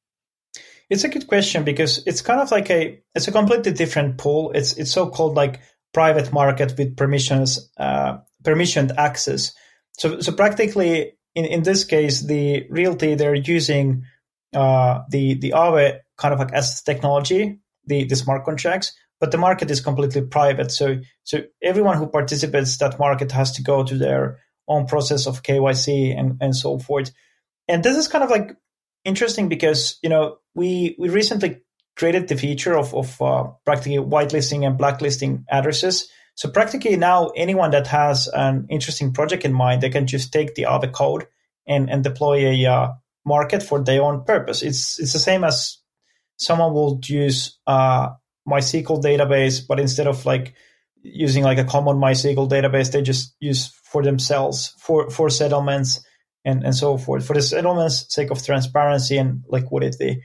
It's 0.89 1.05
a 1.05 1.09
good 1.09 1.29
question 1.29 1.63
because 1.63 2.03
it's 2.05 2.21
kind 2.21 2.41
of 2.41 2.51
like 2.51 2.69
a 2.69 3.01
it's 3.15 3.29
a 3.29 3.33
completely 3.33 3.73
different 3.73 4.19
pool. 4.19 4.51
It's 4.53 4.73
it's 4.73 4.91
so 4.91 5.09
called 5.09 5.37
like 5.37 5.61
private 5.95 6.33
market 6.33 6.75
with 6.77 6.97
permissions 6.97 7.71
uh, 7.77 8.19
permissioned 8.43 8.97
access. 8.97 9.53
So 9.99 10.19
so 10.21 10.33
practically 10.33 11.13
in, 11.37 11.45
in 11.45 11.63
this 11.63 11.85
case 11.85 12.23
the 12.23 12.67
RealT 12.71 12.99
they're 12.99 13.35
using 13.37 14.05
uh, 14.53 15.03
the 15.11 15.35
the 15.35 15.53
Aave 15.53 16.01
kind 16.21 16.35
of 16.35 16.41
like 16.41 16.53
as 16.53 16.83
technology 16.83 17.59
the 17.87 18.05
the 18.05 18.17
smart 18.17 18.45
contracts, 18.45 18.93
but 19.19 19.31
the 19.31 19.39
market 19.39 19.71
is 19.71 19.81
completely 19.81 20.23
private. 20.23 20.71
So 20.71 21.01
so 21.25 21.43
everyone 21.63 21.97
who 21.97 22.07
participates 22.07 22.79
that 22.79 22.99
market 22.99 23.33
has 23.33 23.53
to 23.53 23.63
go 23.63 23.85
to 23.85 23.97
their 23.97 24.39
own 24.69 24.87
process 24.87 25.27
of 25.27 25.43
KYC 25.43 26.19
and 26.19 26.37
and 26.41 26.55
so 26.55 26.79
forth. 26.79 27.13
And 27.69 27.83
this 27.83 27.97
is 27.97 28.09
kind 28.09 28.25
of 28.25 28.31
like 28.31 28.57
interesting 29.05 29.49
because 29.49 29.99
you 30.03 30.09
know 30.09 30.39
we 30.55 30.97
we 30.99 31.09
recently 31.09 31.63
created 31.97 32.29
the 32.29 32.37
feature 32.37 32.77
of 32.77 32.95
of 32.95 33.21
uh, 33.21 33.45
practically 33.65 33.99
whitelisting 33.99 34.67
and 34.67 34.79
blacklisting 34.79 35.45
addresses. 35.51 36.09
So 36.35 36.49
practically 36.49 36.97
now 36.97 37.29
anyone 37.37 37.73
that 37.73 37.89
has 37.89 38.29
an 38.29 38.67
interesting 38.71 39.13
project 39.13 39.45
in 39.45 39.53
mind, 39.53 39.83
they 39.83 39.91
can 39.91 40.07
just 40.07 40.33
take 40.33 40.55
the 40.55 40.63
Aave 40.63 40.93
code 40.93 41.27
and 41.67 41.91
and 41.91 42.05
deploy 42.05 42.47
a 42.47 42.67
uh, 42.67 42.93
market 43.27 43.63
for 43.63 43.83
their 43.83 44.03
own 44.03 44.25
purpose. 44.25 44.63
It's 44.63 44.99
it's 44.99 45.13
the 45.13 45.19
same 45.19 45.45
as 45.45 45.80
someone 46.41 46.73
will 46.73 46.99
use 47.05 47.59
uh, 47.67 48.09
MySQL 48.49 49.03
database, 49.03 49.61
but 49.67 49.79
instead 49.79 50.07
of 50.07 50.25
like 50.25 50.55
using 51.03 51.45
like 51.45 51.59
a 51.59 51.65
common 51.65 51.99
MySQL 51.99 52.49
database, 52.49 52.91
they 52.91 53.03
just 53.03 53.37
use 53.41 53.69
for 53.85 54.03
themselves 54.03 54.75
for 54.79 55.11
for 55.11 55.31
settlements 55.31 56.05
and, 56.45 56.65
and 56.65 56.75
so 56.75 56.97
forth 56.97 57.27
for 57.27 57.35
the 57.35 57.43
settlement's 57.43 58.13
sake 58.13 58.31
of 58.31 58.43
transparency 58.45 59.19
and 59.19 59.45
liquidity. 59.49 60.23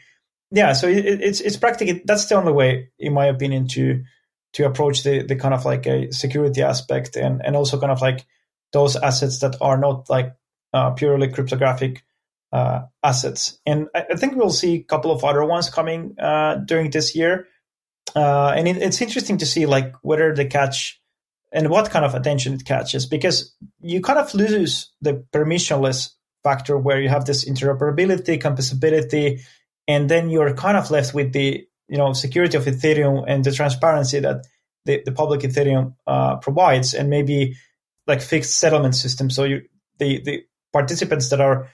Yeah, 0.52 0.74
so 0.74 0.88
it, 0.88 1.06
it's 1.06 1.42
it's 1.42 1.58
practically 1.58 2.02
that's 2.06 2.26
the 2.26 2.36
only 2.36 2.54
way, 2.54 2.90
in 2.98 3.14
my 3.14 3.26
opinion, 3.26 3.68
to 3.70 4.04
to 4.54 4.66
approach 4.66 5.04
the 5.04 5.24
the 5.24 5.36
kind 5.36 5.54
of 5.54 5.66
like 5.66 5.86
a 5.86 6.12
security 6.14 6.62
aspect 6.62 7.18
and 7.18 7.42
and 7.46 7.56
also 7.56 7.80
kind 7.80 7.92
of 7.92 8.02
like 8.02 8.26
those 8.72 8.96
assets 8.96 9.40
that 9.40 9.58
are 9.60 9.78
not 9.78 10.10
like 10.10 10.34
uh, 10.74 10.92
purely 10.92 11.28
cryptographic 11.28 12.04
assets. 13.04 13.60
And 13.66 13.88
I, 13.96 14.06
I, 14.12 14.16
think 14.16 14.36
we'll 14.36 14.50
see 14.50 14.76
a 14.76 14.84
couple 14.84 15.12
of 15.12 15.24
other 15.24 15.44
ones 15.44 15.70
coming 15.70 16.16
uh, 16.20 16.56
during 16.56 16.92
this 16.92 17.16
year. 17.16 17.48
Uh, 18.16 18.54
and 18.56 18.68
it, 18.68 18.78
it's 18.78 19.02
interesting 19.02 19.38
to 19.40 19.46
see 19.46 19.66
like 19.66 19.94
whether 20.02 20.34
they 20.34 20.46
catch 20.46 21.02
and 21.52 21.70
what 21.70 21.90
kind 21.90 22.06
of 22.06 22.16
attention 22.16 22.54
it 22.54 22.66
catches 22.66 23.06
because 23.06 23.56
you 23.82 24.02
kind 24.02 24.20
of 24.20 24.34
lose 24.34 24.92
the 25.02 25.26
permissionless 25.34 26.12
factor 26.44 26.78
where 26.78 27.02
you 27.02 27.10
have 27.10 27.26
this 27.26 27.46
interoperability, 27.46 28.40
composability, 28.42 29.42
and 29.88 30.10
then 30.10 30.30
you're 30.30 30.54
kind 30.54 30.78
of 30.78 30.92
left 30.92 31.14
with 31.14 31.34
the 31.34 31.66
you 31.88 31.98
know 31.98 32.14
security 32.14 32.58
of 32.58 32.66
Ethereum 32.66 33.24
and 33.28 33.44
the 33.44 33.52
transparency 33.52 34.20
that 34.20 34.46
the, 34.86 35.02
the 35.06 35.12
public 35.12 35.42
Ethereum 35.42 35.96
uh, 36.06 36.36
provides, 36.38 36.94
and 36.94 37.10
maybe 37.10 37.56
like 38.08 38.22
fixed 38.22 38.60
settlement 38.60 38.96
system. 38.96 39.30
So 39.30 39.44
you 39.44 39.62
the 40.00 40.22
the 40.22 40.44
participants 40.72 41.30
that 41.30 41.42
are 41.42 41.70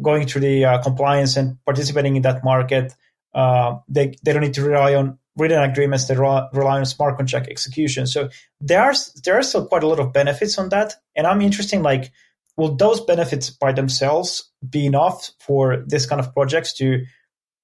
going 0.00 0.26
through 0.26 0.42
the 0.42 0.64
uh, 0.64 0.82
compliance 0.82 1.36
and 1.36 1.58
participating 1.64 2.16
in 2.16 2.22
that 2.22 2.44
market, 2.44 2.94
uh, 3.34 3.78
they 3.88 4.14
they 4.22 4.32
don't 4.32 4.42
need 4.42 4.54
to 4.54 4.62
rely 4.62 4.94
on 4.94 5.18
written 5.36 5.62
agreements 5.62 6.06
that 6.08 6.18
rely 6.18 6.78
on 6.78 6.86
smart 6.86 7.16
contract 7.16 7.48
execution. 7.48 8.06
So 8.06 8.28
there 8.60 8.82
are 8.82 8.94
there 9.24 9.38
are 9.38 9.42
still 9.42 9.66
quite 9.66 9.82
a 9.82 9.86
lot 9.86 10.00
of 10.00 10.12
benefits 10.12 10.58
on 10.58 10.68
that, 10.70 10.94
and 11.16 11.26
I'm 11.26 11.40
interested. 11.40 11.80
Like, 11.80 12.12
will 12.56 12.74
those 12.74 13.00
benefits 13.00 13.50
by 13.50 13.72
themselves 13.72 14.50
be 14.68 14.86
enough 14.86 15.30
for 15.40 15.84
this 15.86 16.06
kind 16.06 16.20
of 16.20 16.34
projects 16.34 16.72
to 16.74 17.04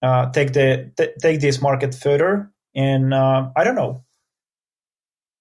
uh, 0.02 0.30
take 0.30 0.52
the 0.52 0.92
th- 0.96 1.14
take 1.20 1.40
this 1.40 1.60
market 1.60 1.94
further? 1.94 2.50
And 2.74 3.14
uh, 3.14 3.50
I 3.56 3.64
don't 3.64 3.76
know. 3.76 4.04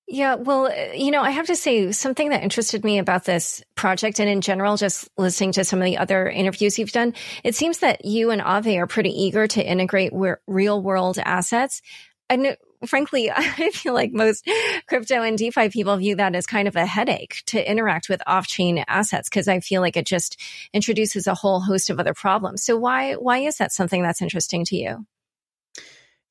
Yeah, 0.08 0.36
well, 0.36 0.68
eh, 0.68 0.94
you 0.94 1.12
know, 1.12 1.22
I 1.22 1.32
have 1.32 1.48
to 1.48 1.56
say 1.56 1.92
something 1.92 2.30
that 2.30 2.44
interested 2.44 2.84
me 2.84 3.00
about 3.00 3.24
this 3.24 3.64
project 3.76 4.20
and 4.20 4.30
in 4.30 4.42
general, 4.42 4.78
just 4.78 5.10
listening 5.18 5.54
to 5.54 5.64
some 5.64 5.80
of 5.80 5.86
the 5.86 5.98
other 5.98 6.30
interviews 6.30 6.78
you've 6.78 6.92
done, 6.92 7.14
it 7.44 7.56
seems 7.56 7.80
that 7.80 8.06
you 8.06 8.30
and 8.32 8.42
Aave 8.42 8.78
are 8.78 8.88
pretty 8.88 9.12
eager 9.12 9.48
to 9.48 9.66
integrate 9.66 10.12
real 10.48 10.82
world 10.82 11.18
assets 11.24 11.82
and 12.30 12.58
frankly, 12.86 13.32
I 13.36 13.70
feel 13.72 13.94
like 13.94 14.12
most 14.14 14.48
crypto 14.88 15.22
and 15.22 15.38
DeFi 15.38 15.70
people 15.70 15.96
view 15.98 16.16
that 16.18 16.36
as 16.36 16.46
kind 16.46 16.68
of 16.68 16.76
a 16.76 16.86
headache 16.86 17.44
to 17.48 17.70
interact 17.70 18.10
with 18.10 18.22
off-chain 18.28 18.84
assets 18.88 19.30
because 19.30 19.48
I 19.48 19.60
feel 19.60 19.82
like 19.82 19.98
it 19.98 20.06
just 20.06 20.40
introduces 20.74 21.28
a 21.28 21.36
whole 21.36 21.62
host 21.62 21.90
of 21.90 22.00
other 22.00 22.14
problems. 22.14 22.64
So 22.64 22.78
why 22.78 23.14
why 23.14 23.40
is 23.40 23.58
that 23.58 23.72
something 23.72 24.02
that's 24.02 24.22
interesting 24.22 24.66
to 24.66 24.76
you? 24.76 25.06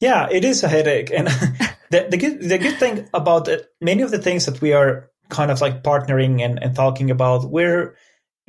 Yeah, 0.01 0.29
it 0.31 0.45
is 0.45 0.65
a 0.65 0.69
headache, 0.69 1.13
and 1.13 1.29
the, 1.93 2.07
the 2.11 2.17
good 2.17 2.41
the 2.41 2.59
good 2.59 2.79
thing 2.79 3.09
about 3.13 3.49
it, 3.49 3.69
many 3.81 4.03
of 4.03 4.11
the 4.11 4.19
things 4.19 4.47
that 4.47 4.61
we 4.63 4.73
are 4.73 5.11
kind 5.29 5.51
of 5.51 5.61
like 5.61 5.83
partnering 5.83 6.41
and, 6.41 6.63
and 6.63 6.75
talking 6.75 7.11
about, 7.11 7.45
we're 7.51 7.97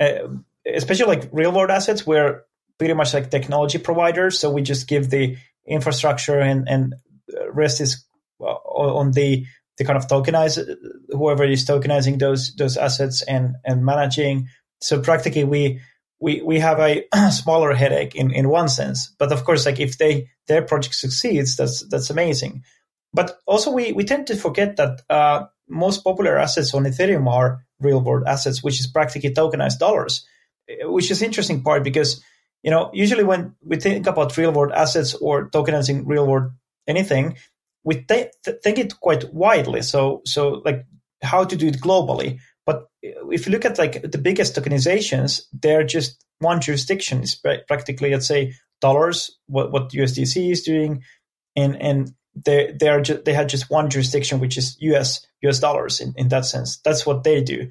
uh, 0.00 0.28
especially 0.66 1.16
like 1.16 1.28
real 1.30 1.52
world 1.52 1.70
assets, 1.70 2.06
we're 2.06 2.42
pretty 2.78 2.94
much 2.94 3.12
like 3.12 3.30
technology 3.30 3.78
providers. 3.78 4.38
So 4.38 4.50
we 4.50 4.62
just 4.62 4.88
give 4.88 5.10
the 5.10 5.36
infrastructure 5.66 6.40
and 6.40 6.66
and 6.68 6.94
rest 7.52 7.82
is 7.82 8.04
uh, 8.40 8.44
on 8.44 9.12
the 9.12 9.44
the 9.76 9.84
kind 9.84 9.98
of 9.98 10.08
tokenize 10.08 10.58
whoever 11.10 11.44
is 11.44 11.66
tokenizing 11.66 12.18
those 12.18 12.54
those 12.56 12.78
assets 12.78 13.22
and 13.22 13.56
and 13.64 13.84
managing. 13.84 14.48
So 14.80 15.02
practically, 15.02 15.44
we 15.44 15.80
we 16.18 16.40
we 16.40 16.60
have 16.60 16.80
a 16.80 17.04
smaller 17.30 17.74
headache 17.74 18.14
in 18.14 18.30
in 18.30 18.48
one 18.48 18.70
sense. 18.70 19.14
But 19.18 19.32
of 19.32 19.44
course, 19.44 19.66
like 19.66 19.80
if 19.80 19.98
they 19.98 20.30
their 20.48 20.62
project 20.62 20.94
succeeds, 20.94 21.56
that's 21.56 21.86
that's 21.88 22.08
amazing. 22.08 22.62
But 23.14 23.38
also, 23.46 23.70
we 23.70 23.92
we 23.92 24.04
tend 24.04 24.26
to 24.26 24.36
forget 24.36 24.76
that 24.76 25.00
uh, 25.08 25.46
most 25.68 26.02
popular 26.02 26.36
assets 26.36 26.74
on 26.74 26.84
Ethereum 26.84 27.30
are 27.30 27.64
real 27.80 28.00
world 28.00 28.24
assets, 28.26 28.62
which 28.62 28.80
is 28.80 28.88
practically 28.88 29.32
tokenized 29.32 29.78
dollars, 29.78 30.26
which 30.82 31.10
is 31.10 31.22
interesting 31.22 31.62
part 31.62 31.84
because 31.84 32.22
you 32.64 32.72
know 32.72 32.90
usually 32.92 33.22
when 33.22 33.54
we 33.62 33.76
think 33.76 34.06
about 34.06 34.36
real 34.36 34.52
world 34.52 34.72
assets 34.72 35.14
or 35.14 35.48
tokenizing 35.50 36.02
real 36.04 36.26
world 36.26 36.50
anything, 36.88 37.36
we 37.84 38.02
th- 38.02 38.32
think 38.62 38.78
it 38.78 38.98
quite 39.00 39.32
widely. 39.32 39.82
So, 39.82 40.22
so 40.24 40.62
like 40.64 40.84
how 41.22 41.44
to 41.44 41.56
do 41.56 41.68
it 41.68 41.80
globally. 41.80 42.40
But 42.66 42.86
if 43.02 43.46
you 43.46 43.52
look 43.52 43.64
at 43.64 43.78
like 43.78 44.10
the 44.10 44.18
biggest 44.18 44.56
tokenizations, 44.56 45.42
they're 45.52 45.84
just 45.84 46.24
one 46.38 46.60
jurisdiction. 46.60 47.22
It's 47.22 47.34
practically, 47.34 48.10
let's 48.10 48.26
say, 48.26 48.54
dollars. 48.80 49.38
What 49.46 49.70
what 49.70 49.92
USDC 49.92 50.50
is 50.50 50.62
doing, 50.62 51.02
and 51.54 51.80
and 51.80 52.12
they 52.34 52.74
they 52.78 52.88
are 52.88 53.00
ju- 53.00 53.22
they 53.24 53.32
had 53.32 53.48
just 53.48 53.70
one 53.70 53.90
jurisdiction, 53.90 54.40
which 54.40 54.58
is 54.58 54.76
US 54.80 55.26
US 55.42 55.60
dollars. 55.60 56.00
In, 56.00 56.14
in 56.16 56.28
that 56.28 56.46
sense, 56.46 56.78
that's 56.78 57.06
what 57.06 57.24
they 57.24 57.42
do. 57.42 57.68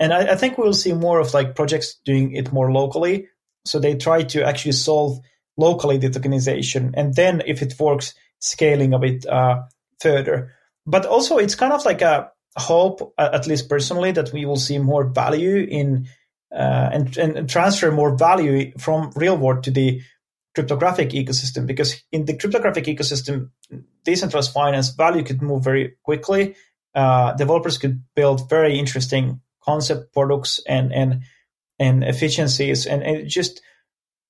And 0.00 0.12
I, 0.12 0.32
I 0.32 0.36
think 0.36 0.58
we'll 0.58 0.72
see 0.72 0.92
more 0.92 1.20
of 1.20 1.34
like 1.34 1.54
projects 1.54 1.96
doing 2.04 2.32
it 2.32 2.52
more 2.52 2.72
locally. 2.72 3.28
So 3.64 3.78
they 3.78 3.94
try 3.96 4.22
to 4.22 4.44
actually 4.44 4.72
solve 4.72 5.20
locally 5.56 5.98
the 5.98 6.10
tokenization, 6.10 6.92
and 6.94 7.14
then 7.14 7.42
if 7.46 7.62
it 7.62 7.78
works, 7.78 8.14
scaling 8.40 8.92
a 8.92 8.98
bit 8.98 9.26
uh, 9.26 9.62
further. 10.00 10.52
But 10.86 11.06
also, 11.06 11.38
it's 11.38 11.54
kind 11.54 11.72
of 11.72 11.84
like 11.84 12.02
a 12.02 12.30
hope, 12.56 13.14
at 13.18 13.46
least 13.46 13.68
personally, 13.68 14.12
that 14.12 14.32
we 14.32 14.44
will 14.44 14.56
see 14.56 14.78
more 14.78 15.04
value 15.04 15.66
in 15.68 16.08
uh, 16.54 16.90
and, 16.92 17.16
and 17.16 17.48
transfer 17.48 17.90
more 17.90 18.16
value 18.16 18.72
from 18.78 19.10
real 19.16 19.36
world 19.36 19.64
to 19.64 19.70
the 19.70 20.02
cryptographic 20.54 21.10
ecosystem. 21.10 21.66
Because 21.66 22.02
in 22.12 22.26
the 22.26 22.36
cryptographic 22.36 22.84
ecosystem, 22.84 23.50
decentralized 24.04 24.52
finance 24.52 24.90
value 24.90 25.22
could 25.22 25.42
move 25.42 25.64
very 25.64 25.96
quickly. 26.02 26.56
Uh, 26.94 27.32
developers 27.32 27.78
could 27.78 28.02
build 28.14 28.48
very 28.48 28.78
interesting 28.78 29.40
concept 29.62 30.12
products 30.12 30.60
and 30.68 30.92
and 30.92 31.22
and 31.78 32.04
efficiencies 32.04 32.86
and, 32.86 33.02
and 33.02 33.28
just 33.28 33.60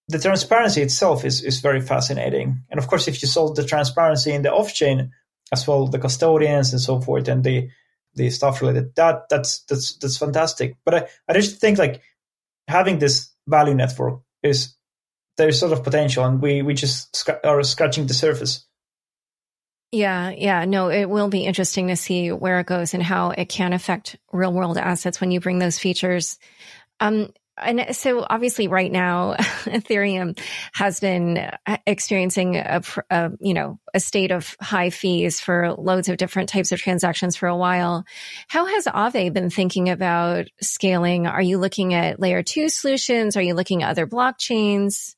the 0.08 0.18
transparency 0.18 0.82
itself 0.82 1.24
is, 1.24 1.42
is 1.42 1.60
very 1.60 1.80
fascinating. 1.80 2.62
And 2.70 2.78
of 2.78 2.86
course, 2.86 3.08
if 3.08 3.22
you 3.22 3.28
solve 3.28 3.56
the 3.56 3.64
transparency 3.64 4.32
in 4.32 4.42
the 4.42 4.52
off 4.52 4.72
chain 4.72 5.12
as 5.52 5.66
well, 5.66 5.86
the 5.86 5.98
custodians 5.98 6.72
and 6.72 6.80
so 6.80 7.00
forth, 7.00 7.28
and 7.28 7.42
the 7.42 7.70
the 8.14 8.30
stuff 8.30 8.60
related, 8.60 8.94
that 8.96 9.28
that's 9.28 9.60
that's 9.64 9.96
that's 9.96 10.18
fantastic. 10.18 10.76
But 10.84 10.94
I, 10.94 11.08
I 11.28 11.32
just 11.32 11.60
think 11.60 11.78
like 11.78 12.02
having 12.68 12.98
this 12.98 13.30
value 13.46 13.74
network 13.74 14.20
is 14.42 14.74
there's 15.36 15.58
sort 15.58 15.72
of 15.72 15.82
potential, 15.82 16.24
and 16.24 16.40
we 16.40 16.62
we 16.62 16.74
just 16.74 17.14
sc- 17.16 17.40
are 17.44 17.62
scratching 17.62 18.06
the 18.06 18.14
surface. 18.14 18.66
Yeah, 19.94 20.30
yeah, 20.30 20.64
no, 20.64 20.88
it 20.90 21.08
will 21.08 21.28
be 21.28 21.46
interesting 21.46 21.86
to 21.86 21.94
see 21.94 22.32
where 22.32 22.58
it 22.58 22.66
goes 22.66 22.94
and 22.94 23.02
how 23.02 23.30
it 23.30 23.48
can 23.48 23.72
affect 23.72 24.16
real 24.32 24.52
world 24.52 24.76
assets 24.76 25.20
when 25.20 25.30
you 25.30 25.38
bring 25.38 25.60
those 25.60 25.78
features. 25.78 26.36
Um, 26.98 27.32
and 27.56 27.94
so 27.94 28.26
obviously 28.28 28.66
right 28.66 28.90
now 28.90 29.34
ethereum 29.38 30.36
has 30.72 30.98
been 30.98 31.48
experiencing 31.86 32.56
a, 32.56 32.82
a, 33.08 33.30
you 33.38 33.54
know 33.54 33.78
a 33.94 34.00
state 34.00 34.32
of 34.32 34.56
high 34.60 34.90
fees 34.90 35.38
for 35.38 35.72
loads 35.74 36.08
of 36.08 36.16
different 36.16 36.48
types 36.48 36.72
of 36.72 36.80
transactions 36.80 37.36
for 37.36 37.46
a 37.46 37.56
while. 37.56 38.04
How 38.48 38.66
has 38.66 38.86
Aave 38.86 39.32
been 39.32 39.48
thinking 39.48 39.90
about 39.90 40.48
scaling? 40.60 41.28
Are 41.28 41.40
you 41.40 41.58
looking 41.58 41.94
at 41.94 42.18
layer 42.18 42.42
2 42.42 42.68
solutions? 42.68 43.36
Are 43.36 43.42
you 43.42 43.54
looking 43.54 43.84
at 43.84 43.90
other 43.90 44.08
blockchains? 44.08 45.14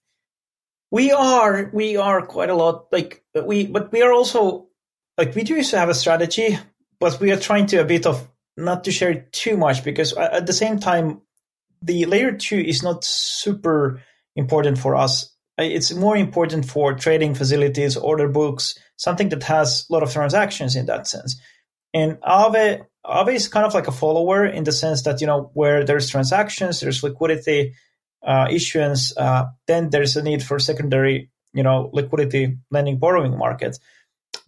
We 0.91 1.13
are 1.13 1.71
we 1.73 1.97
are 1.97 2.27
quite 2.27 2.51
a 2.51 2.55
lot 2.55 2.93
like 2.93 3.25
we 3.35 3.67
but 3.67 3.91
we 3.91 4.03
are 4.03 4.13
also 4.13 4.66
like 5.19 5.35
we 5.35 5.43
do 5.43 5.55
used 5.55 5.71
to 5.71 5.79
have 5.79 5.89
a 5.89 5.95
strategy 5.95 6.59
but 6.99 7.21
we 7.21 7.31
are 7.33 7.39
trying 7.39 7.67
to 7.67 7.79
a 7.79 7.85
bit 7.85 8.07
of 8.07 8.29
not 8.57 8.85
to 8.85 8.91
share 8.91 9.27
too 9.33 9.57
much 9.57 9.85
because 9.85 10.13
at 10.15 10.47
the 10.47 10.53
same 10.53 10.79
time 10.79 11.21
the 11.83 12.07
layer 12.07 12.33
two 12.33 12.59
is 12.59 12.83
not 12.83 13.05
super 13.05 14.03
important 14.35 14.79
for 14.79 14.97
us. 14.97 15.33
It's 15.59 15.93
more 15.95 16.17
important 16.17 16.67
for 16.69 16.95
trading 16.95 17.35
facilities, 17.35 17.97
order 17.97 18.29
books, 18.29 18.79
something 18.97 19.31
that 19.31 19.43
has 19.45 19.87
a 19.89 19.93
lot 19.93 20.03
of 20.03 20.13
transactions 20.13 20.77
in 20.77 20.87
that 20.87 21.07
sense. 21.07 21.41
And 21.95 22.19
Aave, 22.21 22.85
Aave 23.07 23.35
is 23.35 23.49
kind 23.49 23.65
of 23.65 23.73
like 23.73 23.89
a 23.89 23.93
follower 23.93 24.45
in 24.45 24.65
the 24.65 24.73
sense 24.73 25.03
that, 25.03 25.21
you 25.21 25.27
know, 25.27 25.51
where 25.55 25.85
there's 25.85 26.11
transactions, 26.11 26.81
there's 26.81 27.03
liquidity, 27.03 27.75
uh, 28.23 28.49
issuance, 28.51 29.17
uh, 29.17 29.47
then 29.67 29.89
there's 29.89 30.17
a 30.17 30.23
need 30.23 30.43
for 30.43 30.59
secondary, 30.59 31.31
you 31.55 31.63
know, 31.63 31.89
liquidity 31.95 32.59
lending 32.71 32.99
borrowing 32.99 33.39
markets. 33.39 33.79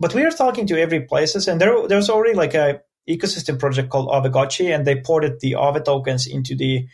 But 0.01 0.15
we 0.15 0.25
are 0.25 0.31
talking 0.31 0.67
to 0.69 0.81
every 0.81 1.01
places, 1.03 1.49
and 1.49 1.61
there 1.61 1.89
there's 1.89 2.11
already 2.11 2.35
like 2.35 2.55
a 2.55 2.83
ecosystem 3.09 3.59
project 3.59 3.91
called 3.91 4.09
Aavegotchi, 4.09 4.75
and 4.75 4.87
they 4.87 5.01
ported 5.01 5.41
the 5.41 5.53
Aave 5.53 5.85
tokens 5.85 6.27
into 6.27 6.55
the 6.55 6.87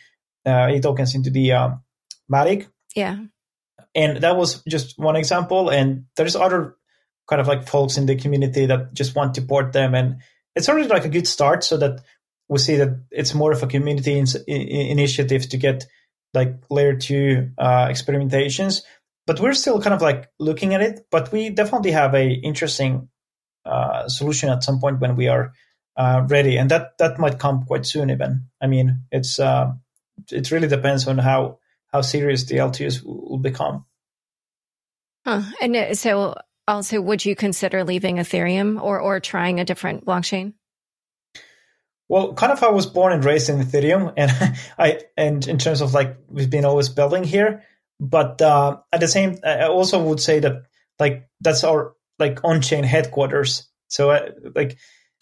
uh, 0.45 0.69
e 0.73 0.79
tokens 0.79 1.15
into 1.15 1.29
the 1.29 1.51
um, 1.51 1.81
Matic. 2.31 2.67
Yeah. 2.95 3.17
And 3.93 4.17
that 4.17 4.35
was 4.35 4.61
just 4.67 4.97
one 4.97 5.15
example. 5.15 5.69
And 5.69 6.05
there's 6.15 6.35
other 6.35 6.75
kind 7.27 7.41
of 7.41 7.47
like 7.47 7.67
folks 7.67 7.97
in 7.97 8.05
the 8.05 8.15
community 8.15 8.65
that 8.65 8.93
just 8.93 9.15
want 9.15 9.35
to 9.35 9.41
port 9.41 9.73
them. 9.73 9.95
And 9.95 10.17
it's 10.55 10.69
already 10.69 10.87
like 10.87 11.05
a 11.05 11.09
good 11.09 11.27
start 11.27 11.63
so 11.63 11.77
that 11.77 12.01
we 12.47 12.59
see 12.59 12.75
that 12.75 13.01
it's 13.11 13.33
more 13.33 13.51
of 13.51 13.63
a 13.63 13.67
community 13.67 14.17
in, 14.17 14.25
in, 14.47 14.61
initiative 14.67 15.49
to 15.49 15.57
get 15.57 15.85
like 16.33 16.55
layer 16.69 16.95
two 16.95 17.51
uh, 17.57 17.87
experimentations. 17.87 18.83
But 19.27 19.39
we're 19.39 19.53
still 19.53 19.81
kind 19.81 19.93
of 19.93 20.01
like 20.01 20.29
looking 20.39 20.73
at 20.73 20.81
it. 20.81 21.07
But 21.09 21.31
we 21.31 21.49
definitely 21.49 21.91
have 21.91 22.13
a 22.13 22.29
interesting 22.29 23.09
uh, 23.65 24.07
solution 24.07 24.49
at 24.49 24.63
some 24.63 24.79
point 24.79 24.99
when 24.99 25.15
we 25.15 25.27
are 25.27 25.53
uh, 25.97 26.25
ready, 26.27 26.57
and 26.57 26.69
that 26.71 26.97
that 26.99 27.19
might 27.19 27.39
come 27.39 27.65
quite 27.65 27.85
soon. 27.85 28.09
Even 28.09 28.47
I 28.61 28.67
mean, 28.67 29.03
it's 29.11 29.39
uh, 29.39 29.73
it 30.31 30.51
really 30.51 30.67
depends 30.67 31.07
on 31.07 31.17
how 31.17 31.59
how 31.91 32.01
serious 32.01 32.43
the 32.43 32.57
LTS 32.57 33.03
will 33.03 33.39
become. 33.39 33.85
Huh. 35.25 35.41
And 35.61 35.75
uh, 35.75 35.95
so, 35.95 36.35
also, 36.67 37.01
would 37.01 37.25
you 37.25 37.35
consider 37.35 37.83
leaving 37.83 38.17
Ethereum 38.17 38.81
or 38.81 38.99
or 38.99 39.19
trying 39.19 39.59
a 39.59 39.65
different 39.65 40.05
blockchain? 40.05 40.53
Well, 42.07 42.33
kind 42.33 42.51
of, 42.51 42.61
I 42.61 42.69
was 42.69 42.85
born 42.85 43.13
and 43.13 43.25
raised 43.25 43.49
in 43.49 43.57
Ethereum, 43.57 44.13
and 44.15 44.31
I 44.77 45.01
and 45.17 45.47
in 45.47 45.57
terms 45.57 45.81
of 45.81 45.93
like 45.93 46.17
we've 46.27 46.49
been 46.49 46.65
always 46.65 46.89
building 46.89 47.23
here, 47.23 47.63
but 47.99 48.41
uh, 48.41 48.77
at 48.91 48.99
the 48.99 49.07
same, 49.07 49.37
I 49.43 49.67
also 49.67 50.01
would 50.03 50.19
say 50.19 50.39
that 50.39 50.63
like 50.99 51.27
that's 51.41 51.63
our 51.63 51.93
like 52.19 52.39
on-chain 52.43 52.83
headquarters. 52.83 53.67
So, 53.87 54.11
uh, 54.11 54.31
like 54.55 54.77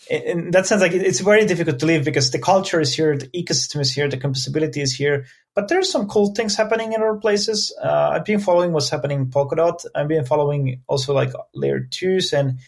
in 0.10 0.52
that 0.52 0.66
sense, 0.66 0.82
like 0.82 0.92
it's 0.94 1.20
very 1.20 1.46
difficult 1.46 1.80
to 1.80 1.86
leave 1.86 2.06
because 2.06 2.32
the 2.32 2.40
culture 2.40 2.82
is 2.82 2.94
here, 2.94 3.18
the 3.18 3.28
ecosystem 3.28 3.80
is 3.82 3.92
here, 3.92 4.10
the 4.10 4.18
composability 4.18 4.82
is 4.82 4.94
here. 4.94 5.26
But 5.56 5.68
there's 5.68 5.92
some 5.92 6.08
cool 6.08 6.34
things 6.34 6.56
happening 6.56 6.94
in 6.94 7.02
other 7.02 7.16
places. 7.20 7.76
Uh, 7.82 8.10
I've 8.14 8.26
been 8.26 8.40
following 8.40 8.74
what's 8.74 8.90
happening 8.90 9.20
in 9.20 9.30
Polkadot. 9.30 9.86
I've 9.94 10.08
been 10.08 10.26
following 10.26 10.82
also 10.88 11.14
like 11.14 11.32
layer 11.54 11.82
twos 11.82 12.34
and 12.34 12.60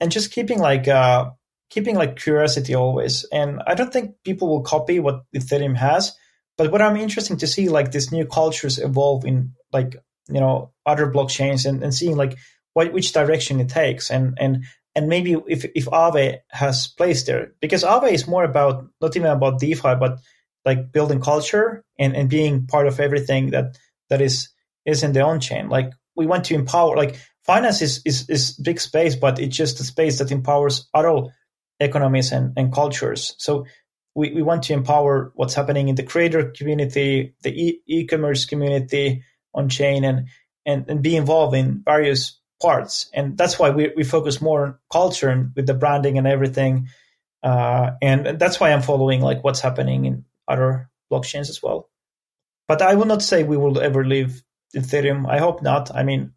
and 0.00 0.12
just 0.12 0.32
keeping 0.32 0.58
like 0.58 0.86
uh, 0.86 1.30
keeping 1.70 1.96
like 1.96 2.16
curiosity 2.16 2.74
always. 2.74 3.24
And 3.32 3.62
I 3.66 3.74
don't 3.74 3.92
think 3.92 4.16
people 4.22 4.48
will 4.48 4.62
copy 4.62 5.00
what 5.00 5.22
Ethereum 5.34 5.76
has. 5.76 6.14
But 6.56 6.72
what 6.72 6.82
I'm 6.82 6.96
interested 6.96 7.38
to 7.40 7.46
see 7.46 7.68
like 7.68 7.92
these 7.92 8.12
new 8.12 8.26
cultures 8.26 8.78
evolve 8.78 9.24
in 9.24 9.52
like 9.72 9.96
you 10.28 10.40
know 10.40 10.72
other 10.84 11.10
blockchains 11.10 11.66
and, 11.66 11.82
and 11.82 11.94
seeing 11.94 12.16
like 12.16 12.36
what 12.72 12.92
which 12.92 13.12
direction 13.12 13.60
it 13.60 13.68
takes 13.68 14.10
and 14.10 14.36
and 14.38 14.64
and 14.96 15.08
maybe 15.08 15.36
if 15.46 15.64
if 15.74 15.84
Aave 15.86 16.38
has 16.48 16.88
place 16.88 17.24
there, 17.24 17.52
because 17.60 17.84
Aave 17.84 18.10
is 18.10 18.26
more 18.26 18.44
about 18.44 18.88
not 19.00 19.14
even 19.14 19.30
about 19.30 19.60
DeFi, 19.60 19.94
but 19.94 20.18
like 20.64 20.90
building 20.90 21.20
culture 21.20 21.84
and, 21.98 22.16
and 22.16 22.30
being 22.30 22.66
part 22.66 22.86
of 22.86 22.98
everything 22.98 23.50
that 23.50 23.78
that 24.08 24.22
is 24.22 24.48
is 24.86 25.02
in 25.02 25.12
the 25.12 25.20
on 25.20 25.38
chain. 25.38 25.68
Like 25.68 25.90
we 26.16 26.26
want 26.26 26.46
to 26.46 26.54
empower 26.54 26.96
like 26.96 27.20
finance 27.44 27.82
is, 27.82 28.00
is 28.06 28.28
is 28.30 28.52
big 28.52 28.80
space, 28.80 29.14
but 29.14 29.38
it's 29.38 29.56
just 29.56 29.80
a 29.80 29.84
space 29.84 30.18
that 30.18 30.32
empowers 30.32 30.88
other 30.94 31.28
economies 31.78 32.32
and, 32.32 32.54
and 32.56 32.72
cultures. 32.72 33.34
So 33.38 33.66
we, 34.16 34.32
we 34.32 34.42
want 34.42 34.62
to 34.64 34.72
empower 34.72 35.30
what's 35.34 35.54
happening 35.54 35.88
in 35.88 35.94
the 35.94 36.02
creator 36.02 36.50
community, 36.50 37.34
the 37.42 37.50
e- 37.50 37.82
e-commerce 37.86 38.46
community 38.46 39.22
on 39.54 39.68
chain 39.68 40.04
and, 40.04 40.28
and, 40.64 40.88
and 40.88 41.02
be 41.02 41.14
involved 41.14 41.54
in 41.54 41.82
various 41.84 42.40
parts. 42.60 43.10
And 43.12 43.36
that's 43.36 43.58
why 43.58 43.68
we, 43.70 43.92
we 43.94 44.04
focus 44.04 44.40
more 44.40 44.64
on 44.64 44.78
culture 44.90 45.28
and 45.28 45.52
with 45.54 45.66
the 45.66 45.74
branding 45.74 46.16
and 46.16 46.26
everything. 46.26 46.88
Uh, 47.42 47.90
and 48.00 48.38
that's 48.38 48.58
why 48.58 48.72
I'm 48.72 48.80
following 48.80 49.20
like 49.20 49.44
what's 49.44 49.60
happening 49.60 50.06
in 50.06 50.24
other 50.48 50.88
blockchains 51.12 51.50
as 51.50 51.62
well. 51.62 51.90
But 52.68 52.80
I 52.80 52.94
will 52.94 53.04
not 53.04 53.22
say 53.22 53.44
we 53.44 53.58
will 53.58 53.78
ever 53.78 54.02
leave 54.02 54.42
Ethereum. 54.74 55.28
I 55.28 55.38
hope 55.38 55.60
not. 55.60 55.94
I 55.94 56.04
mean, 56.04 56.32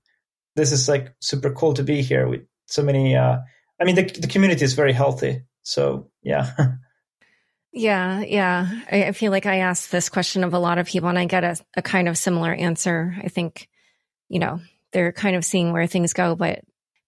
this 0.58 0.74
is 0.74 0.90
like 0.90 1.14
super 1.22 1.52
cool 1.52 1.74
to 1.76 1.84
be 1.84 2.02
here 2.02 2.28
with 2.28 2.42
so 2.68 2.84
many. 2.84 3.16
Uh, 3.16 3.38
I 3.80 3.86
mean, 3.86 3.96
the 3.96 4.04
the 4.04 4.28
community 4.28 4.66
is 4.66 4.74
very 4.74 4.94
healthy. 4.94 5.44
So 5.64 6.12
yeah. 6.22 6.52
yeah, 7.72 8.22
yeah. 8.22 8.68
I, 8.92 9.06
I, 9.06 9.12
feel 9.12 9.32
like 9.32 9.46
I 9.46 9.60
ask 9.60 9.90
this 9.90 10.10
question 10.10 10.44
of 10.44 10.54
a 10.54 10.60
lot 10.60 10.78
of 10.78 10.88
people, 10.88 11.10
and 11.10 11.20
I 11.20 11.26
get 11.26 11.44
a, 11.44 11.56
a 11.78 11.82
kind 11.82 12.08
of 12.08 12.18
similar 12.18 12.54
answer. 12.54 13.16
I 13.24 13.28
think, 13.28 13.70
you 14.28 14.40
know, 14.40 14.60
they're 14.92 15.12
kind 15.12 15.36
of 15.36 15.46
seeing 15.46 15.72
where 15.72 15.88
things 15.88 16.14
go. 16.14 16.36
But 16.36 16.62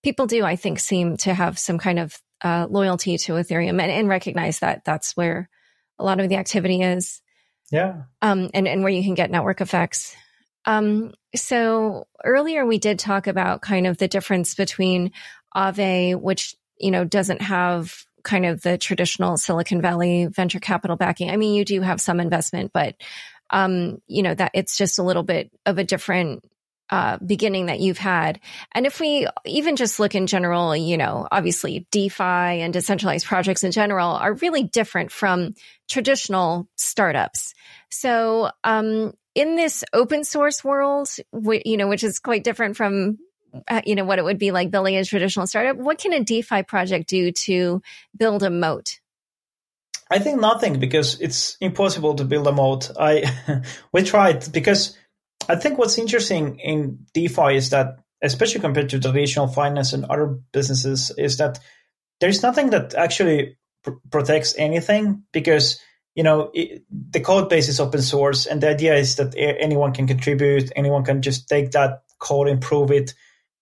people 0.03 0.27
do, 0.27 0.43
I 0.43 0.55
think, 0.55 0.79
seem 0.79 1.17
to 1.17 1.33
have 1.33 1.57
some 1.57 1.79
kind 1.79 1.99
of 1.99 2.17
uh, 2.43 2.67
loyalty 2.69 3.17
to 3.17 3.33
Ethereum 3.33 3.81
and, 3.81 3.91
and, 3.91 4.07
recognize 4.07 4.59
that 4.59 4.83
that's 4.83 5.15
where 5.15 5.47
a 5.99 6.03
lot 6.03 6.19
of 6.19 6.29
the 6.29 6.37
activity 6.37 6.81
is. 6.81 7.21
Yeah. 7.71 8.03
Um, 8.21 8.49
and, 8.53 8.67
and 8.67 8.83
where 8.83 8.91
you 8.91 9.03
can 9.03 9.13
get 9.13 9.31
network 9.31 9.61
effects. 9.61 10.15
Um, 10.65 11.13
so 11.35 12.07
earlier 12.23 12.65
we 12.65 12.77
did 12.77 12.99
talk 12.99 13.27
about 13.27 13.61
kind 13.61 13.87
of 13.87 13.97
the 13.97 14.07
difference 14.07 14.55
between 14.55 15.11
Aave, 15.55 16.19
which, 16.19 16.55
you 16.79 16.91
know, 16.91 17.05
doesn't 17.05 17.41
have 17.41 18.05
kind 18.23 18.45
of 18.45 18.61
the 18.61 18.77
traditional 18.77 19.37
Silicon 19.37 19.81
Valley 19.81 20.25
venture 20.25 20.59
capital 20.59 20.97
backing. 20.97 21.29
I 21.29 21.37
mean, 21.37 21.53
you 21.53 21.65
do 21.65 21.81
have 21.81 22.01
some 22.01 22.19
investment, 22.19 22.71
but, 22.73 22.95
um, 23.49 24.01
you 24.07 24.23
know, 24.23 24.33
that 24.33 24.51
it's 24.53 24.77
just 24.77 24.99
a 24.99 25.03
little 25.03 25.23
bit 25.23 25.51
of 25.65 25.77
a 25.77 25.83
different 25.83 26.43
uh, 26.91 27.17
beginning 27.25 27.67
that 27.67 27.79
you've 27.79 27.97
had. 27.97 28.39
And 28.73 28.85
if 28.85 28.99
we 28.99 29.25
even 29.45 29.77
just 29.77 29.99
look 29.99 30.13
in 30.13 30.27
general, 30.27 30.75
you 30.75 30.97
know, 30.97 31.25
obviously 31.31 31.87
DeFi 31.89 32.23
and 32.23 32.73
decentralized 32.73 33.25
projects 33.25 33.63
in 33.63 33.71
general 33.71 34.09
are 34.09 34.33
really 34.33 34.63
different 34.63 35.11
from 35.11 35.53
traditional 35.89 36.67
startups. 36.75 37.53
So, 37.89 38.51
um, 38.65 39.13
in 39.33 39.55
this 39.55 39.85
open 39.93 40.25
source 40.25 40.63
world, 40.63 41.09
you 41.63 41.77
know, 41.77 41.87
which 41.87 42.03
is 42.03 42.19
quite 42.19 42.43
different 42.43 42.75
from 42.75 43.17
Uh, 43.67 43.81
you 43.85 43.95
know 43.95 44.05
what 44.05 44.19
it 44.19 44.23
would 44.23 44.37
be 44.37 44.51
like 44.51 44.71
building 44.71 44.95
a 44.95 45.03
traditional 45.03 45.47
startup. 45.47 45.77
What 45.77 45.97
can 45.97 46.13
a 46.13 46.23
defi 46.23 46.63
project 46.63 47.09
do 47.09 47.31
to 47.31 47.81
build 48.15 48.43
a 48.43 48.49
moat? 48.49 48.99
I 50.09 50.19
think 50.19 50.41
nothing 50.41 50.79
because 50.79 51.19
it's 51.21 51.57
impossible 51.61 52.15
to 52.15 52.25
build 52.25 52.47
a 52.47 52.51
moat. 52.51 52.91
I 52.99 53.63
we 53.93 54.03
tried 54.03 54.51
because 54.51 54.97
I 55.47 55.55
think 55.55 55.77
what's 55.77 55.97
interesting 55.97 56.59
in 56.59 57.05
DeFi 57.13 57.55
is 57.55 57.69
that, 57.69 57.99
especially 58.21 58.61
compared 58.61 58.89
to 58.89 58.99
traditional 58.99 59.47
finance 59.47 59.93
and 59.93 60.05
other 60.05 60.37
businesses, 60.51 61.11
is 61.17 61.37
that 61.37 61.59
there's 62.19 62.43
nothing 62.43 62.71
that 62.71 62.93
actually 62.93 63.57
pr- 63.83 63.91
protects 64.11 64.53
anything 64.57 65.23
because 65.31 65.79
you 66.13 66.23
know 66.23 66.51
it, 66.53 66.83
the 66.89 67.21
code 67.21 67.49
base 67.49 67.69
is 67.69 67.79
open 67.79 68.01
source, 68.01 68.45
and 68.45 68.61
the 68.61 68.69
idea 68.69 68.95
is 68.95 69.15
that 69.15 69.33
anyone 69.37 69.93
can 69.93 70.07
contribute, 70.07 70.71
anyone 70.75 71.05
can 71.05 71.21
just 71.21 71.47
take 71.47 71.71
that 71.71 72.03
code, 72.19 72.49
improve 72.49 72.91
it, 72.91 73.13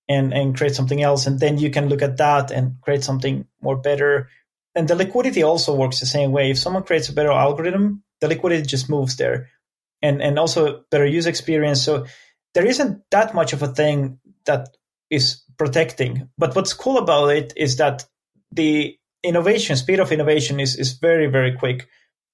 and 0.09 0.33
and 0.33 0.57
create 0.57 0.75
something 0.75 1.01
else, 1.03 1.27
and 1.27 1.39
then 1.39 1.57
you 1.59 1.69
can 1.71 1.87
look 1.87 2.01
at 2.01 2.17
that 2.17 2.51
and 2.51 2.81
create 2.81 3.03
something 3.03 3.45
more 3.61 3.77
better. 3.77 4.27
And 4.75 4.87
the 4.87 4.95
liquidity 4.95 5.43
also 5.43 5.75
works 5.75 5.99
the 5.99 6.05
same 6.05 6.31
way. 6.31 6.51
If 6.51 6.59
someone 6.59 6.83
creates 6.83 7.09
a 7.09 7.13
better 7.13 7.31
algorithm, 7.31 8.03
the 8.19 8.27
liquidity 8.27 8.65
just 8.65 8.89
moves 8.89 9.15
there 9.15 9.49
and 10.01 10.21
and 10.21 10.39
also 10.39 10.83
better 10.91 11.05
user 11.05 11.29
experience. 11.29 11.81
So 11.83 12.05
there 12.53 12.67
isn't 12.67 13.03
that 13.11 13.33
much 13.33 13.53
of 13.53 13.63
a 13.63 13.67
thing 13.73 14.19
that 14.45 14.69
is 15.09 15.43
protecting. 15.57 16.29
But 16.37 16.55
what's 16.55 16.73
cool 16.73 16.97
about 16.97 17.29
it 17.29 17.53
is 17.55 17.77
that 17.77 18.05
the 18.51 18.97
innovation, 19.23 19.75
speed 19.77 19.99
of 19.99 20.11
innovation 20.11 20.59
is 20.59 20.75
is 20.75 20.93
very 20.99 21.27
very 21.27 21.55
quick. 21.57 21.87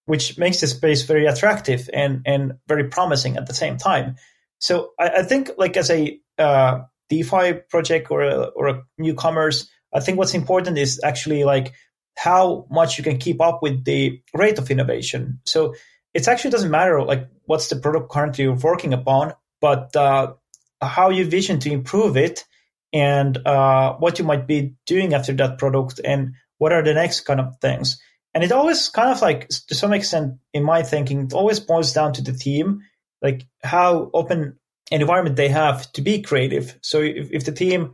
which 0.06 0.38
makes 0.38 0.61
the 0.61 0.68
space 0.68 1.03
very 1.03 1.26
attractive 1.26 1.89
and 1.93 2.22
and 2.26 2.53
very 2.68 2.85
promising 2.89 3.38
at 3.38 3.47
the 3.47 3.53
same 3.53 3.77
time. 3.77 4.15
So 4.60 4.91
I, 4.99 5.10
I 5.19 5.23
think 5.23 5.52
like 5.57 5.77
as 5.77 5.89
a 5.89 6.19
uh, 6.38 6.81
DeFi 7.10 7.53
project 7.69 8.11
or 8.11 8.22
a, 8.22 8.44
or 8.56 8.68
a 8.68 8.84
newcomers, 8.98 9.69
I 9.94 9.99
think 9.99 10.18
what's 10.18 10.34
important 10.34 10.77
is 10.77 10.99
actually 11.03 11.44
like 11.44 11.73
how 12.18 12.65
much 12.69 12.98
you 12.98 13.03
can 13.03 13.18
keep 13.18 13.41
up 13.41 13.61
with 13.61 13.86
the 13.86 14.22
rate 14.34 14.57
of 14.57 14.72
innovation. 14.72 15.40
So 15.45 15.76
it 16.14 16.27
actually 16.27 16.52
doesn't 16.52 16.72
matter 16.72 17.03
like 17.03 17.27
what's 17.45 17.68
the 17.68 17.76
product 17.76 18.10
currently 18.10 18.45
you're 18.45 18.56
working 18.56 18.94
upon, 18.94 19.34
but 19.61 19.95
uh, 19.95 20.34
how 20.82 21.10
you 21.10 21.26
vision 21.26 21.60
to 21.60 21.72
improve 21.72 22.18
it 22.18 22.45
and 22.94 23.38
uh, 23.45 23.95
what 23.95 24.19
you 24.19 24.26
might 24.26 24.48
be 24.48 24.76
doing 24.86 25.14
after 25.14 25.34
that 25.34 25.57
product 25.57 25.99
and 26.03 26.34
what 26.57 26.72
are 26.72 26.84
the 26.84 26.94
next 26.94 27.22
kind 27.22 27.40
of 27.40 27.57
things. 27.60 27.99
And 28.34 28.44
it 28.44 28.52
always 28.52 28.90
kind 28.90 29.10
of 29.10 29.22
like, 29.22 29.49
to 29.49 29.76
some 29.76 29.94
extent, 29.94 30.36
in 30.53 30.64
my 30.64 30.84
thinking, 30.84 31.22
it 31.22 31.34
always 31.34 31.60
boils 31.60 31.94
down 31.94 32.14
to 32.14 32.22
the 32.22 32.34
team, 32.34 32.82
like 33.22 33.45
how 33.64 34.10
open 34.14 34.57
environment 34.91 35.36
they 35.36 35.49
have 35.49 35.91
to 35.94 36.02
be 36.02 36.22
creative. 36.22 36.78
So 36.82 37.02
if, 37.02 37.30
if 37.32 37.45
the 37.45 37.52
team, 37.52 37.94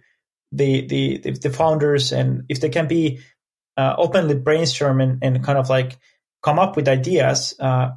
the, 0.51 0.85
the, 0.87 1.31
the 1.31 1.49
founders, 1.49 2.11
and 2.11 2.43
if 2.49 2.59
they 2.59 2.69
can 2.69 2.87
be 2.87 3.19
uh, 3.77 3.95
openly 3.97 4.35
brainstorm 4.35 4.99
and, 4.99 5.23
and 5.23 5.43
kind 5.43 5.57
of 5.57 5.69
like 5.69 5.97
come 6.43 6.59
up 6.59 6.75
with 6.75 6.87
ideas, 6.87 7.53
uh, 7.59 7.91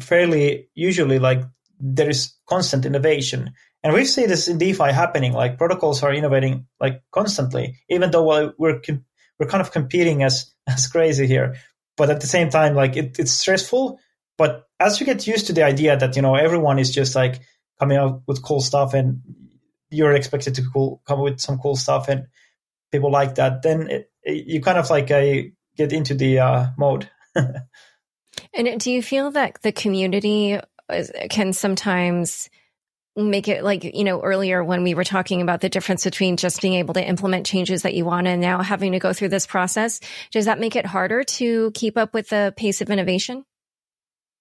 fairly 0.00 0.68
usually 0.74 1.18
like 1.18 1.42
there 1.78 2.08
is 2.08 2.34
constant 2.48 2.84
innovation. 2.84 3.52
And 3.82 3.94
we 3.94 4.04
see 4.04 4.26
this 4.26 4.48
in 4.48 4.58
DeFi 4.58 4.92
happening. 4.92 5.32
Like 5.32 5.58
protocols 5.58 6.02
are 6.02 6.12
innovating 6.12 6.66
like 6.80 7.02
constantly, 7.12 7.78
even 7.88 8.10
though 8.10 8.52
we're 8.58 8.80
we're 9.38 9.48
kind 9.48 9.62
of 9.62 9.72
competing 9.72 10.22
as 10.22 10.52
as 10.66 10.86
crazy 10.86 11.26
here. 11.26 11.56
But 11.96 12.10
at 12.10 12.20
the 12.20 12.26
same 12.26 12.50
time, 12.50 12.74
like 12.74 12.96
it, 12.96 13.18
it's 13.18 13.32
stressful. 13.32 13.98
But 14.36 14.66
as 14.78 15.00
you 15.00 15.06
get 15.06 15.26
used 15.26 15.46
to 15.46 15.52
the 15.52 15.62
idea 15.62 15.96
that 15.96 16.16
you 16.16 16.22
know 16.22 16.34
everyone 16.34 16.78
is 16.78 16.90
just 16.90 17.14
like 17.14 17.40
coming 17.80 17.98
out 17.98 18.22
with 18.26 18.42
cool 18.42 18.60
stuff, 18.60 18.94
and 18.94 19.22
you're 19.90 20.12
expected 20.12 20.54
to 20.56 20.62
cool, 20.72 21.02
come 21.06 21.18
up 21.18 21.24
with 21.24 21.40
some 21.40 21.58
cool 21.58 21.74
stuff, 21.74 22.08
and 22.08 22.26
people 22.92 23.10
like 23.10 23.36
that, 23.36 23.62
then 23.62 23.88
it, 23.88 24.10
it, 24.22 24.46
you 24.46 24.60
kind 24.60 24.78
of 24.78 24.88
like 24.90 25.10
uh, 25.10 25.42
get 25.76 25.92
into 25.92 26.14
the 26.14 26.38
uh, 26.38 26.66
mode. 26.78 27.10
and 28.54 28.80
do 28.80 28.92
you 28.92 29.02
feel 29.02 29.30
that 29.32 29.60
the 29.62 29.72
community 29.72 30.60
can 31.30 31.52
sometimes 31.52 32.50
make 33.16 33.48
it 33.48 33.64
like 33.64 33.84
you 33.84 34.04
know 34.04 34.20
earlier 34.20 34.62
when 34.62 34.82
we 34.82 34.94
were 34.94 35.04
talking 35.04 35.42
about 35.42 35.60
the 35.60 35.68
difference 35.68 36.04
between 36.04 36.36
just 36.36 36.62
being 36.62 36.74
able 36.74 36.94
to 36.94 37.06
implement 37.06 37.44
changes 37.44 37.82
that 37.82 37.94
you 37.94 38.04
want 38.04 38.26
and 38.26 38.40
now 38.40 38.62
having 38.62 38.92
to 38.92 38.98
go 38.98 39.12
through 39.12 39.28
this 39.28 39.46
process 39.46 40.00
does 40.30 40.44
that 40.44 40.60
make 40.60 40.76
it 40.76 40.86
harder 40.86 41.24
to 41.24 41.70
keep 41.72 41.96
up 41.96 42.14
with 42.14 42.28
the 42.28 42.54
pace 42.56 42.80
of 42.80 42.88
innovation 42.88 43.44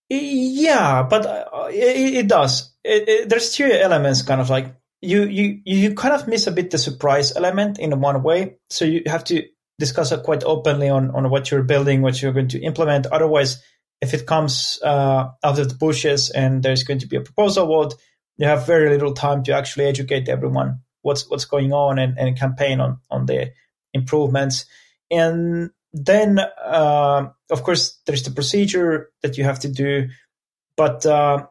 yeah 0.10 1.04
but 1.04 1.26
uh, 1.26 1.68
it, 1.72 2.16
it, 2.16 2.28
does. 2.28 2.74
It, 2.84 3.30
there's 3.30 3.54
two 3.54 3.66
elements 3.66 4.22
kind 4.22 4.42
of 4.42 4.50
like 4.50 4.76
you 5.02 5.24
you 5.24 5.62
you 5.66 5.94
kind 5.94 6.14
of 6.14 6.28
miss 6.28 6.48
a 6.48 6.52
bit 6.52 6.72
the 6.72 6.78
surprise 6.78 7.36
element 7.36 7.80
in 7.80 8.00
one 8.02 8.24
way. 8.24 8.58
So 8.70 8.86
you 8.86 9.04
have 9.06 9.24
to 9.26 9.44
discuss 9.78 10.12
it 10.12 10.24
quite 10.24 10.44
openly 10.44 10.90
on 10.90 11.12
on 11.12 11.30
what 11.30 11.52
you're 11.52 11.64
building 11.64 12.02
what 12.02 12.22
you're 12.22 12.34
going 12.34 12.50
to 12.50 12.62
implement. 12.62 13.08
Otherwise 13.08 13.62
if 14.02 14.14
it 14.14 14.26
comes 14.26 14.80
uh, 14.84 15.28
out 15.44 15.60
of 15.60 15.68
the 15.68 15.76
bushes 15.76 16.30
and 16.30 16.64
there's 16.64 16.84
going 16.84 17.00
to 17.00 17.08
be 17.08 17.18
a 17.18 17.22
proposal 17.22 17.68
vote 17.68 17.96
you 18.38 18.46
have 18.46 18.66
very 18.66 18.90
little 18.90 19.14
time 19.14 19.44
to 19.44 19.52
actually 19.52 19.84
educate 19.84 20.30
everyone 20.30 20.80
what's 21.02 21.30
what's 21.30 21.46
going 21.46 21.74
on 21.74 22.00
and, 22.00 22.18
and 22.18 22.38
campaign 22.38 22.80
on 22.80 23.00
on 23.10 23.26
the 23.26 23.52
improvements. 23.94 24.66
And 25.12 25.72
then, 25.94 26.40
uh, 26.40 27.30
of 27.50 27.64
course, 27.64 28.00
there's 28.06 28.24
the 28.24 28.32
procedure 28.32 29.12
that 29.22 29.38
you 29.38 29.44
have 29.44 29.60
to 29.60 29.70
do, 29.70 30.10
but 30.76 31.06
uh, 31.06 31.46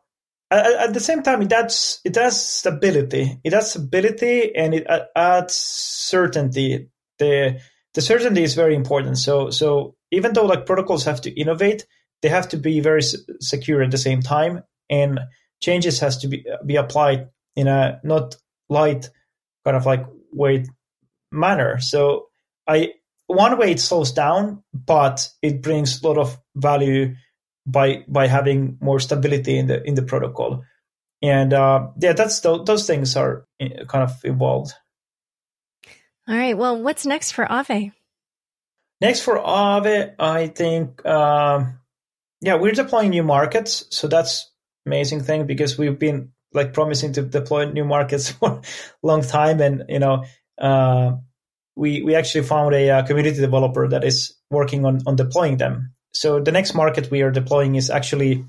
at, 0.50 0.94
the 0.94 1.00
same 1.00 1.22
time, 1.22 1.42
it 1.42 1.52
adds 1.52 2.00
it 2.04 2.16
adds 2.16 2.40
stability. 2.40 3.38
It 3.44 3.52
adds 3.52 3.70
stability 3.70 4.54
and 4.54 4.74
it 4.74 4.86
adds 5.14 5.54
certainty. 5.54 6.88
the 7.18 7.60
The 7.94 8.00
certainty 8.00 8.42
is 8.42 8.54
very 8.54 8.74
important. 8.74 9.18
So 9.18 9.50
so 9.50 9.96
even 10.10 10.32
though 10.32 10.46
like 10.46 10.66
protocols 10.66 11.04
have 11.04 11.20
to 11.22 11.30
innovate, 11.30 11.86
they 12.22 12.28
have 12.28 12.48
to 12.50 12.56
be 12.56 12.80
very 12.80 13.02
secure 13.40 13.82
at 13.82 13.90
the 13.90 13.98
same 13.98 14.22
time 14.22 14.62
and 14.88 15.20
changes 15.60 16.00
has 16.00 16.18
to 16.18 16.28
be 16.28 16.44
be 16.64 16.76
applied 16.76 17.28
in 17.54 17.68
a 17.68 18.00
not 18.02 18.36
light 18.68 19.10
kind 19.64 19.76
of 19.76 19.84
like 19.84 20.06
weight 20.32 20.66
manner. 21.30 21.78
So 21.80 22.28
I 22.66 22.94
one 23.28 23.58
way 23.58 23.70
it 23.70 23.80
slows 23.80 24.10
down, 24.12 24.64
but 24.74 25.28
it 25.42 25.62
brings 25.62 26.02
a 26.02 26.06
lot 26.06 26.18
of 26.18 26.36
value 26.56 27.14
by 27.66 28.04
by 28.08 28.26
having 28.26 28.78
more 28.80 28.98
stability 28.98 29.58
in 29.58 29.66
the 29.68 29.86
in 29.86 29.94
the 29.94 30.02
protocol. 30.02 30.64
And 31.22 31.52
uh, 31.52 31.88
yeah, 32.00 32.12
that's 32.14 32.40
the, 32.40 32.62
those 32.62 32.86
things 32.86 33.16
are 33.16 33.44
eh, 33.60 33.84
kind 33.88 34.04
of 34.04 34.12
evolved. 34.24 34.72
All 36.28 36.36
right. 36.36 36.56
Well, 36.56 36.82
what's 36.82 37.06
next 37.06 37.32
for 37.32 37.44
Aave? 37.44 37.92
Next 39.00 39.20
for 39.20 39.38
Aave, 39.38 40.14
I 40.18 40.48
think, 40.48 41.04
um, 41.06 41.78
yeah, 42.40 42.56
we're 42.56 42.72
deploying 42.72 43.10
new 43.10 43.22
markets, 43.22 43.86
so 43.90 44.08
that's 44.08 44.50
amazing 44.86 45.22
thing 45.22 45.46
because 45.46 45.78
we've 45.78 45.98
been 45.98 46.32
like 46.52 46.72
promising 46.72 47.12
to 47.12 47.22
deploy 47.22 47.70
new 47.70 47.84
markets 47.84 48.30
for 48.32 48.60
a 48.60 49.06
long 49.06 49.22
time, 49.22 49.60
and 49.60 49.84
you 49.88 50.00
know, 50.00 50.24
uh, 50.60 51.12
we 51.78 52.02
we 52.02 52.14
actually 52.14 52.44
found 52.44 52.74
a, 52.74 52.88
a, 52.88 52.98
uh, 52.98 53.06
community 53.06 53.40
developer 53.40 53.88
that 53.88 54.04
is 54.04 54.34
working 54.50 54.84
on 54.84 55.00
on 55.06 55.16
deploying 55.16 55.56
them. 55.56 55.94
So 56.12 56.40
the 56.40 56.52
next 56.52 56.74
market 56.74 57.10
we 57.10 57.22
are 57.22 57.30
deploying 57.30 57.76
is 57.76 57.88
actually 57.88 58.44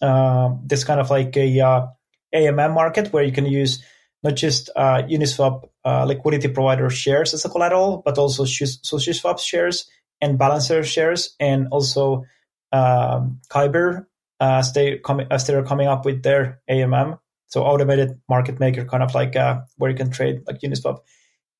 uh, 0.00 0.50
this 0.64 0.84
kind 0.84 1.00
of 1.00 1.10
like 1.10 1.36
a 1.36 1.60
uh, 1.60 1.86
AMM 2.34 2.74
market 2.74 3.12
where 3.12 3.24
you 3.24 3.32
can 3.32 3.46
use 3.46 3.82
not 4.22 4.36
just 4.36 4.70
uh, 4.76 5.02
Uniswap 5.02 5.68
uh, 5.84 6.04
liquidity 6.04 6.48
provider 6.48 6.88
shares 6.90 7.34
as 7.34 7.44
a 7.44 7.48
collateral, 7.48 8.02
but 8.04 8.18
also 8.18 8.44
SushiSwap 8.44 9.40
shares 9.40 9.90
and 10.20 10.38
Balancer 10.38 10.84
shares, 10.84 11.34
and 11.40 11.68
also 11.70 12.24
um, 12.72 13.40
Kyber 13.48 14.06
as 14.38 14.72
they 14.72 14.98
come 14.98 15.20
as 15.30 15.46
they're 15.46 15.64
coming 15.64 15.88
up 15.88 16.04
with 16.04 16.22
their 16.22 16.60
AMM, 16.70 17.18
so 17.46 17.64
automated 17.64 18.20
market 18.28 18.60
maker, 18.60 18.84
kind 18.84 19.02
of 19.02 19.14
like 19.14 19.36
uh, 19.36 19.60
where 19.76 19.90
you 19.90 19.96
can 19.96 20.10
trade 20.10 20.42
like 20.46 20.60
Uniswap. 20.60 20.98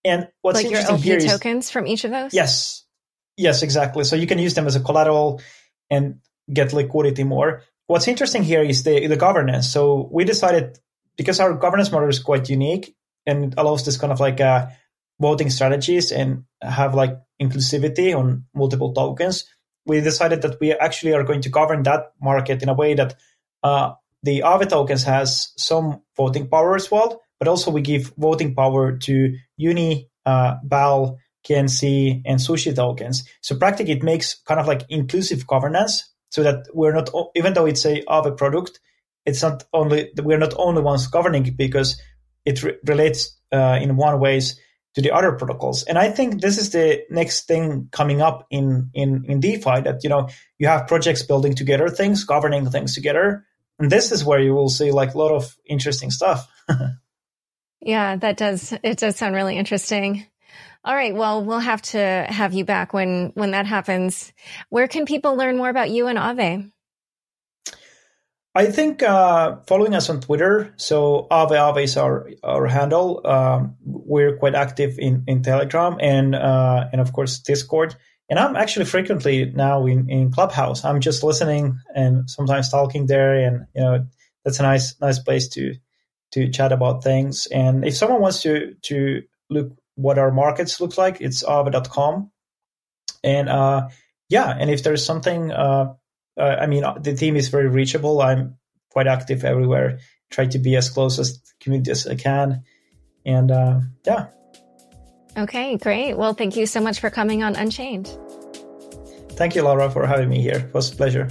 And 0.05 0.29
what's 0.43 0.57
like 0.57 0.67
interesting 0.67 0.97
your 0.97 1.17
LP 1.17 1.25
here 1.25 1.31
tokens 1.31 1.67
is, 1.67 1.71
from 1.71 1.87
each 1.87 2.05
of 2.05 2.11
those. 2.11 2.33
Yes, 2.33 2.85
yes, 3.37 3.63
exactly. 3.63 4.05
So 4.05 4.17
you 4.17 4.27
can 4.27 4.39
use 4.39 4.55
them 4.55 4.67
as 4.67 4.77
a 4.77 4.81
collateral 4.81 5.41
and 5.91 6.21
get 6.53 6.73
liquidity 6.73 7.25
more. 7.25 7.63
What's 7.87 8.09
interesting 8.09 8.43
here 8.43 8.63
is 8.63 8.83
the 8.83 9.07
the 9.07 9.17
governance. 9.17 9.71
So 9.71 10.09
we 10.13 10.25
decided 10.25 10.79
because 11.17 11.41
our 11.41 11.55
governance 11.55 11.93
model 11.93 12.09
is 12.09 12.19
quite 12.19 12.49
unique 12.49 12.95
and 13.27 13.55
allows 13.59 13.85
this 13.85 13.99
kind 13.99 14.13
of 14.13 14.21
like 14.21 14.41
uh, 14.41 14.69
voting 15.21 15.51
strategies 15.51 16.13
and 16.13 16.45
have 16.63 16.95
like 16.95 17.19
inclusivity 17.43 18.17
on 18.17 18.45
multiple 18.55 18.93
tokens 18.95 19.45
we 19.87 20.01
decided 20.01 20.43
that 20.43 20.61
we 20.61 20.73
actually 20.73 21.13
are 21.15 21.25
going 21.25 21.41
to 21.43 21.49
govern 21.49 21.83
that 21.85 22.13
market 22.21 22.63
in 22.63 22.69
a 22.69 22.75
way 22.75 22.95
that 22.95 23.15
uh, 23.63 23.93
the 24.23 24.41
Aave 24.41 24.69
tokens 24.69 25.05
has 25.05 25.53
some 25.57 26.03
voting 26.17 26.49
power 26.49 26.77
as 26.77 26.91
well, 26.91 27.21
but 27.41 27.49
also 27.49 27.73
we 27.73 27.81
give 27.81 28.13
voting 28.17 28.55
power 28.55 28.97
to 28.99 29.35
Uni, 29.57 30.09
uh, 30.25 30.55
BAL, 30.63 31.19
KNC, 31.49 32.23
and 32.25 32.39
Sushi 32.39 32.77
tokens. 32.77 33.25
So 33.41 33.57
practically, 33.57 33.95
it 33.95 34.05
makes 34.05 34.41
kind 34.43 34.61
of 34.61 34.69
like 34.69 34.85
inclusive 34.89 35.47
governance, 35.47 36.09
so 36.29 36.45
that 36.45 36.67
we're 36.73 36.93
not 36.93 37.11
even 37.35 37.55
though 37.55 37.67
it's 37.67 37.85
a 37.85 38.03
Aave 38.03 38.37
product, 38.37 38.79
it's 39.27 39.43
not 39.43 39.65
only 39.73 40.13
we're 40.23 40.39
not 40.39 40.55
only 40.57 40.83
ones 40.83 41.09
governing 41.09 41.47
it 41.47 41.57
because 41.57 42.01
it 42.45 42.63
re- 42.63 42.77
relates 42.87 43.37
uh, 43.53 43.79
in 43.83 43.97
one 43.97 44.21
ways 44.21 44.61
to 44.95 45.03
the 45.03 45.13
other 45.13 45.33
protocols. 45.33 45.83
And 45.85 45.99
I 45.99 46.11
think 46.11 46.41
this 46.41 46.59
is 46.59 46.71
the 46.71 47.03
next 47.11 47.47
thing 47.47 47.89
coming 47.93 48.21
up 48.21 48.47
in, 48.51 48.91
in, 48.93 49.25
in 49.29 49.41
DeFi 49.41 49.83
that, 49.83 50.03
you 50.03 50.09
know, 50.09 50.29
you 50.59 50.67
have 50.67 50.89
projects 50.89 51.23
building 51.23 51.55
together 51.55 51.89
things, 51.89 52.25
governing 52.25 52.69
things 52.71 52.95
together. 52.95 53.47
And 53.79 53.91
this 53.91 54.11
is 54.11 54.25
where 54.25 54.41
you 54.41 54.55
will 54.55 54.69
see 54.69 54.91
like 54.91 55.15
a 55.15 55.19
lot 55.19 55.33
of 55.33 55.57
interesting 55.65 56.11
stuff. 56.11 56.47
yeah, 57.81 58.17
that 58.17 58.37
does, 58.37 58.73
it 58.83 58.99
does 58.99 59.17
sound 59.17 59.35
really 59.35 59.57
interesting. 59.57 60.27
All 60.85 60.95
right. 60.95 61.15
Well, 61.15 61.45
we'll 61.45 61.59
have 61.59 61.83
to 61.83 62.27
have 62.29 62.55
you 62.55 62.65
back 62.65 62.95
when, 62.95 63.33
when 63.35 63.51
that 63.51 63.67
happens. 63.67 64.33
Where 64.71 64.89
can 64.89 65.05
people 65.05 65.37
learn 65.37 65.57
more 65.59 65.69
about 65.69 65.91
you 65.91 66.07
and 66.07 66.19
Aave? 66.19 66.71
I 68.55 68.67
think 68.67 69.03
uh, 69.03 69.59
following 69.69 69.95
us 69.95 70.11
on 70.11 70.21
Twitter, 70.21 70.75
so 70.77 71.29
Aave 71.31 71.53
Aave 71.53 71.85
is 71.85 71.97
our 71.97 72.29
our 72.43 72.67
handle. 72.67 73.21
Um, 73.25 73.77
we're 73.85 74.39
quite 74.39 74.57
active 74.57 74.99
in, 74.99 75.23
in 75.29 75.43
Telegram 75.43 75.99
and 76.01 76.35
uh, 76.35 76.89
and 76.91 77.01
of 77.01 77.13
course 77.13 77.39
Discord. 77.39 77.95
And 78.29 78.39
I'm 78.41 78.57
actually 78.57 78.87
frequently 78.87 79.45
now 79.45 79.87
in, 79.87 80.09
in 80.11 80.33
Clubhouse. 80.33 80.85
I'm 80.85 81.01
just 81.01 81.23
listening 81.23 81.79
and 81.95 82.29
sometimes 82.29 82.71
talking 82.71 83.07
there, 83.07 83.35
and 83.35 83.67
you 83.75 83.83
know 83.83 84.07
that's 84.45 84.59
a 84.59 84.65
nice 84.65 85.01
nice 85.01 85.21
place 85.21 85.49
to 85.51 85.75
to 86.33 86.51
chat 86.51 86.73
about 86.73 87.03
things. 87.03 87.47
And 87.47 87.85
if 87.85 87.97
someone 87.97 88.21
wants 88.21 88.43
to 88.43 88.75
to 88.83 89.23
look 89.49 89.73
what 89.97 90.19
our 90.19 90.31
markets 90.31 90.81
look 90.81 90.97
like, 90.97 91.21
it's 91.21 91.43
aave.com. 91.43 92.31
And 93.23 93.49
uh, 93.49 93.89
yeah, 94.29 94.57
and 94.59 94.71
if 94.71 94.83
there's 94.83 95.05
something 95.05 95.51
uh, 95.51 95.95
uh, 96.41 96.57
I 96.61 96.67
mean, 96.67 96.85
the 97.01 97.15
team 97.15 97.37
is 97.37 97.49
very 97.49 97.69
reachable. 97.69 98.21
I'm 98.23 98.57
quite 98.91 99.07
active 99.07 99.45
everywhere. 99.45 99.99
Try 100.31 100.47
to 100.47 100.59
be 100.59 100.77
as 100.77 100.89
close 100.89 101.19
as 101.19 101.41
community 101.61 101.91
as 101.91 102.07
I 102.07 102.15
can, 102.15 102.63
and 103.27 103.51
uh, 103.51 103.81
yeah. 104.07 104.29
Okay, 105.37 105.77
great. 105.77 106.15
Well, 106.15 106.35
thank 106.35 106.57
you 106.57 106.67
so 106.67 106.81
much 106.81 107.01
for 107.01 107.11
coming 107.11 107.43
on 107.43 107.57
Unchained. 107.57 108.17
Thank 109.33 109.55
you, 109.55 109.63
Laura, 109.63 109.91
for 109.91 110.07
having 110.07 110.29
me 110.29 110.41
here. 110.41 110.67
It 110.69 110.75
was 110.75 110.93
a 110.93 110.97
pleasure. 110.97 111.29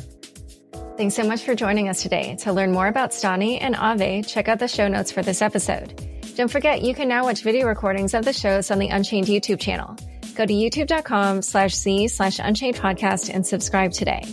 Thanks 1.00 1.16
so 1.16 1.24
much 1.24 1.44
for 1.44 1.56
joining 1.56 1.88
us 1.88 2.02
today. 2.02 2.36
To 2.40 2.52
learn 2.52 2.74
more 2.74 2.88
about 2.88 3.12
Stani 3.12 3.58
and 3.62 3.74
Aave, 3.74 4.28
check 4.28 4.50
out 4.50 4.60
the 4.60 4.68
show 4.68 4.90
notes 4.90 5.14
for 5.14 5.22
this 5.22 5.42
episode. 5.42 5.94
Don't 6.36 6.52
forget, 6.52 6.82
you 6.82 6.94
can 6.94 7.08
now 7.08 7.24
watch 7.24 7.42
video 7.42 7.68
recordings 7.68 8.14
of 8.14 8.26
the 8.26 8.34
shows 8.34 8.70
on 8.70 8.80
the 8.80 8.90
Unchained 8.90 9.28
YouTube 9.28 9.62
channel. 9.62 9.96
Go 10.36 10.46
to 10.46 10.52
youtube.com 10.52 11.42
slash 11.42 11.74
z 11.74 12.10
slash 12.10 12.40
unchained 12.40 12.76
podcast 12.76 13.34
and 13.34 13.48
subscribe 13.48 13.94
today. 13.94 14.26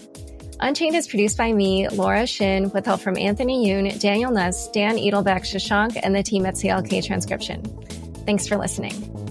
Unchained 0.58 0.96
is 0.96 1.06
produced 1.06 1.38
by 1.38 1.52
me, 1.52 1.88
Laura 1.88 2.26
Shin, 2.26 2.68
with 2.70 2.84
help 2.84 3.00
from 3.00 3.16
Anthony 3.16 3.68
Yoon, 3.68 4.00
Daniel 4.00 4.32
Nuss, 4.32 4.68
Dan 4.72 4.96
Edelbeck, 4.96 5.42
Shashank, 5.42 6.00
and 6.02 6.16
the 6.16 6.24
team 6.24 6.46
at 6.46 6.54
CLK 6.54 7.06
Transcription. 7.06 7.62
Thanks 8.26 8.48
for 8.48 8.56
listening. 8.56 9.25